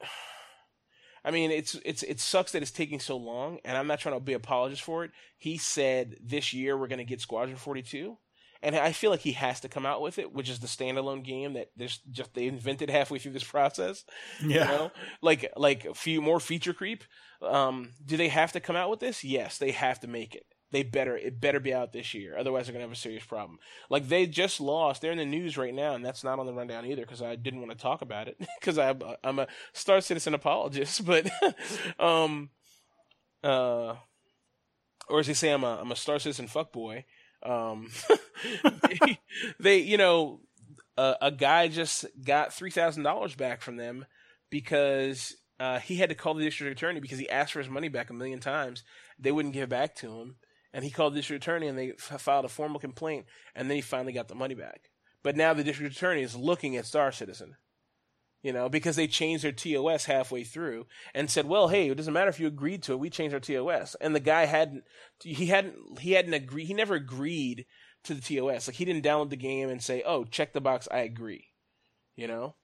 I 1.24 1.30
mean, 1.30 1.50
it's 1.50 1.74
it's 1.84 2.02
it 2.02 2.20
sucks 2.20 2.52
that 2.52 2.62
it's 2.62 2.70
taking 2.70 3.00
so 3.00 3.16
long, 3.16 3.58
and 3.64 3.76
I'm 3.76 3.86
not 3.86 4.00
trying 4.00 4.16
to 4.16 4.20
be 4.20 4.32
apologist 4.32 4.82
for 4.82 5.04
it. 5.04 5.10
He 5.36 5.58
said 5.58 6.16
this 6.22 6.54
year 6.54 6.76
we're 6.76 6.88
going 6.88 6.98
to 6.98 7.04
get 7.04 7.20
Squadron 7.20 7.56
42, 7.56 8.16
and 8.62 8.74
I 8.74 8.92
feel 8.92 9.10
like 9.10 9.20
he 9.20 9.32
has 9.32 9.60
to 9.60 9.68
come 9.68 9.86
out 9.86 10.02
with 10.02 10.18
it, 10.18 10.32
which 10.32 10.48
is 10.48 10.58
the 10.58 10.66
standalone 10.66 11.22
game 11.22 11.52
that 11.52 11.70
there's 11.76 11.98
just 12.10 12.34
they 12.34 12.46
invented 12.46 12.90
halfway 12.90 13.18
through 13.18 13.32
this 13.32 13.44
process. 13.50 14.04
Yeah. 14.42 14.48
You 14.48 14.78
know? 14.78 14.92
Like 15.20 15.52
like 15.56 15.84
a 15.84 15.94
few 15.94 16.22
more 16.22 16.40
feature 16.40 16.72
creep. 16.72 17.04
Um, 17.42 17.90
do 18.04 18.16
they 18.16 18.28
have 18.28 18.52
to 18.52 18.60
come 18.60 18.76
out 18.76 18.90
with 18.90 19.00
this? 19.00 19.22
Yes, 19.22 19.58
they 19.58 19.72
have 19.72 20.00
to 20.00 20.08
make 20.08 20.34
it. 20.34 20.46
They 20.70 20.82
better 20.82 21.16
it 21.16 21.40
better 21.40 21.60
be 21.60 21.72
out 21.72 21.92
this 21.92 22.12
year, 22.14 22.36
otherwise 22.36 22.66
they're 22.66 22.72
gonna 22.72 22.84
have 22.84 22.92
a 22.92 22.96
serious 22.96 23.24
problem. 23.24 23.58
Like 23.88 24.08
they 24.08 24.26
just 24.26 24.60
lost, 24.60 25.00
they're 25.00 25.12
in 25.12 25.18
the 25.18 25.24
news 25.24 25.56
right 25.56 25.74
now, 25.74 25.94
and 25.94 26.04
that's 26.04 26.22
not 26.22 26.38
on 26.38 26.46
the 26.46 26.52
rundown 26.52 26.84
either 26.84 27.02
because 27.02 27.22
I 27.22 27.36
didn't 27.36 27.60
want 27.60 27.72
to 27.72 27.78
talk 27.78 28.02
about 28.02 28.28
it 28.28 28.36
because 28.60 28.78
I'm 28.78 29.00
I'm 29.24 29.38
a 29.38 29.46
Star 29.72 30.00
Citizen 30.00 30.34
apologist, 30.34 31.04
but 31.06 31.30
um, 31.98 32.50
uh, 33.42 33.94
or 35.08 35.20
as 35.20 35.26
they 35.26 35.34
say, 35.34 35.50
I'm 35.50 35.64
a 35.64 35.78
I'm 35.80 35.92
a 35.92 35.96
Star 35.96 36.18
Citizen 36.18 36.48
fuckboy. 36.48 37.04
Um, 37.42 37.90
they, 38.88 39.18
they, 39.60 39.78
you 39.78 39.96
know, 39.96 40.40
a 40.96 41.30
guy 41.30 41.68
just 41.68 42.06
got 42.24 42.52
three 42.52 42.70
thousand 42.70 43.04
dollars 43.04 43.34
back 43.34 43.62
from 43.62 43.76
them 43.76 44.04
because 44.50 45.36
uh, 45.60 45.78
he 45.78 45.96
had 45.96 46.08
to 46.08 46.14
call 46.14 46.34
the 46.34 46.44
district 46.44 46.76
attorney 46.76 47.00
because 47.00 47.18
he 47.18 47.28
asked 47.28 47.52
for 47.52 47.58
his 47.58 47.68
money 47.68 47.88
back 47.88 48.10
a 48.10 48.14
million 48.14 48.40
times. 48.40 48.82
They 49.18 49.32
wouldn't 49.32 49.54
give 49.54 49.64
it 49.64 49.68
back 49.70 49.94
to 49.96 50.20
him, 50.20 50.36
and 50.72 50.84
he 50.84 50.90
called 50.90 51.14
the 51.14 51.18
district 51.18 51.44
attorney, 51.44 51.66
and 51.66 51.78
they 51.78 51.90
f- 51.92 52.20
filed 52.20 52.44
a 52.44 52.48
formal 52.48 52.80
complaint, 52.80 53.26
and 53.54 53.68
then 53.68 53.76
he 53.76 53.80
finally 53.80 54.12
got 54.12 54.28
the 54.28 54.34
money 54.34 54.54
back. 54.54 54.90
But 55.22 55.36
now 55.36 55.54
the 55.54 55.64
district 55.64 55.96
attorney 55.96 56.22
is 56.22 56.36
looking 56.36 56.76
at 56.76 56.86
Star 56.86 57.10
Citizen, 57.10 57.56
you 58.42 58.52
know, 58.52 58.68
because 58.68 58.96
they 58.96 59.08
changed 59.08 59.42
their 59.44 59.52
TOS 59.52 60.04
halfway 60.04 60.44
through 60.44 60.86
and 61.14 61.30
said, 61.30 61.46
"Well, 61.46 61.68
hey, 61.68 61.88
it 61.88 61.96
doesn't 61.96 62.12
matter 62.12 62.30
if 62.30 62.38
you 62.38 62.46
agreed 62.46 62.82
to 62.84 62.92
it. 62.92 63.00
We 63.00 63.10
changed 63.10 63.34
our 63.34 63.40
TOS." 63.40 63.96
And 64.00 64.14
the 64.14 64.20
guy 64.20 64.44
hadn't, 64.46 64.84
he 65.20 65.46
hadn't, 65.46 65.98
he 66.00 66.12
hadn't 66.12 66.34
agreed. 66.34 66.66
He 66.66 66.74
never 66.74 66.94
agreed 66.94 67.66
to 68.04 68.14
the 68.14 68.20
TOS. 68.20 68.68
Like 68.68 68.76
he 68.76 68.84
didn't 68.84 69.04
download 69.04 69.30
the 69.30 69.36
game 69.36 69.68
and 69.68 69.82
say, 69.82 70.02
"Oh, 70.06 70.24
check 70.24 70.52
the 70.52 70.60
box, 70.60 70.86
I 70.90 70.98
agree." 71.00 71.46
You 72.14 72.28
know, 72.28 72.54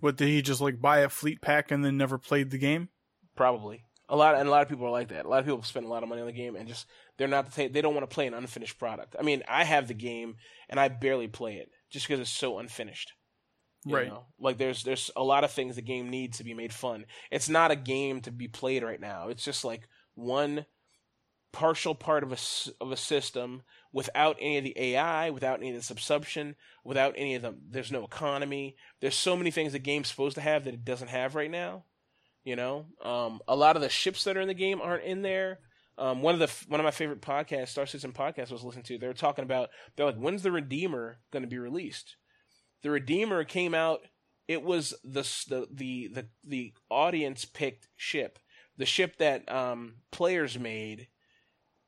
What 0.00 0.16
did 0.16 0.28
he 0.28 0.42
just 0.42 0.60
like 0.60 0.80
buy 0.80 0.98
a 0.98 1.08
fleet 1.08 1.40
pack 1.40 1.70
and 1.70 1.84
then 1.84 1.96
never 1.96 2.18
played 2.18 2.50
the 2.50 2.58
game? 2.58 2.88
probably 3.36 3.82
a 4.08 4.16
lot, 4.16 4.34
and 4.34 4.48
a 4.48 4.50
lot 4.50 4.62
of 4.62 4.68
people 4.68 4.86
are 4.86 4.90
like 4.90 5.08
that. 5.08 5.24
A 5.24 5.28
lot 5.28 5.38
of 5.40 5.46
people 5.46 5.62
spend 5.62 5.86
a 5.86 5.88
lot 5.88 6.02
of 6.02 6.08
money 6.08 6.20
on 6.20 6.26
the 6.26 6.32
game 6.32 6.56
and 6.56 6.68
just 6.68 6.86
they're 7.16 7.28
not 7.28 7.50
the 7.50 7.68
they 7.68 7.80
don't 7.80 7.94
want 7.94 8.08
to 8.08 8.14
play 8.14 8.26
an 8.26 8.34
unfinished 8.34 8.78
product. 8.78 9.16
I 9.18 9.22
mean, 9.22 9.42
I 9.48 9.64
have 9.64 9.88
the 9.88 9.94
game 9.94 10.36
and 10.68 10.78
I 10.78 10.88
barely 10.88 11.28
play 11.28 11.56
it 11.56 11.70
just 11.90 12.06
because 12.06 12.20
it's 12.20 12.30
so 12.30 12.58
unfinished. 12.58 13.12
You 13.86 13.96
Right. 13.96 14.08
know? 14.08 14.24
Like 14.38 14.58
there's 14.58 14.82
there's 14.82 15.10
a 15.16 15.22
lot 15.22 15.44
of 15.44 15.50
things 15.50 15.76
the 15.76 15.82
game 15.82 16.10
needs 16.10 16.38
to 16.38 16.44
be 16.44 16.54
made 16.54 16.72
fun. 16.72 17.06
It's 17.30 17.48
not 17.48 17.70
a 17.70 17.76
game 17.76 18.20
to 18.22 18.30
be 18.30 18.48
played 18.48 18.82
right 18.82 19.00
now. 19.00 19.28
It's 19.28 19.44
just 19.44 19.64
like 19.64 19.88
one 20.14 20.66
partial 21.52 21.94
part 21.94 22.24
of 22.24 22.32
a 22.32 22.36
of 22.82 22.90
a 22.92 22.96
system 22.96 23.62
without 23.92 24.36
any 24.40 24.58
of 24.58 24.64
the 24.64 24.78
AI, 24.78 25.30
without 25.30 25.60
any 25.60 25.74
of 25.74 25.86
the 25.86 25.94
subsumption, 25.94 26.56
without 26.84 27.14
any 27.16 27.36
of 27.36 27.42
the 27.42 27.54
there's 27.70 27.92
no 27.92 28.04
economy. 28.04 28.76
There's 29.00 29.14
so 29.14 29.36
many 29.36 29.50
things 29.50 29.72
the 29.72 29.78
game's 29.78 30.08
supposed 30.08 30.34
to 30.34 30.40
have 30.40 30.64
that 30.64 30.74
it 30.74 30.84
doesn't 30.84 31.08
have 31.08 31.34
right 31.34 31.50
now. 31.50 31.84
You 32.44 32.56
know, 32.56 32.86
um, 33.02 33.40
a 33.48 33.56
lot 33.56 33.76
of 33.76 33.82
the 33.82 33.88
ships 33.88 34.24
that 34.24 34.36
are 34.36 34.40
in 34.40 34.48
the 34.48 34.54
game 34.54 34.80
aren't 34.82 35.04
in 35.04 35.22
there. 35.22 35.60
Um, 35.96 36.22
one 36.22 36.34
of 36.34 36.40
the 36.40 36.50
one 36.68 36.80
of 36.80 36.84
my 36.84 36.90
favorite 36.90 37.22
podcasts, 37.22 37.68
Star 37.68 37.86
Citizen 37.86 38.12
podcast, 38.12 38.50
was 38.50 38.62
listening 38.62 38.84
to. 38.84 38.98
They 38.98 39.06
were 39.06 39.14
talking 39.14 39.44
about 39.44 39.70
they're 39.96 40.06
like, 40.06 40.18
when's 40.18 40.42
the 40.42 40.52
Redeemer 40.52 41.18
going 41.32 41.42
to 41.42 41.48
be 41.48 41.58
released? 41.58 42.16
The 42.82 42.90
Redeemer 42.90 43.44
came 43.44 43.74
out. 43.74 44.00
It 44.46 44.62
was 44.62 44.94
the 45.04 45.22
the 45.48 45.68
the 45.72 46.08
the, 46.12 46.24
the 46.44 46.72
audience 46.90 47.44
picked 47.44 47.88
ship, 47.96 48.38
the 48.76 48.86
ship 48.86 49.16
that 49.18 49.50
um, 49.50 49.94
players 50.10 50.58
made. 50.58 51.08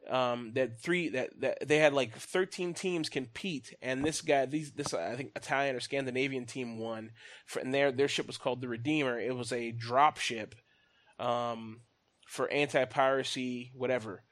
Um, 0.09 0.53
that 0.55 0.81
three 0.81 1.09
that, 1.11 1.31
that 1.41 1.69
they 1.69 1.79
had 1.79 1.93
like 1.93 2.17
thirteen 2.17 2.75
teams 2.75 3.09
compete, 3.09 3.75
and 3.83 4.05
this 4.05 4.21
guy, 4.21 4.47
these 4.47 4.73
this 4.73 4.95
I 4.95 5.17
think 5.17 5.33
Italian 5.35 5.75
or 5.75 5.81
Scandinavian 5.81 6.47
team 6.47 6.79
won, 6.79 7.11
for, 7.47 7.59
and 7.59 7.75
their 7.75 7.91
their 7.91 8.09
ship 8.09 8.27
was 8.27 8.39
called 8.39 8.61
the 8.61 8.69
Redeemer. 8.69 9.19
It 9.19 9.35
was 9.35 9.53
a 9.53 9.73
drop 9.73 10.19
ship, 10.19 10.55
um, 11.19 11.81
for 12.29 12.51
anti 12.53 12.85
piracy, 12.85 13.73
whatever 13.75 14.23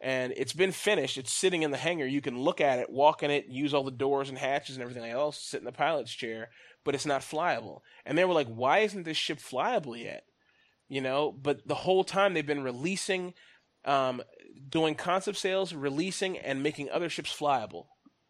and 0.00 0.32
it's 0.36 0.52
been 0.52 0.72
finished. 0.72 1.18
It's 1.18 1.32
sitting 1.32 1.62
in 1.62 1.70
the 1.70 1.76
hangar. 1.76 2.06
You 2.06 2.20
can 2.20 2.38
look 2.38 2.60
at 2.60 2.78
it, 2.78 2.90
walk 2.90 3.22
in 3.22 3.30
it, 3.30 3.46
use 3.48 3.74
all 3.74 3.84
the 3.84 3.90
doors 3.90 4.28
and 4.28 4.38
hatches 4.38 4.76
and 4.76 4.82
everything 4.82 5.04
else, 5.04 5.40
sit 5.40 5.58
in 5.58 5.64
the 5.64 5.72
pilot's 5.72 6.12
chair, 6.12 6.50
but 6.84 6.94
it's 6.94 7.06
not 7.06 7.22
flyable. 7.22 7.80
And 8.06 8.16
they 8.16 8.24
were 8.24 8.34
like, 8.34 8.48
why 8.48 8.78
isn't 8.80 9.02
this 9.02 9.16
ship 9.16 9.38
flyable 9.38 10.00
yet? 10.00 10.24
You 10.88 11.00
know, 11.00 11.32
but 11.32 11.66
the 11.66 11.74
whole 11.74 12.04
time 12.04 12.32
they've 12.32 12.46
been 12.46 12.62
releasing, 12.62 13.34
um, 13.84 14.22
doing 14.68 14.94
concept 14.94 15.38
sales, 15.38 15.74
releasing, 15.74 16.38
and 16.38 16.62
making 16.62 16.90
other 16.90 17.08
ships 17.08 17.34
flyable 17.34 17.86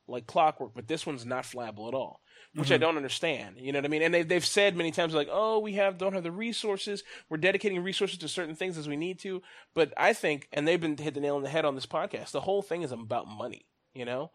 like 0.08 0.26
clockwork, 0.26 0.72
but 0.74 0.88
this 0.88 1.06
one's 1.06 1.26
not 1.26 1.44
flyable 1.44 1.86
at 1.88 1.94
all. 1.94 2.22
Which 2.54 2.70
I 2.70 2.74
mm-hmm. 2.74 2.80
don't 2.80 2.96
understand, 2.96 3.56
you 3.58 3.72
know 3.72 3.78
what 3.78 3.84
I 3.84 3.88
mean? 3.88 4.02
And 4.02 4.14
they, 4.14 4.22
they've 4.22 4.44
said 4.44 4.74
many 4.74 4.90
times, 4.90 5.12
like, 5.12 5.28
"Oh, 5.30 5.58
we 5.58 5.74
have 5.74 5.98
don't 5.98 6.14
have 6.14 6.22
the 6.22 6.32
resources. 6.32 7.04
We're 7.28 7.36
dedicating 7.36 7.82
resources 7.82 8.18
to 8.18 8.28
certain 8.28 8.54
things 8.54 8.78
as 8.78 8.88
we 8.88 8.96
need 8.96 9.18
to." 9.20 9.42
But 9.74 9.92
I 9.98 10.14
think, 10.14 10.48
and 10.52 10.66
they've 10.66 10.80
been 10.80 10.96
hit 10.96 11.14
the 11.14 11.20
nail 11.20 11.36
on 11.36 11.42
the 11.42 11.50
head 11.50 11.66
on 11.66 11.74
this 11.74 11.86
podcast. 11.86 12.30
The 12.30 12.40
whole 12.40 12.62
thing 12.62 12.82
is 12.82 12.90
about 12.90 13.28
money. 13.28 13.66
You 13.92 14.06
know, 14.06 14.30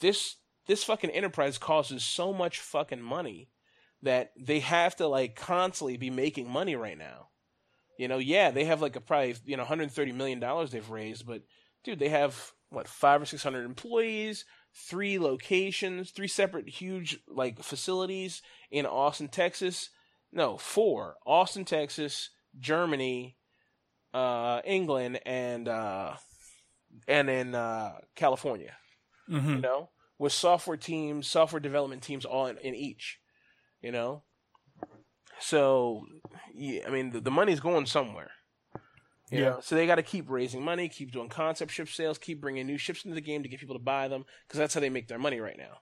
this 0.00 0.36
this 0.66 0.84
fucking 0.84 1.10
enterprise 1.10 1.58
causes 1.58 2.04
so 2.04 2.32
much 2.32 2.60
fucking 2.60 3.02
money 3.02 3.48
that 4.02 4.32
they 4.38 4.60
have 4.60 4.94
to 4.96 5.08
like 5.08 5.34
constantly 5.34 5.96
be 5.96 6.10
making 6.10 6.48
money 6.48 6.76
right 6.76 6.96
now. 6.96 7.28
You 7.98 8.08
know, 8.08 8.18
yeah, 8.18 8.50
they 8.50 8.64
have 8.64 8.82
like 8.82 8.96
a 8.96 9.00
probably 9.00 9.36
you 9.44 9.56
know 9.56 9.62
130 9.62 10.12
million 10.12 10.40
dollars 10.40 10.70
they've 10.70 10.90
raised, 10.90 11.26
but 11.26 11.42
dude, 11.84 11.98
they 11.98 12.08
have 12.08 12.52
what 12.70 12.88
five 12.88 13.22
or 13.22 13.26
six 13.26 13.42
hundred 13.42 13.64
employees, 13.64 14.44
three 14.74 15.18
locations, 15.18 16.10
three 16.10 16.28
separate 16.28 16.68
huge 16.68 17.18
like 17.28 17.62
facilities 17.62 18.42
in 18.70 18.86
Austin, 18.86 19.28
Texas. 19.28 19.90
No, 20.32 20.58
four: 20.58 21.16
Austin, 21.24 21.64
Texas, 21.64 22.30
Germany, 22.58 23.36
uh, 24.12 24.60
England, 24.64 25.20
and 25.24 25.68
uh, 25.68 26.14
and 27.08 27.30
in 27.30 27.54
uh, 27.54 27.92
California. 28.14 28.76
Mm-hmm. 29.30 29.50
You 29.50 29.60
know, 29.60 29.90
with 30.18 30.32
software 30.32 30.76
teams, 30.76 31.26
software 31.26 31.60
development 31.60 32.02
teams, 32.02 32.24
all 32.24 32.46
in, 32.46 32.58
in 32.58 32.74
each. 32.74 33.18
You 33.80 33.92
know, 33.92 34.22
so 35.38 36.06
I 36.58 36.90
mean, 36.90 37.10
the, 37.10 37.20
the 37.20 37.30
money's 37.30 37.60
going 37.60 37.86
somewhere. 37.86 38.30
You 39.30 39.40
Yeah. 39.40 39.50
know? 39.50 39.60
So 39.60 39.74
they 39.74 39.86
got 39.86 39.96
to 39.96 40.02
keep 40.02 40.30
raising 40.30 40.62
money, 40.62 40.88
keep 40.88 41.12
doing 41.12 41.28
concept 41.28 41.72
ship 41.72 41.88
sales, 41.88 42.18
keep 42.18 42.40
bringing 42.40 42.66
new 42.66 42.78
ships 42.78 43.04
into 43.04 43.14
the 43.14 43.20
game 43.20 43.42
to 43.42 43.48
get 43.48 43.60
people 43.60 43.76
to 43.76 43.82
buy 43.82 44.08
them, 44.08 44.24
because 44.46 44.58
that's 44.58 44.74
how 44.74 44.80
they 44.80 44.90
make 44.90 45.08
their 45.08 45.18
money 45.18 45.40
right 45.40 45.58
now. 45.58 45.78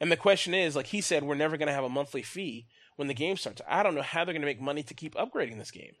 And 0.00 0.10
the 0.10 0.16
question 0.16 0.54
is, 0.54 0.74
like 0.74 0.86
he 0.86 1.00
said, 1.00 1.22
we're 1.22 1.34
never 1.34 1.56
going 1.56 1.68
to 1.68 1.74
have 1.74 1.84
a 1.84 1.88
monthly 1.88 2.22
fee 2.22 2.66
when 2.96 3.08
the 3.08 3.14
game 3.14 3.36
starts. 3.36 3.60
I 3.68 3.82
don't 3.82 3.94
know 3.94 4.02
how 4.02 4.24
they're 4.24 4.32
going 4.32 4.42
to 4.42 4.46
make 4.46 4.60
money 4.60 4.82
to 4.82 4.94
keep 4.94 5.14
upgrading 5.14 5.58
this 5.58 5.70
game. 5.70 5.92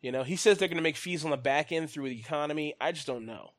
You 0.00 0.12
know, 0.12 0.24
he 0.24 0.36
says 0.36 0.58
they're 0.58 0.68
going 0.68 0.76
to 0.76 0.82
make 0.82 0.96
fees 0.96 1.24
on 1.24 1.30
the 1.30 1.36
back 1.36 1.72
end 1.72 1.90
through 1.90 2.08
the 2.08 2.18
economy. 2.18 2.74
I 2.80 2.92
just 2.92 3.06
don't 3.06 3.26
know. 3.26 3.50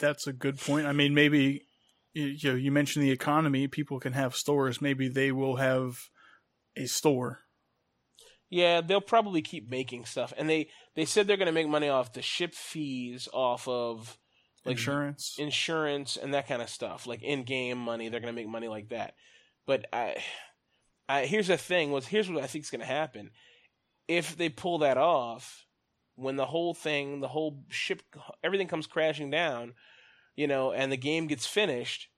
That's 0.00 0.26
a 0.26 0.32
good 0.32 0.58
point. 0.58 0.86
I 0.86 0.92
mean, 0.92 1.14
maybe 1.14 1.62
you, 2.12 2.24
you 2.26 2.50
know, 2.50 2.56
you 2.56 2.70
mentioned 2.72 3.04
the 3.04 3.10
economy. 3.10 3.66
People 3.68 4.00
can 4.00 4.12
have 4.12 4.36
stores. 4.36 4.80
Maybe 4.80 5.08
they 5.08 5.32
will 5.32 5.56
have 5.56 6.08
a 6.76 6.86
store. 6.86 7.40
Yeah, 8.48 8.80
they'll 8.80 9.00
probably 9.00 9.42
keep 9.42 9.68
making 9.68 10.04
stuff, 10.04 10.32
and 10.36 10.48
they 10.48 10.68
they 10.94 11.04
said 11.04 11.26
they're 11.26 11.36
going 11.36 11.46
to 11.46 11.52
make 11.52 11.68
money 11.68 11.88
off 11.88 12.12
the 12.12 12.22
ship 12.22 12.54
fees, 12.54 13.28
off 13.32 13.66
of 13.66 14.16
like 14.64 14.76
insurance. 14.76 15.36
insurance 15.38 16.16
and 16.16 16.34
that 16.34 16.48
kind 16.48 16.62
of 16.62 16.68
stuff, 16.68 17.06
like 17.06 17.22
in-game 17.22 17.78
money. 17.78 18.08
They're 18.08 18.20
going 18.20 18.34
to 18.34 18.40
make 18.40 18.48
money 18.48 18.68
like 18.68 18.90
that. 18.90 19.14
But 19.66 19.86
I, 19.92 20.16
I 21.08 21.26
here's 21.26 21.48
the 21.48 21.56
thing: 21.56 21.90
was 21.90 22.06
here's 22.06 22.30
what 22.30 22.42
I 22.42 22.46
think 22.46 22.64
is 22.64 22.70
going 22.70 22.80
to 22.80 22.86
happen. 22.86 23.30
If 24.06 24.36
they 24.36 24.48
pull 24.48 24.78
that 24.78 24.98
off, 24.98 25.66
when 26.16 26.36
the 26.36 26.46
whole 26.46 26.74
thing, 26.74 27.20
the 27.20 27.28
whole 27.28 27.64
ship, 27.68 28.02
everything 28.42 28.68
comes 28.68 28.86
crashing 28.86 29.30
down, 29.30 29.74
you 30.34 30.46
know, 30.46 30.72
and 30.72 30.90
the 30.90 30.96
game 30.96 31.26
gets 31.26 31.46
finished, 31.46 32.08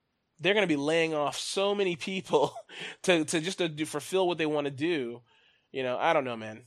they're 0.41 0.55
going 0.55 0.67
to 0.67 0.73
be 0.73 0.77
laying 0.77 1.15
off 1.15 1.39
so 1.39 1.75
many 1.75 1.97
people 1.97 2.53
to 3.03 3.25
to 3.25 3.41
just 3.41 3.59
to 3.59 3.69
do, 3.69 3.85
fulfill 3.85 4.27
what 4.27 4.39
they 4.39 4.47
want 4.47 4.67
to 4.67 4.71
do. 4.71 5.21
You 5.73 5.83
know, 5.83 5.99
I 5.99 6.13
don't 6.13 6.25
know, 6.25 6.37
man. 6.37 6.63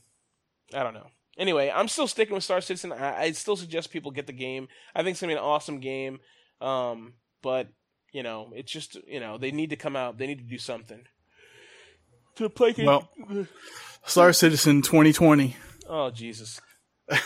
I 0.74 0.82
don't 0.82 0.94
know. 0.94 1.08
Anyway, 1.38 1.72
I'm 1.74 1.88
still 1.88 2.06
sticking 2.06 2.34
with 2.34 2.44
Star 2.44 2.60
Citizen. 2.60 2.92
I, 2.92 3.22
I 3.22 3.32
still 3.32 3.56
suggest 3.56 3.90
people 3.90 4.10
get 4.10 4.26
the 4.26 4.32
game. 4.32 4.68
I 4.94 5.02
think 5.02 5.14
it's 5.14 5.20
gonna 5.20 5.32
be 5.32 5.38
an 5.38 5.42
awesome 5.42 5.80
game. 5.80 6.20
Um, 6.60 7.14
but 7.42 7.68
you 8.12 8.22
know, 8.22 8.52
it's 8.54 8.70
just 8.70 8.96
you 9.06 9.18
know 9.20 9.38
they 9.38 9.50
need 9.50 9.70
to 9.70 9.76
come 9.76 9.96
out. 9.96 10.18
They 10.18 10.26
need 10.26 10.38
to 10.38 10.44
do 10.44 10.58
something 10.58 11.02
to 12.36 12.48
play. 12.48 12.74
Well- 12.78 13.08
Star 14.04 14.32
Citizen 14.32 14.82
2020. 14.82 15.56
oh 15.88 16.10
Jesus, 16.10 16.60
dude! 17.08 17.18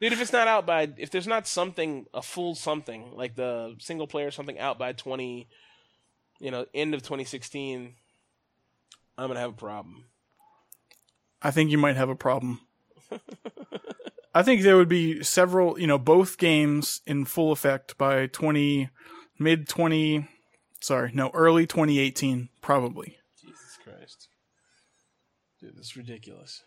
If 0.00 0.20
it's 0.20 0.32
not 0.32 0.48
out 0.48 0.66
by, 0.66 0.90
if 0.96 1.10
there's 1.10 1.26
not 1.26 1.46
something, 1.46 2.06
a 2.14 2.22
full 2.22 2.54
something 2.54 3.12
like 3.14 3.36
the 3.36 3.76
single 3.78 4.06
player 4.06 4.30
something 4.30 4.58
out 4.58 4.78
by 4.78 4.92
20, 4.92 5.46
you 6.40 6.50
know, 6.50 6.64
end 6.72 6.94
of 6.94 7.02
2016, 7.02 7.94
I'm 9.18 9.28
gonna 9.28 9.40
have 9.40 9.50
a 9.50 9.54
problem. 9.54 10.04
I 11.42 11.50
think 11.50 11.70
you 11.70 11.78
might 11.78 11.96
have 11.96 12.08
a 12.08 12.16
problem. 12.16 12.60
I 14.34 14.42
think 14.42 14.62
there 14.62 14.76
would 14.76 14.88
be 14.88 15.22
several, 15.22 15.78
you 15.80 15.86
know, 15.86 15.98
both 15.98 16.38
games 16.38 17.00
in 17.06 17.24
full 17.24 17.52
effect 17.52 17.96
by 17.98 18.26
20 18.26 18.90
mid 19.38 19.68
20 19.68 20.28
sorry, 20.80 21.10
no, 21.14 21.30
early 21.34 21.66
2018 21.66 22.48
probably. 22.60 23.16
Jesus 23.40 23.78
Christ, 23.82 24.28
dude, 25.60 25.76
this 25.76 25.86
is 25.86 25.96
ridiculous. 25.96 26.62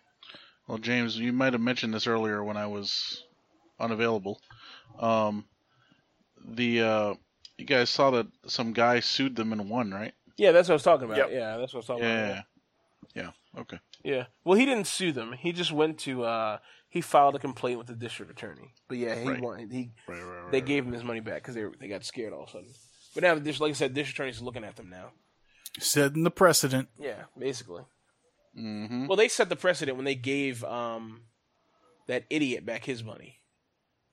Well, 0.67 0.77
James, 0.79 1.17
you 1.17 1.33
might 1.33 1.53
have 1.53 1.61
mentioned 1.61 1.93
this 1.93 2.07
earlier 2.07 2.43
when 2.43 2.57
I 2.57 2.67
was 2.67 3.23
unavailable. 3.79 4.39
Um, 4.99 5.45
the 6.43 6.81
uh, 6.81 7.13
you 7.57 7.65
guys 7.65 7.89
saw 7.89 8.11
that 8.11 8.27
some 8.47 8.73
guy 8.73 8.99
sued 8.99 9.35
them 9.35 9.51
and 9.53 9.69
won, 9.69 9.91
right? 9.91 10.13
Yeah, 10.37 10.51
that's 10.51 10.67
what 10.69 10.73
I 10.73 10.75
was 10.75 10.83
talking 10.83 11.05
about. 11.05 11.17
Yep. 11.17 11.29
Yeah, 11.31 11.57
that's 11.57 11.73
what 11.73 11.79
I 11.79 11.81
was 11.81 11.85
talking 11.87 12.03
Yeah, 12.03 12.25
about. 12.31 12.43
Yeah, 13.15 13.21
yeah. 13.23 13.61
Okay. 13.61 13.79
Yeah. 14.03 14.25
Well, 14.43 14.57
he 14.57 14.65
didn't 14.65 14.87
sue 14.87 15.11
them. 15.11 15.33
He 15.33 15.51
just 15.51 15.71
went 15.71 15.99
to. 15.99 16.23
uh 16.23 16.57
He 16.89 17.01
filed 17.01 17.35
a 17.35 17.39
complaint 17.39 17.77
with 17.77 17.87
the 17.87 17.95
district 17.95 18.31
attorney. 18.31 18.73
But 18.89 18.97
yeah, 18.97 19.15
he 19.15 19.27
Right. 19.29 19.41
won. 19.41 19.69
He 19.69 19.91
Right, 20.07 20.21
right, 20.21 20.41
right. 20.43 20.51
they 20.51 20.61
gave 20.61 20.85
him 20.85 20.91
his 20.93 21.03
money 21.03 21.19
back 21.21 21.35
because 21.41 21.55
they 21.55 21.63
were- 21.63 21.75
they 21.79 21.87
got 21.87 22.03
scared 22.03 22.33
all 22.33 22.43
of 22.43 22.49
a 22.49 22.51
sudden. 22.51 22.73
But 23.13 23.23
now, 23.23 23.35
the 23.35 23.41
dis- 23.41 23.59
like 23.59 23.69
I 23.71 23.73
said, 23.73 23.93
district 23.93 24.17
attorney's 24.17 24.41
looking 24.41 24.63
at 24.63 24.75
them 24.75 24.89
now. 24.89 25.11
Setting 25.79 26.23
the 26.23 26.31
precedent. 26.31 26.89
Yeah, 26.99 27.23
basically. 27.37 27.83
Mm-hmm. 28.57 29.07
Well, 29.07 29.15
they 29.15 29.29
set 29.29 29.47
the 29.49 29.55
precedent 29.55 29.95
when 29.97 30.05
they 30.05 30.15
gave 30.15 30.63
um 30.65 31.23
that 32.07 32.25
idiot 32.29 32.65
back 32.65 32.83
his 32.85 33.03
money. 33.03 33.39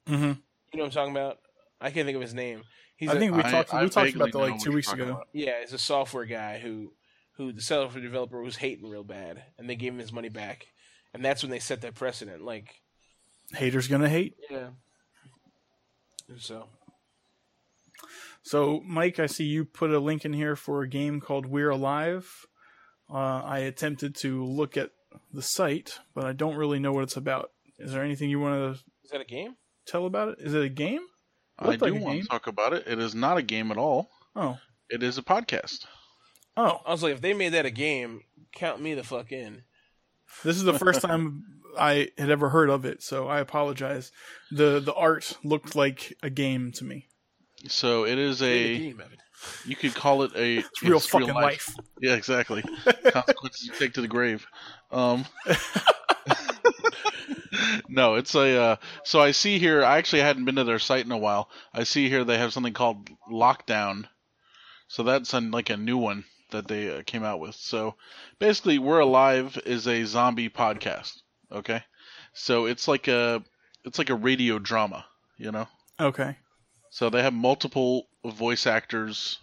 hmm 0.06 0.14
You 0.14 0.20
know 0.24 0.34
what 0.72 0.84
I'm 0.84 0.90
talking 0.90 1.16
about? 1.16 1.38
I 1.80 1.90
can't 1.90 2.06
think 2.06 2.16
of 2.16 2.22
his 2.22 2.34
name. 2.34 2.62
He's 2.96 3.08
I 3.10 3.14
a- 3.14 3.18
think 3.18 3.32
we 3.34 3.42
I- 3.42 3.50
talked 3.50 3.74
I 3.74 3.82
we 3.84 3.90
talked 3.90 4.14
about 4.14 4.32
that 4.32 4.38
like 4.38 4.60
two 4.60 4.72
weeks 4.72 4.92
ago. 4.92 5.04
about. 5.04 5.28
yeah, 5.32 5.60
it's 5.62 5.72
a 5.72 5.78
software 5.78 6.24
guy 6.26 6.58
who 6.58 6.92
who 7.38 7.52
the 7.52 7.62
software 7.62 8.02
developer 8.02 8.42
was 8.42 8.56
hating 8.56 8.90
real 8.90 9.04
bad, 9.04 9.42
and 9.56 9.70
they 9.70 9.76
gave 9.76 9.94
him 9.94 9.98
his 9.98 10.12
money 10.12 10.28
back, 10.28 10.66
and 11.14 11.24
that's 11.24 11.42
when 11.42 11.50
they 11.50 11.58
set 11.60 11.80
that 11.80 11.94
precedent. 11.94 12.42
Like, 12.44 12.74
Haters 13.54 13.88
gonna 13.88 14.08
hate. 14.10 14.34
yeah. 14.50 14.68
So 16.38 16.68
So, 18.42 18.82
Mike, 18.84 19.18
I 19.18 19.26
see 19.26 19.44
you 19.44 19.64
put 19.64 19.90
a 19.90 19.98
link 19.98 20.24
in 20.24 20.32
here 20.32 20.56
for 20.56 20.82
a 20.82 20.88
game 20.88 21.20
called 21.20 21.46
We're 21.46 21.70
Alive. 21.70 22.46
Uh, 23.10 23.42
I 23.44 23.60
attempted 23.60 24.14
to 24.16 24.44
look 24.44 24.76
at 24.76 24.90
the 25.32 25.40
site, 25.42 25.98
but 26.14 26.24
I 26.26 26.32
don't 26.32 26.56
really 26.56 26.78
know 26.78 26.92
what 26.92 27.04
it's 27.04 27.16
about. 27.16 27.50
Is 27.78 27.92
there 27.92 28.04
anything 28.04 28.28
you 28.28 28.40
want 28.40 28.76
to 28.76 28.80
is 29.04 29.10
that 29.12 29.20
a 29.20 29.24
game? 29.24 29.56
tell 29.86 30.04
about 30.04 30.28
it? 30.28 30.38
Is 30.40 30.52
it 30.52 30.62
a 30.62 30.68
game? 30.68 31.00
I 31.58 31.76
do 31.76 31.84
like 31.86 31.94
a 31.94 31.94
want 31.94 32.14
game. 32.16 32.22
to 32.22 32.28
talk 32.28 32.46
about 32.46 32.72
it. 32.74 32.84
It 32.86 32.98
is 32.98 33.14
not 33.14 33.38
a 33.38 33.42
game 33.42 33.70
at 33.70 33.78
all. 33.78 34.10
Oh, 34.36 34.58
It 34.90 35.02
is 35.02 35.16
a 35.16 35.22
podcast. 35.22 35.86
Oh, 36.58 36.80
I 36.84 36.90
was 36.90 37.02
like, 37.02 37.14
if 37.14 37.20
they 37.20 37.32
made 37.32 37.54
that 37.54 37.64
a 37.64 37.70
game, 37.70 38.22
count 38.52 38.82
me 38.82 38.94
the 38.94 39.04
fuck 39.04 39.32
in. 39.32 39.62
this 40.42 40.56
is 40.56 40.64
the 40.64 40.78
first 40.78 41.00
time 41.00 41.44
I 41.78 42.10
had 42.18 42.30
ever 42.30 42.50
heard 42.50 42.68
of 42.68 42.84
it, 42.84 43.02
so 43.02 43.28
I 43.28 43.40
apologize. 43.40 44.10
the 44.50 44.80
The 44.80 44.94
art 44.94 45.38
looked 45.44 45.76
like 45.76 46.16
a 46.22 46.30
game 46.30 46.72
to 46.72 46.84
me. 46.84 47.06
So 47.68 48.04
it 48.04 48.18
is 48.18 48.40
Made 48.40 48.76
a. 48.76 48.78
game, 48.78 49.00
Evan. 49.00 49.18
You 49.64 49.76
could 49.76 49.94
call 49.94 50.24
it 50.24 50.32
a. 50.34 50.58
It's 50.58 50.82
real 50.82 51.00
fucking 51.00 51.34
life. 51.34 51.74
Yeah, 52.00 52.14
exactly. 52.14 52.62
Consequences 53.10 53.66
you 53.66 53.72
take 53.72 53.94
to 53.94 54.00
the 54.00 54.06
grave. 54.06 54.46
Um, 54.92 55.24
no, 57.88 58.14
it's 58.14 58.36
a. 58.36 58.60
Uh, 58.60 58.76
so 59.04 59.20
I 59.20 59.32
see 59.32 59.58
here. 59.58 59.84
I 59.84 59.98
actually 59.98 60.22
hadn't 60.22 60.44
been 60.44 60.54
to 60.56 60.64
their 60.64 60.78
site 60.78 61.04
in 61.04 61.10
a 61.10 61.18
while. 61.18 61.50
I 61.74 61.82
see 61.82 62.08
here 62.08 62.22
they 62.22 62.38
have 62.38 62.52
something 62.52 62.72
called 62.72 63.10
Lockdown. 63.30 64.04
So 64.86 65.02
that's 65.02 65.34
a, 65.34 65.40
like 65.40 65.70
a 65.70 65.76
new 65.76 65.98
one 65.98 66.24
that 66.50 66.68
they 66.68 66.98
uh, 66.98 67.02
came 67.06 67.24
out 67.24 67.40
with. 67.40 67.54
So 67.54 67.94
basically, 68.38 68.78
We're 68.78 69.00
Alive 69.00 69.58
is 69.66 69.86
a 69.86 70.04
zombie 70.04 70.48
podcast. 70.50 71.20
Okay, 71.50 71.82
so 72.32 72.66
it's 72.66 72.86
like 72.88 73.08
a 73.08 73.42
it's 73.84 73.98
like 73.98 74.10
a 74.10 74.14
radio 74.14 74.58
drama. 74.58 75.04
You 75.36 75.52
know. 75.52 75.68
Okay, 76.00 76.36
So 76.90 77.10
they 77.10 77.22
have 77.22 77.32
multiple 77.34 78.08
voice 78.24 78.66
actors. 78.66 79.38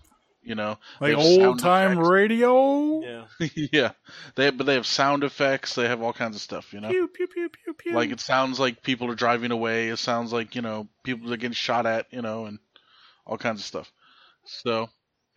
You 0.47 0.53
know, 0.53 0.77
like 1.01 1.17
old 1.17 1.57
time 1.57 1.93
effects. 1.93 2.07
radio. 2.07 3.01
Yeah. 3.01 3.47
yeah, 3.73 3.91
they 4.35 4.51
but 4.51 4.67
they 4.67 4.75
have 4.75 4.85
sound 4.85 5.23
effects. 5.23 5.73
They 5.73 5.87
have 5.87 6.03
all 6.03 6.13
kinds 6.13 6.35
of 6.35 6.41
stuff. 6.43 6.71
You 6.71 6.81
know, 6.81 6.89
Pew 6.89 7.07
pew 7.07 7.25
pew 7.27 7.49
pew 7.49 7.73
pew. 7.73 7.93
like 7.93 8.11
it 8.11 8.19
sounds 8.19 8.59
like 8.59 8.83
people 8.83 9.09
are 9.09 9.15
driving 9.15 9.49
away. 9.49 9.87
It 9.89 9.97
sounds 9.97 10.31
like 10.31 10.53
you 10.53 10.61
know 10.61 10.87
people 11.03 11.33
are 11.33 11.37
getting 11.37 11.53
shot 11.53 11.87
at. 11.87 12.05
You 12.13 12.21
know, 12.21 12.45
and 12.45 12.59
all 13.25 13.39
kinds 13.39 13.59
of 13.61 13.65
stuff. 13.65 13.91
So 14.45 14.87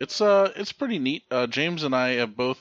it's 0.00 0.20
uh 0.20 0.52
it's 0.56 0.72
pretty 0.72 0.98
neat. 0.98 1.24
Uh, 1.30 1.46
James 1.46 1.84
and 1.84 1.94
I 1.94 2.14
have 2.14 2.36
both 2.36 2.58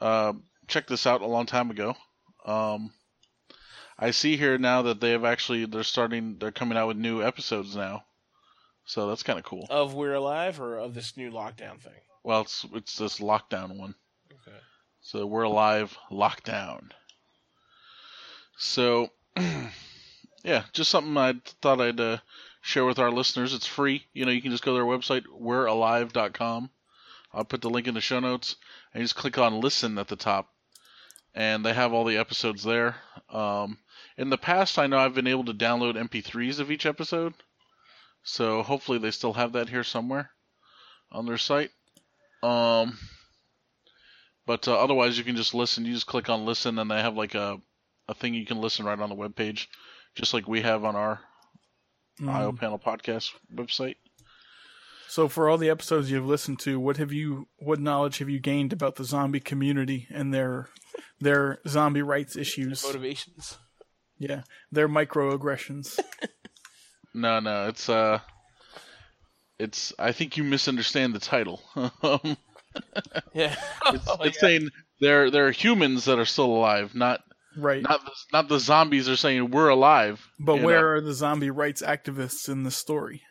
uh, 0.00 0.32
checked 0.66 0.88
this 0.88 1.06
out 1.06 1.22
a 1.22 1.26
long 1.26 1.46
time 1.46 1.70
ago. 1.70 1.96
Um, 2.44 2.92
I 3.98 4.12
see 4.12 4.36
here 4.36 4.58
now 4.58 4.82
that 4.82 5.00
they 5.00 5.10
have 5.10 5.24
actually 5.24 5.66
they're 5.66 5.82
starting 5.82 6.38
they're 6.38 6.52
coming 6.52 6.78
out 6.78 6.88
with 6.88 6.96
new 6.96 7.22
episodes 7.22 7.74
now. 7.74 8.04
So 8.84 9.08
that's 9.08 9.22
kind 9.22 9.38
of 9.38 9.44
cool. 9.44 9.66
Of 9.68 9.94
We're 9.94 10.14
Alive 10.14 10.60
or 10.60 10.78
of 10.78 10.94
this 10.94 11.16
new 11.16 11.30
lockdown 11.30 11.78
thing? 11.80 11.92
Well, 12.22 12.42
it's 12.42 12.64
it's 12.72 12.96
this 12.96 13.18
lockdown 13.18 13.78
one. 13.78 13.94
Okay. 14.32 14.56
So 15.00 15.26
we're 15.26 15.42
alive, 15.42 15.96
lockdown. 16.10 16.90
So, 18.58 19.10
yeah, 20.44 20.64
just 20.72 20.90
something 20.90 21.16
I 21.16 21.34
thought 21.62 21.80
I'd 21.80 22.00
uh, 22.00 22.18
share 22.68 22.84
with 22.84 22.98
our 22.98 23.10
listeners. 23.10 23.54
It's 23.54 23.66
free. 23.66 24.04
You 24.12 24.26
know, 24.26 24.30
you 24.30 24.42
can 24.42 24.50
just 24.50 24.62
go 24.62 24.72
to 24.72 24.76
their 24.76 24.84
website, 24.84 25.24
we'realive.com. 25.26 26.68
I'll 27.32 27.44
put 27.44 27.62
the 27.62 27.70
link 27.70 27.86
in 27.86 27.94
the 27.94 28.02
show 28.02 28.20
notes, 28.20 28.56
and 28.92 29.02
just 29.02 29.16
click 29.16 29.38
on 29.38 29.60
listen 29.60 29.96
at 29.96 30.08
the 30.08 30.16
top, 30.16 30.52
and 31.34 31.64
they 31.64 31.72
have 31.72 31.94
all 31.94 32.04
the 32.04 32.18
episodes 32.18 32.62
there. 32.62 32.96
Um, 33.30 33.78
in 34.18 34.28
the 34.28 34.36
past, 34.36 34.78
I 34.78 34.86
know 34.86 34.98
I've 34.98 35.14
been 35.14 35.26
able 35.26 35.46
to 35.46 35.54
download 35.54 35.94
MP3s 35.94 36.60
of 36.60 36.70
each 36.70 36.84
episode, 36.84 37.32
so 38.22 38.62
hopefully 38.62 38.98
they 38.98 39.12
still 39.12 39.32
have 39.32 39.52
that 39.52 39.70
here 39.70 39.84
somewhere 39.84 40.30
on 41.10 41.24
their 41.24 41.38
site. 41.38 41.70
Um, 42.42 42.98
but 44.46 44.68
uh, 44.68 44.78
otherwise, 44.78 45.16
you 45.16 45.24
can 45.24 45.36
just 45.36 45.54
listen. 45.54 45.86
You 45.86 45.94
just 45.94 46.06
click 46.06 46.28
on 46.28 46.44
listen, 46.44 46.78
and 46.78 46.90
they 46.90 47.00
have 47.00 47.16
like 47.16 47.34
a 47.34 47.58
a 48.08 48.14
thing 48.14 48.34
you 48.34 48.46
can 48.46 48.60
listen 48.60 48.84
right 48.84 48.98
on 48.98 49.08
the 49.08 49.16
webpage, 49.16 49.68
just 50.14 50.34
like 50.34 50.46
we 50.46 50.60
have 50.62 50.84
on 50.84 50.96
our 50.96 51.20
Mm. 52.20 52.32
IO 52.32 52.52
Panel 52.52 52.78
podcast 52.78 53.30
website. 53.54 53.96
So, 55.08 55.26
for 55.28 55.48
all 55.48 55.56
the 55.56 55.70
episodes 55.70 56.10
you've 56.10 56.26
listened 56.26 56.58
to, 56.60 56.78
what 56.78 56.98
have 56.98 57.12
you, 57.12 57.48
what 57.58 57.80
knowledge 57.80 58.18
have 58.18 58.28
you 58.28 58.38
gained 58.40 58.72
about 58.74 58.96
the 58.96 59.04
zombie 59.04 59.40
community 59.40 60.06
and 60.10 60.34
their 60.34 60.68
their 61.20 61.60
zombie 61.66 62.02
rights 62.02 62.36
issues? 62.36 62.84
Motivations. 62.84 63.56
Yeah, 64.18 64.42
their 64.70 64.88
microaggressions. 64.88 65.98
No, 67.14 67.40
no, 67.40 67.68
it's 67.68 67.88
uh, 67.88 68.20
it's. 69.58 69.92
I 69.98 70.12
think 70.12 70.36
you 70.36 70.44
misunderstand 70.44 71.14
the 71.14 71.18
title. 71.20 71.62
Um, 71.74 72.36
Yeah. 73.34 73.56
it's 73.86 74.04
Oh, 74.08 74.18
it's 74.22 74.36
yeah. 74.36 74.40
saying 74.40 74.68
there 75.00 75.30
there 75.30 75.46
are 75.48 75.50
humans 75.50 76.04
that 76.04 76.18
are 76.18 76.26
still 76.26 76.44
alive, 76.46 76.94
not 76.94 77.22
right. 77.58 77.82
not 77.82 78.04
the, 78.04 78.10
not 78.32 78.48
the 78.48 78.58
zombies 78.60 79.08
are 79.08 79.16
saying 79.16 79.50
we're 79.50 79.68
alive. 79.68 80.26
but 80.38 80.62
where 80.62 80.80
know. 80.80 80.86
are 80.86 81.00
the 81.00 81.12
zombie 81.14 81.50
rights 81.50 81.82
activists 81.82 82.48
in 82.48 82.62
the 82.62 82.70
story? 82.70 83.22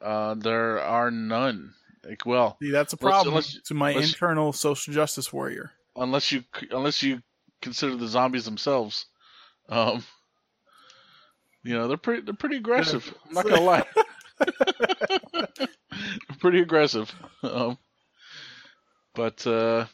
Uh, 0.00 0.34
there 0.34 0.80
are 0.80 1.10
none. 1.10 1.72
Like, 2.04 2.24
well, 2.24 2.56
See, 2.62 2.70
that's 2.70 2.92
a 2.92 2.96
Unless- 3.00 3.12
problem 3.12 3.34
unless- 3.34 3.58
to 3.66 3.74
my 3.74 3.90
unless- 3.90 4.08
internal 4.12 4.52
social 4.52 4.94
justice 4.94 5.32
warrior. 5.32 5.72
unless 5.96 6.30
you 6.32 6.44
unless 6.70 7.02
you 7.02 7.22
consider 7.62 7.96
the 7.96 8.06
zombies 8.06 8.44
themselves, 8.44 9.06
um, 9.68 10.04
you 11.64 11.74
know 11.74 11.88
they're 11.88 11.96
pretty 11.96 12.22
they're 12.22 12.34
pretty 12.34 12.56
aggressive. 12.58 13.12
I'm 13.26 13.34
not 13.34 13.48
gonna 13.48 13.60
lie, 13.62 13.82
pretty 16.38 16.60
aggressive. 16.60 17.12
Um, 17.42 17.78
but 19.14 19.46
uh, 19.46 19.86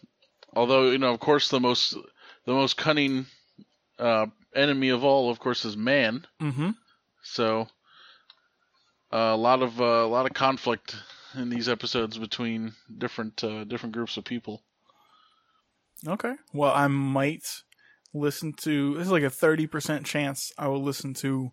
although 0.53 0.91
you 0.91 0.99
know, 0.99 1.13
of 1.15 1.21
course, 1.21 1.49
the 1.49 1.61
most 1.61 1.95
the 2.45 2.53
most 2.53 2.77
cunning 2.77 3.27
uh, 3.99 4.27
enemy 4.55 4.91
of 4.91 5.05
all, 5.05 5.31
of 5.31 5.39
course, 5.39 5.65
is 5.65 5.77
man. 5.77 6.27
Mm-hmm. 6.41 6.71
So 7.23 7.69
uh, 9.13 9.17
a 9.17 9.37
lot 9.37 9.63
of 9.63 9.81
uh, 9.81 9.85
a 9.85 10.09
lot 10.09 10.27
of 10.27 10.35
conflict 10.35 10.97
in 11.35 11.49
these 11.49 11.69
episodes 11.69 12.19
between 12.19 12.73
different 12.99 13.43
uh, 13.45 13.65
different 13.65 13.95
groups 13.95 14.17
of 14.17 14.25
people. 14.25 14.63
Okay. 16.07 16.35
Well, 16.53 16.73
I 16.75 16.89
might 16.89 17.63
listen 18.13 18.53
to. 18.55 18.95
This 18.95 19.07
is 19.07 19.13
like 19.13 19.23
a 19.23 19.31
thirty 19.31 19.67
percent 19.67 20.07
chance 20.07 20.53
I 20.59 20.69
will 20.69 20.83
listen 20.83 21.15
to 21.15 21.53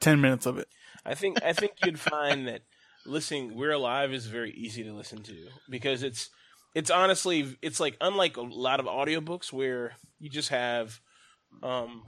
ten 0.00 0.20
minutes 0.20 0.46
of 0.46 0.58
it. 0.58 0.68
I 1.04 1.14
think 1.14 1.42
I 1.42 1.52
think 1.52 1.72
you'd 1.84 2.00
find 2.00 2.48
that 2.48 2.62
listening 3.04 3.54
We're 3.54 3.72
Alive 3.72 4.12
is 4.12 4.26
very 4.26 4.50
easy 4.52 4.82
to 4.84 4.92
listen 4.92 5.22
to 5.24 5.48
because 5.70 6.02
it's 6.02 6.30
it's 6.74 6.90
honestly 6.90 7.56
it's 7.62 7.80
like 7.80 7.96
unlike 8.00 8.36
a 8.36 8.42
lot 8.42 8.80
of 8.80 8.86
audiobooks 8.86 9.52
where 9.52 9.92
you 10.18 10.28
just 10.28 10.48
have 10.50 11.00
um 11.62 12.02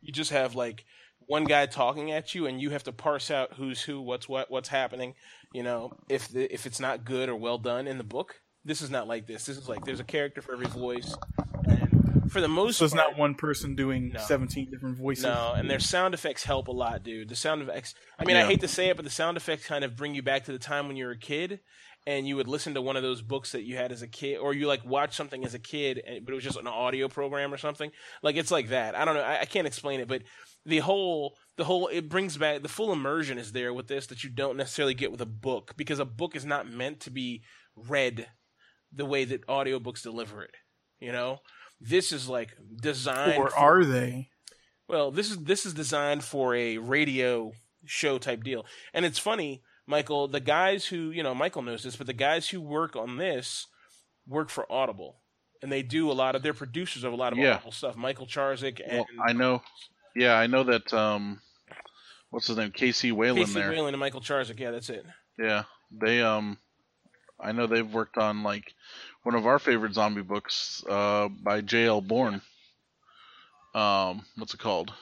you 0.00 0.12
just 0.12 0.30
have 0.30 0.54
like 0.54 0.84
one 1.26 1.44
guy 1.44 1.66
talking 1.66 2.10
at 2.10 2.34
you 2.34 2.46
and 2.46 2.60
you 2.60 2.70
have 2.70 2.82
to 2.84 2.92
parse 2.92 3.30
out 3.30 3.54
who's 3.54 3.82
who, 3.82 4.00
what's 4.00 4.28
what, 4.28 4.50
what's 4.50 4.68
happening, 4.68 5.14
you 5.52 5.62
know, 5.62 5.92
if 6.08 6.28
the 6.28 6.52
if 6.52 6.66
it's 6.66 6.80
not 6.80 7.04
good 7.04 7.28
or 7.28 7.36
well 7.36 7.58
done 7.58 7.86
in 7.86 7.98
the 7.98 8.04
book. 8.04 8.40
This 8.64 8.80
is 8.80 8.90
not 8.90 9.08
like 9.08 9.26
this. 9.26 9.44
This 9.46 9.56
is 9.56 9.68
like 9.68 9.84
there's 9.84 9.98
a 9.98 10.04
character 10.04 10.40
for 10.40 10.52
every 10.52 10.66
voice 10.66 11.16
and 11.66 12.30
for 12.30 12.40
the 12.40 12.48
most 12.48 12.78
So 12.78 12.84
it's 12.84 12.94
part, 12.94 13.10
not 13.10 13.18
one 13.18 13.34
person 13.34 13.74
doing 13.74 14.10
No. 14.14 14.20
17 14.20 14.70
different 14.70 14.98
voices. 14.98 15.24
No, 15.24 15.52
and 15.56 15.68
their 15.68 15.80
sound 15.80 16.14
effects 16.14 16.44
help 16.44 16.68
a 16.68 16.72
lot, 16.72 17.02
dude. 17.02 17.28
The 17.28 17.36
sound 17.36 17.62
effects. 17.62 17.94
I 18.18 18.24
mean, 18.24 18.36
I 18.36 18.44
hate 18.44 18.60
to 18.60 18.68
say 18.68 18.88
it, 18.88 18.96
but 18.96 19.04
the 19.04 19.10
sound 19.10 19.36
effects 19.36 19.66
kind 19.66 19.84
of 19.84 19.96
bring 19.96 20.14
you 20.14 20.22
back 20.22 20.44
to 20.44 20.52
the 20.52 20.58
time 20.58 20.86
when 20.86 20.96
you 20.96 21.06
were 21.06 21.12
a 21.12 21.18
kid, 21.18 21.60
and 22.06 22.26
you 22.26 22.36
would 22.36 22.48
listen 22.48 22.74
to 22.74 22.82
one 22.82 22.96
of 22.96 23.02
those 23.02 23.22
books 23.22 23.52
that 23.52 23.62
you 23.62 23.76
had 23.76 23.92
as 23.92 24.02
a 24.02 24.08
kid, 24.08 24.38
or 24.38 24.54
you 24.54 24.66
like 24.66 24.84
watch 24.84 25.14
something 25.14 25.44
as 25.44 25.54
a 25.54 25.58
kid, 25.58 26.02
and, 26.06 26.24
but 26.24 26.32
it 26.32 26.34
was 26.34 26.44
just 26.44 26.58
an 26.58 26.66
audio 26.66 27.08
program 27.08 27.52
or 27.52 27.58
something. 27.58 27.90
Like 28.22 28.36
it's 28.36 28.50
like 28.50 28.68
that. 28.68 28.94
I 28.94 29.04
don't 29.04 29.14
know. 29.14 29.22
I, 29.22 29.40
I 29.40 29.44
can't 29.44 29.66
explain 29.66 30.00
it, 30.00 30.08
but 30.08 30.22
the 30.64 30.78
whole, 30.78 31.36
the 31.56 31.64
whole, 31.64 31.88
it 31.88 32.08
brings 32.08 32.36
back 32.36 32.62
the 32.62 32.68
full 32.68 32.92
immersion 32.92 33.38
is 33.38 33.52
there 33.52 33.72
with 33.72 33.88
this 33.88 34.06
that 34.08 34.24
you 34.24 34.30
don't 34.30 34.56
necessarily 34.56 34.94
get 34.94 35.12
with 35.12 35.20
a 35.20 35.26
book 35.26 35.72
because 35.76 35.98
a 35.98 36.04
book 36.04 36.36
is 36.36 36.44
not 36.44 36.70
meant 36.70 37.00
to 37.00 37.10
be 37.10 37.42
read 37.76 38.26
the 38.92 39.06
way 39.06 39.24
that 39.24 39.46
audiobooks 39.46 40.02
deliver 40.02 40.42
it. 40.42 40.54
You 41.00 41.12
know, 41.12 41.40
this 41.80 42.12
is 42.12 42.28
like 42.28 42.56
designed. 42.80 43.38
Or 43.38 43.50
for- 43.50 43.56
are 43.58 43.84
they? 43.84 44.28
well, 44.88 45.10
this 45.10 45.30
is 45.30 45.38
this 45.38 45.64
is 45.64 45.74
designed 45.74 46.22
for 46.22 46.54
a 46.54 46.78
radio 46.78 47.52
show 47.86 48.18
type 48.18 48.44
deal, 48.44 48.66
and 48.92 49.04
it's 49.04 49.18
funny, 49.18 49.62
Michael. 49.92 50.26
The 50.26 50.40
guys 50.40 50.86
who 50.86 51.10
you 51.10 51.22
know, 51.22 51.34
Michael 51.34 51.62
knows 51.62 51.84
this, 51.84 51.94
but 51.96 52.06
the 52.08 52.12
guys 52.12 52.48
who 52.48 52.60
work 52.60 52.96
on 52.96 53.16
this 53.18 53.66
work 54.26 54.48
for 54.50 54.70
Audible, 54.70 55.16
and 55.62 55.70
they 55.70 55.82
do 55.82 56.10
a 56.10 56.14
lot 56.14 56.34
of. 56.34 56.42
They're 56.42 56.54
producers 56.54 57.04
of 57.04 57.12
a 57.12 57.16
lot 57.16 57.32
of 57.32 57.38
Yeah. 57.38 57.54
Audible 57.54 57.72
stuff. 57.72 57.94
Michael 57.96 58.26
Charzik 58.26 58.80
and 58.84 58.98
Well, 58.98 59.06
I 59.24 59.32
know. 59.32 59.62
Yeah, 60.16 60.34
I 60.34 60.46
know 60.48 60.64
that. 60.64 60.92
Um, 60.92 61.40
what's 62.30 62.48
his 62.48 62.56
name? 62.56 62.72
Casey 62.72 63.12
Wayland. 63.12 63.46
Casey 63.46 63.60
there. 63.60 63.70
Wayland 63.70 63.94
and 63.94 64.00
Michael 64.00 64.20
Charzik. 64.20 64.58
Yeah, 64.58 64.72
that's 64.72 64.90
it. 64.90 65.04
Yeah, 65.38 65.64
they. 65.90 66.22
Um, 66.22 66.58
I 67.40 67.52
know 67.52 67.66
they've 67.66 67.92
worked 67.92 68.18
on 68.18 68.42
like 68.42 68.74
one 69.22 69.34
of 69.34 69.46
our 69.46 69.58
favorite 69.58 69.94
zombie 69.94 70.22
books 70.22 70.84
uh, 70.88 71.28
by 71.28 71.60
J.L. 71.60 72.00
Bourne. 72.00 72.40
Um, 73.74 74.24
what's 74.36 74.54
it 74.54 74.60
called? 74.60 74.92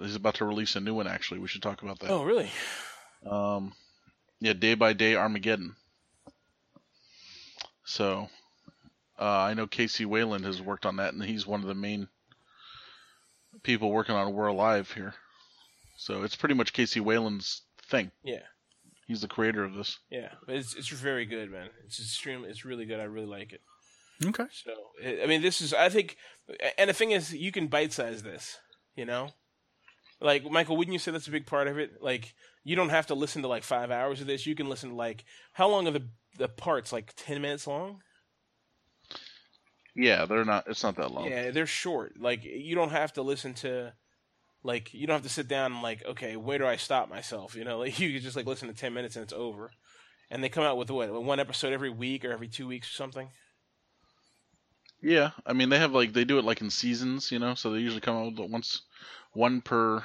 He's 0.00 0.16
about 0.16 0.34
to 0.36 0.44
release 0.44 0.74
a 0.74 0.80
new 0.80 0.94
one. 0.94 1.06
Actually, 1.06 1.40
we 1.40 1.48
should 1.48 1.62
talk 1.62 1.82
about 1.82 2.00
that. 2.00 2.10
Oh, 2.10 2.24
really? 2.24 2.50
Um, 3.30 3.72
yeah, 4.40 4.52
Day 4.52 4.74
by 4.74 4.92
Day 4.92 5.14
Armageddon. 5.14 5.76
So, 7.84 8.28
uh, 9.18 9.24
I 9.24 9.54
know 9.54 9.66
Casey 9.66 10.04
Wayland 10.04 10.44
has 10.44 10.60
worked 10.60 10.86
on 10.86 10.96
that, 10.96 11.14
and 11.14 11.22
he's 11.22 11.46
one 11.46 11.60
of 11.60 11.68
the 11.68 11.74
main 11.74 12.08
people 13.62 13.90
working 13.90 14.14
on 14.14 14.32
We're 14.32 14.46
Alive 14.48 14.90
here. 14.92 15.14
So 15.96 16.22
it's 16.24 16.36
pretty 16.36 16.54
much 16.54 16.72
Casey 16.72 17.00
Wayland's 17.00 17.62
thing. 17.88 18.10
Yeah, 18.22 18.42
He's 19.06 19.20
the 19.20 19.28
creator 19.28 19.62
of 19.64 19.74
this. 19.74 19.98
yeah. 20.10 20.30
It's 20.48 20.74
it's 20.74 20.88
very 20.88 21.24
good, 21.26 21.50
man. 21.50 21.68
It's 21.84 22.00
extremely. 22.00 22.50
It's 22.50 22.64
really 22.64 22.84
good. 22.86 23.00
I 23.00 23.04
really 23.04 23.26
like 23.26 23.52
it. 23.52 23.60
Okay. 24.24 24.44
So, 24.50 24.72
I 25.04 25.22
I 25.22 25.26
mean, 25.26 25.42
this 25.42 25.60
is, 25.60 25.72
I 25.72 25.88
think, 25.88 26.16
and 26.76 26.90
the 26.90 26.94
thing 26.94 27.12
is, 27.12 27.32
you 27.34 27.52
can 27.52 27.66
bite 27.68 27.92
size 27.92 28.22
this, 28.22 28.58
you 28.96 29.04
know? 29.04 29.28
Like, 30.20 30.50
Michael, 30.50 30.76
wouldn't 30.76 30.94
you 30.94 30.98
say 30.98 31.10
that's 31.12 31.28
a 31.28 31.30
big 31.30 31.46
part 31.46 31.68
of 31.68 31.78
it? 31.78 32.02
Like, 32.02 32.34
you 32.66 32.74
don't 32.74 32.88
have 32.88 33.06
to 33.06 33.14
listen 33.14 33.42
to 33.42 33.48
like 33.48 33.62
five 33.62 33.92
hours 33.92 34.20
of 34.20 34.26
this. 34.26 34.44
You 34.44 34.56
can 34.56 34.68
listen 34.68 34.90
to 34.90 34.96
like, 34.96 35.24
how 35.52 35.68
long 35.68 35.86
are 35.86 35.92
the, 35.92 36.02
the 36.36 36.48
parts? 36.48 36.92
Like 36.92 37.12
10 37.14 37.40
minutes 37.40 37.64
long? 37.68 38.02
Yeah, 39.94 40.26
they're 40.26 40.44
not. 40.44 40.64
It's 40.66 40.82
not 40.82 40.96
that 40.96 41.12
long. 41.12 41.28
Yeah, 41.28 41.52
they're 41.52 41.66
short. 41.66 42.18
Like, 42.18 42.44
you 42.44 42.74
don't 42.74 42.90
have 42.90 43.12
to 43.12 43.22
listen 43.22 43.54
to, 43.54 43.92
like, 44.64 44.92
you 44.92 45.06
don't 45.06 45.14
have 45.14 45.22
to 45.22 45.28
sit 45.28 45.46
down 45.46 45.72
and, 45.72 45.80
like, 45.80 46.04
okay, 46.04 46.36
where 46.36 46.58
do 46.58 46.66
I 46.66 46.74
stop 46.74 47.08
myself? 47.08 47.54
You 47.54 47.62
know, 47.62 47.78
like, 47.84 48.00
you 48.00 48.12
can 48.12 48.20
just, 48.20 48.36
like, 48.36 48.46
listen 48.46 48.66
to 48.66 48.74
10 48.74 48.92
minutes 48.92 49.14
and 49.14 49.22
it's 49.22 49.32
over. 49.32 49.70
And 50.28 50.42
they 50.42 50.48
come 50.48 50.64
out 50.64 50.76
with 50.76 50.90
what, 50.90 51.22
one 51.22 51.38
episode 51.38 51.72
every 51.72 51.88
week 51.88 52.24
or 52.24 52.32
every 52.32 52.48
two 52.48 52.66
weeks 52.66 52.90
or 52.90 52.94
something? 52.94 53.28
Yeah, 55.00 55.30
I 55.46 55.52
mean 55.52 55.68
they 55.68 55.78
have 55.78 55.92
like 55.92 56.14
they 56.14 56.24
do 56.24 56.38
it 56.38 56.44
like 56.44 56.62
in 56.62 56.70
seasons, 56.70 57.30
you 57.30 57.38
know. 57.38 57.54
So 57.54 57.70
they 57.70 57.78
usually 57.78 58.00
come 58.00 58.16
out 58.16 58.34
with 58.34 58.50
once, 58.50 58.80
one 59.34 59.60
per, 59.60 60.02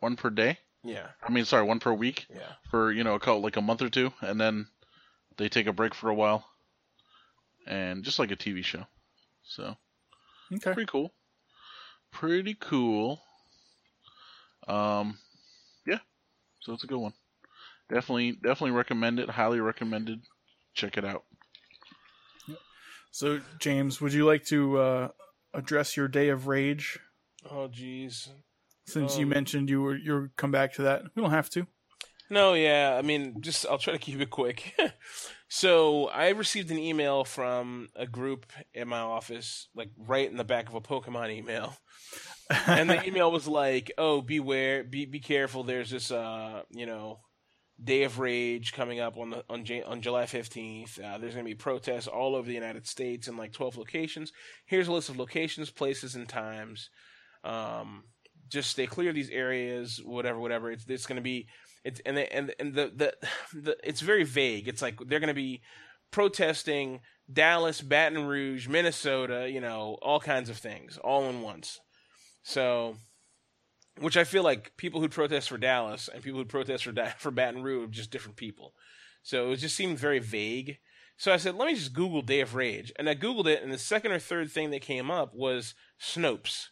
one 0.00 0.14
per 0.14 0.30
day. 0.30 0.58
Yeah, 0.86 1.08
I 1.22 1.30
mean, 1.32 1.44
sorry, 1.44 1.64
one 1.64 1.80
per 1.80 1.92
week 1.92 2.26
yeah. 2.32 2.52
for 2.70 2.92
you 2.92 3.04
know 3.04 3.14
a 3.14 3.20
couple 3.20 3.40
like 3.42 3.56
a 3.56 3.62
month 3.62 3.82
or 3.82 3.90
two, 3.90 4.12
and 4.20 4.40
then 4.40 4.68
they 5.36 5.48
take 5.48 5.66
a 5.66 5.72
break 5.72 5.94
for 5.94 6.08
a 6.08 6.14
while, 6.14 6.44
and 7.66 8.04
just 8.04 8.18
like 8.18 8.30
a 8.30 8.36
TV 8.36 8.62
show. 8.62 8.86
So 9.44 9.76
Okay. 10.52 10.72
pretty 10.72 10.86
cool, 10.86 11.12
pretty 12.12 12.54
cool. 12.54 13.20
Um, 14.68 15.18
yeah, 15.86 15.98
so 16.60 16.72
it's 16.72 16.84
a 16.84 16.88
good 16.88 16.98
one. 16.98 17.14
Definitely, 17.88 18.32
definitely 18.32 18.72
recommend 18.72 19.18
it. 19.20 19.30
Highly 19.30 19.60
recommended. 19.60 20.22
Check 20.74 20.98
it 20.98 21.04
out. 21.04 21.24
So, 23.10 23.40
James, 23.58 24.00
would 24.00 24.12
you 24.12 24.26
like 24.26 24.44
to 24.46 24.78
uh, 24.78 25.08
address 25.54 25.96
your 25.96 26.08
day 26.08 26.28
of 26.28 26.46
rage? 26.48 26.98
Oh, 27.50 27.68
jeez. 27.68 28.28
Since 28.86 29.16
you 29.18 29.24
Um, 29.24 29.30
mentioned 29.30 29.68
you 29.70 29.82
were 29.82 29.96
you'll 29.96 30.28
come 30.36 30.50
back 30.52 30.72
to 30.74 30.82
that. 30.82 31.02
We 31.14 31.22
don't 31.22 31.30
have 31.30 31.50
to. 31.50 31.66
No, 32.28 32.54
yeah. 32.54 32.96
I 32.98 33.02
mean, 33.02 33.40
just 33.40 33.66
I'll 33.66 33.78
try 33.78 33.92
to 33.92 33.98
keep 33.98 34.20
it 34.20 34.30
quick. 34.30 34.74
so 35.48 36.08
I 36.08 36.30
received 36.30 36.70
an 36.70 36.78
email 36.78 37.24
from 37.24 37.88
a 37.94 38.06
group 38.06 38.46
in 38.74 38.88
my 38.88 38.98
office, 38.98 39.68
like 39.74 39.90
right 39.96 40.28
in 40.30 40.36
the 40.36 40.44
back 40.44 40.68
of 40.68 40.74
a 40.74 40.80
Pokemon 40.80 41.30
email, 41.30 41.76
and 42.66 42.90
the 42.90 43.04
email 43.06 43.30
was 43.30 43.46
like, 43.46 43.92
"Oh, 43.98 44.22
beware, 44.22 44.82
be 44.84 45.04
be 45.04 45.20
careful. 45.20 45.62
There's 45.62 45.90
this, 45.90 46.10
uh, 46.10 46.62
you 46.70 46.86
know, 46.86 47.20
Day 47.82 48.04
of 48.04 48.18
Rage 48.18 48.72
coming 48.72 48.98
up 49.00 49.16
on 49.16 49.30
the 49.30 49.44
on 49.48 49.64
Jan- 49.64 49.84
on 49.84 50.00
July 50.00 50.26
fifteenth. 50.26 50.98
Uh, 50.98 51.18
there's 51.18 51.34
gonna 51.34 51.44
be 51.44 51.54
protests 51.54 52.06
all 52.08 52.34
over 52.34 52.46
the 52.48 52.54
United 52.54 52.86
States 52.86 53.28
in 53.28 53.36
like 53.36 53.52
twelve 53.52 53.76
locations. 53.76 54.32
Here's 54.64 54.88
a 54.88 54.92
list 54.92 55.08
of 55.10 55.16
locations, 55.18 55.70
places, 55.70 56.14
and 56.16 56.28
times. 56.28 56.90
Um, 57.44 58.04
just 58.48 58.70
stay 58.70 58.86
clear 58.86 59.12
these 59.12 59.30
areas. 59.30 60.00
Whatever, 60.04 60.38
whatever. 60.38 60.70
It's 60.70 60.84
it's 60.88 61.06
gonna 61.06 61.20
be." 61.20 61.46
It's 61.84 62.00
and 62.04 62.18
and 62.18 62.52
and 62.58 62.74
the, 62.74 62.90
the 62.94 63.14
the 63.54 63.76
it's 63.84 64.00
very 64.00 64.24
vague. 64.24 64.66
It's 64.66 64.82
like 64.82 64.98
they're 65.06 65.20
going 65.20 65.28
to 65.28 65.34
be 65.34 65.62
protesting 66.10 67.00
Dallas, 67.32 67.80
Baton 67.80 68.26
Rouge, 68.26 68.68
Minnesota, 68.68 69.48
you 69.50 69.60
know, 69.60 69.98
all 70.02 70.20
kinds 70.20 70.48
of 70.48 70.56
things 70.56 70.98
all 70.98 71.24
in 71.24 71.42
once. 71.42 71.80
So, 72.42 72.96
which 73.98 74.16
I 74.16 74.24
feel 74.24 74.42
like 74.42 74.76
people 74.76 75.00
who 75.00 75.08
protest 75.08 75.48
for 75.48 75.58
Dallas 75.58 76.08
and 76.12 76.22
people 76.22 76.40
who 76.40 76.44
protest 76.44 76.84
for 76.84 76.92
for 77.18 77.30
Baton 77.30 77.62
Rouge 77.62 77.88
are 77.88 77.92
just 77.92 78.10
different 78.10 78.36
people. 78.36 78.74
So 79.22 79.50
it 79.52 79.56
just 79.56 79.76
seemed 79.76 79.98
very 79.98 80.20
vague. 80.20 80.78
So 81.16 81.32
I 81.32 81.38
said, 81.38 81.54
let 81.54 81.66
me 81.66 81.74
just 81.74 81.94
Google 81.94 82.20
Day 82.20 82.40
of 82.40 82.54
Rage, 82.54 82.92
and 82.98 83.08
I 83.08 83.14
googled 83.14 83.46
it, 83.46 83.62
and 83.62 83.72
the 83.72 83.78
second 83.78 84.12
or 84.12 84.18
third 84.18 84.50
thing 84.50 84.70
that 84.70 84.82
came 84.82 85.10
up 85.10 85.34
was 85.34 85.74
Snopes. 85.98 86.66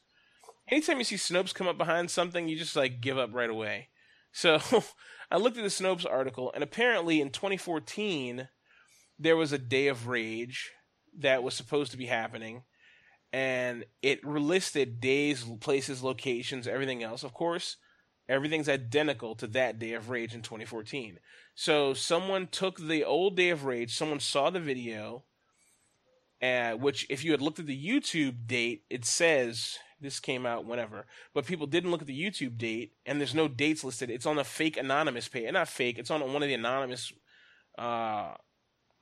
Anytime 0.71 0.99
you 0.99 1.05
see 1.05 1.17
Snopes 1.17 1.55
come 1.55 1.69
up 1.69 1.77
behind 1.77 2.11
something, 2.11 2.49
you 2.49 2.57
just 2.57 2.77
like 2.77 3.01
give 3.01 3.19
up 3.19 3.35
right 3.35 3.51
away. 3.51 3.89
So 4.33 4.59
I 5.31 5.37
looked 5.37 5.57
at 5.57 5.63
the 5.63 5.69
Snopes 5.69 6.11
article, 6.11 6.51
and 6.55 6.63
apparently 6.63 7.21
in 7.21 7.31
2014, 7.31 8.49
there 9.19 9.37
was 9.37 9.53
a 9.53 9.59
Day 9.59 9.89
of 9.89 10.09
Rage 10.09 10.73
that 11.19 11.43
was 11.43 11.55
supposed 11.55 11.93
to 11.93 11.97
be 11.97 12.07
happening, 12.07 12.63
and 13.33 13.85
it 14.03 14.25
listed 14.25 15.01
days, 15.01 15.45
places, 15.61 16.03
locations, 16.03 16.67
everything 16.67 17.03
else. 17.03 17.23
Of 17.23 17.35
course, 17.35 17.77
everything's 18.29 18.69
identical 18.69 19.35
to 19.37 19.47
that 19.49 19.79
Day 19.79 19.93
of 19.93 20.09
Rage 20.09 20.35
in 20.35 20.43
2014. 20.43 21.19
So 21.55 21.95
someone 21.95 22.49
took 22.49 22.79
the 22.79 23.05
old 23.05 23.37
Day 23.37 23.51
of 23.51 23.65
Rage, 23.65 23.97
someone 23.97 24.21
saw 24.21 24.51
the 24.51 24.61
video, 24.61 25.25
uh, 26.43 26.73
which 26.73 27.07
if 27.09 27.25
you 27.25 27.33
had 27.33 27.43
looked 27.43 27.59
at 27.59 27.67
the 27.67 27.89
YouTube 27.89 28.47
date, 28.47 28.85
it 28.91 29.05
says 29.05 29.79
this 30.05 30.21
came 30.21 30.47
out 30.47 30.67
whenever. 30.67 31.07
But 31.33 31.47
people 31.47 31.67
didn't 31.67 31.91
look 31.91 32.03
at 32.03 32.07
the 32.07 32.21
YouTube 32.21 32.57
date, 32.57 32.93
and 33.05 33.19
there's 33.19 33.35
no 33.35 33.49
dates 33.49 33.83
listed. 33.83 34.11
It's 34.11 34.27
on 34.27 34.39
a 34.39 34.45
fake 34.45 34.77
anonymous 34.77 35.27
page. 35.29 35.51
Not 35.53 35.69
fake. 35.69 35.99
It's 35.99 36.11
on 36.11 36.21
one 36.21 36.43
of 36.43 36.49
the 36.49 36.55
anonymous 36.55 37.13
uh, 37.79 38.35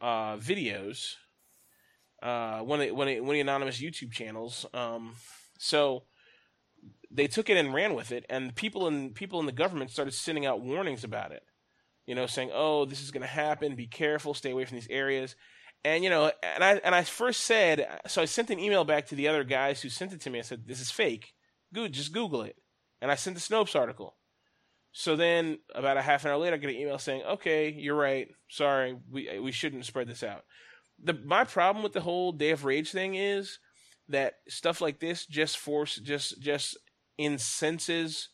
uh, 0.00 0.36
videos. 0.36 1.14
Uh, 2.22 2.60
one 2.60 2.80
of 2.80 2.86
the, 2.86 2.92
one 2.92 3.08
of 3.08 3.14
the, 3.14 3.20
one 3.20 3.30
of 3.30 3.34
the 3.34 3.40
anonymous 3.40 3.80
YouTube 3.80 4.12
channels. 4.12 4.64
Um, 4.72 5.14
so 5.58 6.04
they 7.10 7.26
took 7.26 7.50
it 7.50 7.56
and 7.56 7.74
ran 7.74 7.94
with 7.94 8.12
it, 8.12 8.24
and 8.30 8.54
people 8.54 8.86
in 8.86 9.10
people 9.10 9.40
in 9.40 9.46
the 9.46 9.52
government 9.52 9.90
started 9.90 10.14
sending 10.14 10.46
out 10.46 10.62
warnings 10.62 11.04
about 11.04 11.32
it. 11.32 11.42
You 12.06 12.14
know, 12.14 12.26
saying, 12.26 12.50
"Oh, 12.52 12.84
this 12.84 13.02
is 13.02 13.10
going 13.10 13.22
to 13.22 13.26
happen. 13.26 13.76
Be 13.76 13.86
careful. 13.86 14.34
Stay 14.34 14.52
away 14.52 14.64
from 14.64 14.76
these 14.76 14.88
areas." 14.88 15.36
And 15.84 16.04
you 16.04 16.10
know, 16.10 16.30
and 16.42 16.62
I 16.62 16.74
and 16.84 16.94
I 16.94 17.02
first 17.02 17.40
said, 17.40 17.86
so 18.06 18.22
I 18.22 18.26
sent 18.26 18.50
an 18.50 18.58
email 18.60 18.84
back 18.84 19.06
to 19.06 19.14
the 19.16 19.28
other 19.28 19.44
guys 19.44 19.82
who 19.82 19.88
sent 19.88 20.12
it 20.12 20.20
to 20.22 20.30
me. 20.30 20.38
I 20.38 20.42
said, 20.42 20.66
"This 20.66 20.80
is 20.80 20.90
fake. 20.90 21.34
Good, 21.74 21.92
just 21.92 22.12
Google 22.12 22.42
it." 22.42 22.56
And 23.00 23.10
I 23.10 23.16
sent 23.16 23.34
the 23.36 23.42
Snopes 23.42 23.74
article. 23.78 24.16
So 24.92 25.16
then, 25.16 25.58
about 25.74 25.96
a 25.96 26.02
half 26.02 26.24
an 26.24 26.30
hour 26.30 26.36
later, 26.38 26.54
I 26.54 26.58
get 26.58 26.70
an 26.70 26.76
email 26.76 26.98
saying, 26.98 27.22
"Okay, 27.22 27.70
you're 27.70 27.96
right. 27.96 28.28
Sorry, 28.48 28.96
we 29.10 29.38
we 29.40 29.50
shouldn't 29.50 29.86
spread 29.86 30.06
this 30.06 30.22
out." 30.22 30.44
The 31.02 31.14
my 31.14 31.44
problem 31.44 31.82
with 31.82 31.94
the 31.94 32.00
whole 32.02 32.30
Day 32.32 32.50
of 32.50 32.64
Rage 32.64 32.92
thing 32.92 33.16
is 33.16 33.58
that 34.08 34.34
stuff 34.48 34.80
like 34.80 35.00
this 35.00 35.26
just 35.26 35.58
force 35.58 35.96
just 35.96 36.40
just 36.40 36.76
incenses 37.18 38.28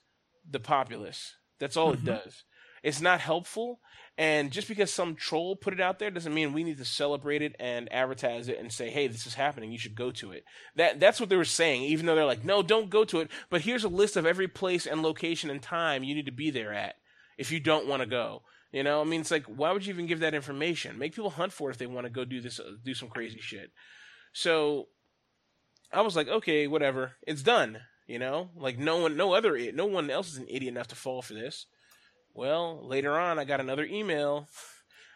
the 0.49 0.61
populace. 0.61 1.37
That's 1.59 1.77
all 1.77 1.93
Mhm. 1.93 1.95
it 1.95 2.05
does. 2.05 2.45
It's 2.83 3.01
not 3.01 3.21
helpful. 3.21 3.81
And 4.19 4.51
just 4.51 4.67
because 4.67 4.93
some 4.93 5.15
troll 5.15 5.55
put 5.55 5.73
it 5.73 5.81
out 5.81 6.01
there 6.01 6.11
doesn't 6.11 6.35
mean 6.35 6.53
we 6.53 6.65
need 6.65 6.79
to 6.79 6.85
celebrate 6.85 7.41
it 7.41 7.55
and 7.61 7.91
advertise 7.93 8.49
it 8.49 8.59
and 8.59 8.73
say, 8.73 8.91
"Hey, 8.91 9.07
this 9.07 9.29
is 9.29 9.35
happening. 9.35 9.71
You 9.71 9.79
should 9.79 9.95
go 9.95 10.11
to 10.11 10.33
it." 10.33 10.45
That 10.75 10.99
that's 10.99 11.21
what 11.21 11.29
they 11.29 11.37
were 11.37 11.45
saying. 11.45 11.85
Even 11.85 12.05
though 12.05 12.17
they're 12.17 12.25
like, 12.25 12.45
"No, 12.45 12.61
don't 12.61 12.91
go 12.91 13.05
to 13.05 13.21
it." 13.21 13.31
But 13.49 13.61
here's 13.61 13.85
a 13.85 13.89
list 13.89 14.17
of 14.17 14.27
every 14.27 14.49
place 14.49 14.87
and 14.87 15.03
location 15.03 15.51
and 15.51 15.63
time 15.63 16.03
you 16.03 16.17
need 16.17 16.27
to 16.27 16.33
be 16.33 16.51
there 16.51 16.75
at 16.75 16.97
if 17.39 17.53
you 17.53 17.61
don't 17.61 17.87
want 17.87 18.01
to 18.01 18.07
go. 18.07 18.43
You 18.73 18.83
know, 18.83 19.01
I 19.01 19.05
mean, 19.05 19.21
it's 19.21 19.31
like, 19.31 19.47
why 19.47 19.73
would 19.73 19.87
you 19.87 19.95
even 19.95 20.07
give 20.07 20.21
that 20.21 20.35
information? 20.35 20.99
Make 20.99 21.15
people 21.15 21.31
hunt 21.31 21.53
for 21.53 21.71
it 21.71 21.75
if 21.75 21.79
they 21.79 21.87
want 21.87 22.05
to 22.07 22.13
go 22.13 22.25
do 22.25 22.41
this, 22.41 22.61
uh, 22.61 22.73
do 22.85 22.93
some 22.93 23.09
crazy 23.09 23.39
shit. 23.41 23.71
So 24.33 24.89
I 25.93 26.03
was 26.03 26.17
like, 26.17 26.29
okay, 26.29 26.67
whatever, 26.67 27.13
it's 27.27 27.43
done. 27.43 27.79
You 28.07 28.19
know, 28.19 28.51
like 28.57 28.79
no 28.79 28.99
one, 28.99 29.17
no 29.17 29.33
other, 29.33 29.57
no 29.73 29.87
one 29.87 30.11
else 30.11 30.33
is 30.33 30.39
an 30.39 30.49
idiot 30.49 30.73
enough 30.73 30.89
to 30.89 30.97
fall 30.97 31.23
for 31.23 31.35
this. 31.35 31.67
Well, 32.39 32.87
later 32.87 33.19
on, 33.19 33.41
I 33.41 33.45
got 33.45 33.59
another 33.59 33.85
email, 33.85 34.47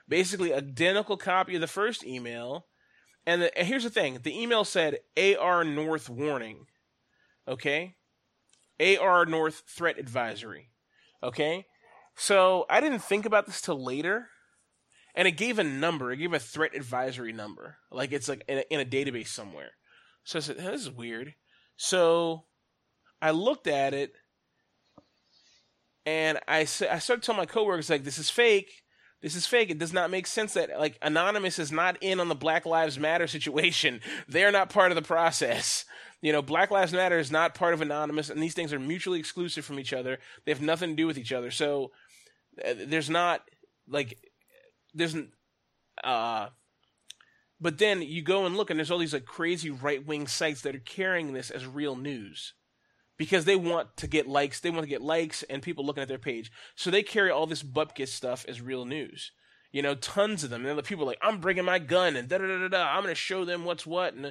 basically 0.09 0.53
identical 0.53 1.17
copy 1.17 1.55
of 1.55 1.61
the 1.61 1.69
first 1.69 2.05
email. 2.05 2.67
And, 3.25 3.43
the, 3.43 3.57
and 3.57 3.69
here's 3.69 3.85
the 3.85 3.91
thing: 3.91 4.19
the 4.25 4.37
email 4.37 4.65
said 4.65 4.99
AR 5.17 5.63
North 5.63 6.11
warning. 6.11 6.67
Okay, 7.47 7.95
AR 8.81 9.25
North 9.25 9.63
threat 9.69 10.01
advisory. 10.01 10.71
Okay, 11.23 11.67
so 12.17 12.67
I 12.69 12.81
didn't 12.81 13.05
think 13.05 13.25
about 13.25 13.47
this 13.47 13.61
till 13.61 13.81
later, 13.81 14.27
and 15.15 15.29
it 15.29 15.37
gave 15.37 15.61
a 15.61 15.65
number. 15.65 16.11
It 16.11 16.17
gave 16.17 16.33
a 16.33 16.41
threat 16.41 16.75
advisory 16.75 17.33
number, 17.33 17.77
like 17.93 18.11
it's 18.11 18.29
like 18.29 18.43
in 18.49 18.59
a, 18.59 18.65
in 18.69 18.81
a 18.81 18.85
database 18.85 19.29
somewhere. 19.29 19.71
So 20.25 20.41
I 20.41 20.43
said, 20.43 20.57
"This 20.57 20.81
is 20.81 20.91
weird." 20.91 21.35
So 21.77 22.47
I 23.21 23.31
looked 23.31 23.69
at 23.69 23.95
it, 23.95 24.13
and 26.07 26.39
I 26.49 26.61
I 26.61 26.65
started 26.65 27.23
telling 27.23 27.39
my 27.39 27.47
coworkers 27.47 27.91
like, 27.91 28.05
"This 28.05 28.19
is 28.19 28.31
fake. 28.31 28.83
This 29.21 29.37
is 29.37 29.47
fake. 29.47 29.71
It 29.71 29.79
does 29.79 29.93
not 29.93 30.11
make 30.11 30.27
sense 30.27 30.55
that 30.55 30.79
like 30.79 30.99
Anonymous 31.01 31.59
is 31.59 31.71
not 31.71 31.97
in 32.01 32.19
on 32.21 32.29
the 32.29 32.35
Black 32.35 32.67
Lives 32.67 32.99
Matter 32.99 33.27
situation. 33.27 34.01
They 34.29 34.45
are 34.45 34.53
not 34.53 34.71
part 34.71 34.91
of 34.91 34.97
the 34.97 35.03
process." 35.03 35.85
You 36.21 36.33
know, 36.33 36.43
Black 36.43 36.71
Lives 36.71 36.93
Matter 36.93 37.19
is 37.19 37.33
not 37.33 37.55
part 37.55 37.75
of 37.75 37.81
Anonymous, 37.81 38.31
and 38.31 38.41
these 38.41 38.55
things 38.55 38.73
are 38.73 38.79
mutually 38.79 39.19
exclusive 39.19 39.65
from 39.65 39.81
each 39.81 39.93
other. 39.93 40.19
They 40.45 40.53
have 40.53 40.63
nothing 40.63 40.91
to 40.91 40.97
do 40.97 41.07
with 41.07 41.19
each 41.19 41.33
other. 41.33 41.51
So 41.51 41.91
uh, 42.65 42.75
there's 42.87 43.11
not 43.11 43.43
like 43.89 44.19
there's 44.95 45.17
uh 46.05 46.49
but 47.61 47.79
then 47.79 48.03
you 48.03 48.23
go 48.23 48.45
and 48.45 48.57
look 48.57 48.71
and 48.71 48.79
there's 48.79 48.91
all 48.91 48.99
these 48.99 49.13
like 49.13 49.25
crazy 49.25 49.71
right 49.71 50.05
wing 50.05 50.27
sites 50.27 50.63
that 50.63 50.75
are 50.75 50.81
carrying 50.81 51.33
this 51.33 51.51
as 51.51 51.67
real 51.67 51.97
news 51.97 52.55
because 53.17 53.45
they 53.45 53.57
want 53.57 53.97
to 53.97 54.07
get 54.07 54.27
likes 54.27 54.61
they 54.61 54.71
want 54.71 54.83
to 54.83 54.89
get 54.89 55.03
likes 55.03 55.43
and 55.45 55.63
people 55.63 55.85
looking 55.85 56.03
at 56.03 56.09
their 56.09 56.19
page. 56.19 56.51
So 56.75 56.91
they 56.91 57.03
carry 57.03 57.31
all 57.31 57.47
this 57.47 57.63
bupkis 57.63 58.09
stuff 58.09 58.45
as 58.49 58.61
real 58.61 58.85
news. 58.85 59.33
You 59.71 59.83
know 59.83 59.95
tons 59.95 60.45
of 60.45 60.51
them. 60.51 60.67
And 60.67 60.79
the 60.79 60.83
people 60.83 61.05
are 61.05 61.09
like 61.09 61.19
i'm 61.23 61.41
bringing 61.41 61.65
my 61.65 61.79
gun 61.79 62.17
and 62.17 62.29
da 62.29 62.39
da 62.39 62.47
da 62.47 62.69
da 62.69 62.85
i'm 62.95 63.03
going 63.03 63.15
to 63.15 63.15
show 63.15 63.45
them 63.45 63.65
what's 63.65 63.87
what 63.87 64.15
and 64.15 64.27
uh, 64.27 64.31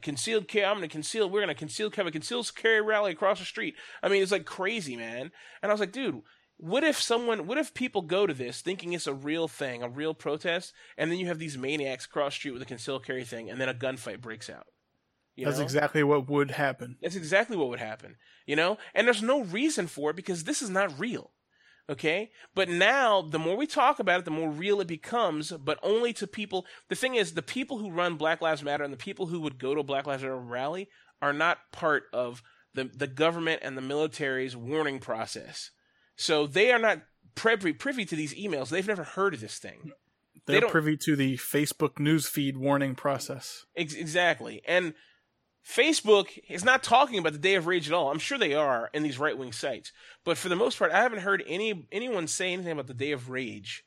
concealed 0.00 0.48
carry 0.48 0.66
i'm 0.66 0.76
going 0.76 0.88
to 0.88 0.92
conceal 0.92 1.28
we're 1.28 1.40
going 1.40 1.48
to 1.48 1.54
conceal 1.54 1.90
have 1.94 2.06
a 2.06 2.10
concealed 2.10 2.50
carry 2.54 2.80
rally 2.80 3.12
across 3.12 3.38
the 3.38 3.44
street. 3.44 3.74
I 4.02 4.08
mean 4.08 4.22
it's 4.22 4.32
like 4.32 4.46
crazy 4.46 4.96
man. 4.96 5.30
And 5.62 5.70
i 5.70 5.74
was 5.74 5.80
like 5.80 5.92
dude 5.92 6.22
what 6.62 6.84
if 6.84 7.00
someone 7.00 7.48
what 7.48 7.58
if 7.58 7.74
people 7.74 8.02
go 8.02 8.24
to 8.24 8.32
this 8.32 8.60
thinking 8.60 8.92
it's 8.92 9.08
a 9.08 9.14
real 9.14 9.48
thing 9.48 9.82
a 9.82 9.88
real 9.88 10.14
protest 10.14 10.72
and 10.96 11.10
then 11.10 11.18
you 11.18 11.26
have 11.26 11.40
these 11.40 11.58
maniacs 11.58 12.06
cross 12.06 12.34
street 12.34 12.52
with 12.52 12.62
a 12.62 12.66
concealed 12.66 13.04
carry 13.04 13.24
thing 13.24 13.50
and 13.50 13.60
then 13.60 13.68
a 13.68 13.74
gunfight 13.74 14.20
breaks 14.20 14.48
out 14.48 14.66
you 15.36 15.44
that's 15.44 15.58
know? 15.58 15.64
exactly 15.64 16.02
what 16.02 16.28
would 16.28 16.50
happen 16.50 16.96
that's 17.02 17.16
exactly 17.16 17.56
what 17.56 17.68
would 17.68 17.78
happen 17.78 18.16
you 18.46 18.56
know 18.56 18.78
and 18.94 19.06
there's 19.06 19.22
no 19.22 19.42
reason 19.42 19.86
for 19.86 20.10
it 20.10 20.16
because 20.16 20.44
this 20.44 20.62
is 20.62 20.70
not 20.70 20.98
real 20.98 21.30
okay 21.90 22.30
but 22.54 22.68
now 22.68 23.22
the 23.22 23.38
more 23.38 23.56
we 23.56 23.66
talk 23.66 23.98
about 23.98 24.20
it 24.20 24.24
the 24.24 24.30
more 24.30 24.50
real 24.50 24.80
it 24.80 24.86
becomes 24.86 25.50
but 25.50 25.78
only 25.82 26.12
to 26.12 26.26
people 26.26 26.66
the 26.88 26.94
thing 26.94 27.14
is 27.14 27.34
the 27.34 27.42
people 27.42 27.78
who 27.78 27.90
run 27.90 28.16
black 28.16 28.40
lives 28.40 28.62
matter 28.62 28.84
and 28.84 28.92
the 28.92 28.98
people 28.98 29.26
who 29.26 29.40
would 29.40 29.58
go 29.58 29.74
to 29.74 29.80
a 29.80 29.84
black 29.84 30.06
lives 30.06 30.22
matter 30.22 30.36
rally 30.36 30.88
are 31.20 31.32
not 31.32 31.58
part 31.72 32.04
of 32.12 32.42
the, 32.74 32.84
the 32.84 33.06
government 33.06 33.60
and 33.62 33.76
the 33.76 33.82
military's 33.82 34.56
warning 34.56 34.98
process 34.98 35.70
so 36.16 36.46
they 36.46 36.70
are 36.72 36.78
not 36.78 37.02
privy, 37.34 37.72
privy 37.72 38.04
to 38.04 38.16
these 38.16 38.34
emails. 38.34 38.68
They've 38.68 38.86
never 38.86 39.04
heard 39.04 39.34
of 39.34 39.40
this 39.40 39.58
thing. 39.58 39.92
They're 40.46 40.60
they 40.60 40.66
privy 40.66 40.96
to 40.98 41.16
the 41.16 41.36
Facebook 41.36 41.94
newsfeed 41.94 42.56
warning 42.56 42.94
process. 42.94 43.64
Ex- 43.76 43.94
exactly. 43.94 44.62
And 44.66 44.94
Facebook 45.66 46.38
is 46.48 46.64
not 46.64 46.82
talking 46.82 47.18
about 47.18 47.32
the 47.32 47.38
Day 47.38 47.54
of 47.54 47.66
Rage 47.66 47.86
at 47.86 47.94
all. 47.94 48.10
I'm 48.10 48.18
sure 48.18 48.36
they 48.36 48.54
are 48.54 48.90
in 48.92 49.02
these 49.02 49.18
right 49.18 49.36
wing 49.36 49.52
sites, 49.52 49.92
but 50.24 50.36
for 50.36 50.48
the 50.48 50.56
most 50.56 50.78
part, 50.78 50.90
I 50.90 51.02
haven't 51.02 51.20
heard 51.20 51.44
any 51.46 51.86
anyone 51.92 52.26
say 52.26 52.52
anything 52.52 52.72
about 52.72 52.88
the 52.88 52.94
Day 52.94 53.12
of 53.12 53.30
Rage, 53.30 53.84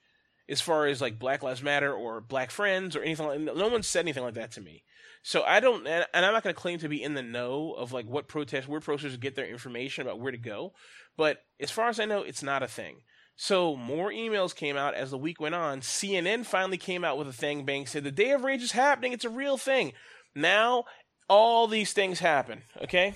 as 0.47 0.61
far 0.61 0.85
as 0.85 1.02
like 1.02 1.19
Black 1.19 1.43
Lives 1.43 1.61
Matter 1.61 1.93
or 1.93 2.22
Black 2.22 2.52
Friends 2.52 2.95
or 2.95 3.02
anything. 3.02 3.27
like 3.27 3.39
No 3.39 3.68
one 3.68 3.84
said 3.84 4.02
anything 4.02 4.23
like 4.23 4.35
that 4.35 4.52
to 4.53 4.61
me. 4.61 4.84
So 5.22 5.41
I 5.41 5.60
don't, 5.60 5.88
and 5.88 6.06
I'm 6.14 6.34
not 6.34 6.43
going 6.43 6.53
to 6.53 6.61
claim 6.61 6.77
to 6.80 6.88
be 6.88 7.02
in 7.02 7.15
the 7.15 7.23
know 7.23 7.73
of 7.73 7.91
like 7.91 8.06
what 8.06 8.27
protests, 8.27 8.68
where 8.68 8.80
protesters 8.80 9.18
get 9.18 9.35
their 9.35 9.47
information 9.47 10.03
about 10.03 10.19
where 10.19 10.31
to 10.31 10.38
go. 10.38 10.73
But 11.18 11.39
as 11.60 11.72
far 11.72 11.89
as 11.89 11.99
I 11.99 12.06
know, 12.06 12.22
it's 12.22 12.43
not 12.43 12.61
a 12.61 12.68
thing. 12.68 12.97
So 13.35 13.76
more 13.76 14.11
emails 14.11 14.56
came 14.56 14.77
out 14.77 14.93
as 14.93 15.11
the 15.11 15.18
week 15.18 15.41
went 15.41 15.56
on. 15.56 15.81
CNN 15.81 16.45
finally 16.45 16.77
came 16.77 17.03
out 17.03 17.18
with 17.18 17.27
a 17.27 17.34
thing, 17.34 17.65
bang, 17.65 17.85
said 17.85 18.03
the 18.03 18.11
Day 18.11 18.31
of 18.31 18.43
Rage 18.43 18.61
is 18.61 18.72
happening. 18.73 19.14
It's 19.14 19.26
a 19.26 19.30
real 19.30 19.57
thing. 19.57 19.93
Now 20.35 20.85
all 21.27 21.68
these 21.68 21.93
things 21.93 22.19
happen. 22.19 22.61
Okay. 22.84 23.15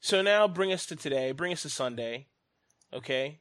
So 0.00 0.22
now 0.22 0.48
bring 0.48 0.72
us 0.72 0.86
to 0.86 0.96
today. 0.96 1.32
Bring 1.32 1.52
us 1.52 1.62
to 1.62 1.68
Sunday. 1.68 2.28
Okay. 2.92 3.40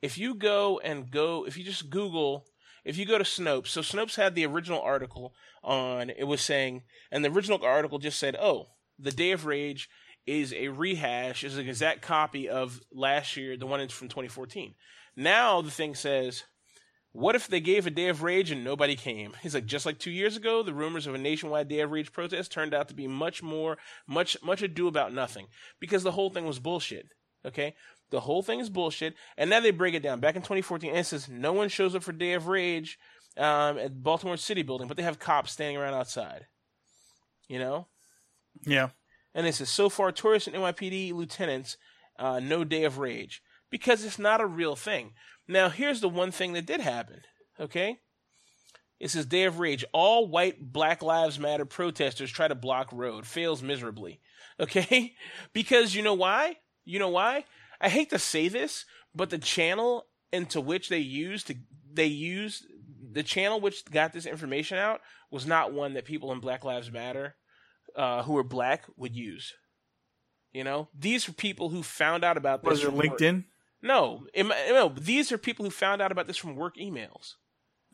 If 0.00 0.18
you 0.18 0.34
go 0.34 0.78
and 0.78 1.10
go, 1.10 1.46
if 1.46 1.56
you 1.56 1.64
just 1.64 1.90
Google, 1.90 2.44
if 2.84 2.96
you 2.96 3.04
go 3.04 3.18
to 3.18 3.24
Snopes, 3.24 3.68
so 3.68 3.80
Snopes 3.80 4.16
had 4.16 4.34
the 4.34 4.46
original 4.46 4.80
article 4.80 5.34
on. 5.64 6.10
It 6.10 6.24
was 6.24 6.40
saying, 6.40 6.82
and 7.10 7.24
the 7.24 7.30
original 7.30 7.64
article 7.64 7.98
just 7.98 8.18
said, 8.18 8.36
"Oh, 8.40 8.68
the 8.98 9.10
Day 9.10 9.32
of 9.32 9.44
Rage 9.44 9.88
is 10.28 10.52
a 10.52 10.68
rehash, 10.68 11.42
is 11.42 11.56
an 11.56 11.68
exact 11.68 12.02
copy 12.02 12.48
of 12.48 12.80
last 12.92 13.36
year, 13.36 13.56
the 13.56 13.66
one 13.66 13.86
from 13.88 14.08
2014. 14.08 14.74
Now 15.16 15.62
the 15.62 15.70
thing 15.70 15.94
says, 15.94 16.44
what 17.12 17.34
if 17.34 17.48
they 17.48 17.60
gave 17.60 17.86
a 17.86 17.90
day 17.90 18.08
of 18.08 18.22
rage 18.22 18.50
and 18.50 18.62
nobody 18.62 18.94
came? 18.94 19.32
He's 19.42 19.54
like, 19.54 19.66
just 19.66 19.86
like 19.86 19.98
two 19.98 20.10
years 20.10 20.36
ago, 20.36 20.62
the 20.62 20.74
rumors 20.74 21.06
of 21.06 21.14
a 21.14 21.18
nationwide 21.18 21.68
day 21.68 21.80
of 21.80 21.90
rage 21.90 22.12
protest 22.12 22.52
turned 22.52 22.74
out 22.74 22.88
to 22.88 22.94
be 22.94 23.06
much 23.06 23.42
more, 23.42 23.78
much, 24.06 24.36
much 24.42 24.62
ado 24.62 24.88
about 24.88 25.14
nothing 25.14 25.46
because 25.80 26.02
the 26.02 26.12
whole 26.12 26.30
thing 26.30 26.44
was 26.44 26.58
bullshit. 26.58 27.08
Okay. 27.46 27.74
The 28.10 28.20
whole 28.20 28.42
thing 28.42 28.60
is 28.60 28.70
bullshit. 28.70 29.14
And 29.36 29.50
now 29.50 29.60
they 29.60 29.70
break 29.70 29.94
it 29.94 30.02
down. 30.02 30.20
Back 30.20 30.36
in 30.36 30.42
2014, 30.42 30.90
and 30.90 30.98
it 31.00 31.06
says 31.06 31.28
no 31.28 31.52
one 31.52 31.68
shows 31.68 31.94
up 31.94 32.02
for 32.02 32.12
day 32.12 32.34
of 32.34 32.46
rage 32.46 32.98
um, 33.36 33.78
at 33.78 34.02
Baltimore 34.02 34.36
City 34.36 34.62
building, 34.62 34.88
but 34.88 34.96
they 34.96 35.02
have 35.02 35.18
cops 35.18 35.52
standing 35.52 35.76
around 35.76 35.94
outside. 35.94 36.46
You 37.48 37.58
know? 37.58 37.86
Yeah. 38.66 38.90
And 39.34 39.46
it 39.46 39.54
says, 39.54 39.68
so 39.68 39.88
far, 39.88 40.12
tourists 40.12 40.48
and 40.48 40.56
NYPD 40.56 41.12
lieutenants, 41.12 41.76
uh, 42.18 42.40
no 42.40 42.64
day 42.64 42.84
of 42.84 42.98
rage. 42.98 43.42
Because 43.70 44.04
it's 44.04 44.18
not 44.18 44.40
a 44.40 44.46
real 44.46 44.76
thing. 44.76 45.12
Now, 45.46 45.68
here's 45.68 46.00
the 46.00 46.08
one 46.08 46.30
thing 46.30 46.52
that 46.54 46.66
did 46.66 46.80
happen, 46.80 47.22
okay? 47.58 47.98
It 49.00 49.10
says, 49.10 49.26
day 49.26 49.44
of 49.44 49.58
rage. 49.58 49.84
All 49.92 50.26
white 50.26 50.72
Black 50.72 51.02
Lives 51.02 51.38
Matter 51.38 51.64
protesters 51.64 52.30
try 52.30 52.48
to 52.48 52.54
block 52.54 52.88
road. 52.92 53.26
Fails 53.26 53.62
miserably. 53.62 54.20
Okay? 54.60 55.14
because 55.52 55.94
you 55.94 56.02
know 56.02 56.14
why? 56.14 56.56
You 56.84 56.98
know 56.98 57.10
why? 57.10 57.44
I 57.80 57.88
hate 57.88 58.10
to 58.10 58.18
say 58.18 58.48
this, 58.48 58.86
but 59.14 59.30
the 59.30 59.38
channel 59.38 60.06
into 60.32 60.60
which 60.60 60.88
they 60.88 60.98
used 60.98 61.46
to, 61.46 61.54
they 61.92 62.06
used, 62.06 62.64
the 63.12 63.22
channel 63.22 63.60
which 63.60 63.84
got 63.84 64.12
this 64.12 64.26
information 64.26 64.76
out 64.76 65.00
was 65.30 65.46
not 65.46 65.72
one 65.72 65.94
that 65.94 66.06
people 66.06 66.32
in 66.32 66.40
Black 66.40 66.64
Lives 66.64 66.90
Matter 66.90 67.36
uh, 67.94 68.24
who 68.24 68.36
are 68.36 68.42
black 68.42 68.84
would 68.96 69.14
use. 69.14 69.54
You 70.52 70.64
know, 70.64 70.88
these 70.98 71.28
are 71.28 71.32
people 71.32 71.68
who 71.68 71.82
found 71.82 72.24
out 72.24 72.36
about 72.36 72.62
this. 72.62 72.82
Was 72.82 72.84
it 72.84 72.94
LinkedIn? 72.94 73.44
No, 73.82 74.26
no. 74.36 74.92
These 74.98 75.30
are 75.32 75.38
people 75.38 75.64
who 75.64 75.70
found 75.70 76.02
out 76.02 76.12
about 76.12 76.26
this 76.26 76.36
from 76.36 76.56
work 76.56 76.76
emails. 76.76 77.34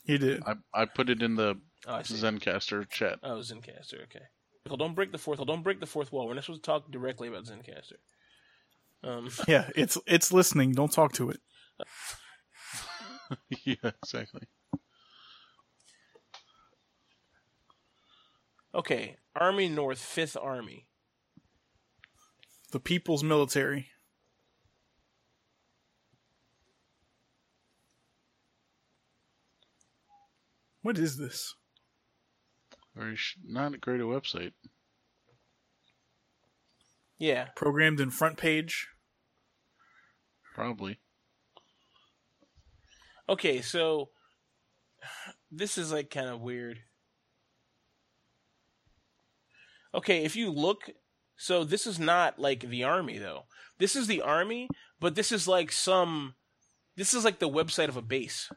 he 0.06 0.18
did. 0.18 0.42
I, 0.46 0.54
I 0.74 0.86
put 0.86 1.10
it 1.10 1.22
in 1.22 1.36
the 1.36 1.56
Oh, 1.88 1.96
I 1.96 2.02
see. 2.04 2.16
Zencastr 2.16 2.90
chat. 2.90 3.20
Oh, 3.24 3.38
Zencastr. 3.40 4.04
Okay. 4.04 4.22
Michael, 4.66 4.78
don't 4.78 4.96
break 4.96 5.12
the 5.12 5.18
fourth 5.18 5.40
wall. 5.40 5.46
Don't 5.46 5.64
break 5.64 5.80
the 5.80 5.86
fourth 5.86 6.12
wall. 6.12 6.28
We're 6.28 6.36
not 6.36 6.46
supposed 6.46 6.64
to 6.64 6.68
talk 6.72 6.90
directly 6.90 7.28
about 7.28 7.46
Zencastr. 7.46 7.98
Um, 9.04 9.30
Yeah, 9.48 9.70
it's 9.76 9.98
it's 10.08 10.32
listening. 10.32 10.72
Don't 10.72 10.92
talk 10.92 11.14
to 11.14 11.30
it. 11.30 11.40
yeah, 13.66 13.92
exactly. 14.02 14.48
okay. 18.74 19.18
Army 19.36 19.68
North, 19.68 20.00
Fifth 20.00 20.38
Army. 20.40 20.86
The 22.72 22.80
People's 22.80 23.24
Military. 23.24 23.90
What 30.82 30.98
is 30.98 31.18
this? 31.18 31.56
Very 32.96 33.16
sh- 33.16 33.38
not 33.44 33.80
great 33.82 34.02
a 34.02 34.04
website. 34.04 34.54
Yeah. 37.18 37.48
Programmed 37.56 38.00
in 38.00 38.12
FrontPage. 38.12 38.74
Probably. 40.54 41.00
Okay, 43.28 43.62
so 43.62 44.10
this 45.52 45.78
is 45.78 45.92
like 45.92 46.10
kind 46.10 46.30
of 46.30 46.42
weird. 46.42 46.80
Okay, 49.96 50.24
if 50.24 50.36
you 50.36 50.52
look, 50.52 50.90
so 51.38 51.64
this 51.64 51.88
is 51.88 52.00
not 52.00 52.40
like 52.40 52.62
the 52.62 52.84
army 52.84 53.18
though. 53.18 53.44
This 53.80 53.96
is 53.96 54.08
the 54.08 54.22
army, 54.22 54.68
but 55.00 55.16
this 55.16 55.32
is 55.32 55.48
like 55.48 55.72
some 55.72 56.36
this 56.96 57.14
is 57.14 57.24
like 57.24 57.40
the 57.40 57.50
website 57.50 57.90
of 57.90 57.98
a 57.98 58.02
base. 58.02 58.50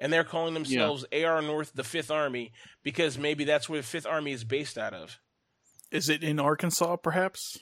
And 0.00 0.10
they're 0.12 0.24
calling 0.24 0.54
themselves 0.54 1.04
AR 1.12 1.42
North 1.42 1.72
the 1.74 1.82
5th 1.82 2.10
Army 2.10 2.52
because 2.82 3.18
maybe 3.18 3.44
that's 3.44 3.68
where 3.68 3.80
the 3.82 3.86
5th 3.86 4.10
Army 4.10 4.32
is 4.32 4.44
based 4.44 4.78
out 4.78 4.94
of. 4.94 5.18
Is 5.90 6.08
it 6.08 6.22
in 6.24 6.40
Arkansas, 6.40 6.96
perhaps? 6.96 7.58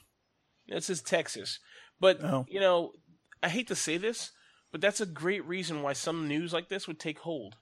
This 0.68 0.88
is 0.88 1.02
Texas. 1.02 1.58
But, 1.98 2.22
Oh. 2.22 2.46
you 2.48 2.60
know, 2.60 2.92
I 3.42 3.48
hate 3.48 3.66
to 3.68 3.74
say 3.74 3.96
this, 3.96 4.30
but 4.70 4.80
that's 4.80 5.00
a 5.00 5.06
great 5.06 5.44
reason 5.46 5.82
why 5.82 5.94
some 5.94 6.28
news 6.28 6.52
like 6.52 6.68
this 6.68 6.86
would 6.86 7.00
take 7.00 7.18
hold. 7.20 7.56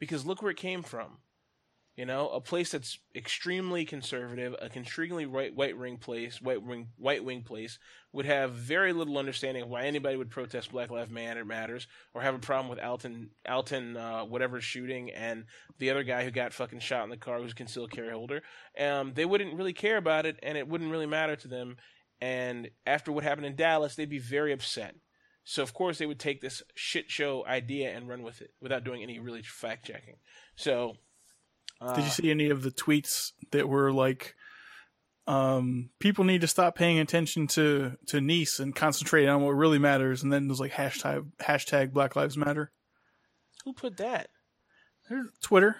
Because 0.00 0.26
look 0.26 0.42
where 0.42 0.50
it 0.50 0.56
came 0.56 0.82
from. 0.82 1.18
You 1.96 2.06
know, 2.06 2.28
a 2.30 2.40
place 2.40 2.70
that's 2.70 2.98
extremely 3.14 3.84
conservative, 3.84 4.54
a 4.54 4.66
extremely 4.66 5.26
right 5.26 5.54
white 5.54 5.76
wing 5.76 5.98
place, 5.98 6.40
white 6.40 6.62
wing 6.62 6.88
white 6.96 7.24
wing 7.24 7.42
place, 7.42 7.78
would 8.12 8.26
have 8.26 8.52
very 8.52 8.92
little 8.92 9.18
understanding 9.18 9.64
of 9.64 9.68
why 9.68 9.82
anybody 9.82 10.16
would 10.16 10.30
protest 10.30 10.72
Black 10.72 10.90
Lives 10.90 11.10
Matter 11.10 11.44
matters 11.44 11.86
or 12.14 12.22
have 12.22 12.34
a 12.34 12.38
problem 12.38 12.70
with 12.70 12.82
Alton 12.82 13.30
Alton 13.46 13.96
uh, 13.96 14.24
whatever 14.24 14.60
shooting 14.60 15.10
and 15.10 15.44
the 15.78 15.90
other 15.90 16.04
guy 16.04 16.24
who 16.24 16.30
got 16.30 16.52
fucking 16.52 16.80
shot 16.80 17.04
in 17.04 17.10
the 17.10 17.16
car 17.16 17.38
who's 17.38 17.52
concealed 17.52 17.90
carry 17.90 18.12
holder. 18.12 18.42
Um, 18.78 19.12
they 19.14 19.26
wouldn't 19.26 19.54
really 19.54 19.74
care 19.74 19.96
about 19.96 20.26
it, 20.26 20.38
and 20.42 20.56
it 20.56 20.68
wouldn't 20.68 20.92
really 20.92 21.06
matter 21.06 21.36
to 21.36 21.48
them. 21.48 21.76
And 22.20 22.70
after 22.86 23.12
what 23.12 23.24
happened 23.24 23.46
in 23.46 23.56
Dallas, 23.56 23.94
they'd 23.94 24.08
be 24.08 24.18
very 24.18 24.52
upset. 24.52 24.94
So 25.44 25.62
of 25.62 25.74
course 25.74 25.98
they 25.98 26.06
would 26.06 26.18
take 26.18 26.40
this 26.40 26.62
shit 26.74 27.10
show 27.10 27.44
idea 27.46 27.90
and 27.90 28.08
run 28.08 28.22
with 28.22 28.40
it 28.40 28.52
without 28.60 28.84
doing 28.84 29.02
any 29.02 29.18
really 29.18 29.42
fact 29.42 29.86
checking. 29.86 30.16
So 30.54 30.96
uh, 31.80 31.94
Did 31.94 32.04
you 32.04 32.10
see 32.10 32.30
any 32.30 32.50
of 32.50 32.62
the 32.62 32.70
tweets 32.70 33.32
that 33.52 33.68
were 33.68 33.92
like, 33.92 34.34
um, 35.26 35.90
people 35.98 36.24
need 36.24 36.40
to 36.42 36.46
stop 36.46 36.74
paying 36.74 36.98
attention 36.98 37.46
to 37.48 37.96
to 38.06 38.20
Nice 38.20 38.58
and 38.58 38.74
concentrate 38.74 39.26
on 39.28 39.42
what 39.42 39.50
really 39.52 39.78
matters? 39.78 40.22
And 40.22 40.32
then 40.32 40.48
there's 40.48 40.60
like 40.60 40.72
hashtag 40.72 41.26
hashtag 41.40 41.92
Black 41.92 42.16
Lives 42.16 42.36
Matter. 42.36 42.70
who 43.64 43.72
put 43.72 43.96
that? 43.98 44.28
Twitter, 45.42 45.76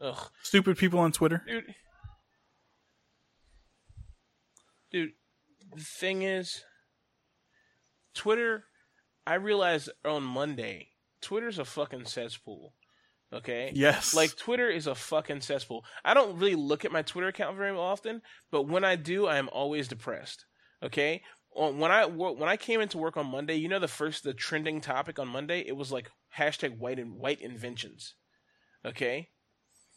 Ugh, 0.00 0.30
stupid 0.42 0.76
people 0.78 0.98
on 0.98 1.12
Twitter. 1.12 1.42
dude. 1.46 1.74
Dude, 4.90 5.12
the 5.74 5.82
thing 5.82 6.22
is, 6.22 6.64
Twitter. 8.14 8.64
I 9.26 9.34
realized 9.34 9.90
on 10.04 10.22
Monday, 10.22 10.88
Twitter's 11.20 11.58
a 11.58 11.64
fucking 11.64 12.06
cesspool. 12.06 12.72
Okay. 13.32 13.72
Yes, 13.74 14.14
Like 14.14 14.34
Twitter 14.36 14.70
is 14.70 14.86
a 14.86 14.94
fucking 14.94 15.42
cesspool. 15.42 15.84
I 16.04 16.14
don't 16.14 16.38
really 16.38 16.54
look 16.54 16.84
at 16.86 16.92
my 16.92 17.02
Twitter 17.02 17.28
account 17.28 17.56
very 17.58 17.76
often, 17.76 18.22
but 18.50 18.62
when 18.62 18.84
I 18.84 18.96
do, 18.96 19.26
I 19.26 19.36
am 19.36 19.50
always 19.52 19.86
depressed. 19.88 20.46
Okay, 20.82 21.22
when 21.54 21.90
I 21.90 22.06
when 22.06 22.48
I 22.48 22.56
came 22.56 22.80
into 22.80 22.98
work 22.98 23.16
on 23.16 23.26
Monday, 23.26 23.56
you 23.56 23.68
know 23.68 23.78
the 23.80 23.88
first 23.88 24.22
the 24.24 24.32
trending 24.32 24.80
topic 24.80 25.18
on 25.18 25.28
Monday, 25.28 25.60
it 25.66 25.76
was 25.76 25.92
like 25.92 26.10
hashtag 26.38 26.78
white 26.78 26.98
and 26.98 27.16
white 27.16 27.40
inventions. 27.42 28.14
Okay, 28.84 29.28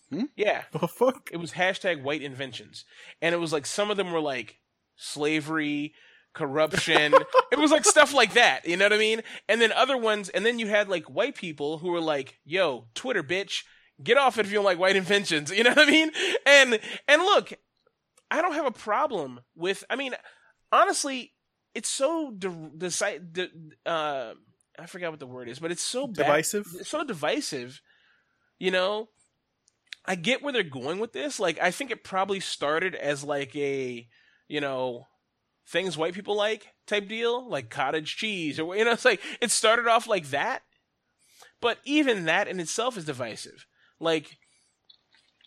Hmm? 0.09 0.25
yeah, 0.35 0.63
the 0.73 0.87
fuck. 0.87 1.29
it 1.31 1.37
was 1.37 1.51
hashtag 1.53 2.01
white 2.03 2.21
inventions, 2.23 2.83
and 3.21 3.33
it 3.33 3.37
was 3.37 3.53
like 3.53 3.65
some 3.65 3.89
of 3.91 3.95
them 3.97 4.11
were 4.11 4.19
like 4.19 4.57
slavery, 4.97 5.93
corruption. 6.33 7.13
it 7.51 7.59
was 7.59 7.71
like 7.71 7.85
stuff 7.85 8.13
like 8.13 8.33
that. 8.33 8.67
You 8.67 8.77
know 8.77 8.85
what 8.85 8.93
I 8.93 8.97
mean? 8.97 9.21
And 9.49 9.61
then 9.61 9.71
other 9.71 9.97
ones, 9.97 10.29
and 10.29 10.45
then 10.45 10.59
you 10.59 10.67
had 10.67 10.89
like 10.89 11.05
white 11.05 11.35
people 11.35 11.77
who 11.79 11.91
were 11.91 12.01
like, 12.01 12.39
"Yo, 12.45 12.87
Twitter, 12.93 13.23
bitch, 13.23 13.63
get 14.03 14.17
off 14.17 14.37
it 14.37 14.45
if 14.45 14.51
you 14.51 14.55
don't 14.57 14.65
like 14.65 14.79
white 14.79 14.95
inventions." 14.95 15.51
You 15.55 15.63
know 15.63 15.71
what 15.71 15.87
I 15.87 15.91
mean? 15.91 16.11
And 16.45 16.79
and 17.07 17.21
look, 17.21 17.53
I 18.29 18.41
don't 18.41 18.53
have 18.53 18.65
a 18.65 18.71
problem 18.71 19.41
with. 19.55 19.83
I 19.89 19.95
mean, 19.95 20.13
honestly, 20.71 21.33
it's 21.75 21.89
so 21.89 22.31
de- 22.31 22.71
de- 23.31 23.49
uh, 23.85 24.33
I 24.79 24.85
forgot 24.87 25.11
what 25.11 25.19
the 25.19 25.27
word 25.27 25.49
is, 25.49 25.59
but 25.59 25.71
it's 25.71 25.83
so 25.83 26.07
bad- 26.07 26.25
Divisive? 26.25 26.65
so 26.83 27.03
divisive. 27.03 27.81
You 28.57 28.71
know, 28.71 29.09
I 30.05 30.15
get 30.15 30.41
where 30.41 30.53
they're 30.53 30.63
going 30.63 30.99
with 30.99 31.13
this. 31.13 31.39
Like, 31.39 31.59
I 31.59 31.71
think 31.71 31.91
it 31.91 32.03
probably 32.03 32.39
started 32.39 32.95
as 32.95 33.23
like 33.23 33.55
a, 33.55 34.07
you 34.47 34.61
know, 34.61 35.07
things 35.71 35.97
white 35.97 36.13
people 36.13 36.35
like 36.35 36.67
type 36.85 37.07
deal, 37.07 37.47
like 37.47 37.69
cottage 37.69 38.17
cheese, 38.17 38.59
or 38.59 38.75
you 38.75 38.85
know, 38.85 38.91
it's 38.91 39.05
like 39.05 39.21
it 39.41 39.51
started 39.51 39.87
off 39.87 40.07
like 40.07 40.29
that. 40.29 40.63
But 41.61 41.79
even 41.85 42.25
that 42.25 42.47
in 42.47 42.59
itself 42.59 42.97
is 42.97 43.05
divisive. 43.05 43.67
Like, 43.99 44.37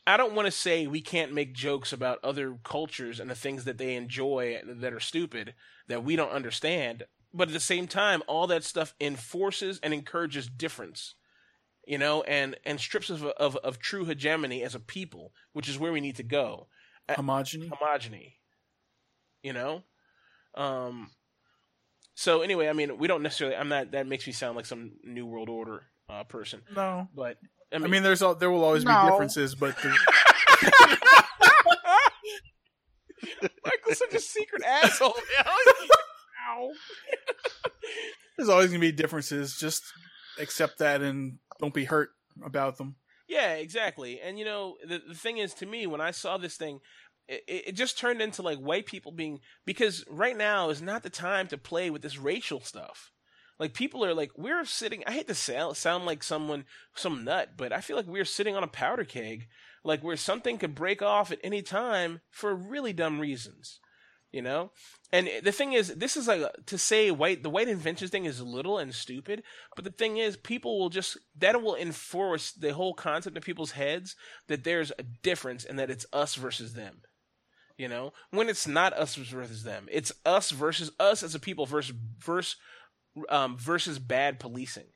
I 0.07 0.17
don't 0.17 0.35
want 0.35 0.47
to 0.47 0.53
say 0.53 0.87
we 0.87 1.01
can't 1.01 1.33
make 1.33 1.55
jokes 1.55 1.93
about 1.93 2.21
other 2.23 2.57
cultures 2.63 3.19
and 3.19 3.29
the 3.29 3.35
things 3.35 3.65
that 3.65 3.79
they 3.79 3.97
enjoy 3.97 4.61
that 4.65 4.93
are 4.93 5.01
stupid 5.01 5.55
that 5.89 6.05
we 6.05 6.15
don't 6.15 6.31
understand. 6.31 7.05
But 7.33 7.49
at 7.49 7.55
the 7.55 7.61
same 7.61 7.89
time, 7.89 8.23
all 8.29 8.47
that 8.47 8.63
stuff 8.63 8.95
enforces 9.01 9.81
and 9.83 9.93
encourages 9.93 10.47
difference 10.49 11.15
you 11.87 11.99
know, 11.99 12.23
and 12.23 12.57
and 12.65 12.81
strips 12.81 13.11
of, 13.11 13.25
of 13.25 13.57
of 13.57 13.79
true 13.79 14.05
hegemony 14.05 14.63
as 14.63 14.75
a 14.75 14.81
people, 14.81 15.33
which 15.53 15.69
is 15.69 15.79
where 15.79 15.93
we 15.93 16.01
need 16.01 16.17
to 16.17 16.23
go. 16.23 16.69
Homogeny. 17.09 17.69
Homogeny, 17.69 18.33
you 19.43 19.53
know. 19.53 19.83
Um. 20.57 21.11
So 22.15 22.43
anyway, 22.43 22.69
I 22.69 22.73
mean, 22.73 22.99
we 22.99 23.09
don't 23.09 23.23
necessarily. 23.23 23.57
I'm 23.57 23.69
not. 23.69 23.93
That 23.93 24.07
makes 24.07 24.27
me 24.27 24.33
sound 24.33 24.57
like 24.57 24.67
some 24.67 24.93
new 25.03 25.27
world 25.27 25.49
order 25.49 25.83
uh, 26.09 26.25
person, 26.25 26.63
No, 26.75 27.09
but 27.15 27.39
I 27.73 27.77
I 27.77 27.79
mean, 27.79 27.91
mean 27.91 28.03
there's 28.03 28.23
all, 28.23 28.35
there 28.35 28.51
will 28.51 28.65
always 28.65 28.85
be 28.85 28.93
differences, 28.93 29.55
but 29.55 29.77
the, 29.79 29.89
Michael's 33.65 33.99
such 33.99 34.15
a 34.15 34.21
secret 34.21 34.63
asshole. 34.65 35.15
There's 38.37 38.49
always 38.49 38.69
gonna 38.69 38.81
be 38.81 38.93
differences. 38.93 39.57
Just 39.57 39.83
accept 40.39 40.79
that 40.79 41.03
and 41.03 41.39
don't 41.61 41.75
be 41.75 41.85
hurt 41.85 42.11
about 42.45 42.79
them. 42.79 42.97
Yeah, 43.29 43.55
exactly. 43.55 44.21
And 44.21 44.39
you 44.39 44.45
know, 44.45 44.77
the 44.87 45.01
the 45.09 45.15
thing 45.15 45.39
is, 45.39 45.55
to 45.55 45.67
me, 45.67 45.87
when 45.87 46.01
I 46.01 46.11
saw 46.11 46.37
this 46.37 46.57
thing, 46.57 46.81
it, 47.29 47.43
it 47.49 47.73
just 47.73 47.99
turned 47.99 48.21
into 48.21 48.43
like 48.43 48.59
white 48.59 48.87
people 48.87 49.13
being 49.13 49.41
because 49.65 50.05
right 50.09 50.37
now 50.37 50.71
is 50.71 50.83
not 50.83 51.03
the 51.03 51.11
time 51.11 51.47
to 51.49 51.59
play 51.59 51.91
with 51.91 52.03
this 52.03 52.19
racial 52.19 52.61
stuff. 52.61 53.11
Like 53.59 53.73
people 53.73 54.05
are 54.05 54.15
like 54.15 54.33
we're 54.37 54.65
sitting. 54.65 55.05
I 55.07 55.13
hate 55.13 55.29
to 55.29 55.35
sound 55.35 55.77
sound 55.77 56.07
like 56.07 56.23
someone 56.23 56.65
some 56.95 57.25
nut, 57.25 57.51
but 57.57 57.73
I 57.73 57.81
feel 57.81 57.97
like 57.97 58.07
we're 58.07 58.25
sitting 58.25 58.57
on 58.57 58.65
a 58.65 58.69
powder 58.69 59.05
keg, 59.05 59.47
like 59.85 60.03
where 60.03 60.17
something 60.17 60.59
could 60.59 60.75
break 60.75 61.03
off 61.03 61.31
at 61.31 61.39
any 61.45 61.63
time 61.63 62.21
for 62.31 62.55
really 62.55 62.93
dumb 62.93 63.21
reasons, 63.21 63.79
you 64.33 64.43
know. 64.43 64.73
And 65.13 65.31
the 65.45 65.53
thing 65.53 65.73
is, 65.73 65.95
this 65.95 66.17
is 66.17 66.27
like 66.27 66.43
to 66.67 66.77
say 66.77 67.13
white 67.13 67.45
the 67.45 67.51
white 67.51 67.69
inventions 67.69 68.11
thing 68.11 68.25
is 68.25 68.43
little 68.43 68.79
and 68.79 68.93
stupid, 68.93 69.45
but 69.77 69.85
the 69.85 69.93
thing 69.93 70.17
is, 70.17 70.37
people 70.37 70.81
will 70.81 70.91
just 70.91 71.17
that 71.39 71.63
will 71.63 71.77
enforce 71.77 72.51
the 72.51 72.75
whole 72.75 72.93
concept 72.93 73.37
in 73.37 73.43
people's 73.43 73.73
heads 73.73 74.17
that 74.49 74.65
there's 74.65 74.91
a 74.99 75.05
difference 75.23 75.65
and 75.65 75.79
that 75.79 75.91
it's 75.91 76.07
us 76.13 76.35
versus 76.35 76.75
them 76.75 77.03
you 77.77 77.89
know 77.89 78.13
when 78.31 78.49
it's 78.49 78.67
not 78.67 78.93
us 78.93 79.15
versus 79.15 79.63
them. 79.63 79.89
It's 79.91 80.13
us 80.25 80.51
versus 80.51 80.91
us 80.99 81.23
as 81.23 81.35
a 81.35 81.41
people 81.41 81.67
versus 81.67 81.95
versus 82.19 82.57
um, 83.29 83.57
versus 83.57 83.99
bad 83.99 84.41
policing 84.41 84.87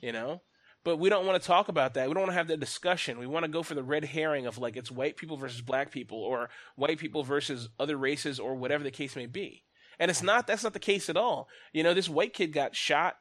you 0.00 0.12
know? 0.12 0.42
But 0.82 0.96
we 0.96 1.10
don't 1.10 1.26
want 1.26 1.40
to 1.40 1.46
talk 1.46 1.68
about 1.68 1.94
that. 1.94 2.08
We 2.08 2.14
don't 2.14 2.22
want 2.22 2.30
to 2.30 2.38
have 2.38 2.48
that 2.48 2.60
discussion. 2.60 3.18
We 3.18 3.26
want 3.26 3.44
to 3.44 3.50
go 3.50 3.62
for 3.62 3.74
the 3.74 3.82
red 3.82 4.06
herring 4.06 4.46
of 4.46 4.56
like 4.56 4.76
it's 4.76 4.90
white 4.90 5.16
people 5.16 5.36
versus 5.36 5.60
black 5.60 5.90
people 5.90 6.18
or 6.18 6.48
white 6.74 6.98
people 6.98 7.22
versus 7.22 7.68
other 7.78 7.98
races 7.98 8.40
or 8.40 8.54
whatever 8.54 8.82
the 8.82 8.90
case 8.90 9.14
may 9.14 9.26
be. 9.26 9.64
And 9.98 10.10
it's 10.10 10.22
not 10.22 10.46
that's 10.46 10.64
not 10.64 10.72
the 10.72 10.78
case 10.78 11.10
at 11.10 11.18
all. 11.18 11.48
You 11.74 11.82
know 11.82 11.92
this 11.92 12.08
white 12.08 12.32
kid 12.32 12.54
got 12.54 12.74
shot. 12.74 13.16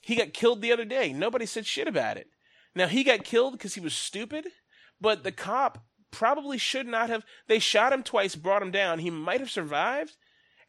He 0.00 0.16
got 0.16 0.32
killed 0.32 0.60
the 0.60 0.72
other 0.72 0.84
day. 0.84 1.12
Nobody 1.12 1.46
said 1.46 1.66
shit 1.66 1.86
about 1.86 2.16
it. 2.16 2.26
Now 2.74 2.88
he 2.88 3.04
got 3.04 3.22
killed 3.22 3.52
because 3.52 3.74
he 3.74 3.80
was 3.80 3.94
stupid 3.94 4.48
but 5.02 5.24
the 5.24 5.32
cop 5.32 5.84
probably 6.12 6.58
should 6.58 6.86
not 6.86 7.10
have. 7.10 7.24
They 7.48 7.58
shot 7.58 7.92
him 7.92 8.04
twice, 8.04 8.36
brought 8.36 8.62
him 8.62 8.70
down. 8.70 9.00
He 9.00 9.10
might 9.10 9.40
have 9.40 9.50
survived. 9.50 10.16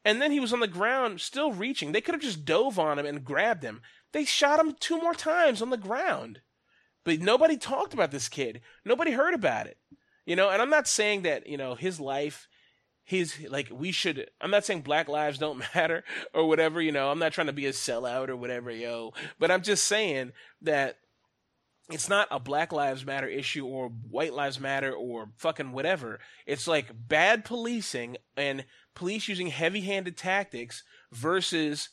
And 0.04 0.22
then 0.22 0.32
he 0.32 0.40
was 0.40 0.52
on 0.52 0.60
the 0.60 0.68
ground, 0.68 1.22
still 1.22 1.54
reaching. 1.54 1.92
They 1.92 2.02
could 2.02 2.16
have 2.16 2.22
just 2.22 2.44
dove 2.44 2.80
on 2.80 2.98
him 2.98 3.06
and 3.06 3.24
grabbed 3.24 3.64
him. 3.64 3.82
They 4.12 4.26
shot 4.26 4.60
him 4.60 4.76
two 4.80 5.00
more 5.00 5.14
times 5.14 5.62
on 5.62 5.70
the 5.70 5.78
ground. 5.78 6.42
But 7.04 7.20
nobody 7.20 7.58
talked 7.58 7.94
about 7.94 8.12
this 8.12 8.30
kid. 8.30 8.62
Nobody 8.84 9.12
heard 9.12 9.34
about 9.34 9.68
it. 9.68 9.78
You 10.26 10.36
know, 10.36 10.50
and 10.50 10.62
I'm 10.62 10.70
not 10.70 10.88
saying 10.88 11.24
that, 11.24 11.48
you 11.48 11.58
know, 11.58 11.76
his 11.76 12.00
life, 12.00 12.48
his, 13.04 13.36
like, 13.50 13.70
we 13.72 13.92
should, 13.92 14.30
I'm 14.40 14.52
not 14.52 14.66
saying 14.66 14.82
black 14.82 15.10
lives 15.10 15.38
don't 15.38 15.64
matter 15.76 16.04
or 16.34 16.48
whatever, 16.48 16.82
you 16.82 16.92
know, 16.92 17.10
I'm 17.10 17.20
not 17.20 17.34
trying 17.34 17.48
to 17.48 17.54
be 17.54 17.66
a 17.66 17.72
sellout 17.72 18.30
or 18.30 18.38
whatever, 18.38 18.72
yo. 18.72 19.14
But 19.40 19.52
I'm 19.52 19.64
just 19.64 19.86
saying 19.86 20.32
that 20.62 20.98
it's 21.90 22.08
not 22.08 22.28
a 22.32 22.40
Black 22.40 22.72
Lives 22.72 23.06
Matter 23.06 23.28
issue 23.28 23.66
or 23.66 23.90
White 23.90 24.34
Lives 24.34 24.60
Matter 24.60 24.94
or 24.94 25.30
fucking 25.38 25.74
whatever. 25.74 26.20
It's 26.46 26.68
like 26.68 26.92
bad 27.08 27.44
policing 27.44 28.18
and 28.38 28.66
police 28.96 29.28
using 29.28 29.48
heavy 29.48 29.82
handed 29.82 30.16
tactics 30.16 30.84
versus 31.12 31.90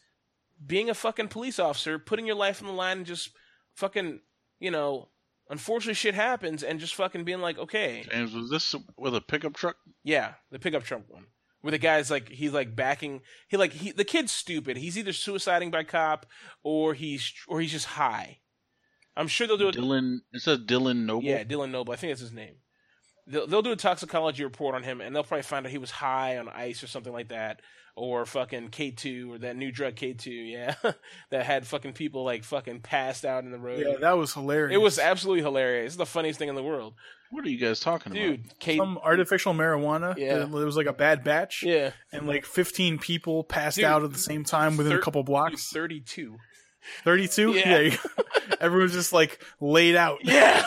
being 0.64 0.88
a 0.88 0.94
fucking 0.94 1.28
police 1.28 1.58
officer, 1.58 1.98
putting 1.98 2.26
your 2.26 2.36
life 2.36 2.62
on 2.62 2.68
the 2.68 2.74
line 2.74 2.98
and 2.98 3.06
just 3.06 3.30
fucking, 3.74 4.20
you 4.60 4.70
know, 4.70 5.08
unfortunately 5.48 5.94
shit 5.94 6.14
happens 6.14 6.62
and 6.62 6.78
just 6.78 6.94
fucking 6.94 7.24
being 7.24 7.40
like, 7.40 7.58
okay. 7.58 8.04
James, 8.10 8.32
was 8.32 8.50
this 8.50 8.74
with 8.96 9.14
a 9.14 9.20
pickup 9.20 9.54
truck? 9.54 9.76
Yeah, 10.04 10.34
the 10.50 10.58
pickup 10.58 10.84
truck 10.84 11.02
one. 11.08 11.26
Where 11.62 11.72
the 11.72 11.78
guy's 11.78 12.10
like 12.10 12.30
he's 12.30 12.54
like 12.54 12.74
backing 12.74 13.20
he 13.46 13.58
like 13.58 13.72
he 13.72 13.92
the 13.92 14.04
kid's 14.04 14.32
stupid. 14.32 14.78
He's 14.78 14.96
either 14.96 15.10
suiciding 15.10 15.70
by 15.70 15.84
cop 15.84 16.24
or 16.62 16.94
he's 16.94 17.34
or 17.48 17.60
he's 17.60 17.72
just 17.72 17.84
high 17.84 18.39
I'm 19.20 19.28
sure 19.28 19.46
they'll 19.46 19.56
do 19.58 19.68
it. 19.68 19.76
Dylan. 19.76 20.18
It 20.32 20.40
says 20.40 20.58
Dylan 20.60 21.04
Noble. 21.04 21.24
Yeah, 21.24 21.44
Dylan 21.44 21.70
Noble. 21.70 21.92
I 21.92 21.96
think 21.96 22.10
that's 22.10 22.20
his 22.20 22.32
name. 22.32 22.54
They'll, 23.26 23.46
they'll 23.46 23.62
do 23.62 23.72
a 23.72 23.76
toxicology 23.76 24.42
report 24.42 24.74
on 24.74 24.82
him, 24.82 25.00
and 25.00 25.14
they'll 25.14 25.22
probably 25.22 25.42
find 25.42 25.64
out 25.66 25.70
he 25.70 25.78
was 25.78 25.90
high 25.90 26.38
on 26.38 26.48
ice 26.48 26.82
or 26.82 26.86
something 26.88 27.12
like 27.12 27.28
that, 27.28 27.60
or 27.94 28.24
fucking 28.26 28.68
K 28.70 28.90
two 28.90 29.34
or 29.34 29.38
that 29.38 29.56
new 29.56 29.70
drug 29.70 29.94
K 29.94 30.14
two. 30.14 30.30
Yeah, 30.32 30.74
that 31.30 31.44
had 31.46 31.66
fucking 31.66 31.92
people 31.92 32.24
like 32.24 32.42
fucking 32.44 32.80
passed 32.80 33.24
out 33.24 33.44
in 33.44 33.52
the 33.52 33.58
road. 33.58 33.84
Yeah, 33.86 33.96
that 34.00 34.16
was 34.16 34.32
hilarious. 34.34 34.74
It 34.74 34.78
was 34.80 34.98
absolutely 34.98 35.42
hilarious. 35.42 35.88
It's 35.92 35.96
the 35.96 36.06
funniest 36.06 36.38
thing 36.38 36.48
in 36.48 36.54
the 36.56 36.62
world. 36.62 36.94
What 37.30 37.44
are 37.44 37.50
you 37.50 37.58
guys 37.58 37.78
talking 37.78 38.10
about? 38.10 38.20
Dude, 38.20 38.40
about? 38.46 38.58
K- 38.58 38.76
some 38.78 38.98
artificial 39.04 39.54
marijuana. 39.54 40.16
Yeah. 40.16 40.42
it 40.42 40.50
was 40.50 40.76
like 40.76 40.86
a 40.88 40.92
bad 40.92 41.22
batch. 41.22 41.62
yeah, 41.62 41.90
and 42.12 42.26
like 42.26 42.44
15 42.44 42.98
people 42.98 43.44
passed 43.44 43.76
Dude, 43.76 43.84
out 43.84 44.02
at 44.02 44.12
the 44.12 44.18
same 44.18 44.42
time 44.42 44.76
within 44.76 44.94
thir- 44.94 44.98
a 44.98 45.02
couple 45.02 45.22
blocks. 45.22 45.70
thirty 45.70 46.00
two. 46.00 46.38
32. 47.04 47.52
Yeah. 47.52 47.96
everyone's 48.60 48.92
just 48.92 49.12
like 49.12 49.42
laid 49.60 49.96
out. 49.96 50.18
Yeah. 50.22 50.64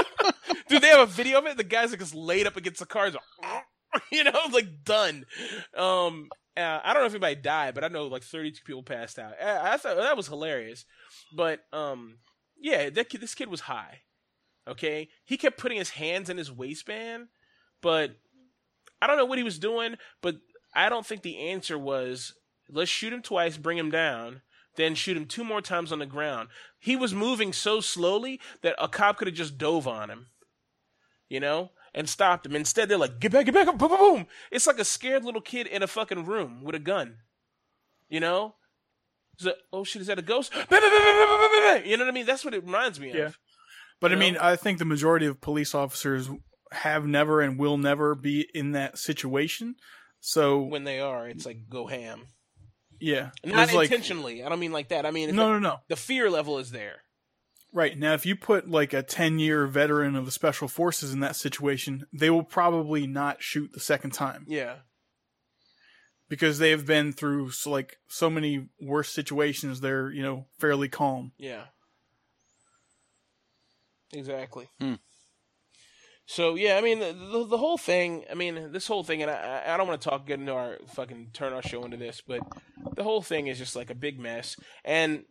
Dude, 0.68 0.82
they 0.82 0.88
have 0.88 1.00
a 1.00 1.12
video 1.12 1.38
of 1.38 1.46
it. 1.46 1.56
The 1.56 1.64
guy's 1.64 1.90
like 1.90 2.00
just 2.00 2.14
laid 2.14 2.46
up 2.46 2.56
against 2.56 2.80
the 2.80 2.86
cars. 2.86 3.14
like, 3.42 4.02
you 4.12 4.24
know, 4.24 4.38
like 4.52 4.84
done. 4.84 5.26
Um, 5.76 6.28
uh, 6.56 6.80
I 6.82 6.92
don't 6.92 7.02
know 7.02 7.06
if 7.06 7.12
anybody 7.12 7.36
died, 7.36 7.74
but 7.74 7.84
I 7.84 7.88
know 7.88 8.06
like 8.06 8.22
32 8.22 8.62
people 8.64 8.82
passed 8.82 9.18
out. 9.18 9.34
I, 9.42 9.74
I 9.74 9.76
thought 9.76 9.96
that 9.96 10.16
was 10.16 10.28
hilarious. 10.28 10.84
But 11.34 11.60
um, 11.72 12.18
yeah, 12.60 12.90
that 12.90 13.08
kid, 13.08 13.20
this 13.20 13.34
kid 13.34 13.48
was 13.48 13.62
high. 13.62 14.02
Okay, 14.68 15.08
he 15.24 15.36
kept 15.36 15.58
putting 15.58 15.78
his 15.78 15.90
hands 15.90 16.30
in 16.30 16.38
his 16.38 16.52
waistband, 16.52 17.26
but 17.80 18.12
I 19.00 19.08
don't 19.08 19.16
know 19.16 19.24
what 19.24 19.38
he 19.38 19.44
was 19.44 19.58
doing. 19.58 19.96
But 20.20 20.36
I 20.72 20.88
don't 20.88 21.04
think 21.04 21.22
the 21.22 21.48
answer 21.48 21.76
was 21.76 22.34
let's 22.70 22.90
shoot 22.90 23.12
him 23.12 23.22
twice, 23.22 23.56
bring 23.56 23.76
him 23.76 23.90
down, 23.90 24.42
then 24.76 24.94
shoot 24.94 25.16
him 25.16 25.26
two 25.26 25.44
more 25.44 25.60
times 25.60 25.92
on 25.92 25.98
the 25.98 26.06
ground. 26.06 26.48
He 26.78 26.96
was 26.96 27.14
moving 27.14 27.52
so 27.52 27.80
slowly 27.80 28.40
that 28.62 28.74
a 28.78 28.88
cop 28.88 29.18
could 29.18 29.28
have 29.28 29.36
just 29.36 29.58
dove 29.58 29.86
on 29.86 30.10
him, 30.10 30.26
you 31.28 31.40
know, 31.40 31.70
and 31.94 32.08
stopped 32.08 32.46
him. 32.46 32.56
Instead, 32.56 32.88
they're 32.88 32.98
like, 32.98 33.20
"Get 33.20 33.32
back, 33.32 33.46
get 33.46 33.54
back!" 33.54 33.66
Boom, 33.66 33.76
boom, 33.76 33.88
boom. 33.90 34.26
It's 34.50 34.66
like 34.66 34.78
a 34.78 34.84
scared 34.84 35.24
little 35.24 35.40
kid 35.40 35.66
in 35.66 35.82
a 35.82 35.86
fucking 35.86 36.24
room 36.24 36.64
with 36.64 36.74
a 36.74 36.78
gun, 36.78 37.18
you 38.08 38.20
know. 38.20 38.54
Like, 39.42 39.56
oh 39.72 39.82
shit, 39.82 40.02
is 40.02 40.08
that 40.08 40.18
a 40.18 40.22
ghost? 40.22 40.52
You 40.54 41.96
know 41.96 42.04
what 42.04 42.08
I 42.08 42.10
mean? 42.12 42.26
That's 42.26 42.44
what 42.44 42.54
it 42.54 42.64
reminds 42.64 43.00
me 43.00 43.10
of. 43.10 43.16
Yeah. 43.16 43.30
But 44.00 44.12
I 44.12 44.14
You 44.14 44.20
mean, 44.20 44.34
know? 44.34 44.40
I 44.42 44.56
think 44.56 44.78
the 44.78 44.84
majority 44.84 45.26
of 45.26 45.40
police 45.40 45.74
officers 45.74 46.28
have 46.70 47.06
never 47.06 47.40
and 47.40 47.58
will 47.58 47.76
never 47.78 48.14
be 48.14 48.48
in 48.54 48.72
that 48.72 48.98
situation. 48.98 49.76
So 50.20 50.62
When 50.62 50.84
they 50.84 51.00
are, 51.00 51.28
it's 51.28 51.46
like 51.46 51.68
go 51.68 51.86
ham. 51.86 52.26
Yeah, 53.02 53.30
Not 53.44 53.64
It's 53.64 53.74
like- 53.74 53.90
intentionally. 53.90 54.42
I 54.42 54.48
don't 54.48 54.60
mean 54.60 54.72
like 54.72 54.88
that. 54.88 55.04
I 55.04 55.10
mean 55.10 55.34
no, 55.34 55.48
like 55.50 55.60
no, 55.62 55.70
no. 55.70 55.80
the 55.88 55.96
fear 55.96 56.30
level 56.30 56.58
is 56.58 56.70
there. 56.70 57.02
Right 57.74 57.98
now, 57.98 58.12
if 58.14 58.26
you 58.26 58.36
put 58.36 58.68
like 58.68 58.92
a 58.92 59.02
ten-year 59.02 59.66
veteran 59.66 60.14
of 60.14 60.26
the 60.26 60.30
special 60.30 60.68
forces 60.68 61.12
in 61.12 61.20
that 61.20 61.36
situation, 61.36 62.06
they 62.12 62.28
will 62.30 62.42
probably 62.44 63.06
not 63.06 63.42
shoot 63.42 63.72
the 63.72 63.80
second 63.80 64.10
time 64.12 64.44
Yeah. 64.46 64.76
because 66.28 66.58
they 66.58 66.68
have 66.70 66.84
been 66.84 67.12
through 67.14 67.50
so, 67.52 67.70
like 67.70 67.96
so 68.08 68.28
many 68.28 68.68
worse 68.80 69.08
situations. 69.08 69.80
They're 69.80 70.10
you 70.10 70.22
know 70.22 70.46
fairly 70.58 70.88
calm. 70.90 71.32
Yeah. 71.38 71.64
Exactly. 74.12 74.68
Hmm. 74.78 74.94
So 76.26 76.54
yeah, 76.54 76.76
I 76.76 76.80
mean 76.80 77.00
the, 77.00 77.12
the 77.12 77.46
the 77.46 77.58
whole 77.58 77.78
thing. 77.78 78.24
I 78.30 78.34
mean 78.34 78.72
this 78.72 78.86
whole 78.86 79.02
thing, 79.02 79.22
and 79.22 79.30
I 79.30 79.62
I 79.66 79.76
don't 79.76 79.88
want 79.88 80.00
to 80.00 80.08
talk 80.08 80.26
get 80.26 80.40
into 80.40 80.52
our 80.52 80.78
fucking 80.94 81.30
turn 81.32 81.52
our 81.52 81.62
show 81.62 81.84
into 81.84 81.96
this, 81.96 82.22
but 82.26 82.40
the 82.96 83.02
whole 83.02 83.22
thing 83.22 83.48
is 83.48 83.58
just 83.58 83.76
like 83.76 83.90
a 83.90 83.94
big 83.94 84.18
mess. 84.18 84.56
And 84.84 85.24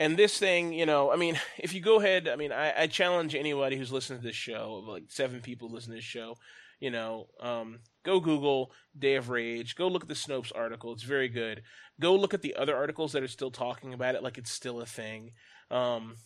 and 0.00 0.16
this 0.16 0.36
thing, 0.38 0.72
you 0.72 0.86
know, 0.86 1.12
I 1.12 1.16
mean, 1.16 1.38
if 1.58 1.72
you 1.72 1.80
go 1.80 2.00
ahead, 2.00 2.28
I 2.28 2.36
mean, 2.36 2.52
I, 2.52 2.82
I 2.82 2.86
challenge 2.86 3.34
anybody 3.34 3.76
who's 3.76 3.92
listening 3.92 4.20
to 4.20 4.26
this 4.26 4.36
show, 4.36 4.84
like 4.86 5.04
seven 5.08 5.40
people 5.40 5.70
listen 5.70 5.90
to 5.90 5.96
this 5.96 6.04
show, 6.04 6.36
you 6.80 6.90
know, 6.90 7.28
um, 7.40 7.80
go 8.04 8.20
Google 8.20 8.72
Day 8.98 9.14
of 9.14 9.30
Rage, 9.30 9.76
go 9.76 9.88
look 9.88 10.02
at 10.02 10.08
the 10.08 10.14
Snopes 10.14 10.52
article, 10.54 10.92
it's 10.92 11.04
very 11.04 11.28
good. 11.28 11.62
Go 12.00 12.16
look 12.16 12.34
at 12.34 12.42
the 12.42 12.56
other 12.56 12.76
articles 12.76 13.12
that 13.12 13.22
are 13.22 13.28
still 13.28 13.52
talking 13.52 13.94
about 13.94 14.16
it, 14.16 14.22
like 14.22 14.36
it's 14.36 14.50
still 14.50 14.80
a 14.80 14.86
thing. 14.86 15.30
Um, 15.70 16.16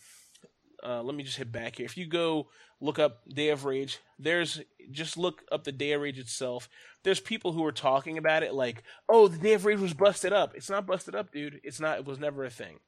uh, 0.83 1.03
let 1.03 1.15
me 1.15 1.23
just 1.23 1.37
hit 1.37 1.51
back 1.51 1.77
here. 1.77 1.85
If 1.85 1.97
you 1.97 2.07
go 2.07 2.47
look 2.81 2.99
up 2.99 3.21
Day 3.27 3.49
of 3.49 3.65
Rage, 3.65 3.99
there's 4.17 4.61
just 4.91 5.17
look 5.17 5.43
up 5.51 5.63
the 5.63 5.71
Day 5.71 5.91
of 5.93 6.01
Rage 6.01 6.17
itself. 6.19 6.69
There's 7.03 7.19
people 7.19 7.51
who 7.53 7.63
are 7.65 7.71
talking 7.71 8.17
about 8.17 8.43
it 8.43 8.53
like, 8.53 8.83
oh, 9.07 9.27
the 9.27 9.37
Day 9.37 9.53
of 9.53 9.65
Rage 9.65 9.79
was 9.79 9.93
busted 9.93 10.33
up. 10.33 10.55
It's 10.55 10.69
not 10.69 10.87
busted 10.87 11.15
up, 11.15 11.31
dude. 11.31 11.61
It's 11.63 11.79
not. 11.79 11.99
It 11.99 12.05
was 12.05 12.19
never 12.19 12.43
a 12.43 12.49
thing. 12.49 12.79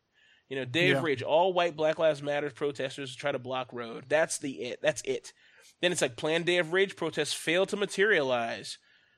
You 0.50 0.58
know, 0.58 0.66
Day 0.66 0.90
Yeah. 0.90 0.98
of 0.98 1.04
Rage, 1.04 1.22
all 1.24 1.54
white 1.54 1.76
Black 1.78 1.98
Lives 1.98 2.22
Matter 2.22 2.50
protesters 2.50 3.16
try 3.16 3.32
to 3.32 3.40
block 3.40 3.72
road. 3.72 4.06
That's 4.10 4.38
the 4.38 4.64
it. 4.64 4.80
That's 4.82 5.02
it. 5.04 5.32
Then 5.82 5.92
it's 5.92 6.02
like 6.02 6.18
planned 6.18 6.46
Day 6.46 6.58
of 6.58 6.74
Rage 6.74 6.96
protests 6.96 7.34
fail 7.34 7.66
to 7.68 7.78
materialize. 7.78 8.78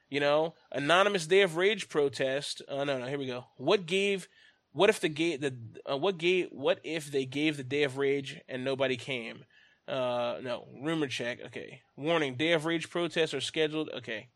You 0.09 0.19
know, 0.19 0.53
anonymous 0.71 1.25
Day 1.25 1.41
of 1.41 1.55
Rage 1.57 1.89
protest. 1.89 2.61
Oh 2.67 2.83
no, 2.83 2.99
no, 2.99 3.07
here 3.07 3.17
we 3.17 3.25
go. 3.25 3.45
What 3.57 3.87
gave? 3.87 4.27
What 4.71 4.89
if 4.89 4.99
the 4.99 5.09
gate? 5.09 5.41
the 5.41 5.55
uh, 5.91 5.97
what 5.97 6.17
gave? 6.19 6.49
What 6.51 6.79
if 6.83 7.11
they 7.11 7.25
gave 7.25 7.57
the 7.57 7.63
Day 7.63 7.81
of 7.83 7.97
Rage 7.97 8.39
and 8.47 8.63
nobody 8.63 8.95
came? 8.95 9.43
Uh, 9.87 10.37
no, 10.41 10.67
rumor 10.81 11.07
check. 11.07 11.39
Okay, 11.47 11.81
warning: 11.97 12.35
Day 12.35 12.53
of 12.53 12.65
Rage 12.65 12.89
protests 12.89 13.33
are 13.33 13.41
scheduled. 13.41 13.89
Okay, 13.89 14.29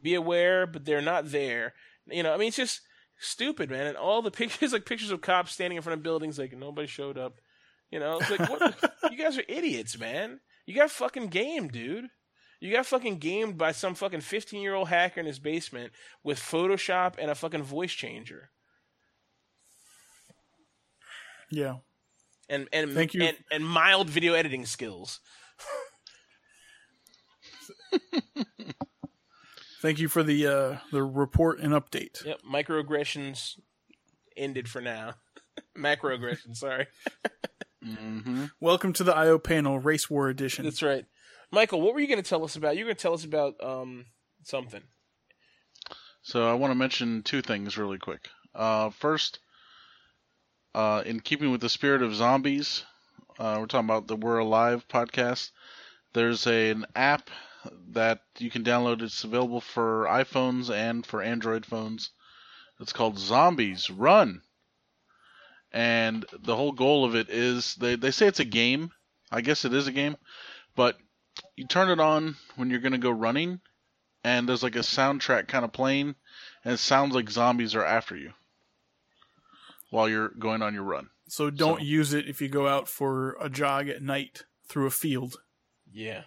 be 0.00 0.14
aware, 0.14 0.66
but 0.66 0.84
they're 0.84 1.00
not 1.00 1.30
there. 1.30 1.74
You 2.06 2.22
know, 2.22 2.32
I 2.32 2.36
mean, 2.36 2.48
it's 2.48 2.56
just 2.56 2.82
stupid, 3.18 3.70
man. 3.70 3.86
And 3.86 3.96
all 3.96 4.22
the 4.22 4.30
pictures, 4.32 4.72
like 4.72 4.86
pictures 4.86 5.10
of 5.10 5.20
cops 5.20 5.52
standing 5.52 5.76
in 5.76 5.82
front 5.82 5.98
of 5.98 6.02
buildings, 6.02 6.38
like 6.38 6.56
nobody 6.56 6.86
showed 6.86 7.18
up. 7.18 7.34
You 7.90 8.00
know, 8.00 8.18
it's 8.18 8.30
like 8.30 8.48
what? 8.48 8.92
you 9.10 9.18
guys 9.18 9.38
are 9.38 9.44
idiots, 9.48 9.98
man. 9.98 10.40
You 10.66 10.74
got 10.74 10.90
fucking 10.90 11.28
game, 11.28 11.68
dude. 11.68 12.06
You 12.60 12.72
got 12.72 12.86
fucking 12.86 13.18
gamed 13.18 13.58
by 13.58 13.72
some 13.72 13.94
fucking 13.94 14.22
15 14.22 14.62
year 14.62 14.74
old 14.74 14.88
hacker 14.88 15.20
in 15.20 15.26
his 15.26 15.38
basement 15.38 15.92
with 16.24 16.38
Photoshop 16.38 17.14
and 17.18 17.30
a 17.30 17.34
fucking 17.34 17.62
voice 17.62 17.92
changer. 17.92 18.50
Yeah. 21.50 21.76
And 22.48 22.68
and 22.72 22.92
Thank 22.92 23.14
you. 23.14 23.22
and, 23.24 23.36
and 23.50 23.66
mild 23.66 24.08
video 24.08 24.34
editing 24.34 24.66
skills. 24.66 25.20
Thank 29.82 29.98
you 29.98 30.08
for 30.08 30.22
the 30.22 30.46
uh, 30.46 30.76
the 30.92 31.02
report 31.02 31.60
and 31.60 31.72
update. 31.72 32.24
Yep, 32.24 32.40
microaggressions 32.50 33.58
ended 34.36 34.68
for 34.68 34.80
now. 34.80 35.14
Macroaggressions, 35.78 36.56
sorry. 36.56 36.86
hmm 37.84 38.46
Welcome 38.60 38.92
to 38.94 39.04
the 39.04 39.14
IO 39.14 39.38
panel, 39.38 39.78
Race 39.78 40.08
War 40.10 40.28
Edition. 40.28 40.64
That's 40.64 40.82
right. 40.82 41.04
Michael, 41.52 41.80
what 41.80 41.94
were 41.94 42.00
you 42.00 42.08
going 42.08 42.22
to 42.22 42.28
tell 42.28 42.44
us 42.44 42.56
about? 42.56 42.76
You 42.76 42.84
were 42.84 42.88
going 42.88 42.96
to 42.96 43.02
tell 43.02 43.14
us 43.14 43.24
about 43.24 43.54
um 43.62 44.06
something. 44.42 44.82
So 46.22 46.50
I 46.50 46.54
want 46.54 46.72
to 46.72 46.74
mention 46.74 47.22
two 47.22 47.40
things 47.42 47.78
really 47.78 47.98
quick. 47.98 48.28
Uh, 48.54 48.90
first, 48.90 49.38
uh, 50.76 51.02
in 51.06 51.20
keeping 51.20 51.50
with 51.50 51.62
the 51.62 51.70
spirit 51.70 52.02
of 52.02 52.14
zombies, 52.14 52.84
uh, 53.38 53.56
we're 53.58 53.66
talking 53.66 53.88
about 53.88 54.06
the 54.06 54.14
We're 54.14 54.36
Alive 54.36 54.86
podcast. 54.86 55.50
There's 56.12 56.46
a, 56.46 56.70
an 56.70 56.84
app 56.94 57.30
that 57.92 58.20
you 58.36 58.50
can 58.50 58.62
download. 58.62 59.00
It's 59.00 59.24
available 59.24 59.62
for 59.62 60.04
iPhones 60.04 60.70
and 60.70 61.06
for 61.06 61.22
Android 61.22 61.64
phones. 61.64 62.10
It's 62.78 62.92
called 62.92 63.18
Zombies 63.18 63.88
Run. 63.88 64.42
And 65.72 66.26
the 66.40 66.54
whole 66.54 66.72
goal 66.72 67.06
of 67.06 67.14
it 67.14 67.30
is 67.30 67.74
they, 67.76 67.96
they 67.96 68.10
say 68.10 68.26
it's 68.26 68.40
a 68.40 68.44
game. 68.44 68.90
I 69.32 69.40
guess 69.40 69.64
it 69.64 69.72
is 69.72 69.86
a 69.86 69.92
game. 69.92 70.18
But 70.74 70.98
you 71.56 71.66
turn 71.66 71.88
it 71.88 72.00
on 72.00 72.36
when 72.56 72.68
you're 72.68 72.80
going 72.80 72.92
to 72.92 72.98
go 72.98 73.10
running, 73.10 73.62
and 74.24 74.46
there's 74.46 74.62
like 74.62 74.76
a 74.76 74.80
soundtrack 74.80 75.48
kind 75.48 75.64
of 75.64 75.72
playing, 75.72 76.16
and 76.64 76.74
it 76.74 76.78
sounds 76.80 77.14
like 77.14 77.30
zombies 77.30 77.74
are 77.74 77.84
after 77.84 78.14
you 78.14 78.34
while 79.90 80.08
you're 80.08 80.28
going 80.30 80.62
on 80.62 80.74
your 80.74 80.82
run. 80.82 81.08
So 81.28 81.50
don't 81.50 81.78
So- 81.80 81.84
use 81.84 82.12
it 82.12 82.28
if 82.28 82.40
you 82.40 82.48
go 82.48 82.68
out 82.68 82.88
for 82.88 83.36
a 83.40 83.48
jog 83.48 83.88
at 83.88 84.02
night 84.02 84.44
through 84.68 84.86
a 84.86 84.90
field. 84.90 85.36
Yeah. 85.92 86.24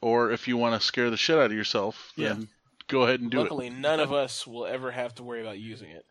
Or 0.00 0.30
if 0.32 0.48
you 0.48 0.56
want 0.56 0.80
to 0.80 0.86
scare 0.86 1.10
the 1.10 1.16
shit 1.16 1.38
out 1.38 1.46
of 1.46 1.52
yourself, 1.52 2.12
Yeah. 2.16 2.36
go 2.88 3.02
ahead 3.02 3.20
and 3.20 3.30
do 3.30 3.38
it. 3.38 3.42
Luckily, 3.42 3.70
none 3.70 4.00
of 4.00 4.12
us 4.12 4.46
will 4.46 4.66
ever 4.66 4.90
have 4.90 5.14
to 5.16 5.22
worry 5.22 5.40
about 5.40 5.58
using 5.58 5.90
it. 5.90 6.04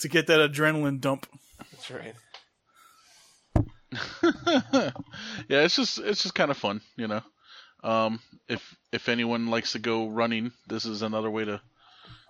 To 0.00 0.08
get 0.08 0.26
that 0.26 0.38
adrenaline 0.52 1.00
dump. 1.00 1.26
That's 1.70 1.90
right. 1.90 2.14
yeah, 4.22 4.90
it's 5.64 5.76
just 5.76 5.98
it's 5.98 6.22
just 6.22 6.34
kind 6.34 6.50
of 6.50 6.56
fun, 6.56 6.80
you 6.96 7.06
know. 7.08 7.22
Um, 7.84 8.20
if 8.48 8.74
if 8.92 9.08
anyone 9.08 9.48
likes 9.48 9.72
to 9.72 9.78
go 9.78 10.08
running, 10.08 10.52
this 10.66 10.84
is 10.84 11.02
another 11.02 11.30
way 11.30 11.44
to 11.44 11.60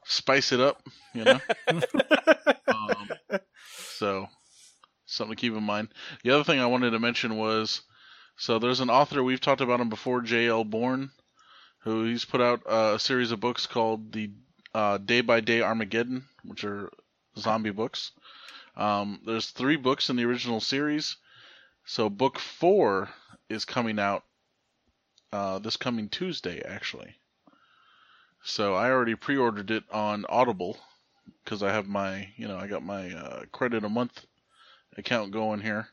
spice 0.05 0.53
it 0.53 0.61
up, 0.61 0.83
you 1.15 1.25
know. 1.25 1.41
um, 2.69 3.11
so 3.97 4.27
something 5.07 5.37
to 5.37 5.41
keep 5.41 5.55
in 5.55 5.63
mind. 5.63 5.89
The 6.25 6.31
other 6.31 6.45
thing 6.45 6.61
I 6.61 6.67
wanted 6.67 6.91
to 6.91 6.99
mention 6.99 7.37
was 7.37 7.83
so 8.37 8.59
there's 8.59 8.81
an 8.81 8.91
author 8.91 9.23
we've 9.23 9.41
talked 9.41 9.61
about 9.61 9.81
him 9.81 9.89
before, 9.89 10.23
J.L. 10.23 10.65
Bourne, 10.65 11.11
who 11.81 12.05
he's 12.05 12.25
put 12.25 12.41
out 12.41 12.63
uh, 12.67 12.93
a 12.95 12.99
series 12.99 13.31
of 13.31 13.41
books 13.41 13.67
called 13.67 14.13
the 14.13 14.31
uh, 14.75 14.99
Day 14.99 15.21
by 15.21 15.41
Day 15.41 15.61
Armageddon, 15.61 16.25
which 16.45 16.65
are 16.65 16.91
zombie 17.39 17.71
books. 17.71 18.13
Um, 18.77 19.21
there's 19.27 19.51
three 19.51 19.77
books 19.77 20.09
in 20.09 20.17
the 20.17 20.25
original 20.25 20.61
series, 20.61 21.17
so 21.85 22.09
book 22.09 22.39
four 22.39 23.11
is 23.49 23.65
coming 23.65 23.99
out 23.99 24.25
uh, 25.33 25.59
this 25.59 25.77
coming 25.77 26.09
Tuesday, 26.09 26.63
actually. 26.63 27.15
So 28.45 28.75
I 28.75 28.91
already 28.91 29.15
pre-ordered 29.15 29.71
it 29.71 29.85
on 29.91 30.27
Audible 30.29 30.77
because 31.45 31.63
I 31.63 31.73
have 31.73 31.87
my, 31.87 32.29
you 32.37 32.49
know, 32.49 32.59
I 32.59 32.67
got 32.67 32.83
my 32.83 33.13
uh, 33.13 33.45
credit 33.53 33.85
a 33.85 33.89
month 33.89 34.27
account 34.97 35.31
going 35.31 35.61
here. 35.61 35.89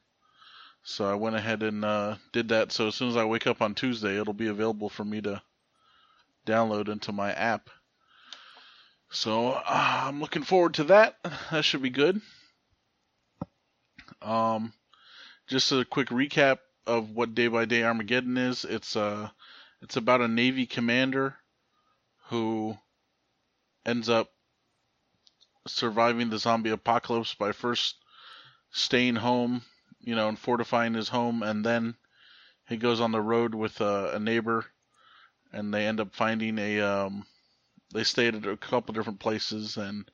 So 0.82 1.10
I 1.10 1.14
went 1.14 1.36
ahead 1.36 1.62
and 1.62 1.86
uh, 1.86 2.16
did 2.32 2.50
that. 2.50 2.72
So 2.72 2.88
as 2.88 2.96
soon 2.96 3.10
as 3.10 3.18
I 3.18 3.26
wake 3.26 3.46
up 3.46 3.62
on 3.62 3.76
Tuesday, 3.76 4.20
it'll 4.20 4.34
be 4.34 4.48
available 4.48 4.90
for 4.90 5.06
me 5.06 5.22
to 5.22 5.42
download 6.48 6.90
into 6.90 7.12
my 7.12 7.32
app. 7.34 7.70
So 9.12 9.50
uh, 9.52 9.64
I'm 9.68 10.20
looking 10.20 10.44
forward 10.44 10.76
to 10.76 10.86
that. 10.86 11.18
That 11.52 11.64
should 11.64 11.84
be 11.84 11.92
good. 11.92 12.20
Um, 14.22 14.74
just 15.48 15.72
a 15.72 15.86
quick 15.86 16.10
recap 16.10 16.60
of 16.88 17.12
what 17.12 17.36
Day 17.36 17.48
by 17.48 17.66
Day 17.66 17.84
Armageddon 17.84 18.38
is. 18.38 18.66
It's 18.66 18.96
uh, 18.96 19.30
it's 19.82 19.98
about 19.98 20.22
a 20.22 20.28
Navy 20.28 20.66
commander 20.66 21.36
who 22.30 22.77
ends 23.85 24.07
up 24.10 24.30
surviving 25.68 26.30
the 26.30 26.38
zombie 26.38 26.69
apocalypse 26.69 27.34
by 27.34 27.51
first 27.51 27.95
staying 28.72 29.15
home, 29.15 29.64
you 29.99 30.15
know, 30.15 30.30
and 30.30 30.38
fortifying 30.38 30.93
his 30.93 31.10
home, 31.10 31.43
and 31.43 31.65
then 31.65 31.95
he 32.68 32.77
goes 32.77 33.01
on 33.01 33.11
the 33.11 33.22
road 33.22 33.56
with 33.56 33.81
a, 33.81 34.11
a 34.15 34.19
neighbor, 34.19 34.65
and 35.51 35.73
they 35.73 35.88
end 35.88 35.99
up 35.99 36.14
finding 36.14 36.57
a 36.60 36.80
um, 36.81 37.26
they 37.93 38.03
stayed 38.03 38.35
at 38.35 38.45
a 38.45 38.57
couple 38.57 38.93
different 38.93 39.19
places, 39.19 39.77
and 39.77 40.10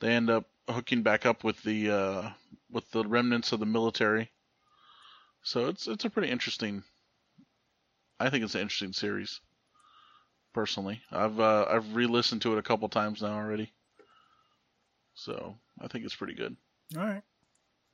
they 0.00 0.12
end 0.12 0.28
up 0.28 0.44
hooking 0.68 1.02
back 1.02 1.24
up 1.24 1.44
with 1.44 1.62
the 1.62 1.90
uh, 1.90 2.30
with 2.70 2.90
the 2.90 3.04
remnants 3.04 3.52
of 3.52 3.60
the 3.60 3.66
military. 3.66 4.30
So 5.42 5.68
it's 5.68 5.88
it's 5.88 6.04
a 6.04 6.10
pretty 6.10 6.30
interesting. 6.30 6.84
I 8.20 8.28
think 8.28 8.44
it's 8.44 8.54
an 8.54 8.60
interesting 8.60 8.92
series. 8.92 9.40
Personally, 10.52 11.00
I've 11.10 11.40
uh, 11.40 11.66
I've 11.70 11.94
re-listened 11.94 12.42
to 12.42 12.52
it 12.52 12.58
a 12.58 12.62
couple 12.62 12.88
times 12.88 13.22
now 13.22 13.34
already. 13.34 13.72
So 15.14 15.56
I 15.80 15.88
think 15.88 16.04
it's 16.04 16.14
pretty 16.14 16.34
good. 16.34 16.56
All 16.96 17.02
right. 17.02 17.22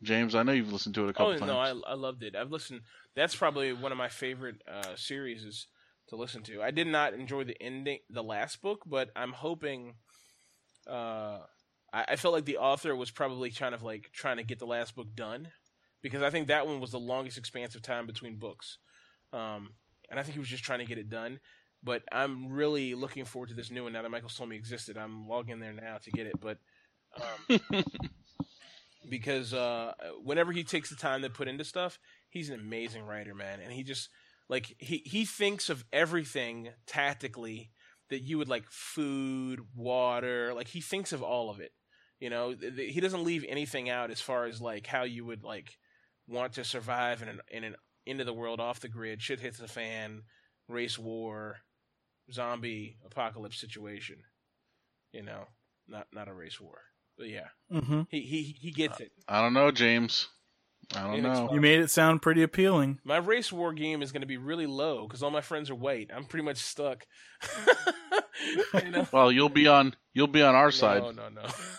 James, 0.02 0.34
I 0.34 0.42
know 0.42 0.52
you've 0.52 0.72
listened 0.72 0.94
to 0.96 1.04
it 1.04 1.10
a 1.10 1.12
couple 1.12 1.34
Oh 1.34 1.38
times. 1.38 1.46
no, 1.46 1.58
I 1.58 1.92
I 1.92 1.94
loved 1.94 2.22
it. 2.22 2.34
I've 2.36 2.50
listened. 2.50 2.82
That's 3.14 3.36
probably 3.36 3.72
one 3.72 3.92
of 3.92 3.98
my 3.98 4.08
favorite 4.08 4.62
uh, 4.70 4.96
series 4.96 5.44
is 5.44 5.66
to 6.08 6.16
listen 6.16 6.42
to. 6.44 6.62
I 6.62 6.70
did 6.70 6.86
not 6.86 7.14
enjoy 7.14 7.44
the 7.44 7.60
ending, 7.60 7.98
the 8.10 8.22
last 8.22 8.60
book, 8.60 8.82
but 8.86 9.10
I'm 9.14 9.32
hoping. 9.32 9.94
Uh, 10.88 11.40
I, 11.92 12.04
I 12.08 12.16
felt 12.16 12.34
like 12.34 12.44
the 12.44 12.58
author 12.58 12.94
was 12.96 13.10
probably 13.10 13.50
kind 13.50 13.74
of 13.74 13.82
like 13.82 14.10
trying 14.12 14.38
to 14.38 14.44
get 14.44 14.58
the 14.58 14.66
last 14.66 14.94
book 14.96 15.14
done, 15.14 15.48
because 16.02 16.22
I 16.22 16.30
think 16.30 16.48
that 16.48 16.66
one 16.66 16.80
was 16.80 16.92
the 16.92 17.00
longest 17.00 17.38
expanse 17.38 17.74
of 17.74 17.82
time 17.82 18.06
between 18.06 18.36
books, 18.36 18.78
um, 19.32 19.74
and 20.10 20.18
I 20.18 20.22
think 20.22 20.34
he 20.34 20.40
was 20.40 20.48
just 20.48 20.64
trying 20.64 20.80
to 20.80 20.86
get 20.86 20.98
it 20.98 21.10
done. 21.10 21.40
But 21.82 22.02
I'm 22.10 22.48
really 22.50 22.94
looking 22.94 23.24
forward 23.24 23.50
to 23.50 23.54
this 23.54 23.70
new 23.70 23.84
one 23.84 23.92
now 23.92 24.02
that 24.02 24.10
Michael 24.10 24.28
told 24.28 24.50
me 24.50 24.56
existed. 24.56 24.98
I'm 24.98 25.28
logging 25.28 25.60
there 25.60 25.72
now 25.72 25.98
to 25.98 26.10
get 26.10 26.26
it, 26.26 26.40
but. 26.40 26.58
Um, 27.50 27.60
because 29.08 29.54
uh, 29.54 29.92
whenever 30.22 30.52
he 30.52 30.64
takes 30.64 30.90
the 30.90 30.96
time 30.96 31.22
to 31.22 31.30
put 31.30 31.48
into 31.48 31.64
stuff, 31.64 31.98
he's 32.28 32.50
an 32.50 32.60
amazing 32.60 33.04
writer, 33.04 33.34
man. 33.34 33.60
And 33.60 33.72
he 33.72 33.82
just 33.82 34.08
like 34.48 34.74
he 34.78 35.02
he 35.04 35.24
thinks 35.24 35.68
of 35.68 35.84
everything 35.92 36.70
tactically 36.86 37.70
that 38.10 38.20
you 38.20 38.38
would 38.38 38.48
like 38.48 38.64
food, 38.70 39.60
water, 39.74 40.54
like 40.54 40.68
he 40.68 40.80
thinks 40.80 41.12
of 41.12 41.22
all 41.22 41.50
of 41.50 41.60
it. 41.60 41.72
You 42.20 42.30
know, 42.30 42.54
th- 42.54 42.74
th- 42.74 42.94
he 42.94 43.00
doesn't 43.00 43.24
leave 43.24 43.44
anything 43.48 43.90
out 43.90 44.10
as 44.10 44.20
far 44.20 44.46
as 44.46 44.60
like 44.60 44.86
how 44.86 45.04
you 45.04 45.24
would 45.24 45.44
like 45.44 45.78
want 46.26 46.54
to 46.54 46.64
survive 46.64 47.22
in 47.22 47.28
an 47.28 47.40
in 47.50 47.64
an 47.64 47.76
into 48.06 48.24
the 48.24 48.32
world 48.32 48.60
off 48.60 48.80
the 48.80 48.88
grid, 48.88 49.20
shit 49.20 49.40
hits 49.40 49.58
the 49.58 49.68
fan, 49.68 50.22
race 50.68 50.98
war, 50.98 51.58
zombie 52.32 52.96
apocalypse 53.04 53.60
situation. 53.60 54.16
You 55.12 55.22
know, 55.22 55.44
not 55.86 56.06
not 56.12 56.28
a 56.28 56.34
race 56.34 56.60
war, 56.60 56.78
but 57.16 57.28
yeah, 57.28 57.48
Mm-hmm. 57.72 58.02
he 58.10 58.20
he 58.20 58.42
he 58.60 58.70
gets 58.70 59.00
it. 59.00 59.12
I 59.26 59.40
don't 59.42 59.54
know, 59.54 59.70
James. 59.70 60.28
I 60.94 61.02
don't 61.02 61.22
know. 61.22 61.50
You 61.52 61.60
made 61.60 61.80
it 61.80 61.90
sound 61.90 62.22
pretty 62.22 62.42
appealing. 62.42 62.98
My 63.04 63.16
race 63.18 63.52
war 63.52 63.72
game 63.74 64.00
is 64.00 64.10
going 64.12 64.20
to 64.22 64.26
be 64.26 64.36
really 64.38 64.66
low 64.66 65.06
because 65.06 65.22
all 65.22 65.30
my 65.30 65.40
friends 65.42 65.68
are 65.70 65.74
white. 65.74 66.08
I'm 66.14 66.24
pretty 66.24 66.44
much 66.44 66.58
stuck. 66.58 67.04
you 68.84 68.90
know? 68.90 69.06
Well, 69.12 69.30
you'll 69.32 69.48
be 69.48 69.66
on 69.66 69.94
you'll 70.14 70.28
be 70.28 70.42
on 70.42 70.54
our 70.54 70.70
side. 70.70 71.02
No, 71.02 71.10
no, 71.10 71.28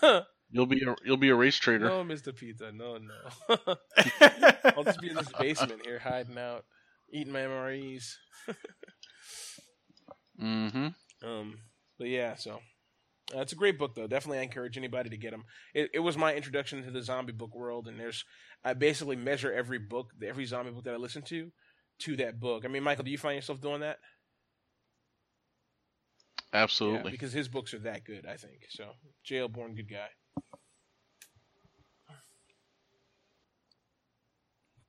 no. 0.02 0.20
You'll 0.52 0.66
be 0.66 0.82
a, 0.82 0.96
you'll 1.04 1.16
be 1.16 1.28
a 1.28 1.34
race 1.36 1.54
trader. 1.54 1.84
no, 1.84 2.02
Mr. 2.02 2.34
Pizza. 2.34 2.72
No, 2.72 2.98
no. 2.98 3.56
I'll 4.76 4.82
just 4.82 5.00
be 5.00 5.08
in 5.10 5.14
this 5.14 5.30
basement 5.38 5.86
here 5.86 6.00
hiding 6.00 6.36
out, 6.38 6.64
eating 7.12 7.32
my 7.32 7.38
MREs. 7.42 8.14
Mm-hmm. 10.40 10.88
Um, 11.28 11.58
but 11.98 12.08
yeah, 12.08 12.34
so 12.34 12.60
uh, 13.34 13.40
it's 13.40 13.52
a 13.52 13.56
great 13.56 13.78
book 13.78 13.94
though. 13.94 14.06
Definitely, 14.06 14.38
I 14.38 14.42
encourage 14.42 14.76
anybody 14.76 15.10
to 15.10 15.16
get 15.16 15.30
them. 15.30 15.44
It, 15.74 15.90
it 15.94 16.00
was 16.00 16.16
my 16.16 16.34
introduction 16.34 16.82
to 16.84 16.90
the 16.90 17.02
zombie 17.02 17.32
book 17.32 17.54
world, 17.54 17.88
and 17.88 17.98
there's 17.98 18.24
I 18.64 18.74
basically 18.74 19.16
measure 19.16 19.52
every 19.52 19.78
book, 19.78 20.12
every 20.24 20.46
zombie 20.46 20.72
book 20.72 20.84
that 20.84 20.94
I 20.94 20.98
listen 20.98 21.22
to, 21.22 21.50
to 22.00 22.16
that 22.16 22.40
book. 22.40 22.64
I 22.64 22.68
mean, 22.68 22.82
Michael, 22.82 23.04
do 23.04 23.10
you 23.10 23.18
find 23.18 23.36
yourself 23.36 23.60
doing 23.60 23.80
that? 23.80 23.98
Yeah, 26.52 26.62
Absolutely. 26.62 27.12
because 27.12 27.32
his 27.32 27.48
books 27.48 27.72
are 27.74 27.78
that 27.80 28.04
good, 28.04 28.26
I 28.26 28.36
think. 28.36 28.66
So, 28.70 28.90
J.L. 29.24 29.48
Bourne, 29.48 29.74
good 29.74 29.88
guy. 29.88 30.08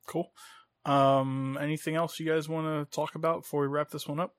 Cool. 0.07 0.31
Um, 0.83 1.57
anything 1.61 1.95
else 1.95 2.19
you 2.19 2.25
guys 2.25 2.49
want 2.49 2.65
to 2.65 2.93
talk 2.93 3.15
about 3.15 3.43
before 3.43 3.61
we 3.61 3.67
wrap 3.67 3.91
this 3.91 4.07
one 4.07 4.19
up? 4.19 4.33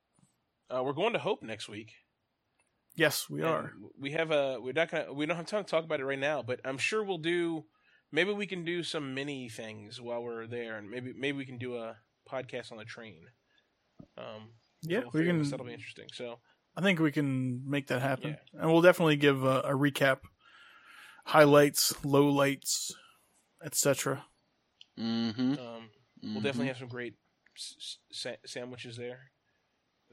Uh, 0.75 0.83
we're 0.83 0.93
going 0.93 1.13
to 1.13 1.19
Hope 1.19 1.43
next 1.43 1.69
week. 1.69 1.93
Yes, 2.95 3.29
we 3.29 3.41
And 3.41 3.49
are. 3.49 3.73
We 3.99 4.13
have 4.13 4.31
a. 4.31 4.59
We're 4.61 4.73
not 4.73 4.91
gonna. 4.91 5.13
We 5.13 5.27
don't 5.27 5.37
have 5.37 5.47
time 5.47 5.65
to 5.65 5.71
talk 5.71 5.85
about 5.85 6.01
it 6.01 6.05
right 6.05 6.19
now, 6.19 6.43
but 6.43 6.61
I'm 6.65 6.79
sure 6.79 7.03
we'll 7.03 7.19
do 7.19 7.65
maybe 8.11 8.33
we 8.33 8.47
can 8.47 8.65
do 8.65 8.83
some 8.83 9.15
mini 9.15 9.49
things 9.49 10.01
while 10.01 10.23
we're 10.23 10.47
there, 10.47 10.77
and 10.77 10.91
maybe 10.91 11.13
maybe 11.17 11.39
we 11.39 11.47
can 11.47 11.59
do 11.59 11.77
a 11.77 11.97
podcast 12.31 12.71
on 12.71 12.79
the 12.79 12.85
train. 12.85 13.23
Um, 14.19 14.51
Yeah, 14.83 14.99
all 15.01 15.05
we 15.15 15.21
three 15.21 15.31
of 15.31 15.37
can. 15.41 15.51
That'll 15.51 15.67
be 15.67 15.73
interesting. 15.73 16.07
So 16.13 16.41
I 16.77 16.83
think 16.83 17.01
we 17.01 17.13
can 17.13 17.63
make 17.69 17.87
that 17.89 18.03
happen, 18.03 18.37
Yeah. 18.53 18.61
and 18.61 18.71
we'll 18.71 18.83
definitely 18.83 19.17
give 19.17 19.43
a, 19.45 19.61
a 19.61 19.73
recap, 19.73 20.19
highlights, 21.27 21.93
lowlights, 22.05 22.91
etc. 23.65 24.25
Mm-hmm. 25.01 25.53
um, 25.55 25.89
we'll 26.23 26.43
definitely 26.43 26.67
have 26.69 26.77
some 26.77 26.89
great 26.89 27.15
s- 27.57 27.99
s- 28.13 28.37
sandwiches 28.45 28.97
there, 28.99 29.21
and 29.32 29.32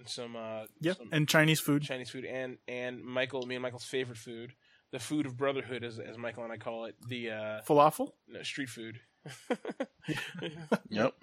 some 0.05 0.35
uh, 0.35 0.63
Yep, 0.81 0.97
some 0.97 1.09
and 1.11 1.27
Chinese 1.27 1.59
food. 1.59 1.83
Chinese 1.83 2.09
food, 2.09 2.25
and 2.25 2.57
and 2.67 3.03
Michael, 3.03 3.45
me 3.45 3.55
and 3.55 3.61
Michael's 3.61 3.85
favorite 3.85 4.17
food, 4.17 4.53
the 4.91 4.99
food 4.99 5.25
of 5.25 5.37
brotherhood, 5.37 5.83
as 5.83 5.99
as 5.99 6.17
Michael 6.17 6.43
and 6.43 6.53
I 6.53 6.57
call 6.57 6.85
it, 6.85 6.95
the 7.07 7.31
uh, 7.31 7.61
Falafel, 7.67 8.09
no, 8.27 8.43
street 8.43 8.69
food. 8.69 8.99
Yep. 10.89 11.13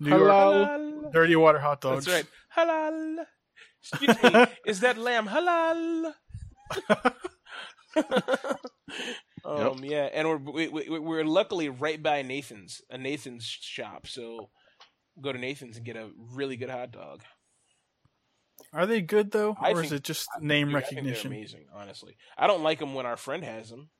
New 0.00 0.10
York, 0.10 0.22
Halal. 0.30 1.12
dirty 1.12 1.36
water 1.36 1.58
hot 1.58 1.80
dogs. 1.80 2.06
That's 2.06 2.24
right. 2.24 2.66
Halal. 2.66 3.24
Excuse 3.82 4.22
me. 4.22 4.46
Is 4.66 4.80
that 4.80 4.96
lamb 4.98 5.26
halal? 5.28 6.12
um, 9.44 9.84
yeah, 9.84 10.08
and 10.12 10.28
we're 10.28 10.36
we, 10.36 10.68
we, 10.68 10.98
we're 10.98 11.24
luckily 11.24 11.68
right 11.68 12.02
by 12.02 12.22
Nathan's, 12.22 12.80
a 12.90 12.98
Nathan's 12.98 13.44
shop. 13.44 14.06
So 14.06 14.50
go 15.20 15.32
to 15.32 15.38
Nathan's 15.38 15.76
and 15.76 15.86
get 15.86 15.96
a 15.96 16.10
really 16.32 16.56
good 16.56 16.70
hot 16.70 16.92
dog. 16.92 17.22
Are 18.72 18.86
they 18.86 19.00
good 19.00 19.30
though, 19.30 19.56
I 19.60 19.72
or 19.72 19.82
is 19.82 19.92
it 19.92 20.04
just 20.04 20.28
name 20.40 20.68
Dude, 20.68 20.76
I 20.76 20.80
think 20.80 20.96
recognition? 20.96 21.32
amazing, 21.32 21.66
honestly. 21.74 22.16
I 22.36 22.46
don't 22.46 22.62
like 22.62 22.78
them 22.78 22.94
when 22.94 23.06
our 23.06 23.16
friend 23.16 23.44
has 23.44 23.70
them 23.70 23.90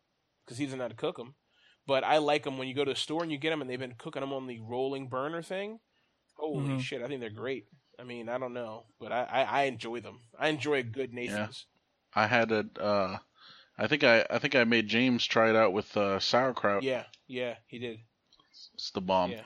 because 0.45 0.59
he 0.59 0.65
doesn't 0.65 0.79
know 0.79 0.85
how 0.85 0.89
to 0.89 0.95
cook 0.95 1.17
them. 1.17 1.35
But 1.87 2.05
I 2.05 2.19
like 2.19 2.45
them 2.45 2.59
when 2.59 2.69
you 2.69 2.75
go 2.75 2.85
to 2.85 2.91
a 2.91 2.97
store 2.97 3.23
and 3.23 3.33
you 3.33 3.39
get 3.39 3.51
them 3.51 3.63
and 3.63 3.71
they've 3.71 3.79
been 3.79 3.95
cooking 3.97 4.21
them 4.21 4.33
on 4.33 4.47
the 4.47 4.61
rolling 4.61 5.09
burner 5.09 5.43
thing. 5.43 5.81
Holy 6.37 6.75
Mhm. 6.75 6.81
shit! 6.81 7.03
I 7.03 7.09
think 7.09 7.21
they're 7.21 7.31
great. 7.31 7.67
I 7.99 8.05
mean, 8.05 8.29
I 8.29 8.39
don't 8.39 8.53
know, 8.53 8.87
but 9.01 9.11
I, 9.11 9.25
I, 9.25 9.43
I 9.43 9.63
enjoy 9.65 10.01
them. 10.01 10.21
I 10.39 10.49
enjoy 10.49 10.75
a 10.79 10.83
good 10.83 11.13
Nathan's. 11.13 11.67
I 12.15 12.27
had 12.27 12.53
it. 12.53 12.79
Uh, 12.79 13.19
I 13.77 13.87
think 13.87 14.05
I 14.05 14.27
I 14.31 14.39
think 14.39 14.55
I 14.55 14.65
made 14.65 14.87
James 14.87 15.27
try 15.27 15.51
it 15.51 15.57
out 15.57 15.73
with 15.73 15.97
uh, 15.97 16.21
sauerkraut. 16.21 16.83
Yeah, 16.83 17.05
yeah, 17.27 17.57
he 17.67 17.79
did. 17.79 18.01
It's 18.75 18.91
the 18.91 19.01
bomb. 19.01 19.33
Yeah. 19.33 19.45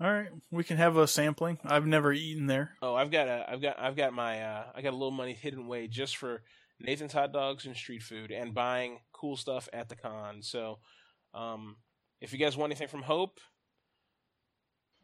All 0.00 0.10
right, 0.12 0.28
we 0.52 0.62
can 0.62 0.76
have 0.76 0.96
a 0.96 1.08
sampling. 1.08 1.58
I've 1.64 1.86
never 1.86 2.12
eaten 2.12 2.46
there. 2.46 2.72
Oh, 2.80 2.94
I've 2.94 3.10
got 3.10 3.26
a, 3.26 3.44
I've 3.50 3.60
got, 3.60 3.80
I've 3.80 3.96
got 3.96 4.12
my, 4.12 4.40
uh, 4.42 4.64
I 4.74 4.80
got 4.80 4.92
a 4.92 4.96
little 4.96 5.10
money 5.10 5.32
hidden 5.34 5.64
away 5.64 5.88
just 5.88 6.16
for 6.16 6.42
Nathan's 6.78 7.12
hot 7.12 7.32
dogs 7.32 7.66
and 7.66 7.74
street 7.76 8.02
food 8.04 8.30
and 8.30 8.54
buying 8.54 8.98
cool 9.12 9.36
stuff 9.36 9.68
at 9.72 9.88
the 9.88 9.96
con. 9.96 10.40
So, 10.42 10.78
um, 11.34 11.76
if 12.20 12.32
you 12.32 12.38
guys 12.38 12.56
want 12.56 12.70
anything 12.70 12.86
from 12.86 13.02
Hope, 13.02 13.40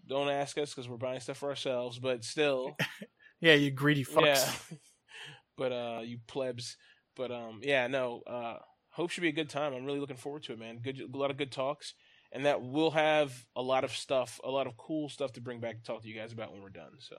don't 0.06 0.28
ask 0.28 0.56
us 0.58 0.70
because 0.72 0.88
we're 0.88 0.96
buying 0.96 1.18
stuff 1.20 1.38
for 1.38 1.48
ourselves. 1.48 1.98
But 1.98 2.24
still, 2.24 2.76
Yeah, 3.40 3.54
you 3.54 3.70
greedy 3.70 4.04
fucks. 4.04 4.70
yeah. 4.70 4.76
but 5.56 5.72
uh, 5.72 6.00
you 6.04 6.18
plebs. 6.26 6.76
But 7.16 7.30
um, 7.30 7.60
yeah, 7.62 7.86
no. 7.88 8.22
Uh, 8.26 8.56
Hope 8.90 9.10
should 9.10 9.22
be 9.22 9.28
a 9.28 9.32
good 9.32 9.50
time. 9.50 9.74
I'm 9.74 9.84
really 9.84 9.98
looking 9.98 10.16
forward 10.16 10.44
to 10.44 10.52
it, 10.52 10.58
man. 10.58 10.78
Good, 10.82 11.00
a 11.00 11.16
lot 11.16 11.30
of 11.32 11.36
good 11.36 11.50
talks, 11.50 11.94
and 12.34 12.44
that 12.44 12.60
we'll 12.60 12.90
have 12.90 13.32
a 13.56 13.62
lot 13.62 13.84
of 13.84 13.92
stuff, 13.92 14.40
a 14.44 14.50
lot 14.50 14.66
of 14.66 14.76
cool 14.76 15.08
stuff 15.08 15.32
to 15.32 15.40
bring 15.40 15.60
back 15.60 15.78
to 15.78 15.82
talk 15.82 16.02
to 16.02 16.08
you 16.08 16.14
guys 16.14 16.32
about 16.32 16.52
when 16.52 16.62
we're 16.62 16.68
done. 16.68 16.90
So, 16.98 17.16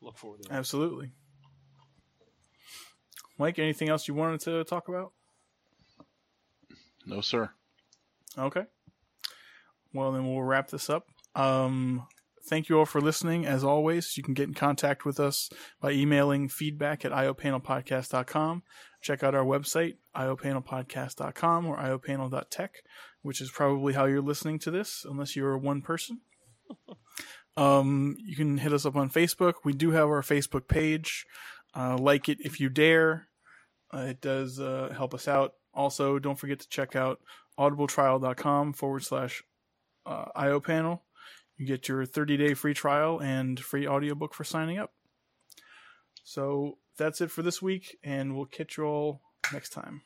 look 0.00 0.18
forward 0.18 0.42
to 0.42 0.48
that. 0.50 0.54
Absolutely. 0.54 1.10
Mike, 3.38 3.58
anything 3.58 3.88
else 3.88 4.06
you 4.06 4.14
wanted 4.14 4.40
to 4.40 4.62
talk 4.64 4.88
about? 4.88 5.12
No, 7.06 7.20
sir. 7.20 7.50
Okay. 8.38 8.64
Well, 9.92 10.12
then 10.12 10.30
we'll 10.30 10.42
wrap 10.42 10.68
this 10.68 10.90
up. 10.90 11.06
Um, 11.34 12.06
thank 12.48 12.68
you 12.68 12.78
all 12.78 12.86
for 12.86 13.00
listening. 13.00 13.46
As 13.46 13.64
always, 13.64 14.16
you 14.16 14.22
can 14.22 14.34
get 14.34 14.48
in 14.48 14.54
contact 14.54 15.04
with 15.04 15.18
us 15.18 15.48
by 15.80 15.92
emailing 15.92 16.48
feedback 16.48 17.04
at 17.04 17.12
iopanelpodcast.com. 17.12 18.62
Check 19.00 19.22
out 19.22 19.34
our 19.34 19.44
website, 19.44 19.94
iopanelpodcast.com 20.16 21.66
or 21.66 21.76
iopanel.tech, 21.76 22.72
which 23.24 23.40
is 23.40 23.50
probably 23.50 23.94
how 23.94 24.04
you're 24.04 24.22
listening 24.22 24.60
to 24.60 24.70
this, 24.70 25.04
unless 25.08 25.34
you're 25.34 25.58
one 25.58 25.82
person. 25.82 26.20
Um, 27.56 28.16
you 28.24 28.34
can 28.34 28.58
hit 28.58 28.72
us 28.72 28.84
up 28.84 28.96
on 28.96 29.10
Facebook. 29.10 29.54
We 29.64 29.72
do 29.72 29.92
have 29.92 30.08
our 30.08 30.22
Facebook 30.22 30.66
page. 30.66 31.26
Uh, 31.74 31.96
like 31.98 32.28
it 32.28 32.38
if 32.40 32.60
you 32.60 32.68
dare. 32.68 33.28
Uh, 33.92 34.06
it 34.08 34.20
does 34.20 34.58
uh, 34.60 34.92
help 34.96 35.14
us 35.14 35.28
out. 35.28 35.54
Also, 35.72 36.18
don't 36.18 36.38
forget 36.38 36.60
to 36.60 36.68
check 36.68 36.96
out 36.96 37.20
audibletrial.com 37.58 38.72
forward 38.72 39.04
slash 39.04 39.42
uh, 40.06 40.26
IO 40.34 40.60
panel. 40.60 41.02
You 41.56 41.66
get 41.66 41.88
your 41.88 42.04
30 42.04 42.36
day 42.36 42.54
free 42.54 42.74
trial 42.74 43.20
and 43.20 43.58
free 43.58 43.86
audiobook 43.86 44.34
for 44.34 44.44
signing 44.44 44.78
up. 44.78 44.92
So 46.24 46.78
that's 46.96 47.20
it 47.20 47.30
for 47.30 47.42
this 47.42 47.62
week, 47.62 47.98
and 48.02 48.34
we'll 48.36 48.46
catch 48.46 48.76
you 48.76 48.84
all 48.84 49.20
next 49.52 49.70
time. 49.70 50.02